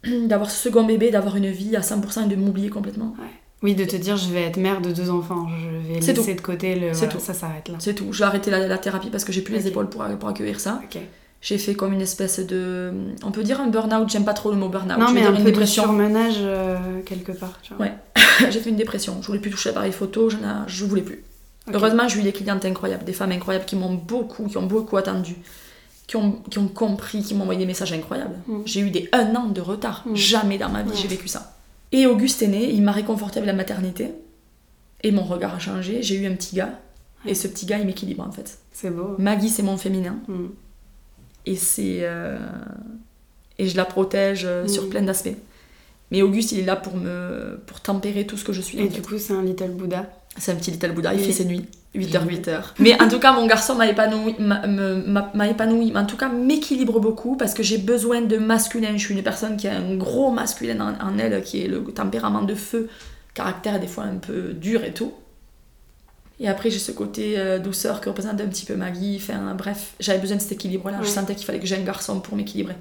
d'avoir 0.05 0.51
ce 0.51 0.63
second 0.69 0.85
bébé, 0.85 1.11
d'avoir 1.11 1.37
une 1.37 1.51
vie 1.51 1.77
à 1.77 1.81
100% 1.81 2.25
et 2.25 2.29
de 2.29 2.37
m'oublier 2.37 2.69
complètement. 2.69 3.15
Oui, 3.63 3.75
de 3.75 3.85
te 3.85 3.97
dire 3.97 4.17
je 4.17 4.29
vais 4.33 4.43
être 4.43 4.57
mère 4.57 4.81
de 4.81 4.91
deux 4.91 5.11
enfants, 5.11 5.47
je 5.49 5.69
vais 5.93 6.01
C'est 6.01 6.13
laisser 6.15 6.33
tout. 6.35 6.41
de 6.41 6.45
côté 6.45 6.75
le. 6.75 6.93
C'est 6.93 7.01
voilà, 7.07 7.13
tout. 7.13 7.21
ça 7.21 7.35
s'arrête 7.35 7.69
là. 7.69 7.77
C'est 7.79 7.95
tout. 7.95 8.13
J'ai 8.13 8.25
arrêté 8.25 8.51
la, 8.51 8.67
la 8.67 8.79
thérapie 8.79 9.11
parce 9.11 9.25
que 9.25 9.33
j'ai 9.33 9.43
plus 9.43 9.55
les 9.55 9.67
épaules 9.69 9.89
pour, 9.89 10.05
pour 10.19 10.29
accueillir 10.29 10.61
ça. 10.61 10.81
Ok. 10.85 10.99
J'ai 11.43 11.57
fait 11.57 11.75
comme 11.75 11.93
une 11.95 12.03
espèce 12.03 12.39
de. 12.41 12.93
On 13.25 13.31
peut 13.31 13.43
dire 13.43 13.61
un 13.61 13.69
burn-out, 13.69 14.11
j'aime 14.11 14.25
pas 14.25 14.35
trop 14.35 14.51
le 14.51 14.59
mot 14.59 14.69
burn-out. 14.69 14.99
non, 14.99 15.07
je 15.09 15.15
mais 15.15 15.21
dire 15.23 15.31
un 15.31 15.33
une 15.33 15.39
peu 15.39 15.45
de 15.45 15.51
dépression. 15.51 15.85
surmenage 15.85 16.35
euh, 16.39 17.01
quelque 17.07 17.33
part. 17.33 17.59
Tu 17.63 17.73
vois. 17.75 17.87
Ouais. 17.87 17.95
j'ai 18.51 18.61
fait 18.61 18.69
une 18.71 18.77
dépression. 18.77 19.17
Je 19.23 19.27
voulais 19.27 19.39
plus 19.39 19.51
toucher 19.51 19.71
l'appareil 19.71 19.93
photo, 19.93 20.29
je, 20.29 20.37
je 20.67 20.85
voulais 20.85 21.03
plus. 21.03 21.25
Heureusement, 21.73 22.09
j'ai 22.09 22.21
eu 22.21 22.23
des 22.23 22.33
clientes 22.33 22.65
incroyables, 22.65 23.05
des 23.05 23.13
femmes 23.13 23.33
incroyables 23.33 23.65
qui 23.65 23.77
m'ont 23.77 23.95
beaucoup, 23.95 24.47
qui 24.49 24.59
ont 24.59 24.67
beaucoup 24.67 24.97
attendu, 24.97 25.37
qui 26.07 26.17
ont, 26.17 26.33
qui 26.51 26.59
ont 26.59 26.69
compris, 26.69 27.23
qui 27.23 27.35
m'ont 27.35 27.43
envoyé 27.43 27.61
des 27.61 27.67
messages 27.67 27.93
incroyables. 27.93 28.37
Mm. 28.47 28.59
J'ai 28.67 28.81
eu 28.81 28.91
des 28.91 29.09
un 29.13 29.35
an 29.37 29.47
de 29.47 29.61
retard. 29.61 30.03
Mm. 30.07 30.17
Jamais 30.17 30.59
dans 30.59 30.69
ma 30.69 30.83
vie 30.83 30.91
Ouais. 30.91 30.97
j'ai 31.01 31.09
vécu 31.09 31.29
ça. 31.29 31.57
Et 31.93 32.07
Auguste 32.07 32.43
est 32.43 32.49
né, 32.49 32.71
il 32.71 32.83
m'a 32.83 32.93
réconforté 32.93 33.39
avec 33.39 33.47
la 33.47 33.55
maternité. 33.57 34.11
Et 35.03 35.11
mon 35.13 35.23
regard 35.23 35.55
a 35.55 35.59
changé. 35.59 36.03
J'ai 36.03 36.17
eu 36.17 36.27
un 36.27 36.35
petit 36.35 36.57
gars. 36.57 36.79
Ouais. 37.25 37.31
Et 37.33 37.35
ce 37.35 37.49
petit 37.49 37.65
gars, 37.67 37.79
il 37.79 37.87
m'équilibre 37.87 38.25
en 38.27 38.33
fait. 38.33 38.59
C'est 38.73 38.91
beau. 38.91 39.15
Maggie, 39.19 39.49
c'est 39.49 39.63
mon 39.63 39.77
féminin. 39.77 40.17
Mm. 40.29 40.47
Et 41.47 41.57
c'est. 41.57 41.99
euh, 42.03 42.39
Et 43.59 43.67
je 43.69 43.77
la 43.77 43.85
protège 43.85 44.45
euh, 44.47 44.65
Mm. 44.65 44.69
sur 44.69 44.89
plein 44.89 45.03
d'aspects. 45.03 45.37
Mais 46.11 46.23
Auguste, 46.23 46.53
il 46.53 46.61
est 46.61 46.65
là 46.65 46.77
pour 46.77 46.97
me 46.97 47.61
pour 47.67 47.81
tempérer 47.81 48.27
tout 48.27 48.37
ce 48.37 48.45
que 48.45 48.53
je 48.53 48.61
suis. 48.63 48.79
Et 48.81 48.89
du 48.89 48.97
fait. 48.97 49.03
coup, 49.03 49.19
c'est 49.19 49.33
un 49.35 49.43
little 49.43 49.71
Bouddha. 49.71 50.07
C'est 50.39 50.53
un 50.53 50.57
petit 50.57 50.71
little 50.71 50.93
Bouddha, 50.93 51.13
il 51.15 51.21
Et- 51.21 51.25
fait 51.25 51.33
ses 51.33 51.45
nuits. 51.45 51.67
8h, 51.95 52.25
8h. 52.25 52.75
Mais 52.79 53.01
en 53.03 53.09
tout 53.09 53.19
cas, 53.19 53.33
mon 53.33 53.47
garçon 53.49 53.75
m'a 53.75 53.89
épanoui, 53.89 54.35
m'a- 54.39 55.49
épanoui, 55.49 55.91
mais 55.93 55.99
en 55.99 56.07
tout 56.07 56.17
cas 56.17 56.29
m'équilibre 56.29 57.01
beaucoup 57.01 57.37
parce 57.37 57.53
que 57.53 57.65
j'ai 57.65 57.79
besoin 57.79 58.21
de 58.23 58.37
masculin. 58.37 58.93
Je 58.97 59.05
suis 59.07 59.15
une 59.17 59.25
personne 59.25 59.57
qui 59.57 59.67
a 59.67 59.77
un 59.77 59.97
gros 59.97 60.31
masculin 60.31 60.81
en, 60.81 61.05
en 61.05 61.19
elle, 61.19 61.43
qui 61.43 61.63
est 61.65 61.67
le 61.69 61.83
tempérament 61.83 62.43
de 62.43 62.55
feu, 62.55 62.89
caractère 63.35 63.81
des 63.81 63.89
fois 63.89 64.05
un 64.05 64.19
peu 64.19 64.53
dur 64.53 64.85
et 64.85 64.93
tout. 64.93 65.13
Et 66.43 66.49
après, 66.49 66.71
j'ai 66.71 66.79
ce 66.79 66.91
côté 66.91 67.39
euh, 67.39 67.59
douceur 67.59 68.01
que 68.01 68.09
représente 68.09 68.41
un 68.41 68.47
petit 68.49 68.65
peu 68.65 68.75
Maggie. 68.75 69.21
Enfin, 69.23 69.55
bref, 69.55 69.93
j'avais 70.01 70.19
besoin 70.19 70.39
de 70.39 70.43
cet 70.43 70.53
équilibre-là. 70.53 70.99
Je 71.03 71.09
sentais 71.09 71.35
qu'il 71.35 71.45
fallait 71.45 71.61
que 71.61 71.67
j'ai 71.67 71.77
un 71.77 71.83
garçon 71.85 72.19
pour 72.21 72.35
m'équilibrer. 72.37 72.77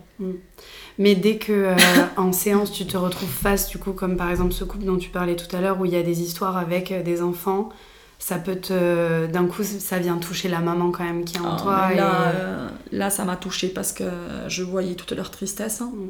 Mais 0.98 1.16
dès 1.16 1.38
que 1.38 1.52
euh, 1.52 1.76
en 2.18 2.32
séance 2.34 2.72
tu 2.72 2.86
te 2.86 2.98
retrouves 2.98 3.30
face, 3.30 3.70
du 3.70 3.78
coup, 3.78 3.94
comme 3.94 4.18
par 4.18 4.30
exemple 4.32 4.54
ce 4.54 4.64
couple 4.64 4.86
dont 4.86 4.98
tu 4.98 5.10
parlais 5.10 5.36
tout 5.36 5.54
à 5.56 5.62
l'heure, 5.62 5.80
où 5.80 5.86
il 5.86 5.92
y 5.92 5.96
a 5.98 6.04
des 6.04 6.22
histoires 6.22 6.56
avec 6.58 6.92
euh, 6.92 7.04
des 7.04 7.22
enfants, 7.22 7.70
ça 8.18 8.38
peut 8.38 8.56
te. 8.58 9.28
D'un 9.28 9.46
coup, 9.46 9.64
ça 9.64 9.98
vient 10.00 10.18
toucher 10.18 10.48
la 10.50 10.60
maman 10.60 10.92
quand 10.92 11.04
même 11.06 11.24
qui 11.26 11.38
est 11.38 11.42
en 11.42 11.56
Ah, 11.56 11.62
toi. 11.62 11.86
mais 11.90 11.94
et- 11.96 11.98
là, 11.98 12.34
là, 12.92 13.10
ça 13.10 13.24
m'a 13.26 13.36
touchée 13.38 13.70
parce 13.70 13.92
que 13.94 14.04
je 14.48 14.64
voyais 14.64 14.96
toute 14.96 15.12
leur 15.14 15.32
tristesse. 15.32 15.82
hein. 15.82 15.92
Mm. 15.94 16.08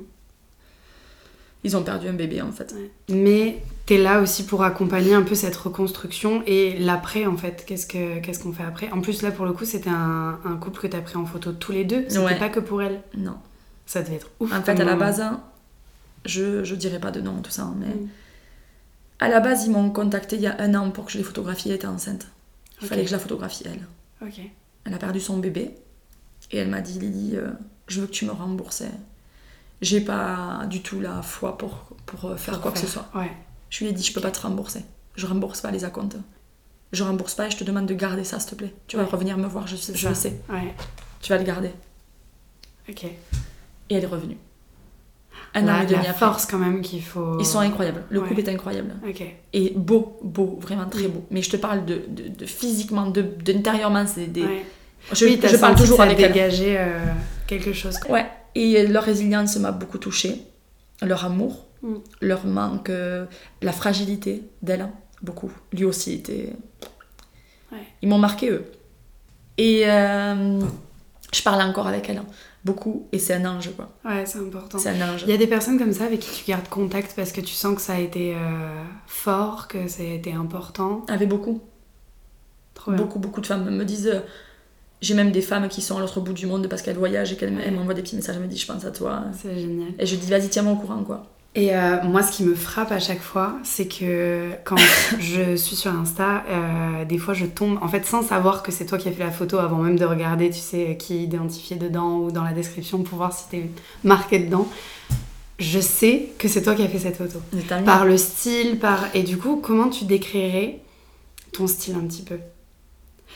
Ils 1.65 1.75
ont 1.75 1.83
perdu 1.83 2.07
un 2.07 2.13
bébé 2.13 2.41
en 2.41 2.51
fait. 2.53 2.73
Mais 3.09 3.61
t'es 3.85 3.97
là 3.97 4.21
aussi 4.21 4.45
pour 4.45 4.63
accompagner 4.63 5.13
un 5.13 5.23
peu 5.23 5.35
cette 5.35 5.55
reconstruction 5.57 6.41
et 6.47 6.77
l'après 6.79 7.25
en 7.25 7.35
fait. 7.35 7.65
Qu'est-ce 7.67 7.85
que 7.85 8.19
qu'est-ce 8.19 8.39
qu'on 8.39 8.53
fait 8.53 8.63
après? 8.63 8.89
En 8.91 9.01
plus 9.01 9.21
là 9.21 9.31
pour 9.31 9.45
le 9.45 9.51
coup 9.51 9.65
c'était 9.65 9.89
un, 9.89 10.39
un 10.45 10.55
couple 10.55 10.79
que 10.81 10.87
t'as 10.87 11.01
pris 11.01 11.17
en 11.17 11.25
photo 11.25 11.51
tous 11.51 11.73
les 11.73 11.83
deux. 11.83 12.05
C'était 12.07 12.23
Ouais. 12.23 12.39
pas 12.39 12.47
que 12.49 12.61
pour 12.61 12.81
elle. 12.81 13.01
Non. 13.17 13.35
Ça 13.85 14.01
devait 14.01 14.15
être 14.15 14.29
ouf. 14.39 14.53
En 14.53 14.61
fait, 14.61 14.79
à 14.79 14.83
la 14.85 14.95
base, 14.95 15.21
je, 16.25 16.63
je 16.63 16.75
dirais 16.75 16.99
pas 16.99 17.11
de 17.11 17.19
nom, 17.21 17.41
tout 17.41 17.49
ça, 17.51 17.63
hein, 17.63 17.75
mais 17.79 17.87
Mm. 17.87 18.07
à 19.19 19.27
la 19.29 19.39
base, 19.39 19.65
ils 19.65 19.71
m'ont 19.71 19.89
contacté 19.89 20.35
il 20.37 20.43
y 20.43 20.47
a 20.47 20.55
un 20.61 20.75
an 20.75 20.91
pour 20.91 21.05
que 21.05 21.11
je 21.11 21.17
les 21.17 21.23
photographie. 21.23 21.69
Elle 21.69 21.75
était 21.75 21.87
enceinte. 21.87 22.27
Il 22.81 22.87
fallait 22.87 23.01
que 23.01 23.07
je 23.09 23.13
la 23.13 23.19
photographie, 23.19 23.63
elle. 23.65 23.81
Ok. 24.25 24.39
Elle 24.85 24.93
a 24.93 24.97
perdu 24.97 25.19
son 25.19 25.39
bébé 25.39 25.71
et 26.51 26.57
elle 26.57 26.69
m'a 26.69 26.79
dit 26.81 26.99
Lily, 26.99 27.35
euh, 27.35 27.47
je 27.87 27.99
veux 27.99 28.07
que 28.07 28.11
tu 28.13 28.25
me 28.25 28.31
rembourses. 28.31 28.83
J'ai 29.81 30.01
pas 30.01 30.61
du 30.69 30.81
tout 30.81 30.99
la 30.99 31.21
foi 31.21 31.57
pour, 31.57 31.85
pour 32.05 32.25
euh, 32.31 32.35
faire 32.35 32.55
Pour 32.55 32.63
quoi 32.63 32.71
que 32.71 32.79
ce 32.79 32.87
soit. 32.87 33.07
Ouais. 33.15 33.31
Je 33.69 33.83
lui 33.83 33.91
ai 33.91 33.93
dit 33.93 34.03
Je 34.03 34.13
peux 34.13 34.21
pas 34.21 34.31
te 34.31 34.41
rembourser. 34.41 34.83
Je 35.15 35.25
rembourse 35.25 35.61
pas 35.61 35.71
les 35.71 35.85
acomptes. 35.85 36.17
Je 36.91 37.03
rembourse 37.03 37.35
pas 37.35 37.47
et 37.47 37.51
je 37.51 37.57
te 37.57 37.63
demande 37.63 37.85
de 37.85 37.93
garder 37.93 38.23
ça, 38.23 38.39
s'il 38.39 38.49
te 38.51 38.55
plaît. 38.55 38.73
Tu 38.87 38.97
vas 38.97 39.03
Ouais. 39.03 39.09
revenir 39.09 39.37
me 39.37 39.47
voir, 39.47 39.67
je, 39.67 39.75
sais- 39.75 39.93
je 39.95 40.09
le 40.09 40.15
sais. 40.15 40.41
Ouais. 40.49 40.73
Tu 41.21 41.31
vas 41.31 41.37
le 41.37 41.43
garder. 41.43 41.69
Ok. 42.89 43.03
Et 43.05 43.13
elle 43.91 44.03
est 44.03 44.07
revenue. 44.07 44.37
Un 45.55 45.67
an 45.67 45.81
et 45.81 45.85
demi 45.85 45.99
après. 46.05 46.13
force 46.13 46.45
quand 46.45 46.57
même 46.59 46.81
qu'il 46.81 47.01
faut. 47.01 47.39
Ils 47.39 47.45
sont 47.45 47.59
incroyables. 47.59 48.03
Le 48.09 48.21
couple 48.21 48.39
est 48.41 48.49
incroyable. 48.49 48.93
Ok. 49.07 49.23
Et 49.53 49.73
beau, 49.75 50.19
beau, 50.23 50.57
vraiment 50.61 50.85
très 50.87 51.07
beau. 51.07 51.25
Mais 51.31 51.41
je 51.41 51.49
te 51.49 51.57
parle 51.57 51.85
de, 51.85 52.01
de, 52.07 52.27
de 52.27 52.45
physiquement, 52.45 53.07
de, 53.07 53.21
d'intérieurement, 53.21 54.05
c'est 54.05 54.27
des. 54.27 54.45
Je, 55.13 55.25
oui, 55.25 55.39
je 55.43 55.57
parle 55.57 55.75
toujours 55.75 56.01
avec 56.01 56.19
elle. 56.19 56.31
dégageait 56.33 56.75
euh, 56.77 56.99
quelque 57.47 57.73
chose. 57.73 57.95
Ouais. 58.09 58.25
Et 58.61 58.85
leur 58.87 59.03
résilience 59.03 59.55
m'a 59.57 59.71
beaucoup 59.71 59.97
touchée. 59.97 60.41
Leur 61.01 61.23
amour, 61.25 61.65
Mm. 61.81 61.95
leur 62.21 62.45
manque, 62.45 62.89
euh, 62.89 63.25
la 63.61 63.71
fragilité 63.71 64.43
d'elle, 64.61 64.89
beaucoup. 65.21 65.49
Lui 65.71 65.85
aussi 65.85 66.13
était. 66.15 66.51
Ouais. 67.71 67.77
Ils 68.01 68.09
m'ont 68.09 68.17
marqué 68.17 68.49
eux. 68.51 68.65
Et 69.57 69.89
euh, 69.89 70.59
je 71.33 71.41
parle 71.41 71.61
encore 71.61 71.87
avec 71.87 72.09
elle, 72.09 72.21
beaucoup. 72.65 73.07
Et 73.13 73.19
c'est 73.19 73.33
un 73.33 73.45
ange, 73.45 73.69
quoi. 73.77 73.93
Ouais, 74.03 74.25
c'est 74.25 74.39
important. 74.39 74.77
C'est 74.77 74.89
un 74.89 75.09
ange. 75.13 75.23
Il 75.23 75.29
y 75.29 75.33
a 75.33 75.37
des 75.37 75.47
personnes 75.47 75.79
comme 75.79 75.93
ça 75.93 76.03
avec 76.03 76.19
qui 76.19 76.43
tu 76.43 76.51
gardes 76.51 76.67
contact 76.67 77.13
parce 77.15 77.31
que 77.31 77.39
tu 77.39 77.53
sens 77.53 77.75
que 77.75 77.81
ça 77.81 77.93
a 77.93 77.99
été 77.99 78.35
euh, 78.35 78.83
fort, 79.07 79.69
que 79.69 79.87
ça 79.87 80.03
a 80.03 80.05
été 80.05 80.33
important. 80.33 81.05
Avait 81.07 81.27
beaucoup. 81.27 81.61
Trop 82.73 82.91
bien. 82.91 83.01
Beaucoup, 83.01 83.19
beaucoup 83.19 83.39
de 83.39 83.47
femmes 83.47 83.69
me 83.69 83.85
disent. 83.85 84.21
J'ai 85.01 85.13
même 85.13 85.31
des 85.31 85.41
femmes 85.41 85.67
qui 85.69 85.81
sont 85.81 85.97
à 85.97 86.01
l'autre 86.01 86.19
bout 86.19 86.33
du 86.33 86.45
monde 86.45 86.67
parce 86.67 86.81
qu'elles 86.81 86.97
voyagent 86.97 87.31
et 87.31 87.35
qu'elles 87.37 87.55
Ouais. 87.55 87.71
m'envoient 87.71 87.93
des 87.93 88.01
petits 88.01 88.15
messages. 88.17 88.35
Elles 88.35 88.41
me 88.41 88.47
disent 88.47 88.61
Je 88.61 88.65
pense 88.67 88.83
à 88.85 88.91
toi. 88.91 89.23
C'est 89.41 89.57
génial. 89.57 89.89
Et 89.97 90.05
je 90.05 90.15
dis 90.15 90.29
Vas-y, 90.29 90.49
tiens-moi 90.49 90.73
au 90.73 90.77
courant, 90.77 91.03
quoi. 91.03 91.25
Et 91.55 91.75
euh, 91.75 92.03
moi, 92.03 92.21
ce 92.21 92.31
qui 92.31 92.43
me 92.43 92.53
frappe 92.53 92.91
à 92.91 92.99
chaque 92.99 93.21
fois, 93.21 93.57
c'est 93.63 93.87
que 93.87 94.51
quand 94.65 94.75
je 95.19 95.55
suis 95.55 95.75
sur 95.75 95.91
Insta, 95.91 96.43
euh, 96.47 97.05
des 97.05 97.17
fois 97.17 97.33
je 97.33 97.45
tombe, 97.47 97.79
en 97.81 97.87
fait, 97.87 98.05
sans 98.05 98.21
savoir 98.21 98.61
que 98.61 98.71
c'est 98.71 98.85
toi 98.85 98.97
qui 98.99 99.07
as 99.09 99.11
fait 99.11 99.23
la 99.23 99.31
photo 99.31 99.57
avant 99.57 99.77
même 99.79 99.97
de 99.97 100.05
regarder, 100.05 100.49
tu 100.51 100.59
sais, 100.59 100.95
qui 100.99 101.15
est 101.15 101.23
identifié 101.23 101.75
dedans 101.77 102.17
ou 102.19 102.31
dans 102.31 102.43
la 102.43 102.51
description 102.53 103.01
pour 103.01 103.17
voir 103.17 103.33
si 103.33 103.47
t'es 103.49 103.69
marqué 104.03 104.37
dedans. 104.39 104.67
Je 105.57 105.79
sais 105.79 106.27
que 106.37 106.47
c'est 106.47 106.61
toi 106.61 106.75
qui 106.75 106.83
as 106.83 106.87
fait 106.87 106.99
cette 106.99 107.17
photo. 107.17 107.39
Par 107.83 108.05
le 108.05 108.15
style, 108.17 108.77
par. 108.79 109.05
Et 109.13 109.23
du 109.23 109.37
coup, 109.37 109.59
comment 109.61 109.89
tu 109.89 110.05
décrirais 110.05 110.79
ton 111.51 111.67
style 111.67 111.95
un 111.95 112.05
petit 112.07 112.21
peu? 112.21 112.37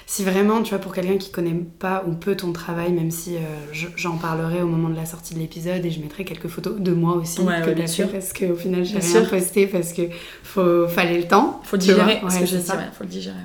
Si 0.05 0.23
vraiment, 0.23 0.61
tu 0.61 0.69
vois, 0.71 0.79
pour 0.79 0.93
quelqu'un 0.93 1.17
qui 1.17 1.31
connaît 1.31 1.55
pas 1.79 2.03
ou 2.07 2.11
peu 2.13 2.35
ton 2.35 2.51
travail, 2.51 2.91
même 2.91 3.09
si 3.09 3.35
euh, 3.37 3.39
je- 3.71 3.87
j'en 3.95 4.17
parlerai 4.17 4.61
au 4.61 4.67
moment 4.67 4.89
de 4.89 4.95
la 4.95 5.05
sortie 5.05 5.33
de 5.33 5.39
l'épisode 5.39 5.83
et 5.85 5.89
je 5.91 5.99
mettrai 6.01 6.25
quelques 6.25 6.47
photos 6.47 6.79
de 6.79 6.91
moi 6.91 7.15
aussi 7.15 7.39
Ouais, 7.41 7.61
que 7.61 7.67
ouais, 7.67 7.75
bien 7.75 7.87
sûr. 7.87 8.11
parce 8.11 8.33
qu'au 8.33 8.55
final, 8.55 8.83
j'ai 8.83 8.99
rien 8.99 9.21
sûr. 9.21 9.29
posté 9.29 9.65
parce 9.67 9.93
que 9.93 10.03
faut, 10.43 10.87
fallait 10.87 11.17
le 11.19 11.27
temps. 11.27 11.61
Faut 11.63 11.77
digérer, 11.77 12.19
ce 12.21 12.25
Ouais, 12.35 12.39
que 12.41 12.45
je 12.45 12.57
dis, 12.57 12.63
faut 12.63 13.03
le 13.03 13.09
digérer. 13.09 13.35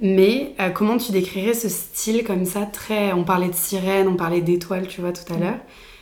Mais 0.00 0.54
euh, 0.60 0.70
comment 0.70 0.96
tu 0.96 1.12
décrirais 1.12 1.54
ce 1.54 1.68
style 1.68 2.24
comme 2.24 2.44
ça, 2.44 2.66
très. 2.66 3.12
On 3.12 3.22
parlait 3.24 3.48
de 3.48 3.54
sirène, 3.54 4.08
on 4.08 4.16
parlait 4.16 4.40
d'étoiles, 4.40 4.88
tu 4.88 5.00
vois, 5.00 5.12
tout 5.12 5.32
à 5.32 5.36
Mm. 5.36 5.40
l'heure. 5.40 5.58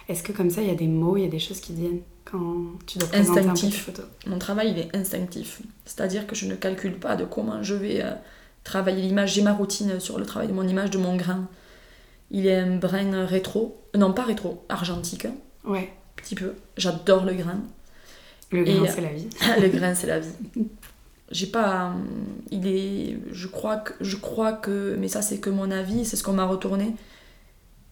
Est-ce 0.09 0.23
que 0.23 0.33
comme 0.33 0.51
ça, 0.51 0.63
il 0.63 0.69
y 0.69 0.71
a 0.71 0.75
des 0.75 0.89
mots, 0.89 1.17
il 1.19 1.23
y 1.25 1.27
a 1.27 1.31
des 1.31 1.39
choses 1.39 1.61
qui 1.61 1.75
viennent 1.75 2.01
quand 2.25 2.41
tu 2.87 2.99
dois 2.99 3.09
présenter 3.09 3.41
un 3.41 3.43
peu 3.43 3.49
tes 3.49 3.51
Instinctif. 3.51 3.85
photos? 3.85 4.07
Mon 4.27 4.39
travail, 4.39 4.71
il 4.75 4.79
est 4.79 4.97
instinctif. 4.97 5.61
C'est-à-dire 5.85 6.27
que 6.27 6.35
je 6.35 6.47
ne 6.47 6.55
calcule 6.55 6.95
pas 6.95 7.15
de 7.17 7.25
comment 7.27 7.63
je 7.63 7.75
vais 7.75 8.01
euh, 8.03 8.13
travailler 8.65 9.03
l'image. 9.03 9.35
J'ai 9.35 9.43
ma 9.43 9.53
routine 9.53 10.01
sur 10.01 10.19
le 10.19 10.27
travail 10.27 10.49
de 10.49 10.53
mon 10.53 10.67
image, 10.67 10.91
de 10.91 10.99
mon 10.99 11.17
grain. 11.17 11.49
Il 12.31 12.47
est 12.47 12.57
un 12.57 12.77
brin 12.77 13.25
rétro. 13.27 13.81
Non, 13.97 14.13
pas 14.13 14.23
rétro, 14.25 14.65
argentique, 14.69 15.27
un 15.27 15.71
Ouais, 15.71 15.93
petit 16.17 16.35
peu. 16.35 16.55
J'adore 16.77 17.25
le 17.25 17.35
grain. 17.35 17.61
le 18.53 18.63
grain, 18.65 18.85
Et- 18.85 18.89
c'est 18.89 19.01
la 19.01 19.13
vie. 19.13 19.29
le 19.61 19.69
grain, 19.69 19.95
c'est 19.95 20.07
la 20.07 20.21
vie. 20.21 20.33
J'ai 21.31 21.47
pas. 21.47 21.87
euh, 21.91 21.93
Il 22.51 22.67
est. 22.67 23.19
Je 23.33 23.47
crois 23.47 23.77
que. 23.77 23.93
Je 24.01 24.17
crois 24.17 24.53
que. 24.53 24.97
Mais 24.99 25.09
ça, 25.09 25.23
c'est 25.23 25.39
que 25.39 25.51
mon 25.51 25.71
avis, 25.71 26.05
c'est 26.05 26.17
ce 26.17 26.23
qu'on 26.25 26.33
m'a 26.33 26.45
retourné. 26.47 26.95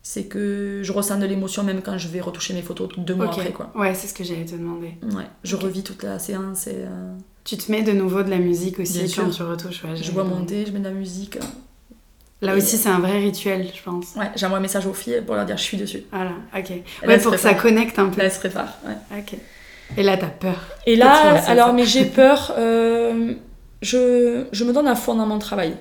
C'est 0.03 0.25
que 0.25 0.81
je 0.83 0.93
ressens 0.93 1.19
de 1.19 1.27
l'émotion 1.27 1.63
même 1.65 1.83
quand 1.83 1.99
je 1.99 2.09
vais 2.09 2.21
retoucher 2.21 2.55
mes 2.55 2.63
photos 2.63 2.89
deux 2.97 3.15
mois 3.15 3.27
Ok. 3.27 3.39
après, 3.39 3.53
quoi. 3.53 3.71
Ouais, 3.75 3.95
c'est 3.95 4.07
ce 4.07 4.15
que 4.15 4.25
j'allais 4.25 4.45
te 4.47 4.53
demander. 4.53 4.95
Ouais, 5.15 5.27
je 5.45 5.57
Ok. 5.57 5.63
revis 5.63 5.83
toute 5.83 6.03
la 6.03 6.19
séance 6.19 6.67
et 6.67 6.77
euh, 6.79 7.15
Tu 7.49 7.57
te 7.57 7.73
mets 7.73 7.83
de 7.83 7.93
nouveau 7.93 8.23
de 8.23 8.29
la 8.31 8.37
musique 8.39 8.79
aussi 8.79 8.93
Bien 9.05 9.25
quand 9.25 9.33
sûr. 9.33 9.37
tu 9.37 9.43
retouches. 9.43 9.83
Ouais, 9.85 9.97
je 9.97 10.11
vois 10.13 10.25
te 10.25 10.29
monter, 10.29 10.67
je 10.67 10.73
mets 10.73 10.81
de 10.81 10.85
la 10.85 10.91
musique. 10.91 11.39
Là 12.43 12.53
Et- 12.55 12.59
aussi, 12.59 12.77
c'est 12.77 12.91
un 12.91 12.99
vrai 13.01 13.19
rituel, 13.19 13.67
je 13.75 13.83
pense. 13.83 14.15
Ouais, 14.17 14.31
j'envoie 14.37 14.59
un 14.59 14.61
message 14.61 14.87
aux 14.87 14.93
filles 14.93 15.23
pour 15.25 15.35
leur 15.35 15.47
dire 15.47 15.57
je 15.57 15.63
suis 15.63 15.77
dessus. 15.79 16.03
Voilà, 16.13 16.33
ok. 16.57 16.69
Ouais, 16.71 16.83
là, 17.07 17.19
pour 17.19 17.33
que 17.33 17.39
ça 17.39 17.55
connecte 17.55 17.99
un 17.99 18.09
peu. 18.11 18.19
Là, 18.19 18.25
elles 18.25 18.33
se 18.33 18.39
préparent. 18.39 18.77
ouais. 18.87 19.19
Ok. 19.19 19.39
Et 19.97 20.03
là, 20.03 20.19
t'as 20.19 20.27
peur. 20.27 20.57
Et 20.87 20.95
là, 20.97 21.43
alors, 21.47 21.73
mais 21.73 21.87
j'ai 21.87 22.05
peur. 22.05 22.53
euh, 22.59 23.33
je, 23.81 24.45
je 24.53 24.65
me 24.65 24.73
donne 24.75 24.87
à 24.87 24.95
fond 24.95 25.15
dans 25.15 25.25
mon 25.27 25.39
travail. 25.39 25.75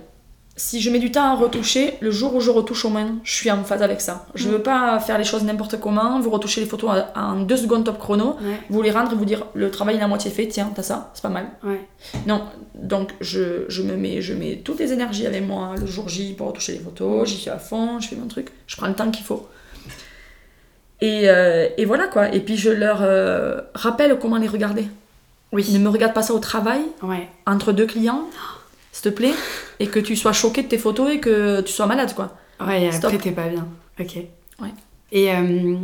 Si 0.59 0.81
je 0.81 0.89
mets 0.89 0.97
du 0.97 1.11
temps 1.11 1.23
à 1.25 1.35
retoucher, 1.35 1.93
le 2.01 2.09
jour 2.09 2.33
où 2.35 2.39
je 2.41 2.49
retouche 2.49 2.83
au 2.83 2.89
moins, 2.89 3.15
je 3.23 3.31
suis 3.31 3.51
en 3.51 3.63
phase 3.63 3.83
avec 3.83 4.01
ça. 4.01 4.25
Je 4.33 4.47
Mm. 4.47 4.51
veux 4.53 4.61
pas 4.63 4.99
faire 4.99 5.17
les 5.19 5.23
choses 5.23 5.43
n'importe 5.43 5.79
comment, 5.79 6.19
vous 6.19 6.31
retouchez 6.31 6.59
les 6.61 6.65
photos 6.67 6.89
en- 7.15 7.41
deux 7.41 7.57
secondes 7.57 7.83
top 7.85 7.99
chrono, 7.99 8.35
Ouais, 8.41 8.59
vous 8.71 8.81
les 8.81 8.89
rendre 8.89 9.11
et 9.13 9.15
vous 9.15 9.23
dire 9.25 9.45
le 9.53 9.69
travail 9.69 9.95
il 9.95 10.01
est 10.01 10.03
à 10.03 10.07
moitié 10.07 10.31
fait, 10.31 10.47
tiens, 10.47 10.71
t'as 10.75 10.81
ça, 10.81 11.11
c'est 11.13 11.21
pas 11.21 11.29
mal. 11.29 11.45
ouais. 11.63 11.79
Non, 12.25 12.41
donc 12.73 13.11
je, 13.21 13.65
je 13.69 13.83
me 13.83 13.95
mets, 13.95 14.21
je 14.23 14.33
mets 14.33 14.55
toutes 14.65 14.79
les 14.79 14.91
énergies 14.93 15.27
avec 15.27 15.45
moi 15.45 15.75
le 15.79 15.85
jour 15.85 16.09
J 16.09 16.33
pour 16.33 16.47
retoucher 16.47 16.71
les 16.73 16.79
photos, 16.79 17.29
j'y 17.29 17.37
suis 17.37 17.51
à 17.51 17.59
fond, 17.59 17.99
je 17.99 18.07
fais 18.07 18.15
mon 18.15 18.27
truc, 18.27 18.47
je 18.65 18.75
prends 18.77 18.87
le 18.87 18.95
temps 18.95 19.11
qu'il 19.11 19.25
faut. 19.25 19.47
Et, 21.01 21.29
euh, 21.29 21.67
et 21.77 21.85
voilà 21.85 22.07
quoi. 22.07 22.33
Et 22.33 22.39
puis 22.39 22.57
je 22.57 22.71
leur 22.71 22.99
euh, 23.01 23.61
rappelle 23.75 24.17
comment 24.19 24.37
les 24.37 24.47
regarder. 24.47 24.81
Ne 25.53 25.57
Oui. 25.59 25.77
me 25.79 25.89
regarde 25.89 26.13
pas 26.13 26.23
ça 26.23 26.33
au 26.33 26.39
travail, 26.39 26.81
Ouais. 27.03 27.27
entre 27.45 27.71
deux 27.71 27.85
clients, 27.85 28.23
s'il 28.97 29.11
te 29.11 29.15
plaît, 29.15 29.33
et 29.79 29.87
que 29.87 29.99
tu 29.99 30.15
sois 30.15 30.33
choqué 30.33 30.63
de 30.63 30.67
tes 30.67 30.77
photos 30.79 31.11
et 31.11 31.19
que 31.19 31.61
tu 31.61 31.71
sois 31.71 31.85
malade 31.85 32.13
quoi. 32.15 32.35
Ouais, 32.59 32.83
et 32.83 32.89
après, 32.89 33.17
t'es 33.19 33.31
pas 33.31 33.47
bien. 33.47 33.67
Ok. 33.99 34.15
Ouais. 34.59 34.73
Et 35.11 35.31
euh, 35.31 35.75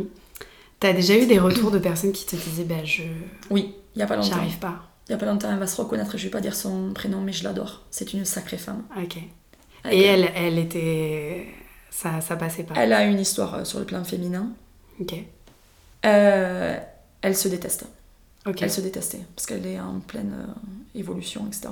t'as 0.80 0.92
déjà 0.92 1.16
eu 1.16 1.26
des 1.26 1.38
retours 1.38 1.70
de 1.70 1.78
personnes 1.78 2.10
qui 2.12 2.26
te 2.26 2.34
disaient, 2.34 2.64
bah, 2.64 2.82
je. 2.84 3.02
Oui, 3.50 3.74
il 3.94 4.00
y 4.00 4.02
a 4.02 4.06
pas 4.06 4.16
longtemps. 4.16 4.30
J'arrive 4.30 4.58
pas. 4.58 4.82
Il 5.08 5.12
y 5.12 5.14
a 5.14 5.18
pas 5.18 5.26
longtemps, 5.26 5.50
elle 5.52 5.58
va 5.58 5.66
se 5.68 5.80
reconnaître, 5.80 6.16
je 6.16 6.24
vais 6.24 6.30
pas 6.30 6.40
dire 6.40 6.56
son 6.56 6.92
prénom, 6.92 7.20
mais 7.20 7.32
je 7.32 7.44
l'adore. 7.44 7.82
C'est 7.90 8.12
une 8.14 8.24
sacrée 8.24 8.56
femme. 8.56 8.82
Ok. 9.00 9.18
Avec 9.84 9.96
Et 9.98 10.02
elle. 10.02 10.24
elle, 10.24 10.32
elle 10.34 10.58
était. 10.58 11.46
Ça, 11.90 12.20
ça 12.20 12.34
passait 12.34 12.64
pas. 12.64 12.74
Elle 12.76 12.92
a 12.92 13.04
une 13.04 13.20
histoire 13.20 13.54
euh, 13.54 13.64
sur 13.64 13.78
le 13.78 13.84
plan 13.84 14.02
féminin. 14.02 14.48
Ok. 15.00 15.14
Euh, 16.04 16.76
elle 17.22 17.36
se 17.36 17.46
déteste. 17.46 17.86
Ok. 18.46 18.60
Elle 18.62 18.70
se 18.70 18.80
détestait 18.80 19.20
parce 19.36 19.46
qu'elle 19.46 19.66
est 19.66 19.78
en 19.78 20.00
pleine 20.00 20.34
euh, 20.36 20.98
évolution, 20.98 21.46
etc. 21.46 21.68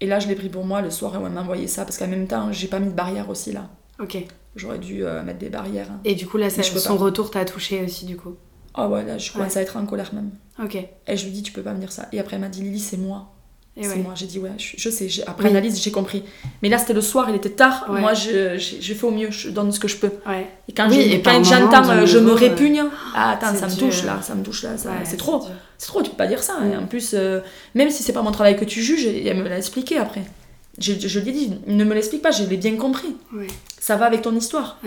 Et 0.00 0.06
là, 0.06 0.18
je 0.18 0.28
l'ai 0.28 0.34
pris 0.34 0.48
pour 0.48 0.64
moi 0.64 0.80
le 0.80 0.90
soir 0.90 1.20
où 1.20 1.26
elle 1.26 1.32
m'a 1.32 1.42
envoyé 1.42 1.66
ça 1.66 1.84
parce 1.84 1.98
qu'en 1.98 2.08
même 2.08 2.26
temps, 2.26 2.52
j'ai 2.52 2.68
pas 2.68 2.78
mis 2.78 2.88
de 2.88 2.94
barrière 2.94 3.28
aussi 3.28 3.52
là. 3.52 3.68
Ok. 4.00 4.16
J'aurais 4.56 4.78
dû 4.78 5.04
euh, 5.04 5.22
mettre 5.22 5.38
des 5.38 5.50
barrières. 5.50 5.88
Et 6.04 6.14
du 6.14 6.26
coup, 6.26 6.36
là, 6.38 6.50
ça- 6.50 6.62
son 6.62 6.96
pas. 6.96 7.04
retour 7.04 7.30
t'a 7.30 7.44
touché 7.44 7.84
aussi, 7.84 8.06
du 8.06 8.16
coup. 8.16 8.34
Oh 8.76 8.84
ouais, 8.86 9.04
là, 9.04 9.18
je 9.18 9.32
commence 9.32 9.56
à 9.56 9.62
être 9.62 9.76
en 9.76 9.84
colère 9.86 10.12
même. 10.14 10.30
Ok. 10.62 10.76
Et 10.76 11.16
je 11.16 11.24
lui 11.24 11.32
dis, 11.32 11.42
tu 11.42 11.52
peux 11.52 11.62
pas 11.62 11.74
me 11.74 11.80
dire 11.80 11.92
ça. 11.92 12.08
Et 12.12 12.18
après, 12.20 12.36
elle 12.36 12.42
m'a 12.42 12.48
dit, 12.48 12.62
Lily, 12.62 12.80
c'est 12.80 12.96
moi. 12.96 13.32
Et 13.76 13.84
c'est 13.84 13.90
ouais. 13.90 13.96
moi. 13.98 14.12
J'ai 14.16 14.26
dit 14.26 14.38
ouais, 14.38 14.50
je, 14.58 14.74
je 14.76 14.90
sais. 14.90 15.08
Après 15.26 15.44
Oui. 15.44 15.50
analyse, 15.50 15.80
j'ai 15.80 15.90
compris. 15.92 16.22
Mais 16.60 16.68
là, 16.68 16.76
c'était 16.76 16.92
le 16.92 17.00
soir, 17.00 17.28
il 17.30 17.36
était 17.36 17.50
tard. 17.50 17.86
Ouais. 17.88 18.00
Moi, 18.00 18.14
je, 18.14 18.58
j'ai- 18.58 18.80
je 18.82 18.94
fais 18.94 19.06
au 19.06 19.10
mieux, 19.12 19.30
je 19.30 19.48
donne 19.50 19.70
ce 19.72 19.78
que 19.80 19.86
je 19.88 19.96
peux. 19.96 20.10
Ouais. 20.26 20.48
Et 20.68 20.72
quand, 20.72 20.88
Oui, 20.90 21.20
quand 21.24 21.32
moment, 21.32 21.44
j'entends 21.44 22.04
je 22.06 22.18
me 22.18 22.30
euh, 22.30 22.34
répugne, 22.34 22.82
ah, 23.14 23.30
attends, 23.32 23.46
c'est 23.52 23.60
ça 23.60 23.66
me 23.68 23.74
dur. 23.74 23.86
touche 23.88 24.04
là, 24.04 24.18
ça 24.22 24.34
me 24.34 24.42
touche 24.42 24.62
là, 24.64 24.70
c'est 25.04 25.16
trop. 25.16 25.44
C'est 25.78 25.86
trop, 25.86 26.02
tu 26.02 26.10
peux 26.10 26.16
pas 26.16 26.26
dire 26.26 26.42
ça. 26.42 26.58
Et 26.70 26.76
en 26.76 26.86
plus, 26.86 27.12
euh, 27.14 27.40
même 27.74 27.90
si 27.90 28.02
c'est 28.02 28.12
pas 28.12 28.22
mon 28.22 28.32
travail 28.32 28.56
que 28.56 28.64
tu 28.64 28.82
juges, 28.82 29.06
elle 29.06 29.36
me 29.36 29.48
l'a 29.48 29.56
expliqué 29.56 29.98
après. 29.98 30.22
Je, 30.78 30.92
je 30.98 31.18
lui 31.20 31.30
ai 31.30 31.32
dit, 31.32 31.52
ne 31.66 31.84
me 31.84 31.94
l'explique 31.94 32.22
pas, 32.22 32.30
je 32.32 32.44
l'ai 32.44 32.56
bien 32.56 32.76
compris. 32.76 33.14
Ouais. 33.34 33.46
Ça 33.78 33.96
va 33.96 34.06
avec 34.06 34.22
ton 34.22 34.34
histoire. 34.34 34.78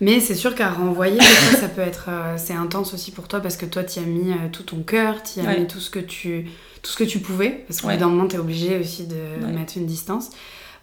Mais 0.00 0.20
c'est 0.20 0.34
sûr 0.36 0.54
qu'à 0.54 0.70
renvoyer, 0.70 1.20
fois, 1.20 1.58
ça 1.60 1.68
peut 1.68 1.80
être. 1.80 2.06
euh, 2.08 2.34
c'est 2.36 2.54
intense 2.54 2.94
aussi 2.94 3.10
pour 3.10 3.26
toi 3.26 3.40
parce 3.40 3.56
que 3.56 3.66
toi, 3.66 3.82
tu 3.82 3.98
as 3.98 4.02
mis 4.02 4.30
euh, 4.32 4.48
tout 4.52 4.62
ton 4.62 4.82
cœur, 4.82 5.22
tu 5.22 5.40
as 5.40 5.44
Ouais. 5.44 5.60
mis 5.60 5.66
tout 5.66 5.80
ce 5.80 5.90
que 5.90 5.98
tu, 5.98 6.46
tout 6.82 6.90
ce 6.90 6.96
que 6.96 7.04
tu 7.04 7.18
pouvais. 7.18 7.64
Parce 7.66 7.80
qu'au 7.80 7.88
bout 7.88 7.96
d'un 7.96 8.08
moment, 8.08 8.28
tu 8.28 8.36
es 8.36 8.38
obligé 8.38 8.78
aussi 8.78 9.06
de 9.06 9.44
mettre 9.46 9.76
une 9.76 9.86
distance. 9.86 10.30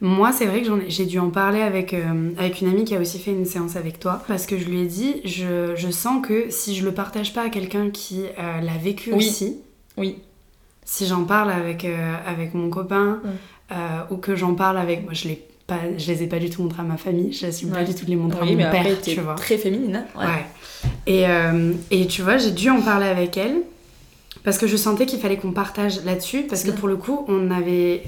Moi, 0.02 0.34
c'est 0.34 0.46
vrai 0.46 0.62
que 0.62 0.70
j'ai 0.90 1.06
dû 1.06 1.20
en 1.20 1.30
parler 1.30 1.62
avec, 1.62 1.94
euh, 1.94 2.32
avec 2.38 2.60
une 2.60 2.68
amie 2.68 2.84
qui 2.84 2.94
a 2.96 3.00
aussi 3.00 3.18
fait 3.18 3.32
une 3.32 3.46
séance 3.46 3.78
avec 3.78 3.98
toi. 4.00 4.22
Parce 4.28 4.46
que 4.46 4.58
je 4.58 4.66
lui 4.66 4.82
ai 4.82 4.86
dit, 4.86 5.22
je, 5.24 5.74
je 5.78 5.90
sens 5.90 6.26
que 6.26 6.50
si 6.50 6.76
je 6.76 6.84
le 6.84 6.92
partage 6.94 7.34
pas 7.34 7.44
à 7.44 7.50
quelqu'un 7.50 7.90
qui 7.92 8.24
euh, 8.38 8.60
l'a 8.60 8.78
vécu 8.78 9.14
Oui. 9.14 9.26
aussi, 9.30 9.58
Oui. 9.96 10.18
si 10.84 11.08
j'en 11.08 11.24
parle 11.24 11.50
avec, 11.50 11.86
euh, 11.86 12.16
avec 12.28 12.54
mon 12.54 12.70
copain 12.70 13.22
Mm. 13.24 13.76
ou 14.12 14.18
que 14.18 14.36
j'en 14.36 14.54
parle 14.54 14.78
avec. 14.78 15.06
Moi, 15.06 15.14
je, 15.14 15.30
l'ai 15.30 15.42
pas, 15.68 15.80
je 15.98 16.12
les 16.12 16.24
ai 16.24 16.28
pas 16.28 16.40
du 16.40 16.50
tout 16.50 16.62
montrés 16.64 16.82
à 16.82 16.86
ma 16.86 16.98
famille, 16.98 17.34
je 17.34 17.46
n'assume 17.46 17.70
pas 17.72 17.80
Ouais. 17.80 17.86
du 17.86 17.96
tout 17.96 18.06
de 18.06 18.10
les 18.10 18.16
montrer 18.16 18.40
Oui, 18.42 18.50
à 18.50 18.52
mon 18.52 18.58
mais 18.58 18.70
père, 18.72 18.82
après, 18.82 18.98
tu 19.02 19.20
vois. 19.22 19.36
très 19.36 19.58
féminine. 19.58 19.96
hein. 20.16 20.20
Ouais. 20.20 20.26
Ouais. 20.26 20.46
Et, 21.08 21.28
euh, 21.28 21.72
et 21.92 22.06
tu 22.08 22.22
vois, 22.22 22.38
j'ai 22.38 22.52
dû 22.52 22.70
en 22.70 22.82
parler 22.82 23.08
avec 23.08 23.36
elle 23.38 23.58
parce 24.44 24.58
que 24.60 24.68
je 24.68 24.78
sentais 24.78 25.06
qu'il 25.08 25.20
fallait 25.20 25.38
qu'on 25.38 25.52
partage 25.52 26.04
là-dessus 26.06 26.44
parce 26.44 26.64
que 26.64 26.72
pour 26.72 26.88
le 26.88 26.98
coup, 26.98 27.26
on 27.28 27.50
avait. 27.52 28.04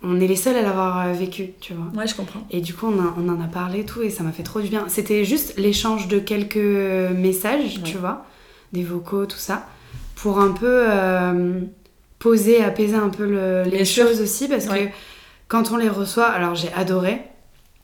On 0.00 0.20
est 0.20 0.28
les 0.28 0.36
seuls 0.36 0.54
à 0.56 0.62
l'avoir 0.62 1.08
euh, 1.08 1.12
vécu, 1.12 1.50
tu 1.60 1.72
vois. 1.74 1.86
Ouais, 2.00 2.06
je 2.06 2.14
comprends. 2.14 2.46
Et 2.52 2.60
du 2.60 2.72
coup, 2.72 2.86
on, 2.86 3.00
a- 3.02 3.14
on 3.18 3.28
en 3.28 3.40
a 3.42 3.48
parlé 3.48 3.80
et 3.80 3.84
tout, 3.84 4.00
et 4.02 4.10
ça 4.10 4.22
m'a 4.22 4.30
fait 4.30 4.44
trop 4.44 4.60
du 4.60 4.68
bien. 4.68 4.84
C'était 4.86 5.24
juste 5.24 5.54
l'échange 5.58 6.06
de 6.06 6.20
quelques 6.20 6.54
messages, 7.16 7.82
tu 7.82 7.96
vois, 7.96 8.24
des 8.72 8.84
vocaux, 8.84 9.26
tout 9.26 9.38
ça, 9.38 9.66
pour 10.14 10.38
un 10.38 10.52
peu 10.52 10.84
euh, 10.88 11.62
poser, 12.20 12.62
apaiser 12.62 12.94
un 12.94 13.08
peu 13.08 13.26
le- 13.26 13.64
les 13.64 13.70
Bien 13.78 13.84
sûr. 13.84 14.06
choses 14.06 14.20
aussi, 14.20 14.46
parce 14.46 14.66
que. 14.66 14.86
Quand 15.48 15.72
on 15.72 15.76
les 15.76 15.88
reçoit, 15.88 16.26
alors 16.26 16.54
j'ai 16.54 16.72
adoré, 16.74 17.20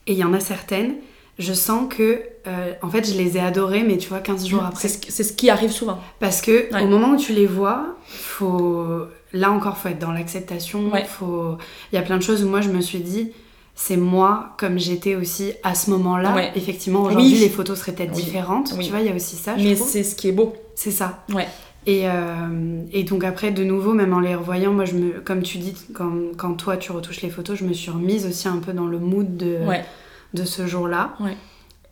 et 0.06 0.12
il 0.12 0.18
y 0.18 0.24
en 0.24 0.34
a 0.34 0.40
certaines, 0.40 0.94
je 1.38 1.52
sens 1.52 1.92
que, 1.92 2.22
euh, 2.46 2.72
en 2.82 2.88
fait, 2.90 3.10
je 3.10 3.16
les 3.18 3.36
ai 3.36 3.40
adorées, 3.40 3.82
mais 3.82 3.96
tu 3.96 4.08
vois, 4.08 4.20
15 4.20 4.46
jours 4.46 4.62
après. 4.62 4.82
C'est 4.82 4.88
ce, 4.88 4.98
qui- 4.98 5.10
c'est 5.10 5.24
ce 5.24 5.32
qui 5.32 5.50
arrive 5.50 5.70
souvent. 5.72 5.98
Parce 6.20 6.40
que 6.40 6.72
Ouais. 6.72 6.82
au 6.82 6.86
moment 6.86 7.08
où 7.12 7.16
tu 7.16 7.32
les 7.32 7.46
vois, 7.46 7.96
faut 8.06 8.86
là 9.32 9.50
encore 9.50 9.78
faut 9.78 9.88
être 9.88 9.98
dans 9.98 10.12
l'acceptation. 10.12 10.90
Ouais. 10.92 11.04
Faut 11.04 11.56
il 11.92 11.96
y 11.96 11.98
a 11.98 12.02
plein 12.02 12.18
de 12.18 12.22
choses 12.22 12.44
où 12.44 12.48
moi 12.48 12.60
je 12.60 12.68
me 12.70 12.80
suis 12.80 13.00
dit 13.00 13.32
c'est 13.74 13.96
moi 13.96 14.50
comme 14.58 14.78
j'étais 14.78 15.16
aussi 15.16 15.52
à 15.64 15.74
ce 15.74 15.90
moment-là. 15.90 16.34
Ouais. 16.36 16.52
Effectivement 16.54 17.02
aujourd'hui 17.02 17.32
Oui. 17.32 17.38
les 17.40 17.48
photos 17.48 17.78
seraient 17.80 17.92
peut-être 17.92 18.14
Oui. 18.14 18.22
différentes. 18.22 18.72
Oui. 18.78 18.84
Tu 18.84 18.90
vois 18.92 19.00
il 19.00 19.06
y 19.06 19.10
a 19.10 19.14
aussi 19.14 19.34
ça. 19.36 19.56
je 19.58 19.64
Mais 19.64 19.74
c'est 19.74 20.04
ce 20.04 20.14
qui 20.14 20.28
est 20.28 20.32
beau. 20.32 20.54
c'est 20.76 20.92
ça. 20.92 21.24
Ouais. 21.32 21.48
Et, 21.86 22.08
euh, 22.08 22.80
et 22.92 23.04
donc 23.04 23.24
après 23.24 23.50
de 23.50 23.62
nouveau 23.62 23.92
même 23.92 24.14
en 24.14 24.20
les 24.20 24.34
revoyant 24.34 24.72
moi 24.72 24.86
je 24.86 24.94
me 24.94 25.20
comme 25.20 25.42
tu 25.42 25.58
dis 25.58 25.74
quand, 25.92 26.12
quand 26.36 26.54
toi 26.54 26.78
tu 26.78 26.92
retouches 26.92 27.20
les 27.20 27.28
photos 27.28 27.58
je 27.58 27.64
me 27.64 27.74
suis 27.74 27.90
remise 27.90 28.24
aussi 28.26 28.48
un 28.48 28.56
peu 28.56 28.72
dans 28.72 28.86
le 28.86 28.98
mood 28.98 29.36
de 29.36 29.58
Ouais. 29.66 29.84
de 30.32 30.44
ce 30.44 30.66
jour-là. 30.66 31.14
Ouais. 31.20 31.36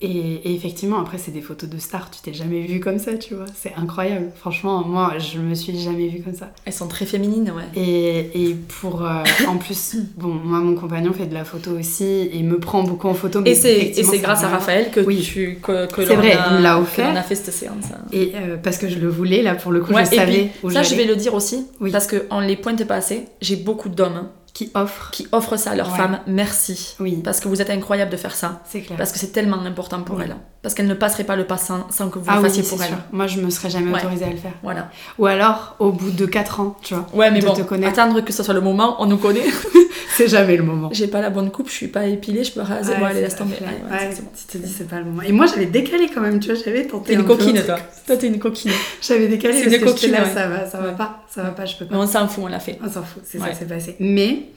Et, 0.02 0.08
et 0.50 0.54
effectivement, 0.54 0.98
après, 1.00 1.16
c'est 1.16 1.30
des 1.30 1.40
photos 1.40 1.70
de 1.70 1.78
stars. 1.78 2.10
Tu 2.10 2.20
t'es 2.20 2.34
jamais 2.36 2.60
vue 2.62 2.80
comme 2.80 2.98
ça, 2.98 3.14
tu 3.14 3.34
vois. 3.34 3.44
C'est 3.54 3.72
incroyable. 3.76 4.30
Franchement, 4.34 4.84
moi, 4.84 5.14
je 5.18 5.38
me 5.38 5.54
suis 5.54 5.78
jamais 5.78 6.08
vue 6.08 6.20
comme 6.22 6.34
ça. 6.34 6.50
Elles 6.64 6.72
sont 6.72 6.88
très 6.88 7.06
féminines, 7.06 7.52
ouais. 7.56 7.80
Et, 7.80 8.48
et 8.50 8.54
pour. 8.80 9.04
euh, 9.06 9.22
en 9.46 9.56
plus, 9.58 9.96
bon, 10.16 10.28
moi, 10.28 10.58
mon 10.58 10.74
compagnon 10.74 11.12
fait 11.12 11.26
de 11.26 11.34
la 11.34 11.44
photo 11.44 11.70
aussi 11.78 12.04
et 12.32 12.42
me 12.42 12.58
prend 12.58 12.82
beaucoup 12.82 13.08
en 13.08 13.14
photo. 13.14 13.40
mais 13.40 13.52
Et 13.52 13.54
c'est 14.02 14.18
grâce 14.18 14.42
à 14.44 14.48
Raphaël 14.48 14.90
que 14.90 15.00
Oui. 15.00 15.20
tu 15.22 15.58
que, 15.62 15.86
que 15.86 16.04
C'est 16.04 16.16
vrai, 16.16 16.32
a, 16.32 16.56
il 16.56 16.62
l'a 16.62 16.74
que 16.76 16.80
offert. 16.82 17.08
l'on 17.10 17.16
a 17.16 17.22
fait 17.22 17.36
cette 17.36 17.54
séance. 17.54 17.84
hein. 17.94 18.00
Et 18.12 18.32
euh, 18.34 18.56
parce 18.56 18.78
que 18.78 18.88
je 18.88 18.98
le 18.98 19.08
voulais, 19.08 19.42
là, 19.42 19.54
pour 19.54 19.70
le 19.72 19.80
coup, 19.80 19.92
Ouais, 19.92 20.04
je 20.04 20.12
et 20.12 20.16
savais 20.16 20.32
puis, 20.32 20.50
où 20.64 20.70
ça, 20.70 20.82
je 20.82 20.94
vais 20.96 21.04
le 21.04 21.14
dire 21.16 21.34
aussi, 21.34 21.66
Oui. 21.80 21.90
parce 21.92 22.08
qu'on 22.08 22.40
les 22.40 22.56
pointe 22.56 22.84
pas 22.84 22.96
assez. 22.96 23.26
J'ai 23.40 23.56
beaucoup 23.56 23.88
d'hommes 23.88 24.26
Qui 24.54 24.70
offre. 24.74 25.10
qui 25.12 25.26
offrent 25.32 25.56
ça 25.56 25.70
à 25.70 25.74
leurs 25.76 25.90
Ouais. 25.92 25.96
femmes. 25.96 26.20
Merci. 26.26 26.94
Oui, 27.00 27.20
Parce 27.24 27.40
que 27.40 27.48
vous 27.48 27.62
êtes 27.62 27.70
incroyable 27.70 28.10
de 28.10 28.16
faire 28.18 28.34
ça. 28.34 28.60
c'est 28.66 28.82
clair. 28.82 28.98
Parce 28.98 29.10
que 29.12 29.18
c'est 29.18 29.32
tellement 29.32 29.60
important 29.62 30.02
pour 30.02 30.16
Oui. 30.16 30.24
elles. 30.26 30.36
Parce 30.62 30.74
qu'elles 30.76 30.86
ne 30.86 30.94
passeraient 30.94 31.24
pas 31.24 31.34
le 31.34 31.44
pas 31.44 31.56
sans, 31.56 31.90
sans 31.90 32.08
que 32.08 32.20
vous 32.20 32.26
ah 32.28 32.36
le 32.36 32.42
fassiez 32.42 32.62
pour 32.62 32.80
elles. 32.80 32.88
sûr. 32.90 32.96
Moi, 33.10 33.26
je 33.26 33.40
me 33.40 33.50
serais 33.50 33.68
jamais 33.68 33.90
Ouais. 33.90 33.98
autorisée 33.98 34.26
à 34.26 34.30
le 34.30 34.36
faire. 34.36 34.52
Voilà. 34.62 34.90
Ou 35.18 35.26
alors, 35.26 35.74
au 35.80 35.90
bout 35.90 36.10
de 36.12 36.24
4 36.24 36.60
ans, 36.60 36.76
tu 36.82 36.94
vois. 36.94 37.06
Ouais, 37.12 37.32
mais 37.32 37.40
de 37.40 37.46
bon, 37.46 37.52
te 37.54 37.62
connaître. 37.62 37.98
attendre 37.98 38.20
que 38.20 38.32
ce 38.32 38.44
soit 38.44 38.54
le 38.54 38.60
moment, 38.60 38.94
on 39.02 39.06
nous 39.06 39.16
connaît. 39.16 39.42
C'est 40.16 40.28
jamais 40.28 40.56
le 40.56 40.62
moment. 40.62 40.90
J'ai 40.92 41.08
pas 41.08 41.20
la 41.20 41.30
bonne 41.30 41.50
coupe, 41.50 41.68
je 41.68 41.72
suis 41.74 41.88
pas 41.88 42.06
épilée, 42.06 42.44
je 42.44 42.52
peux 42.52 42.60
raser. 42.60 42.92
Ouais, 42.92 42.98
bon, 43.00 43.06
allez, 43.06 43.22
laisse 43.22 43.34
tomber. 43.34 43.56
ouais, 43.60 43.66
Ouais, 43.90 44.10
c'est 44.12 44.22
bon. 44.22 44.28
tu 44.38 44.58
te 44.58 44.62
dis 44.64 44.70
c'est 44.70 44.86
pas 44.86 44.98
le 44.98 45.06
moment. 45.06 45.22
Et 45.22 45.32
moi 45.32 45.46
j'avais 45.46 45.64
décalé 45.66 46.08
quand 46.14 46.20
même, 46.20 46.38
tu 46.38 46.52
vois, 46.52 46.62
j'avais 46.62 46.86
tenté. 46.86 47.14
T'es 47.14 47.20
une 47.20 47.24
coquine, 47.24 47.60
toi. 47.64 47.76
Toi, 48.06 48.16
t'es 48.18 48.26
une 48.26 48.38
coquine. 48.38 48.72
J'avais 49.02 49.26
décalé 49.28 49.54
C'est 49.62 49.74
une 49.74 49.82
coquine, 49.84 50.10
là, 50.12 50.24
ça 50.26 50.48
va, 50.48 50.66
ça 50.68 50.78
va 50.78 50.92
pas, 50.92 51.22
ça 51.30 51.42
va 51.42 51.50
pas, 51.50 51.64
je 51.64 51.76
peux 51.76 51.86
Mais 51.86 51.92
pas. 51.96 52.02
on 52.02 52.06
s'en 52.06 52.28
fout, 52.28 52.44
on 52.44 52.48
l'a 52.48 52.60
fait. 52.60 52.78
On 52.84 52.90
s'en 52.90 53.02
fout, 53.02 53.22
c'est 53.24 53.38
ça 53.38 53.48
qui 53.48 53.56
s'est 53.56 53.64
passé. 53.64 53.96
Mais 54.00 54.50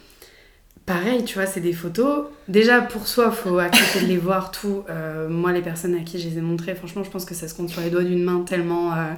pareil, 0.86 1.24
tu 1.24 1.36
vois, 1.36 1.46
c'est 1.48 1.62
des 1.62 1.74
photos. 1.74 2.26
Déjà 2.48 2.82
pour 2.82 3.08
soi, 3.08 3.32
faut 3.32 3.58
accepter 3.60 4.02
de 4.02 4.08
les 4.08 4.18
voir 4.18 4.52
tout. 4.52 4.84
Euh, 4.90 5.28
moi, 5.30 5.52
les 5.52 5.62
personnes 5.62 5.96
à 5.96 6.02
qui 6.02 6.20
je 6.20 6.30
les 6.30 6.38
ai 6.38 6.42
montrées, 6.42 6.76
franchement, 6.76 7.04
je 7.04 7.10
pense 7.10 7.26
que 7.26 7.34
ça 7.36 7.48
se 7.48 7.54
compte 7.56 7.70
sur 7.70 7.82
les 7.82 7.90
doigts 7.90 8.04
d'une 8.04 8.24
main 8.24 8.44
tellement. 8.48 8.94
euh, 8.94 9.14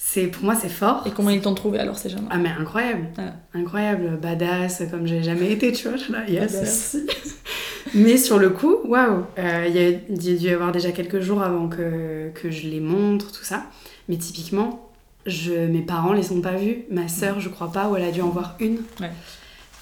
c'est 0.00 0.28
pour 0.28 0.44
moi 0.44 0.54
c'est 0.54 0.68
fort. 0.68 1.02
Et 1.06 1.10
comment 1.10 1.30
ils 1.30 1.40
t'ont 1.40 1.54
trouvé 1.56 1.80
alors 1.80 1.98
ces 1.98 2.08
gens-là? 2.08 2.28
Ah 2.30 2.38
mais 2.38 2.50
incroyable, 2.50 3.08
Ouais. 3.18 3.32
incroyable, 3.60 4.16
badass 4.22 4.82
comme 4.92 5.06
j'ai 5.08 5.24
jamais 5.24 5.50
été, 5.50 5.72
tu 5.72 5.88
vois. 5.88 5.96
Je 5.96 6.04
suis 6.04 6.12
là, 6.12 6.24
yes, 6.28 6.52
merci. 6.52 7.06
mais 7.94 8.16
sur 8.16 8.38
le 8.38 8.50
coup, 8.50 8.76
waouh, 8.84 9.24
euh, 9.40 9.64
il 9.68 9.74
y 9.74 9.78
a 9.80 9.88
il 9.88 10.22
y 10.24 10.34
a 10.34 10.38
dû 10.38 10.44
y 10.46 10.50
avoir 10.50 10.70
déjà 10.70 10.92
quelques 10.92 11.18
jours 11.20 11.42
avant 11.42 11.68
que, 11.68 12.30
que 12.32 12.48
je 12.48 12.68
les 12.68 12.78
montre, 12.78 13.32
tout 13.32 13.42
ça. 13.42 13.64
Mais 14.08 14.16
typiquement, 14.18 14.88
je, 15.26 15.52
mes 15.66 15.82
parents 15.82 16.12
les 16.12 16.30
ont 16.30 16.40
pas 16.40 16.54
vus, 16.54 16.84
ma 16.92 17.08
sœur 17.08 17.40
je 17.40 17.48
crois 17.48 17.72
pas, 17.72 17.88
ou 17.88 17.96
elle 17.96 18.04
a 18.04 18.12
dû 18.12 18.20
en 18.22 18.28
voir 18.30 18.54
une. 18.60 18.76
Ouais. 19.00 19.10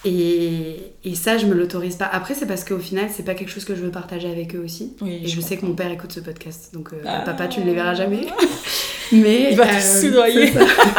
Et, 0.07 0.93
et 1.05 1.15
ça, 1.17 1.37
je 1.37 1.47
me 1.47 1.55
l'autorise 1.55 1.97
pas. 1.97 2.05
Après, 2.07 2.35
c'est 2.35 2.47
parce 2.47 2.63
qu'au 2.65 2.79
final, 2.79 3.09
c'est 3.13 3.25
pas 3.25 3.35
quelque 3.35 3.51
chose 3.51 3.65
que 3.65 3.75
je 3.75 3.81
veux 3.83 3.91
partager 3.91 4.31
avec 4.31 4.55
eux 4.55 4.61
aussi. 4.65 4.95
Oui, 5.01 5.21
Et 5.25 5.29
je, 5.29 5.41
sais 5.41 5.57
que 5.57 5.67
mon 5.67 5.75
père 5.75 5.91
écoute 5.91 6.13
ce 6.13 6.21
podcast, 6.21 6.71
donc 6.73 6.93
euh, 6.93 7.03
Ah. 7.05 7.23
papa, 7.25 7.49
tu 7.49 7.61
ne 7.61 7.67
les 7.67 7.75
verras 7.75 7.95
jamais. 7.95 8.27
Mais 9.13 9.49
Il 9.51 9.57
va 9.57 9.67
te 9.67 9.75
euh, 9.75 10.01
soudoyer. 10.03 10.53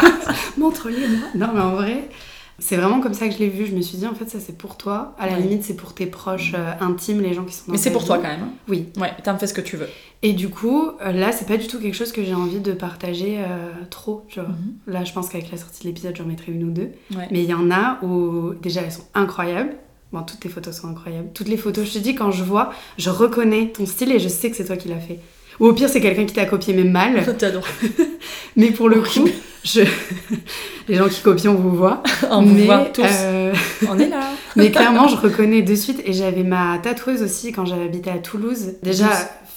Montre-les 0.57 1.07
moi. 1.07 1.27
Non, 1.35 1.47
mais 1.53 1.61
en 1.61 1.75
vrai, 1.75 2.09
c'est 2.59 2.75
vraiment 2.75 2.99
comme 3.01 3.13
ça 3.13 3.27
que 3.27 3.33
je 3.33 3.39
l'ai 3.39 3.49
vu. 3.49 3.65
Je 3.65 3.75
me 3.75 3.81
suis 3.81 3.97
dit, 3.97 4.07
en 4.07 4.15
fait, 4.15 4.29
ça 4.29 4.39
c'est 4.39 4.57
pour 4.57 4.77
toi. 4.77 5.13
À 5.19 5.27
la 5.27 5.33
Ouais. 5.35 5.41
limite, 5.41 5.63
c'est 5.63 5.75
pour 5.75 5.93
tes 5.93 6.05
proches 6.07 6.53
euh, 6.55 6.71
intimes, 6.81 7.21
les 7.21 7.33
gens 7.33 7.43
qui 7.43 7.53
sont 7.53 7.63
dans 7.67 7.73
Mais 7.73 7.77
c'est 7.77 7.91
pour 7.91 8.03
toi 8.05 8.17
quand 8.17 8.23
même. 8.27 8.41
hein. 8.43 8.51
Oui. 8.67 8.87
Ouais, 8.99 9.11
t'en 9.23 9.37
fais 9.37 9.47
ce 9.47 9.53
que 9.53 9.61
tu 9.61 9.77
veux. 9.77 9.87
Et 10.23 10.33
du 10.33 10.49
coup, 10.49 10.89
euh, 11.05 11.11
là, 11.11 11.31
c'est 11.31 11.45
pas 11.47 11.57
du 11.57 11.67
tout 11.67 11.79
quelque 11.79 11.93
chose 11.95 12.11
que 12.11 12.23
j'ai 12.23 12.33
envie 12.33 12.59
de 12.59 12.73
partager 12.73 13.37
euh, 13.39 13.69
trop, 13.91 14.25
tu 14.27 14.39
vois. 14.39 14.49
Là, 14.87 15.03
je 15.03 15.13
pense 15.13 15.29
qu'avec 15.29 15.51
la 15.51 15.57
sortie 15.57 15.83
de 15.83 15.87
l'épisode, 15.89 16.15
j'en 16.15 16.25
mettrai 16.25 16.51
une 16.51 16.63
ou 16.63 16.71
deux. 16.71 16.91
Ouais. 17.15 17.27
Mais 17.31 17.43
il 17.43 17.49
y 17.49 17.53
en 17.53 17.69
a 17.69 17.99
où, 18.03 18.53
déjà, 18.61 18.81
elles 18.81 18.91
sont 18.91 19.05
incroyables. 19.13 19.75
Bon, 20.13 20.23
toutes 20.23 20.39
tes 20.39 20.49
photos 20.49 20.75
sont 20.75 20.87
incroyables. 20.87 21.29
Toutes 21.33 21.49
les 21.49 21.57
photos, 21.57 21.85
je 21.87 21.93
te 21.93 21.99
dis, 21.99 22.15
quand 22.15 22.31
je 22.31 22.43
vois, 22.43 22.71
je 22.97 23.09
reconnais 23.09 23.71
ton 23.71 23.85
style 23.85 24.11
et 24.11 24.19
je 24.19 24.29
sais 24.29 24.49
que 24.49 24.55
c'est 24.55 24.65
toi 24.65 24.77
qui 24.77 24.87
l'as 24.87 24.99
fait. 24.99 25.19
Ou 25.59 25.67
au 25.67 25.73
pire, 25.73 25.89
c'est 25.89 26.01
quelqu'un 26.01 26.25
qui 26.25 26.33
t'a 26.33 26.45
copié, 26.45 26.73
mais 26.73 26.83
mal. 26.83 27.25
T'adore. 27.37 27.67
Mais 28.55 28.71
pour 28.71 28.89
le 28.89 29.01
coup, 29.01 29.27
je... 29.63 29.81
les 30.87 30.95
gens 30.95 31.09
qui 31.09 31.21
copient, 31.21 31.51
on 31.51 31.55
vous 31.55 31.75
voit. 31.75 32.01
On 32.29 32.41
vous 32.41 32.53
mais, 32.53 32.65
voit 32.65 32.85
tous. 32.85 33.03
euh, 33.03 33.53
On 33.89 33.99
est 33.99 34.07
là. 34.09 34.29
mais 34.55 34.71
clairement, 34.71 35.07
je 35.07 35.15
reconnais 35.15 35.61
de 35.61 35.75
suite. 35.75 36.01
Et 36.05 36.13
j'avais 36.13 36.43
ma 36.43 36.77
tatoueuse 36.79 37.21
aussi 37.21 37.51
quand 37.51 37.65
j'avais 37.65 37.85
habité 37.85 38.09
à 38.09 38.17
Toulouse. 38.17 38.73
Déjà, 38.83 39.09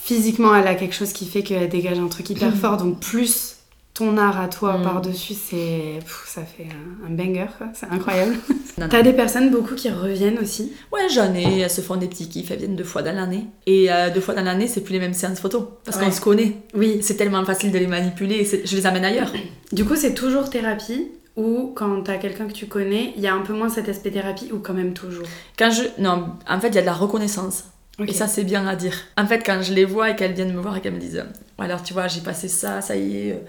physiquement, 0.03 0.55
elle 0.55 0.67
a 0.67 0.75
quelque 0.75 0.95
chose 0.95 1.13
qui 1.13 1.27
fait 1.27 1.43
qu'elle 1.43 1.69
dégage 1.69 1.99
un 1.99 2.09
truc 2.09 2.29
hyper 2.31 2.55
fort. 2.55 2.77
Donc, 2.77 3.01
plus 3.01 3.57
ton 4.01 4.17
art 4.19 4.41
à 4.41 4.49
toi 4.49 4.79
Mm. 4.79 4.83
par-dessus, 4.83 5.35
c'est... 5.35 6.01
ça 6.27 6.43
fait 6.43 6.67
un, 6.67 7.07
un 7.07 7.11
banger. 7.11 7.47
C'est 7.75 7.87
incroyable. 7.91 8.35
T'as 8.91 9.03
des 9.03 9.13
personnes 9.13 9.51
beaucoup 9.51 9.75
qui 9.75 9.91
reviennent 9.91 10.39
aussi? 10.39 10.73
Ouais, 10.93 11.09
j'en 11.15 11.33
ai, 11.35 11.61
elles 11.61 11.71
se 11.71 11.81
font 11.83 11.97
des 11.97 12.07
petits 12.09 12.29
kiffs, 12.29 12.51
elles 12.51 12.59
viennent 12.61 12.77
deux 12.77 12.85
fois 12.85 13.03
dans 13.03 13.15
l'année. 13.15 13.47
Et 13.67 13.93
euh, 13.93 14.11
deux 14.11 14.21
fois 14.21 14.35
dans 14.35 14.43
l'année, 14.43 14.67
c'est 14.67 14.81
plus 14.81 14.95
les 14.95 14.99
mêmes 15.01 15.13
séances 15.15 15.39
photos. 15.41 15.65
Parce 15.85 15.99
Ouais. 15.99 16.05
qu'on 16.07 16.13
se 16.13 16.21
connaît. 16.21 16.57
Oui. 16.75 16.99
C'est 17.03 17.17
tellement 17.17 17.45
facile 17.45 17.71
de 17.73 17.79
les 17.79 17.87
manipuler, 17.87 18.45
je 18.65 18.75
les 18.77 18.87
amène 18.87 19.05
ailleurs. 19.05 19.33
Du 19.73 19.85
coup, 19.85 19.95
c'est 19.95 20.15
toujours 20.15 20.51
thérapie 20.51 21.09
ou 21.37 21.73
quand 21.77 22.03
t'as 22.03 22.17
quelqu'un 22.17 22.47
que 22.49 22.53
tu 22.53 22.67
connais, 22.67 23.13
il 23.17 23.23
y 23.23 23.29
a 23.29 23.35
un 23.35 23.43
peu 23.43 23.53
moins 23.53 23.69
cet 23.69 23.89
aspect 23.89 24.11
thérapie 24.11 24.51
ou 24.53 24.59
quand 24.59 24.75
même 24.75 24.95
toujours? 24.95 25.27
Quand 25.59 25.71
je. 25.71 25.83
Non, 26.03 26.31
en 26.49 26.59
fait, 26.61 26.69
il 26.71 26.75
y 26.75 26.79
a 26.79 26.81
de 26.81 26.87
la 26.87 26.93
reconnaissance. 26.93 27.65
Et 28.09 28.13
ça, 28.15 28.27
c'est 28.27 28.45
bien 28.45 28.67
à 28.67 28.75
dire. 28.77 28.95
En 29.19 29.27
fait, 29.27 29.41
quand 29.45 29.61
je 29.63 29.75
les 29.75 29.85
vois 29.85 30.11
et 30.11 30.17
qu'elles 30.17 30.33
viennent 30.33 30.55
me 30.55 30.61
voir 30.61 30.77
et 30.77 30.81
qu'elles 30.81 30.95
me 30.95 30.99
disent 30.99 31.23
Alors, 31.59 31.83
tu 31.83 31.93
vois, 31.93 32.09
j'ai 32.09 32.23
passé 32.23 32.49
ça, 32.49 32.81
ça 32.81 32.97
y 32.97 33.29
est, 33.29 33.43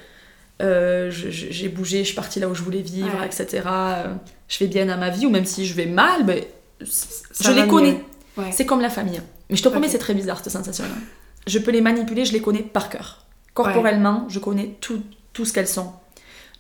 euh, 0.61 1.09
j'ai 1.11 1.69
bougé, 1.69 1.99
je 1.99 2.07
suis 2.07 2.15
partie 2.15 2.39
là 2.39 2.47
où 2.47 2.55
je 2.55 2.61
voulais 2.61 2.81
vivre, 2.81 3.19
Ouais. 3.19 3.25
etc. 3.25 3.63
euh, 3.67 4.13
je 4.47 4.59
vais 4.59 4.67
bien 4.67 4.85
dans 4.85 4.97
ma 4.97 5.09
vie, 5.09 5.25
ou 5.25 5.29
même 5.29 5.45
si 5.45 5.65
je 5.65 5.73
vais 5.73 5.85
mal, 5.87 6.25
Ça 6.85 7.51
je 7.53 7.59
les 7.59 7.67
connais. 7.67 8.03
Ouais. 8.37 8.51
C'est 8.51 8.65
comme 8.65 8.81
la 8.81 8.89
famille. 8.89 9.21
Mais 9.49 9.55
je 9.55 9.63
te 9.63 9.69
promets, 9.69 9.87
c'est 9.89 9.97
très 9.97 10.13
bizarre 10.13 10.37
cette 10.43 10.53
sensation-là. 10.53 10.91
Je 11.47 11.59
peux 11.59 11.71
les 11.71 11.81
manipuler, 11.81 12.25
je 12.25 12.33
les 12.33 12.41
connais 12.41 12.61
par 12.63 12.89
cœur. 12.89 13.25
Corporellement, 13.53 14.25
je 14.29 14.39
connais 14.39 14.77
tout, 14.79 15.01
tout 15.33 15.43
ce 15.45 15.51
qu'elles 15.53 15.67
sont. 15.67 15.91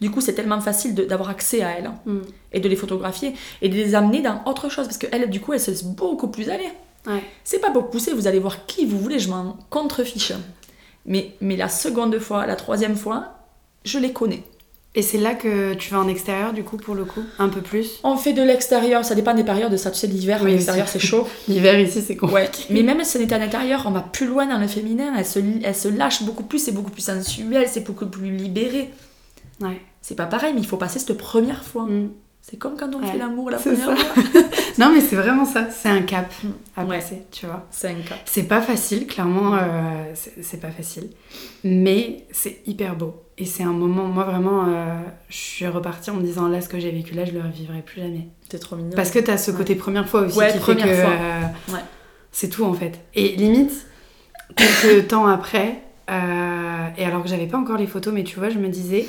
Du 0.01 0.09
coup, 0.09 0.19
c'est 0.19 0.33
tellement 0.33 0.59
facile 0.59 0.95
d'avoir 0.95 1.29
accès 1.29 1.61
à 1.61 1.69
elles 1.77 1.91
Mm. 2.05 2.21
et 2.53 2.59
de 2.59 2.67
les 2.67 2.75
photographier 2.75 3.35
et 3.61 3.69
de 3.69 3.75
les 3.75 3.93
amener 3.93 4.21
dans 4.23 4.43
autre 4.45 4.67
chose 4.67 4.87
parce 4.87 4.97
qu'elles, 4.97 5.29
du 5.29 5.39
coup, 5.39 5.53
elles 5.53 5.59
se 5.59 5.69
laissent 5.71 5.83
beaucoup 5.83 6.27
plus 6.29 6.49
aller. 6.49 6.67
Ouais. 7.05 7.23
C'est 7.43 7.59
pas 7.59 7.69
pour 7.71 7.89
pousser, 7.91 8.11
vous 8.13 8.25
allez 8.27 8.39
voir 8.39 8.65
qui 8.65 8.85
vous 8.85 8.97
voulez, 8.99 9.19
je 9.19 9.29
m'en 9.29 9.57
contrefiche. 9.69 10.33
Mais, 11.05 11.35
mais 11.39 11.55
la 11.55 11.69
seconde 11.69 12.17
fois, 12.19 12.45
la 12.47 12.55
troisième 12.55 12.95
fois, 12.95 13.40
je 13.85 13.99
les 13.99 14.11
connais. 14.13 14.43
Et 14.93 15.01
c'est 15.01 15.17
là 15.17 15.35
que 15.35 15.73
tu 15.75 15.89
vas 15.93 15.99
en 16.01 16.07
extérieur, 16.09 16.51
du 16.51 16.63
coup, 16.65 16.75
pour 16.75 16.95
le 16.95 17.05
coup 17.05 17.23
Un 17.39 17.47
peu 17.47 17.61
plus? 17.61 18.01
On 18.03 18.17
fait 18.17 18.33
de 18.33 18.41
l'extérieur, 18.41 19.05
ça 19.05 19.15
dépend 19.15 19.33
des 19.33 19.45
périodes, 19.45 19.75
ça 19.77 19.89
tu 19.89 19.97
sais, 19.97 20.07
l'hiver, 20.07 20.41
Oui, 20.43 20.51
l'extérieur 20.51 20.87
c'est 20.89 20.99
chaud. 20.99 21.25
L'hiver 21.47 21.79
ici, 21.79 22.01
c'est 22.01 22.21
Ouais, 22.21 22.47
compliqué. 22.47 22.73
mais 22.73 22.83
même 22.83 23.01
si 23.05 23.15
on 23.17 23.21
était 23.21 23.35
à 23.35 23.37
l'intérieur, 23.37 23.83
on 23.85 23.91
va 23.91 24.01
plus 24.01 24.25
loin 24.27 24.45
dans 24.47 24.57
le 24.59 24.67
féminin, 24.67 25.13
elle 25.17 25.25
se, 25.25 25.39
elle 25.63 25.75
se 25.75 25.87
lâche 25.87 26.23
beaucoup 26.23 26.43
plus, 26.43 26.59
c'est 26.59 26.73
beaucoup 26.73 26.91
plus 26.91 27.03
sensuel, 27.03 27.67
c'est 27.69 27.85
beaucoup 27.85 28.05
plus 28.05 28.31
libéré. 28.31 28.89
Ouais. 29.61 29.79
C'est 30.01 30.15
pas 30.15 30.25
pareil, 30.25 30.51
mais 30.53 30.59
il 30.59 30.67
faut 30.67 30.75
passer 30.77 30.99
cette 30.99 31.17
première 31.17 31.63
fois. 31.63 31.83
Mm. 31.85 32.09
C'est 32.41 32.57
comme 32.57 32.75
quand 32.75 32.89
on 32.95 32.99
Ouais, 33.01 33.11
fait 33.11 33.17
l'amour 33.19 33.51
la 33.51 33.59
c'est 33.59 33.75
première 33.75 33.97
ça. 33.97 34.03
fois. 34.05 34.23
Non, 34.79 34.91
mais 34.93 34.99
c'est 35.01 35.15
vraiment 35.15 35.45
ça. 35.45 35.67
C'est 35.69 35.89
un 35.89 36.01
cap 36.01 36.31
à 36.75 36.83
Ouais. 36.85 36.97
passer, 36.97 37.21
tu 37.31 37.45
vois. 37.45 37.67
C'est 37.69 37.89
un 37.89 37.93
cas. 38.01 38.15
C'est 38.25 38.43
pas 38.47 38.61
facile, 38.61 39.05
clairement, 39.05 39.53
euh, 39.55 39.59
c'est 40.15 40.43
c'est 40.43 40.59
pas 40.59 40.71
facile. 40.71 41.11
Mais 41.63 42.25
c'est 42.31 42.61
hyper 42.65 42.95
beau. 42.95 43.21
Et 43.37 43.45
c'est 43.45 43.63
un 43.63 43.71
moment, 43.73 44.05
moi 44.05 44.23
vraiment, 44.23 44.65
euh, 44.67 44.95
je 45.29 45.35
suis 45.37 45.67
repartie 45.67 46.09
en 46.09 46.15
me 46.15 46.23
disant 46.23 46.47
là, 46.47 46.61
ce 46.61 46.69
que 46.69 46.79
j'ai 46.79 46.89
vécu 46.91 47.13
là, 47.13 47.25
je 47.25 47.31
le 47.31 47.41
revivrai 47.41 47.81
plus 47.81 48.01
jamais. 48.01 48.27
T'es 48.49 48.57
trop 48.59 48.75
mignonne. 48.75 48.95
Parce 48.95 49.11
que 49.11 49.19
t'as 49.19 49.37
ce 49.37 49.51
côté 49.51 49.75
première 49.75 50.07
fois 50.09 50.21
aussi 50.21 50.37
qui 50.39 50.59
fait 50.59 50.75
que 50.75 50.81
euh, 50.87 51.41
Ouais. 51.73 51.79
c'est 52.31 52.49
tout 52.49 52.63
en 52.65 52.73
fait. 52.73 52.99
Et 53.13 53.35
limite, 53.35 53.85
quelques 54.55 55.07
temps 55.09 55.27
après, 55.27 55.81
et 56.09 57.05
alors 57.05 57.21
que 57.23 57.29
j'avais 57.29 57.47
pas 57.47 57.57
encore 57.57 57.77
les 57.77 57.87
photos, 57.87 58.13
mais 58.13 58.23
tu 58.23 58.39
vois, 58.39 58.49
je 58.49 58.57
me 58.57 58.67
disais, 58.67 59.07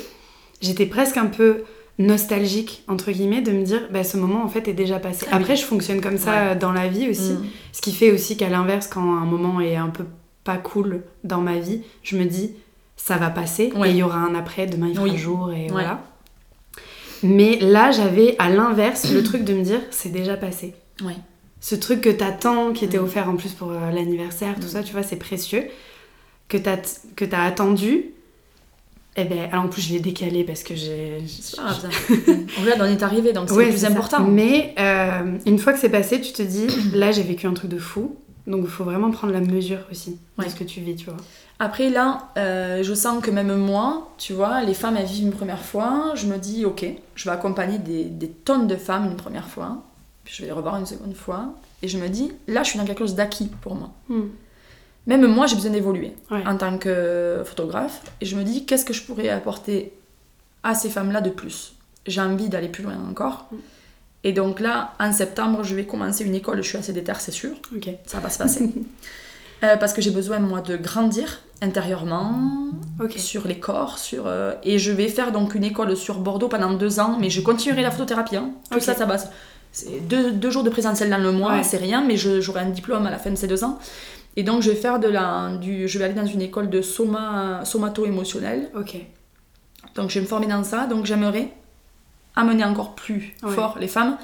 j'étais 0.61 0.85
presque 0.85 1.17
un 1.17 1.25
peu 1.25 1.63
nostalgique 1.99 2.83
entre 2.87 3.11
guillemets 3.11 3.41
de 3.41 3.51
me 3.51 3.63
dire 3.63 3.87
bah 3.91 4.03
ce 4.03 4.17
moment 4.17 4.43
en 4.43 4.47
fait 4.47 4.67
est 4.67 4.73
déjà 4.73 4.99
passé 4.99 5.27
Ah 5.31 5.35
après 5.37 5.55
je 5.55 5.63
fonctionne 5.63 6.01
comme 6.01 6.17
ça 6.17 6.31
Ouais. 6.31 6.37
euh, 6.51 6.55
dans 6.55 6.71
la 6.71 6.87
vie 6.87 7.07
aussi 7.09 7.33
Mm. 7.33 7.45
ce 7.71 7.81
qui 7.81 7.91
fait 7.93 8.11
aussi 8.11 8.35
qu'à 8.35 8.49
l'inverse 8.49 8.87
quand 8.87 9.01
un 9.15 9.25
moment 9.25 9.61
est 9.61 9.75
un 9.75 9.89
peu 9.89 10.05
pas 10.43 10.57
cool 10.57 11.03
dans 11.23 11.41
ma 11.41 11.59
vie 11.59 11.81
je 12.01 12.17
me 12.17 12.25
dis 12.25 12.51
ça 12.97 13.17
va 13.17 13.29
passer 13.29 13.71
Ouais. 13.75 13.89
et 13.89 13.91
il 13.91 13.97
y 13.97 14.03
aura 14.03 14.17
un 14.17 14.33
après 14.33 14.65
demain 14.65 14.87
il 14.89 14.95
fera 14.95 15.07
Oui. 15.07 15.17
jour 15.17 15.51
et 15.51 15.65
Ouais. 15.65 15.67
voilà 15.71 16.01
mais 17.21 17.59
là 17.59 17.91
j'avais 17.91 18.35
à 18.39 18.49
l'inverse 18.49 19.11
le 19.11 19.21
truc 19.23 19.43
de 19.43 19.53
me 19.53 19.61
dire 19.63 19.79
c'est 19.91 20.11
déjà 20.11 20.35
passé 20.35 20.73
Ouais. 21.03 21.15
ce 21.61 21.75
truc 21.75 22.01
que 22.01 22.09
t'attends, 22.09 22.73
qui 22.73 22.85
était 22.85 22.97
Mm. 22.99 23.03
offert 23.03 23.29
en 23.29 23.35
plus 23.35 23.51
pour 23.53 23.71
euh, 23.71 23.91
l'anniversaire, 23.91 24.55
tout 24.55 24.65
Mm. 24.65 24.69
ça, 24.69 24.83
tu 24.83 24.91
vois, 24.93 25.01
c'est 25.03 25.15
précieux, 25.15 25.63
que 26.49 26.57
t'as 26.57 26.77
que 27.15 27.23
t'as 27.25 27.43
attendu. 27.43 28.05
Et 29.15 29.25
ben, 29.25 29.47
alors 29.51 29.65
en 29.65 29.67
plus 29.67 29.81
je 29.81 29.93
l'ai 29.93 29.99
décalé 29.99 30.43
parce 30.43 30.63
que 30.63 30.75
j'ai. 30.75 31.19
Grave, 31.55 31.79
ça. 31.81 31.87
On 32.79 32.85
est 32.85 33.03
arrivé, 33.03 33.31
donc 33.31 33.49
c'est 33.49 33.55
Ouais, 33.55 33.65
le 33.65 33.71
plus 33.71 33.79
ça. 33.81 33.87
important. 33.89 34.23
Mais 34.23 34.73
euh, 34.79 35.37
une 35.45 35.59
fois 35.59 35.73
que 35.73 35.79
c'est 35.79 35.89
passé, 35.89 36.19
tu 36.19 36.33
te 36.33 36.41
dis, 36.41 36.67
là 36.93 37.11
j'ai 37.11 37.21
vécu 37.23 37.45
un 37.45 37.53
truc 37.53 37.69
de 37.69 37.77
fou, 37.77 38.15
donc 38.47 38.61
il 38.63 38.69
faut 38.71 38.83
vraiment 38.83 39.11
prendre 39.11 39.31
la 39.33 39.41
mesure 39.41 39.79
aussi 39.91 40.17
Ouais. 40.37 40.45
de 40.45 40.49
ce 40.49 40.55
que 40.55 40.63
tu 40.63 40.79
vis, 40.81 40.95
tu 40.95 41.05
vois. 41.05 41.17
Après 41.59 41.89
là, 41.91 42.29
euh, 42.37 42.81
je 42.81 42.93
sens 42.95 43.23
que 43.23 43.29
même 43.29 43.55
moi, 43.55 44.11
tu 44.17 44.33
vois, 44.33 44.63
les 44.63 44.73
femmes 44.73 44.97
elles 44.97 45.05
vivent 45.05 45.25
une 45.25 45.31
première 45.31 45.61
fois, 45.63 46.13
je 46.15 46.25
me 46.25 46.37
dis 46.37 46.65
ok, 46.65 46.83
je 47.15 47.23
vais 47.25 47.31
accompagner 47.31 47.77
des, 47.77 48.05
des 48.05 48.27
tonnes 48.29 48.65
de 48.67 48.75
femmes 48.75 49.05
une 49.05 49.15
première 49.15 49.47
fois, 49.47 49.83
puis 50.23 50.33
je 50.35 50.41
vais 50.41 50.47
les 50.47 50.53
revoir 50.53 50.77
une 50.77 50.87
seconde 50.87 51.13
fois, 51.13 51.53
et 51.83 51.87
je 51.87 51.99
me 51.99 52.09
dis 52.09 52.31
là 52.47 52.63
je 52.63 52.69
suis 52.71 52.79
dans 52.79 52.85
quelque 52.85 52.99
chose 52.99 53.13
d'acquis 53.15 53.49
pour 53.61 53.75
moi. 53.75 53.91
Mm. 54.09 54.21
Même 55.07 55.25
moi 55.27 55.47
j'ai 55.47 55.55
besoin 55.55 55.71
d'évoluer 55.71 56.13
Ouais. 56.31 56.43
en 56.47 56.55
tant 56.57 56.77
que 56.77 57.41
photographe, 57.45 58.01
et 58.21 58.25
je 58.25 58.35
me 58.35 58.43
dis 58.43 58.65
qu'est-ce 58.65 58.85
que 58.85 58.93
je 58.93 59.01
pourrais 59.03 59.29
apporter 59.29 59.93
à 60.63 60.75
ces 60.75 60.89
femmes-là 60.89 61.19
de 61.21 61.29
plus? 61.29 61.73
J'ai 62.07 62.21
envie 62.21 62.47
d'aller 62.49 62.69
plus 62.69 62.83
loin 62.83 62.97
encore. 63.09 63.47
Mm. 63.51 63.55
Et 64.25 64.31
donc 64.31 64.61
là, 64.61 64.93
en 65.01 65.11
septembre, 65.11 65.63
je 65.63 65.75
vais 65.75 65.85
commencer 65.85 66.23
une 66.23 66.35
école, 66.35 66.63
je 66.63 66.69
suis 66.69 66.77
assez 66.77 66.93
déterre, 66.93 67.19
c'est 67.19 67.31
sûr 67.33 67.51
ça 68.05 68.19
va 68.19 68.29
se 68.29 68.37
passer. 68.37 68.69
Euh, 69.63 69.77
parce 69.77 69.93
que 69.93 70.01
j'ai 70.01 70.11
besoin, 70.11 70.39
moi, 70.39 70.59
de 70.59 70.75
grandir 70.75 71.39
intérieurement, 71.61 72.33
sur 73.15 73.47
les 73.47 73.59
corps, 73.59 73.97
sur... 73.97 74.27
euh, 74.27 74.51
et 74.63 74.77
je 74.77 74.91
vais 74.91 75.07
faire 75.07 75.31
donc 75.31 75.55
une 75.55 75.63
école 75.63 75.95
sur 75.95 76.19
Bordeaux 76.19 76.49
pendant 76.49 76.73
deux 76.73 76.99
ans, 76.99 77.15
mais 77.17 77.29
je 77.29 77.39
continuerai 77.39 77.81
la 77.81 77.89
photothérapie. 77.89 78.35
hein. 78.35 78.49
Tout 78.69 78.81
ça, 78.81 78.93
ça. 78.93 79.07
C'est 79.71 80.05
deux, 80.05 80.31
deux 80.33 80.49
jours 80.49 80.63
de 80.63 80.69
présentiel 80.69 81.09
dans 81.09 81.17
le 81.17 81.31
mois, 81.31 81.53
Ouais. 81.53 81.63
c'est 81.63 81.77
rien, 81.77 82.03
mais 82.05 82.17
j'aurai 82.17 82.59
un 82.59 82.71
diplôme 82.71 83.05
à 83.05 83.09
la 83.09 83.17
fin 83.17 83.29
de 83.31 83.37
ces 83.37 83.47
deux 83.47 83.63
ans. 83.63 83.79
Et 84.35 84.43
donc, 84.43 84.61
je 84.63 84.69
vais 84.71 84.75
faire 84.75 84.99
de 84.99 85.07
la... 85.07 85.55
Du, 85.61 85.87
je 85.87 85.99
vais 85.99 86.05
aller 86.05 86.13
dans 86.13 86.25
une 86.25 86.41
école 86.41 86.69
de 86.69 86.81
soma, 86.81 87.63
somato-émotionnel. 87.65 88.69
Ok. 88.77 88.95
Donc, 89.95 90.09
je 90.09 90.15
vais 90.15 90.21
me 90.21 90.25
former 90.27 90.47
dans 90.47 90.63
ça. 90.63 90.87
Donc, 90.87 91.05
j'aimerais 91.05 91.49
amener 92.35 92.63
encore 92.63 92.95
plus 92.95 93.35
Ouais. 93.43 93.51
fort 93.51 93.77
les 93.79 93.87
femmes. 93.87 94.17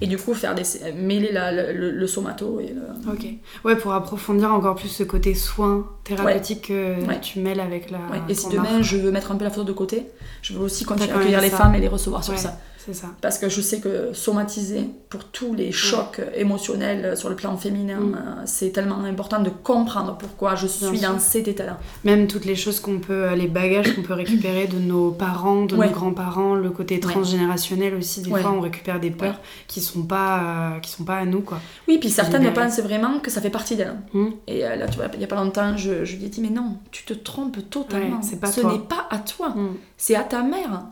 Et 0.00 0.06
du 0.06 0.16
coup, 0.16 0.32
faire 0.32 0.54
des, 0.54 0.62
mêler 0.94 1.32
la- 1.32 1.50
le, 1.50 1.72
le- 1.72 1.90
le 1.90 2.06
somato 2.06 2.60
et 2.60 2.68
le... 2.72 2.82
Ok. 3.12 3.26
Ouais, 3.64 3.74
pour 3.74 3.92
approfondir 3.94 4.54
encore 4.54 4.76
plus 4.76 4.86
ce 4.88 5.02
côté 5.02 5.34
soin 5.34 5.88
thérapeutique 6.04 6.68
que 6.68 7.04
Ouais. 7.04 7.20
tu 7.20 7.40
mêles 7.40 7.58
avec 7.58 7.90
la. 7.90 7.98
Ouais, 7.98 8.22
et 8.28 8.34
si 8.34 8.48
demain 8.48 8.80
je 8.80 8.96
veux 8.96 9.10
mettre 9.10 9.32
un 9.32 9.34
peu 9.36 9.42
la 9.42 9.50
photo 9.50 9.64
de 9.64 9.72
côté, 9.72 10.06
je 10.40 10.52
veux 10.52 10.60
aussi 10.60 10.84
continuer 10.84 11.10
à 11.10 11.16
accueillir 11.18 11.40
les 11.40 11.50
femmes 11.50 11.74
et 11.74 11.80
les 11.80 11.88
recevoir 11.88 12.22
sur 12.22 12.38
ça. 12.38 12.60
C'est 12.90 12.94
ça. 12.94 13.08
Parce 13.20 13.36
que 13.36 13.50
je 13.50 13.60
sais 13.60 13.80
que 13.80 14.14
somatiser 14.14 14.88
pour 15.10 15.24
tous 15.24 15.52
les 15.52 15.72
chocs 15.72 16.22
émotionnels 16.34 17.18
sur 17.18 17.28
le 17.28 17.36
plan 17.36 17.54
féminin, 17.58 18.00
Mm. 18.00 18.14
euh, 18.14 18.42
c'est 18.46 18.70
tellement 18.70 19.00
important 19.04 19.40
de 19.42 19.50
comprendre 19.50 20.16
pourquoi 20.18 20.54
je 20.54 20.66
Bien 20.66 20.88
suis 20.88 20.98
sûr. 20.98 21.10
dans 21.12 21.18
cet 21.18 21.48
état-là. 21.48 21.78
Même 22.04 22.26
toutes 22.28 22.46
les 22.46 22.56
choses 22.56 22.80
qu'on 22.80 22.98
peut, 22.98 23.24
euh, 23.24 23.36
les 23.36 23.46
bagages 23.46 23.94
qu'on 23.94 24.00
peut 24.02 24.14
récupérer 24.14 24.66
de 24.68 24.78
nos 24.78 25.10
parents, 25.10 25.66
de 25.66 25.76
Ouais. 25.76 25.88
nos 25.88 25.92
grands-parents, 25.92 26.54
le 26.54 26.70
côté 26.70 26.98
transgénérationnel 26.98 27.94
aussi. 27.94 28.22
Des 28.22 28.30
Ouais. 28.30 28.40
fois, 28.40 28.52
on 28.52 28.60
récupère 28.62 29.00
des 29.00 29.10
peurs 29.10 29.38
qui 29.66 29.82
sont 29.82 30.04
pas, 30.04 30.40
euh, 30.76 30.80
qui 30.80 30.90
sont 30.90 31.04
pas 31.04 31.16
à 31.18 31.26
nous, 31.26 31.42
quoi. 31.42 31.60
Oui, 31.88 31.98
puis 31.98 32.08
certaines 32.08 32.50
pensent 32.54 32.80
vraiment 32.80 33.18
que 33.20 33.30
ça 33.30 33.42
fait 33.42 33.50
partie 33.50 33.76
d'elles. 33.76 33.96
Hmm. 34.14 34.28
Et 34.46 34.64
euh, 34.64 34.76
là, 34.76 34.88
tu 34.88 34.96
vois, 34.96 35.08
il 35.12 35.20
y 35.20 35.24
a 35.24 35.26
pas 35.26 35.36
longtemps, 35.36 35.76
je, 35.76 36.06
je 36.06 36.16
lui 36.16 36.24
ai 36.24 36.28
dit, 36.30 36.40
mais 36.40 36.48
non, 36.50 36.78
tu 36.90 37.04
te 37.04 37.12
trompes 37.12 37.58
totalement. 37.68 38.20
Pas 38.40 38.50
Ce 38.50 38.60
n'est 38.62 38.78
pas 38.78 39.06
à 39.10 39.18
toi, 39.18 39.50
Hmm. 39.50 39.74
c'est 39.98 40.14
à 40.14 40.22
ta 40.22 40.42
mère. 40.42 40.84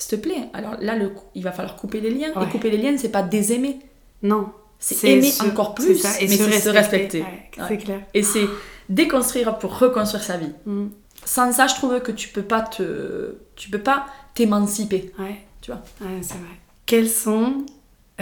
S'il 0.00 0.18
te 0.18 0.22
plaît. 0.22 0.48
Alors 0.54 0.76
là, 0.80 0.96
le, 0.96 1.12
il 1.34 1.44
va 1.44 1.52
falloir 1.52 1.76
couper 1.76 2.00
les 2.00 2.10
liens. 2.10 2.32
Ouais. 2.34 2.46
Et 2.46 2.48
couper 2.48 2.70
les 2.70 2.78
liens, 2.78 2.96
c'est 2.96 3.10
pas 3.10 3.22
désaimer. 3.22 3.78
Non. 4.22 4.50
C'est 4.78 5.10
aimer 5.10 5.30
encore 5.42 5.74
plus, 5.74 5.96
ça, 5.96 6.18
et 6.20 6.26
mais 6.26 6.36
se 6.36 6.42
respecter. 6.70 6.72
respecter. 6.72 7.20
Ouais. 7.20 7.68
C'est 7.68 7.76
clair. 7.76 8.00
Et 8.14 8.22
c'est 8.22 8.46
déconstruire 8.88 9.58
pour 9.58 9.78
reconstruire 9.78 10.24
sa 10.24 10.38
vie. 10.38 10.52
Hmm. 10.64 10.88
Sans 11.26 11.52
ça, 11.52 11.66
je 11.66 11.74
trouve 11.74 12.00
que 12.00 12.12
tu 12.12 12.30
peux 12.30 12.42
pas 12.42 12.62
te, 12.62 13.34
tu 13.56 13.68
peux 13.68 13.82
pas 13.82 14.06
t'émanciper. 14.34 15.12
Ouais. 15.18 15.36
Tu 15.60 15.70
vois. 15.70 15.82
Ouais, 16.00 16.22
c'est 16.22 16.38
vrai. 16.38 16.56
Quelles 16.86 17.10
sont 17.10 17.66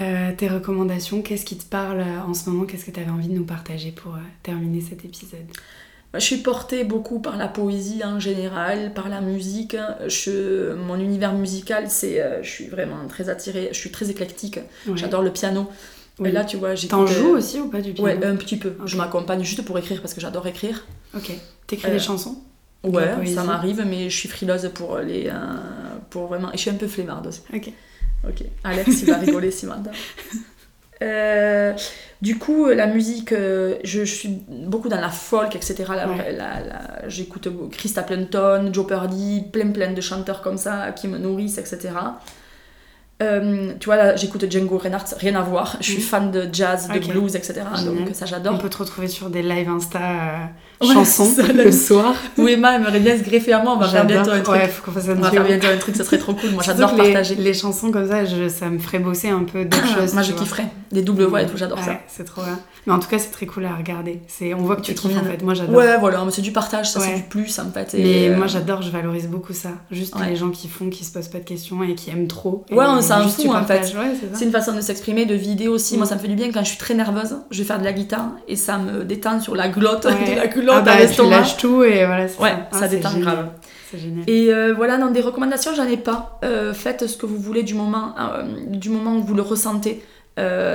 euh, 0.01 0.33
tes 0.37 0.49
recommandations? 0.49 1.23
Qu'est-ce 1.23 1.45
qui 1.45 1.57
te 1.57 1.65
parle 1.65 2.01
euh, 2.01 2.23
en 2.27 2.35
ce 2.35 2.51
moment? 2.51 2.65
Qu'est-ce 2.65 2.87
que 2.87 2.91
tu 2.91 2.99
avais 2.99 3.11
envie 3.11 3.29
de 3.29 3.35
nous 3.35 3.47
partager 3.47 3.93
pour 3.93 4.17
euh, 4.17 4.19
terminer 4.43 4.81
cet 4.81 5.05
épisode? 5.05 5.47
Je 6.15 6.21
suis 6.21 6.39
portée 6.39 6.85
beaucoup 6.85 7.21
par 7.21 7.37
la 7.37 7.49
poésie 7.49 8.03
en 8.05 8.19
général, 8.19 8.95
par 8.95 9.09
la 9.09 9.21
musique. 9.21 9.77
Je, 10.07 10.73
mon 10.75 10.97
univers 10.99 11.35
musical, 11.35 11.91
c'est, 11.91 12.21
euh, 12.23 12.43
je 12.43 12.49
suis 12.51 12.67
vraiment 12.69 13.07
très 13.09 13.29
attirée. 13.29 13.69
Je 13.73 13.79
suis 13.79 13.91
très 13.91 14.11
éclectique. 14.11 14.59
Ouais. 14.87 14.97
J'adore 14.97 15.23
le 15.23 15.31
piano. 15.33 15.69
Oui. 16.19 16.31
Et 16.31 16.33
là, 16.33 16.45
tu 16.45 16.57
vois, 16.57 16.75
j'ai 16.75 16.89
T'en 16.89 17.07
joues 17.07 17.37
aussi 17.37 17.61
ou 17.61 17.69
pas 17.69 17.81
du 17.81 17.93
piano 17.93 18.09
Ouais, 18.09 18.27
un 18.27 18.37
petit 18.37 18.57
peu. 18.57 18.73
Je 18.87 18.97
m'accompagne 18.97 19.45
juste 19.45 19.63
pour 19.65 19.79
écrire 19.79 20.01
parce 20.01 20.15
que 20.15 20.21
j'adore 20.21 20.47
écrire. 20.47 20.87
Ok. 21.15 21.31
T'écris 21.67 21.91
Euh, 21.91 21.93
des 21.95 22.01
chansons? 22.01 22.43
De 22.85 22.91
la 22.99 23.17
Ouais, 23.19 23.27
ça 23.27 23.45
m'arrive, 23.45 23.85
mais 23.87 24.09
je 24.09 24.17
suis 24.17 24.29
frileuse 24.29 24.71
pour 24.75 24.99
les, 24.99 25.27
euh, 25.29 25.33
pour 26.11 26.27
vraiment. 26.29 26.51
Et 26.53 26.57
je 26.57 26.63
suis 26.63 26.71
un 26.71 26.75
peu 26.75 26.89
flemmarde 26.89 27.27
aussi. 27.27 27.43
Ok. 27.53 27.71
Ok, 28.27 28.43
Alex, 28.65 29.03
il 29.03 29.11
va 29.11 29.19
rigoler 29.19 29.51
si 29.51 29.67
maintenant. 29.67 29.93
Euh, 31.01 31.75
du 32.21 32.37
coup, 32.37 32.67
la 32.67 32.87
musique, 32.89 33.33
euh, 33.33 33.77
je, 33.85 34.05
je 34.05 34.13
suis 34.13 34.41
beaucoup 34.49 34.89
dans 34.89 35.01
la 35.01 35.09
folk, 35.09 35.55
etc. 35.55 35.85
Ouais. 35.89 36.37
J'écoute 37.07 37.49
Chris 37.71 37.91
Stapleton, 37.91 38.71
Joe 38.73 38.87
Purdy, 38.87 39.45
plein 39.53 39.71
plein 39.71 39.93
de 39.93 40.01
chanteurs 40.01 40.43
comme 40.43 40.59
ça 40.59 40.91
qui 40.93 41.07
me 41.07 41.19
nourrissent, 41.19 41.59
etc. 41.59 41.91
Euh, 43.21 43.73
tu 43.81 43.87
vois, 43.87 43.97
là, 43.97 44.15
j'écoute 44.17 44.45
Django 44.49 44.79
Reinhardt, 44.79 45.07
rien 45.19 45.35
à 45.35 45.43
voir. 45.43 45.77
Je 45.81 45.87
suis 45.87 45.97
Mhm. 45.97 46.03
fan 46.03 46.31
de 46.31 46.49
jazz, 46.53 46.89
de 46.89 46.99
blues, 47.01 47.35
etc. 47.35 47.55
Génial. 47.77 48.05
Donc 48.05 48.09
ça, 48.15 48.25
On 48.25 48.29
j'adore. 48.29 48.59
peut 48.59 48.69
te 48.69 48.79
retrouver 48.79 49.09
sur 49.09 49.29
des 49.29 49.43
lives 49.43 49.69
Insta 49.69 49.99
euh, 49.99 50.87
Ouais, 50.87 50.95
chansons 50.95 51.25
ça, 51.25 51.43
le 51.53 51.73
soir. 51.73 52.15
Ou 52.37 52.47
Emma 52.47 52.77
aimerait 52.77 53.01
bien 53.01 53.19
se 53.19 53.25
greffer 53.25 53.53
à 53.53 53.61
moi, 53.61 53.73
on 53.75 53.79
va 53.81 53.89
faire 53.89 54.07
bientôt 54.07 54.31
un 54.31 54.41
truc. 54.41 54.55
Ouais, 54.55 54.69
faut 54.69 54.85
qu'on 54.85 54.93
fasse 54.93 55.09
un 55.09 55.17
On 55.17 55.21
va 55.21 55.31
faire 55.33 55.45
bientôt 55.45 55.67
un 55.67 55.77
truc, 55.79 55.97
ça 55.97 56.05
serait 56.05 56.19
trop 56.19 56.35
cool. 56.35 56.51
Moi, 56.51 56.63
j'adore 56.65 56.93
les- 56.95 57.03
partager. 57.13 57.35
Les, 57.35 57.53
chansons 57.55 57.91
comme 57.91 58.07
ça, 58.07 58.25
je- 58.25 58.49
ça 58.49 58.71
me 58.71 58.79
ferait 58.79 59.01
bosser 59.01 59.31
un 59.31 59.43
peu 59.43 59.65
d'autres 59.65 59.89
choses. 59.99 60.15
Moi, 60.15 60.23
je 60.23 60.31
vois. 60.33 60.41
kifferais. 60.43 60.67
Des 60.93 61.03
doubles 61.03 61.25
voix 61.25 61.43
et 61.43 61.47
tout, 61.47 61.57
j'adore 61.57 61.81
ça. 61.83 61.91
Ouais, 61.91 62.01
c'est 62.07 62.25
trop 62.25 62.43
bien. 62.43 62.59
Mais 62.87 62.93
en 62.95 62.99
tout 63.01 63.09
cas, 63.09 63.19
c'est 63.19 63.31
très 63.33 63.45
cool 63.45 63.65
à 63.67 63.75
regarder. 63.75 64.23
On 64.57 64.63
voit 64.63 64.77
que 64.77 64.83
tu 64.83 64.95
kiffes 64.95 65.05
en 65.07 65.21
bien. 65.21 65.25
fait. 65.25 65.43
Moi, 65.43 65.55
j'adore. 65.55 65.75
Ouais, 65.75 65.99
voilà, 65.99 66.25
c'est 66.31 66.41
du 66.43 66.53
partage, 66.53 66.89
ça 66.91 67.01
c'est 67.01 67.17
du 67.17 67.23
plus 67.25 67.59
en 67.59 67.71
fait. 67.73 67.95
et, 67.95 68.03
Mais 68.03 68.29
euh, 68.31 68.37
moi, 68.37 68.47
j'adore, 68.47 68.81
je 68.83 68.91
valorise 68.91 69.27
beaucoup 69.27 69.53
ça. 69.53 69.71
Juste 69.91 70.15
les 70.27 70.37
gens 70.37 70.51
qui 70.51 70.69
font, 70.69 70.89
qui 70.91 71.05
se 71.05 71.13
posent 71.13 71.29
pas 71.29 71.39
de 71.39 71.45
questions 71.45 71.83
et 71.83 71.95
qui 71.97 72.11
aiment 72.11 72.29
trop. 72.29 72.65
Ouais, 72.71 72.85
on 72.89 73.03
s'en 73.09 73.23
juste 73.23 73.35
fout, 73.37 73.45
tu 73.45 73.51
en 73.51 73.53
partages. 73.55 73.93
fait. 73.93 73.99
Ouais, 73.99 74.15
c'est 74.33 74.45
une 74.45 74.53
façon 74.53 74.73
de 74.75 74.81
s'exprimer, 74.81 75.27
de 75.27 75.35
vidéo 75.35 75.73
aussi. 75.73 75.97
Moi, 75.97 76.07
Mm. 76.07 76.09
ça 76.09 76.15
me 76.17 76.21
fait 76.21 76.29
du 76.29 76.35
bien 76.37 76.51
quand 76.53 76.61
je 76.65 76.69
suis 76.69 76.79
très 76.79 76.95
nerveuse. 76.95 77.37
Je 77.51 77.59
vais 77.59 77.65
faire 77.65 77.79
de 77.79 77.85
la 77.85 77.93
guitare 77.93 78.31
et 78.47 78.57
ça 78.57 78.79
me 78.79 79.05
détend 79.05 79.41
sur 79.41 79.55
la 79.57 79.69
glotte, 79.69 80.05
Ouais. 80.07 80.31
de 80.35 80.37
la 80.37 80.47
glotte 80.47 80.75
Ah 80.77 80.79
à 80.79 80.83
bah, 80.83 80.93
tu 80.97 80.99
l'estomac. 81.03 81.31
lâches 81.31 81.57
tout 81.57 81.83
et 81.85 82.05
voilà, 82.07 82.25
Ouais, 82.25 82.55
ça. 82.73 82.81
Ah, 82.83 82.89
détend 82.89 83.11
génial. 83.11 83.25
grave. 83.25 83.49
Génial. 83.97 84.25
Et 84.29 84.53
euh, 84.53 84.75
voilà, 84.77 84.99
dans 84.99 85.11
des 85.11 85.21
recommandations, 85.23 85.73
j'en 85.75 85.87
ai 85.87 85.97
pas. 85.97 86.39
Euh, 86.45 86.75
faites 86.75 87.07
ce 87.07 87.17
que 87.17 87.25
vous 87.27 87.39
voulez 87.39 87.63
du 87.63 87.75
moment, 87.75 88.15
euh, 88.21 88.43
du 88.69 88.91
moment 88.91 89.17
où 89.17 89.23
vous 89.23 89.35
le 89.35 89.43
ressentez. 89.43 90.05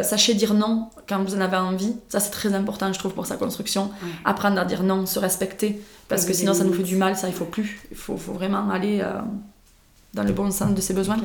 Sachez 0.02 0.34
dire 0.34 0.54
non 0.56 0.90
quand 1.08 1.24
vous 1.24 1.36
en 1.36 1.40
avez 1.40 1.56
envie. 1.56 1.96
Ça, 2.10 2.20
c'est 2.20 2.32
très 2.32 2.54
important, 2.54 2.92
je 2.92 3.00
trouve, 3.00 3.14
pour 3.14 3.26
sa 3.26 3.38
construction. 3.38 3.84
Ouais. 3.84 4.10
Apprendre 4.26 4.60
à 4.60 4.66
dire 4.66 4.84
non, 4.84 5.06
se 5.06 5.20
respecter. 5.20 5.80
Parce 6.10 6.26
que 6.26 6.34
sinon, 6.34 6.54
ça 6.54 6.66
nous 6.66 6.74
fait 6.74 6.84
du 6.84 6.98
mal. 6.98 7.16
Ça, 7.16 7.30
il 7.30 7.34
faut 7.34 7.46
plus. 7.46 7.80
Il 7.90 7.96
faut, 7.96 8.18
faut 8.18 8.34
vraiment 8.34 8.70
aller 8.70 9.02
dans 10.14 10.24
le 10.24 10.32
bon 10.32 10.52
sens 10.52 10.74
de 10.74 10.82
ses 10.82 10.94
besoins. 10.94 11.18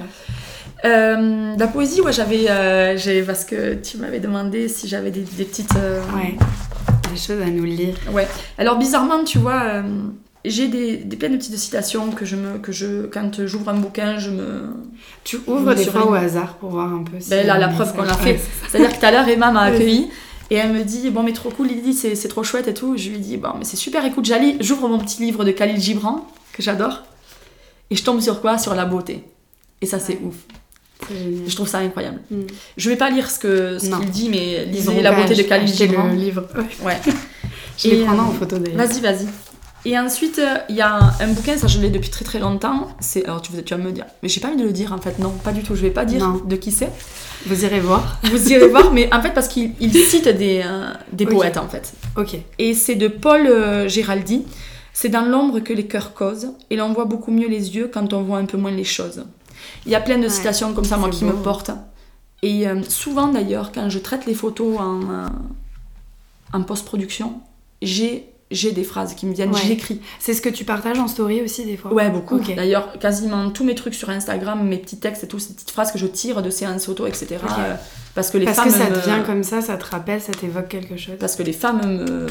Euh, 0.85 1.55
la 1.59 1.67
poésie, 1.67 2.01
ouais, 2.01 2.13
j'avais. 2.13 2.49
euh, 2.49 2.97
j'ai- 2.97 3.23
parce 3.23 3.45
que 3.45 3.75
tu 3.75 3.97
m'avais 3.99 4.21
demandé 4.21 4.69
si 4.69 4.87
j'avais 4.89 5.11
des, 5.11 5.21
des 5.21 5.45
petites. 5.45 5.75
euh, 5.77 6.01
Ouais. 6.15 6.37
Des 7.13 7.19
choses 7.19 7.43
à 7.43 7.47
nous 7.51 7.65
lire. 7.65 7.97
Ouais. 8.13 8.29
Alors 8.59 8.77
bizarrement, 8.79 9.25
tu 9.25 9.39
vois, 9.39 9.63
euh, 9.65 9.83
j'ai 10.45 10.69
des, 10.69 10.99
des 10.99 11.17
plein 11.17 11.31
de 11.31 11.37
petites 11.37 11.57
citations 11.59 12.11
que 12.11 12.25
je 12.25 12.37
me, 12.37 12.59
que 12.59 12.71
je, 12.71 13.07
quand 13.07 13.45
j'ouvre 13.47 13.71
un 13.71 13.75
bouquin, 13.79 14.19
je 14.19 14.31
me. 14.31 14.69
Tu 15.25 15.39
ouvres 15.47 15.75
des 15.75 15.83
sur 15.85 15.93
fois 15.93 16.11
au 16.11 16.15
hasard 16.15 16.55
pour 16.55 16.71
voir 16.71 16.93
un 16.93 17.03
peu 17.03 17.19
si. 17.19 17.31
Ben 17.31 17.47
là, 17.47 17.55
a 17.55 17.59
la 17.59 17.69
preuve 17.69 17.93
qu'on 17.95 18.03
message. 18.03 18.19
fait. 18.19 18.41
C'est-à-dire 18.71 18.93
que 18.95 19.01
tout 19.01 19.07
à 19.07 19.11
l'heure, 19.11 19.27
Emma 19.29 19.51
m'a 19.51 19.63
accueilli 19.63 20.09
et 20.51 20.55
elle 20.57 20.73
me 20.73 20.83
dit 20.85 21.11
bon 21.11 21.23
mais 21.23 21.33
trop 21.33 21.51
cool 21.51 21.67
Lydie, 21.69 21.93
c'est, 21.95 22.15
trop 22.29 22.45
chouette 22.45 22.69
et 22.69 22.75
tout. 22.75 22.97
Je 22.97 23.09
lui 23.11 23.19
dis 23.19 23.37
bon 23.37 23.51
mais 23.59 23.65
c'est 23.65 23.77
super. 23.77 24.05
Écoute, 24.05 24.31
j'ouvre 24.61 24.89
mon 24.89 24.99
petit 24.99 25.21
livre 25.23 25.45
de 25.45 25.51
Khalil 25.51 25.81
Gibran 25.81 26.27
que 26.53 26.63
j'adore 26.63 27.03
et 27.91 27.97
je 27.97 28.03
tombe 28.05 28.21
sur 28.21 28.41
quoi? 28.41 28.59
Sur 28.59 28.75
la 28.75 28.85
beauté. 28.85 29.25
Et 29.81 29.87
ça 29.87 29.99
c'est 29.99 30.15
Ouais. 30.15 30.21
ouf. 30.25 30.37
Je 31.47 31.55
trouve 31.55 31.69
ça 31.69 31.79
incroyable. 31.79 32.21
Mm. 32.31 32.41
Je 32.77 32.91
vais 32.91 32.97
pas 32.97 33.09
lire 33.11 33.31
ce 33.31 33.39
que 33.39 33.79
ce 33.79 33.87
qu'il 33.87 34.11
dit, 34.11 34.29
mais 34.29 34.65
lisez 34.67 35.01
la 35.01 35.13
beauté 35.13 35.35
de 35.35 35.53
acheté 35.53 35.87
Gibran. 35.87 36.09
le 36.09 36.15
livre. 36.15 36.47
Ouais. 36.83 36.99
Je 37.79 37.89
les 37.91 38.01
Et, 38.01 38.05
prendrai 38.05 38.27
euh, 38.27 38.29
en 38.29 38.33
photo 38.33 38.59
d'ailleurs. 38.59 38.85
Vas-y, 38.89 39.01
vas-y. 39.01 39.27
Et 39.85 39.97
ensuite, 39.97 40.41
euh, 40.41 40.57
il 40.69 40.75
y 40.75 40.81
a 40.81 40.97
un, 40.97 41.13
un 41.21 41.29
bouquin, 41.29 41.57
ça 41.57 41.69
je 41.69 41.79
l'ai 41.79 41.89
depuis 41.91 42.11
très 42.11 42.25
très 42.25 42.41
longtemps. 42.41 42.89
C'est, 42.99 43.25
alors 43.25 43.41
tu, 43.41 43.53
vas- 43.53 43.63
tu 43.63 43.73
vas 43.73 43.81
me 43.81 43.93
dire, 43.93 44.05
mais 44.21 44.29
j'ai 44.29 44.41
pas 44.41 44.49
envie 44.49 44.57
de 44.57 44.65
le 44.65 44.73
dire 44.73 44.93
en 44.93 44.99
fait, 44.99 45.21
non, 45.21 45.31
pas 45.31 45.53
du 45.53 45.63
tout. 45.63 45.77
Je 45.77 45.83
vais 45.83 45.91
pas 45.93 46.05
dire 46.05 46.19
Non. 46.19 46.43
de 46.45 46.57
qui 46.57 46.73
c'est. 46.73 46.91
Vous 47.47 47.65
irez 47.65 47.79
voir. 47.79 48.19
Vous 48.25 48.53
irez 48.53 48.67
voir, 48.67 48.93
mais 48.93 49.09
en 49.15 49.23
fait 49.23 49.31
parce 49.33 49.47
qu'il 49.47 49.71
il 49.79 49.95
cite 49.95 50.27
des, 50.27 50.63
euh, 50.67 50.91
des 51.13 51.25
poètes 51.27 51.57
en 51.57 51.69
fait. 51.69 51.93
Ok. 52.17 52.37
Et 52.59 52.75
c'est 52.75 52.97
de 52.97 53.07
Paul 53.07 53.47
euh, 53.47 53.87
Géraldi. 53.89 54.45
C'est 55.01 55.11
dans 55.11 55.23
l'ombre 55.23 55.61
que 55.61 55.73
les 55.73 55.87
cœurs 55.87 56.13
causent, 56.13 56.49
et 56.71 56.77
l'on 56.77 56.93
voit 56.93 57.05
beaucoup 57.05 57.31
mieux 57.31 57.47
les 57.49 57.77
yeux 57.77 57.89
quand 57.93 58.13
on 58.13 58.23
voit 58.23 58.39
un 58.39 58.47
peu 58.47 58.57
moins 58.57 58.73
les 58.73 58.83
choses. 58.83 59.25
Il 59.87 59.93
y 59.93 59.95
a 59.95 60.01
plein 60.01 60.19
de 60.19 60.25
Ouais, 60.25 60.29
citations 60.29 60.75
comme 60.75 60.85
ça, 60.85 60.97
moi, 60.97 61.09
qui 61.11 61.25
me 61.25 61.35
portent. 61.35 61.71
Et 62.43 62.67
euh, 62.67 62.83
souvent 62.89 63.29
d'ailleurs, 63.29 63.71
quand 63.73 63.89
je 63.91 64.01
traite 64.01 64.27
les 64.27 64.35
photos 64.35 64.77
en, 64.81 65.01
euh, 65.03 65.27
en 66.53 66.63
post-production, 66.63 67.41
j'ai 67.83 68.25
j'ai 68.51 68.73
des 68.73 68.83
phrases 68.83 69.15
qui 69.15 69.27
me 69.27 69.35
viennent, 69.35 69.53
Ouais. 69.53 69.61
j'écris. 69.67 70.01
C'est 70.19 70.33
ce 70.33 70.41
que 70.41 70.49
tu 70.49 70.65
partages 70.65 70.99
en 70.99 71.07
story 71.07 71.43
aussi 71.43 71.67
des 71.67 71.77
fois 71.77 71.93
Ouais, 71.93 72.09
beaucoup. 72.09 72.39
D'ailleurs, 72.41 72.99
quasiment 72.99 73.51
tous 73.51 73.63
mes 73.63 73.75
trucs 73.75 73.93
sur 73.95 74.09
Instagram, 74.09 74.67
mes 74.67 74.79
petits 74.79 74.97
textes 74.99 75.23
et 75.25 75.29
tout, 75.29 75.39
ces 75.39 75.53
petites 75.53 75.71
phrases 75.71 75.93
que 75.93 75.99
je 75.99 76.07
tire 76.07 76.41
de 76.41 76.49
séances 76.49 76.87
photo, 76.87 77.07
etc. 77.07 77.27
Euh, 77.59 77.75
parce 78.15 78.31
que 78.31 78.39
les 78.39 78.47
Parce 78.47 78.57
femmes 78.57 78.69
que 78.69 78.73
ça 78.75 78.89
me- 78.89 78.95
te 78.97 79.05
vient 79.05 79.23
comme 79.23 79.43
ça, 79.45 79.61
ça 79.61 79.77
te 79.77 79.85
rappelle, 79.85 80.23
ça 80.23 80.33
t'évoque 80.33 80.69
quelque 80.69 80.97
chose. 80.97 81.17
parce 81.21 81.37
que 81.37 81.43
les 81.43 81.53
femmes 81.53 81.83
me 81.87 82.27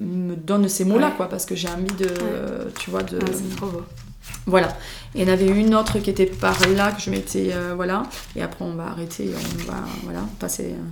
me 0.00 0.34
donnent 0.36 0.68
ces 0.68 0.84
mots-là 0.84 1.08
Ouais. 1.08 1.12
quoi 1.16 1.28
parce 1.28 1.46
que 1.46 1.54
j'ai 1.54 1.68
envie 1.68 1.94
de 1.98 2.08
tu 2.78 2.90
vois 2.90 3.02
de 3.02 3.18
Ah, 3.20 3.26
c'est 3.32 3.56
trop 3.56 3.66
beau. 3.66 3.82
voilà 4.46 4.68
et 5.14 5.22
il 5.22 5.26
y 5.26 5.30
en 5.30 5.32
avait 5.32 5.46
une 5.48 5.74
autre 5.74 5.98
qui 5.98 6.10
était 6.10 6.26
par 6.26 6.58
là 6.68 6.92
que 6.92 7.00
je 7.00 7.10
mettais 7.10 7.50
euh, 7.52 7.72
voilà 7.74 8.02
et 8.34 8.42
après 8.42 8.64
on 8.64 8.74
va 8.74 8.86
arrêter 8.88 9.30
on 9.34 9.70
va 9.70 9.78
voilà 10.04 10.20
passer 10.38 10.74
euh. 10.74 10.82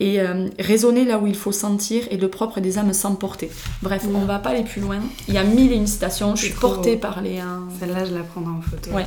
et 0.00 0.20
euh, 0.20 0.48
raisonner 0.58 1.04
là 1.04 1.18
où 1.18 1.26
il 1.26 1.34
faut 1.36 1.52
sentir 1.52 2.04
et 2.10 2.16
le 2.16 2.28
propre 2.28 2.60
des 2.60 2.78
âmes 2.78 2.92
s'emporter 2.92 3.50
bref 3.82 4.04
Mm. 4.04 4.16
on 4.16 4.24
va 4.24 4.38
pas 4.38 4.50
aller 4.50 4.64
plus 4.64 4.80
loin 4.80 5.00
il 5.28 5.34
y 5.34 5.38
a 5.38 5.44
mille 5.44 5.72
et 5.72 5.76
une 5.76 5.86
citations 5.86 6.36
je 6.36 6.44
suis 6.46 6.54
portée 6.54 6.94
beau. 6.94 7.00
par 7.00 7.20
les 7.20 7.40
Celle-là, 7.80 8.04
je 8.04 8.14
la 8.14 8.22
prendrai 8.22 8.52
en 8.52 8.60
photo. 8.62 8.90
Ouais. 8.92 9.06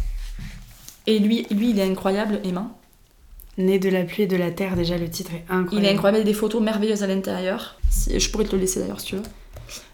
et 1.08 1.20
lui 1.20 1.46
lui 1.52 1.70
il 1.72 1.80
est 1.80 1.90
incroyable 1.90 2.40
Emma 2.44 2.68
Né 3.62 3.80
de 3.80 3.90
la 3.90 4.04
pluie 4.04 4.24
et 4.24 4.28
de 4.28 4.36
la 4.38 4.52
terre, 4.52 4.76
déjà 4.76 4.98
le 4.98 5.10
titre 5.10 5.32
est 5.34 5.44
incroyable. 5.50 5.70
Il 5.74 5.86
est 5.86 5.92
incroyable, 5.94 6.18
il 6.18 6.28
y 6.28 6.30
a 6.30 6.34
des 6.34 6.38
photos 6.38 6.62
merveilleuses 6.62 7.04
à 7.04 7.08
l'intérieur. 7.08 7.78
Je 8.14 8.30
pourrais 8.30 8.46
te 8.46 8.56
le 8.56 8.62
laisser 8.62 8.80
d'ailleurs 8.80 9.00
si 9.00 9.08
tu 9.08 9.16
veux. 9.16 9.24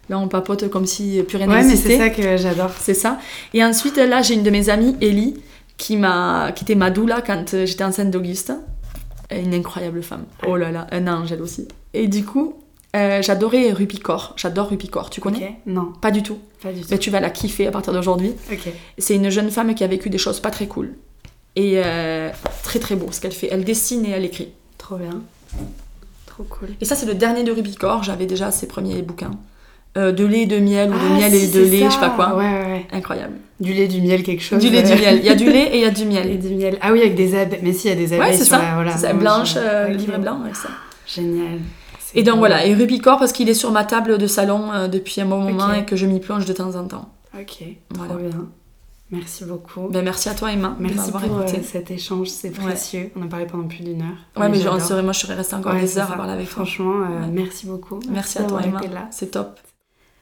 Là, 0.08 0.18
on 0.18 0.28
papote 0.28 0.68
comme 0.70 0.86
si 0.86 1.22
plus 1.28 1.36
rien 1.36 1.48
Ouais, 1.48 1.56
mais 1.56 1.64
n'existait. 1.64 1.90
c'est 1.90 1.98
ça 1.98 2.10
que 2.10 2.36
j'adore. 2.38 2.70
C'est 2.80 2.94
ça. 2.94 3.18
Et 3.52 3.62
ensuite, 3.64 3.96
là, 3.98 4.22
j'ai 4.22 4.34
une 4.34 4.42
de 4.42 4.50
mes 4.50 4.70
amies, 4.70 4.96
Ellie, 5.02 5.34
qui, 5.76 5.96
m'a... 5.96 6.52
qui 6.54 6.64
était 6.64 6.74
ma 6.74 6.90
doula 6.90 7.20
quand 7.20 7.52
euh, 7.54 7.66
j'étais 7.66 7.84
enceinte 7.84 8.10
d'Auguste. 8.10 8.52
Une 9.30 9.52
incroyable 9.52 10.02
femme. 10.02 10.24
Oh 10.46 10.56
là 10.56 10.70
là, 10.72 10.86
un 10.90 11.06
ange 11.06 11.30
elle 11.32 11.42
aussi. 11.42 11.68
Et 11.92 12.08
du 12.08 12.24
coup, 12.24 12.54
euh, 12.96 13.20
j'adorais 13.20 13.70
Rupicor. 13.72 14.32
J'adore 14.38 14.70
Rupicor. 14.70 15.10
Tu 15.10 15.20
connais 15.20 15.56
Non, 15.66 15.92
Pas 16.00 16.10
du 16.10 16.22
tout. 16.22 16.38
pas 16.62 16.72
du 16.72 16.80
tout. 16.80 16.86
Mais 16.90 16.96
tu 16.98 17.10
vas 17.10 17.20
la 17.20 17.28
kiffer 17.28 17.66
à 17.66 17.70
partir 17.70 17.92
d'aujourd'hui. 17.92 18.32
Ok. 18.50 18.72
C'est 18.96 19.16
une 19.16 19.28
jeune 19.28 19.50
femme 19.50 19.74
qui 19.74 19.84
a 19.84 19.86
vécu 19.86 20.08
des 20.08 20.16
choses 20.16 20.40
pas 20.40 20.50
très 20.50 20.66
cool. 20.66 20.94
Et 21.58 21.82
euh, 21.84 22.30
très 22.62 22.78
très 22.78 22.94
beau 22.94 23.08
ce 23.10 23.20
qu'elle 23.20 23.32
fait. 23.32 23.48
Elle 23.50 23.64
dessine 23.64 24.04
et 24.06 24.10
elle 24.10 24.24
écrit. 24.24 24.50
Trop 24.78 24.96
bien. 24.96 25.20
Trop 26.26 26.44
cool. 26.44 26.68
Et 26.80 26.84
ça, 26.84 26.94
c'est 26.94 27.06
le 27.06 27.14
dernier 27.14 27.42
de 27.42 27.50
Rubicor. 27.52 28.04
J'avais 28.04 28.26
déjà 28.26 28.50
ses 28.52 28.68
premiers 28.68 29.02
bouquins. 29.02 29.32
Euh, 29.96 30.12
de 30.12 30.24
lait, 30.24 30.46
de 30.46 30.58
miel, 30.58 30.90
ou 30.90 30.92
de 30.92 30.98
Ah, 31.10 31.14
miel 31.18 31.32
si, 31.32 31.44
et 31.44 31.48
de 31.48 31.60
lait, 31.64 31.80
ça. 31.80 31.88
je 31.88 31.94
sais 31.94 32.00
pas 32.00 32.10
quoi. 32.10 32.36
Ouais, 32.36 32.44
ouais, 32.44 32.64
ouais. 32.66 32.86
Incroyable. 32.92 33.32
Du 33.58 33.72
lait, 33.72 33.88
du 33.88 34.00
miel, 34.00 34.22
quelque 34.22 34.42
chose. 34.42 34.60
Du 34.62 34.70
lait, 34.70 34.84
euh, 34.84 34.94
du 34.94 35.00
miel. 35.02 35.18
Il 35.18 35.24
y 35.24 35.30
a 35.30 35.34
du 35.34 35.50
lait 35.50 35.70
et 35.72 35.76
il 35.78 35.82
y 35.82 35.84
a 35.84 35.90
du 35.90 36.02
Et 36.04 36.06
miel. 36.06 36.38
du 36.38 36.54
miel. 36.54 36.78
Ah 36.80 36.92
oui, 36.92 37.00
avec 37.00 37.16
des 37.16 37.34
abeilles. 37.36 37.58
Mais 37.64 37.72
si, 37.72 37.88
il 37.88 37.90
y 37.90 37.92
a 37.92 37.96
des 37.96 38.12
abeilles 38.12 38.30
Ouais, 38.30 38.36
c'est 38.36 38.44
ça. 38.44 38.58
la... 38.58 38.74
Voilà. 38.74 38.96
Ça, 38.96 39.12
blanche, 39.14 39.54
euh, 39.56 39.88
Ok. 39.92 39.96
livre 39.98 40.18
blanc 40.18 40.40
avec 40.42 40.54
ça. 40.54 40.68
Génial. 41.06 41.58
Et 42.14 42.22
donc 42.22 42.38
voilà, 42.38 42.64
et 42.64 42.74
Rubicor 42.74 43.18
parce 43.18 43.32
qu'il 43.32 43.48
est 43.50 43.54
sur 43.54 43.70
ma 43.72 43.84
table 43.84 44.16
de 44.18 44.26
salon 44.26 44.72
euh, 44.72 44.88
depuis 44.88 45.20
un 45.20 45.26
bon 45.26 45.40
moment 45.40 45.72
et 45.74 45.84
que 45.84 45.96
je 45.96 46.06
m'y 46.06 46.20
plonge 46.20 46.44
de 46.46 46.52
temps 46.52 46.74
en 46.76 46.84
temps. 46.86 47.08
Ok, 47.38 47.64
Voilà. 47.94 48.14
trop 48.14 48.22
bien. 48.22 48.46
Merci 49.10 49.44
beaucoup. 49.44 49.88
Ben, 49.88 50.04
merci 50.04 50.28
à 50.28 50.34
toi 50.34 50.52
Emma 50.52 50.76
Merci 50.78 51.10
pour 51.10 51.22
euh, 51.22 51.42
écouté. 51.46 51.62
cet 51.62 51.90
écge, 51.90 52.10
c'est 52.26 52.48
Ouais. 52.58 52.64
précieux. 52.66 53.10
On 53.16 53.22
a 53.22 53.26
parlé 53.26 53.46
pendant 53.46 53.66
plus 53.66 53.82
d'une 53.82 54.02
heure. 54.02 54.08
Ouais, 54.36 54.48
mais 54.50 54.58
j'adore. 54.58 54.78
j'en 54.80 54.84
serais, 54.86 55.02
moi 55.02 55.12
je 55.12 55.20
serais 55.20 55.34
restée 55.34 55.54
encore 55.56 55.72
Ouais, 55.74 55.80
des 55.80 55.98
heures 55.98 56.08
ça. 56.08 56.14
à 56.14 56.16
parler 56.16 56.32
avec 56.32 56.46
toi. 56.48 56.56
Franchement, 56.66 56.92
euh, 57.02 57.20
Ouais. 57.22 57.30
merci 57.32 57.66
beaucoup. 57.66 58.00
Merci 58.10 58.38
à 58.38 58.42
toi 58.44 58.60
Emma, 58.62 58.80
c'est 59.10 59.30
top. 59.30 59.58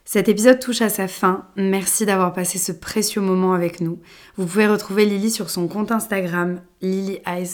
Cet 0.08 0.28
épisode 0.28 0.60
touche 0.60 0.82
à 0.82 0.88
sa 0.88 1.08
fin. 1.08 1.46
Merci 1.56 2.06
d'avoir 2.06 2.32
passé 2.32 2.58
ce 2.58 2.70
précieux 2.70 3.20
moment 3.20 3.54
avec 3.54 3.80
nous. 3.80 3.98
Vous 4.36 4.46
pouvez 4.46 4.68
retrouver 4.68 5.04
Lily 5.04 5.32
sur 5.32 5.50
son 5.50 5.66
compte 5.66 5.90
Instagram, 5.90 6.60
Lily 6.80 7.18
Eyes. 7.26 7.48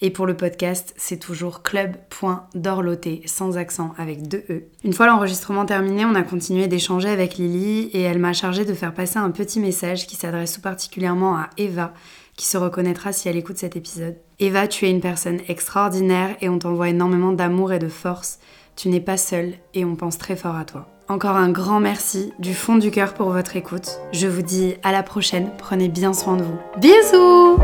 Et 0.00 0.10
pour 0.10 0.26
le 0.26 0.36
podcast, 0.36 0.92
c'est 0.96 1.20
toujours 1.20 1.62
club.dorloté, 1.62 3.22
sans 3.26 3.58
accent, 3.58 3.94
avec 3.96 4.26
deux 4.26 4.42
E. 4.50 4.64
Une 4.82 4.92
fois 4.92 5.06
l'enregistrement 5.06 5.64
terminé, 5.64 6.04
on 6.04 6.16
a 6.16 6.24
continué 6.24 6.66
d'échanger 6.66 7.08
avec 7.08 7.36
Lily 7.36 7.90
et 7.92 8.00
elle 8.00 8.18
m'a 8.18 8.32
chargé 8.32 8.64
de 8.64 8.74
faire 8.74 8.92
passer 8.92 9.18
un 9.18 9.30
petit 9.30 9.60
message 9.60 10.08
qui 10.08 10.16
s'adresse 10.16 10.54
tout 10.54 10.62
particulièrement 10.62 11.36
à 11.36 11.48
Eva, 11.58 11.94
qui 12.36 12.46
se 12.46 12.58
reconnaîtra 12.58 13.12
si 13.12 13.28
elle 13.28 13.36
écoute 13.36 13.58
cet 13.58 13.76
épisode. 13.76 14.16
Eva, 14.40 14.66
tu 14.66 14.86
es 14.86 14.90
une 14.90 15.00
personne 15.00 15.38
extraordinaire 15.46 16.36
et 16.40 16.48
on 16.48 16.58
t'envoie 16.58 16.88
énormément 16.88 17.30
d'amour 17.30 17.72
et 17.72 17.78
de 17.78 17.88
force. 17.88 18.40
Tu 18.74 18.88
n'es 18.88 19.00
pas 19.00 19.16
seule 19.16 19.54
et 19.74 19.84
on 19.84 19.94
pense 19.94 20.18
très 20.18 20.34
fort 20.34 20.56
à 20.56 20.64
toi. 20.64 20.91
Encore 21.08 21.36
un 21.36 21.50
grand 21.50 21.80
merci 21.80 22.32
du 22.38 22.54
fond 22.54 22.76
du 22.76 22.90
cœur 22.90 23.14
pour 23.14 23.30
votre 23.30 23.56
écoute. 23.56 23.98
Je 24.12 24.26
vous 24.26 24.42
dis 24.42 24.74
à 24.82 24.92
la 24.92 25.02
prochaine, 25.02 25.50
prenez 25.58 25.88
bien 25.88 26.12
soin 26.12 26.36
de 26.36 26.42
vous. 26.42 26.58
Bisous 26.78 27.58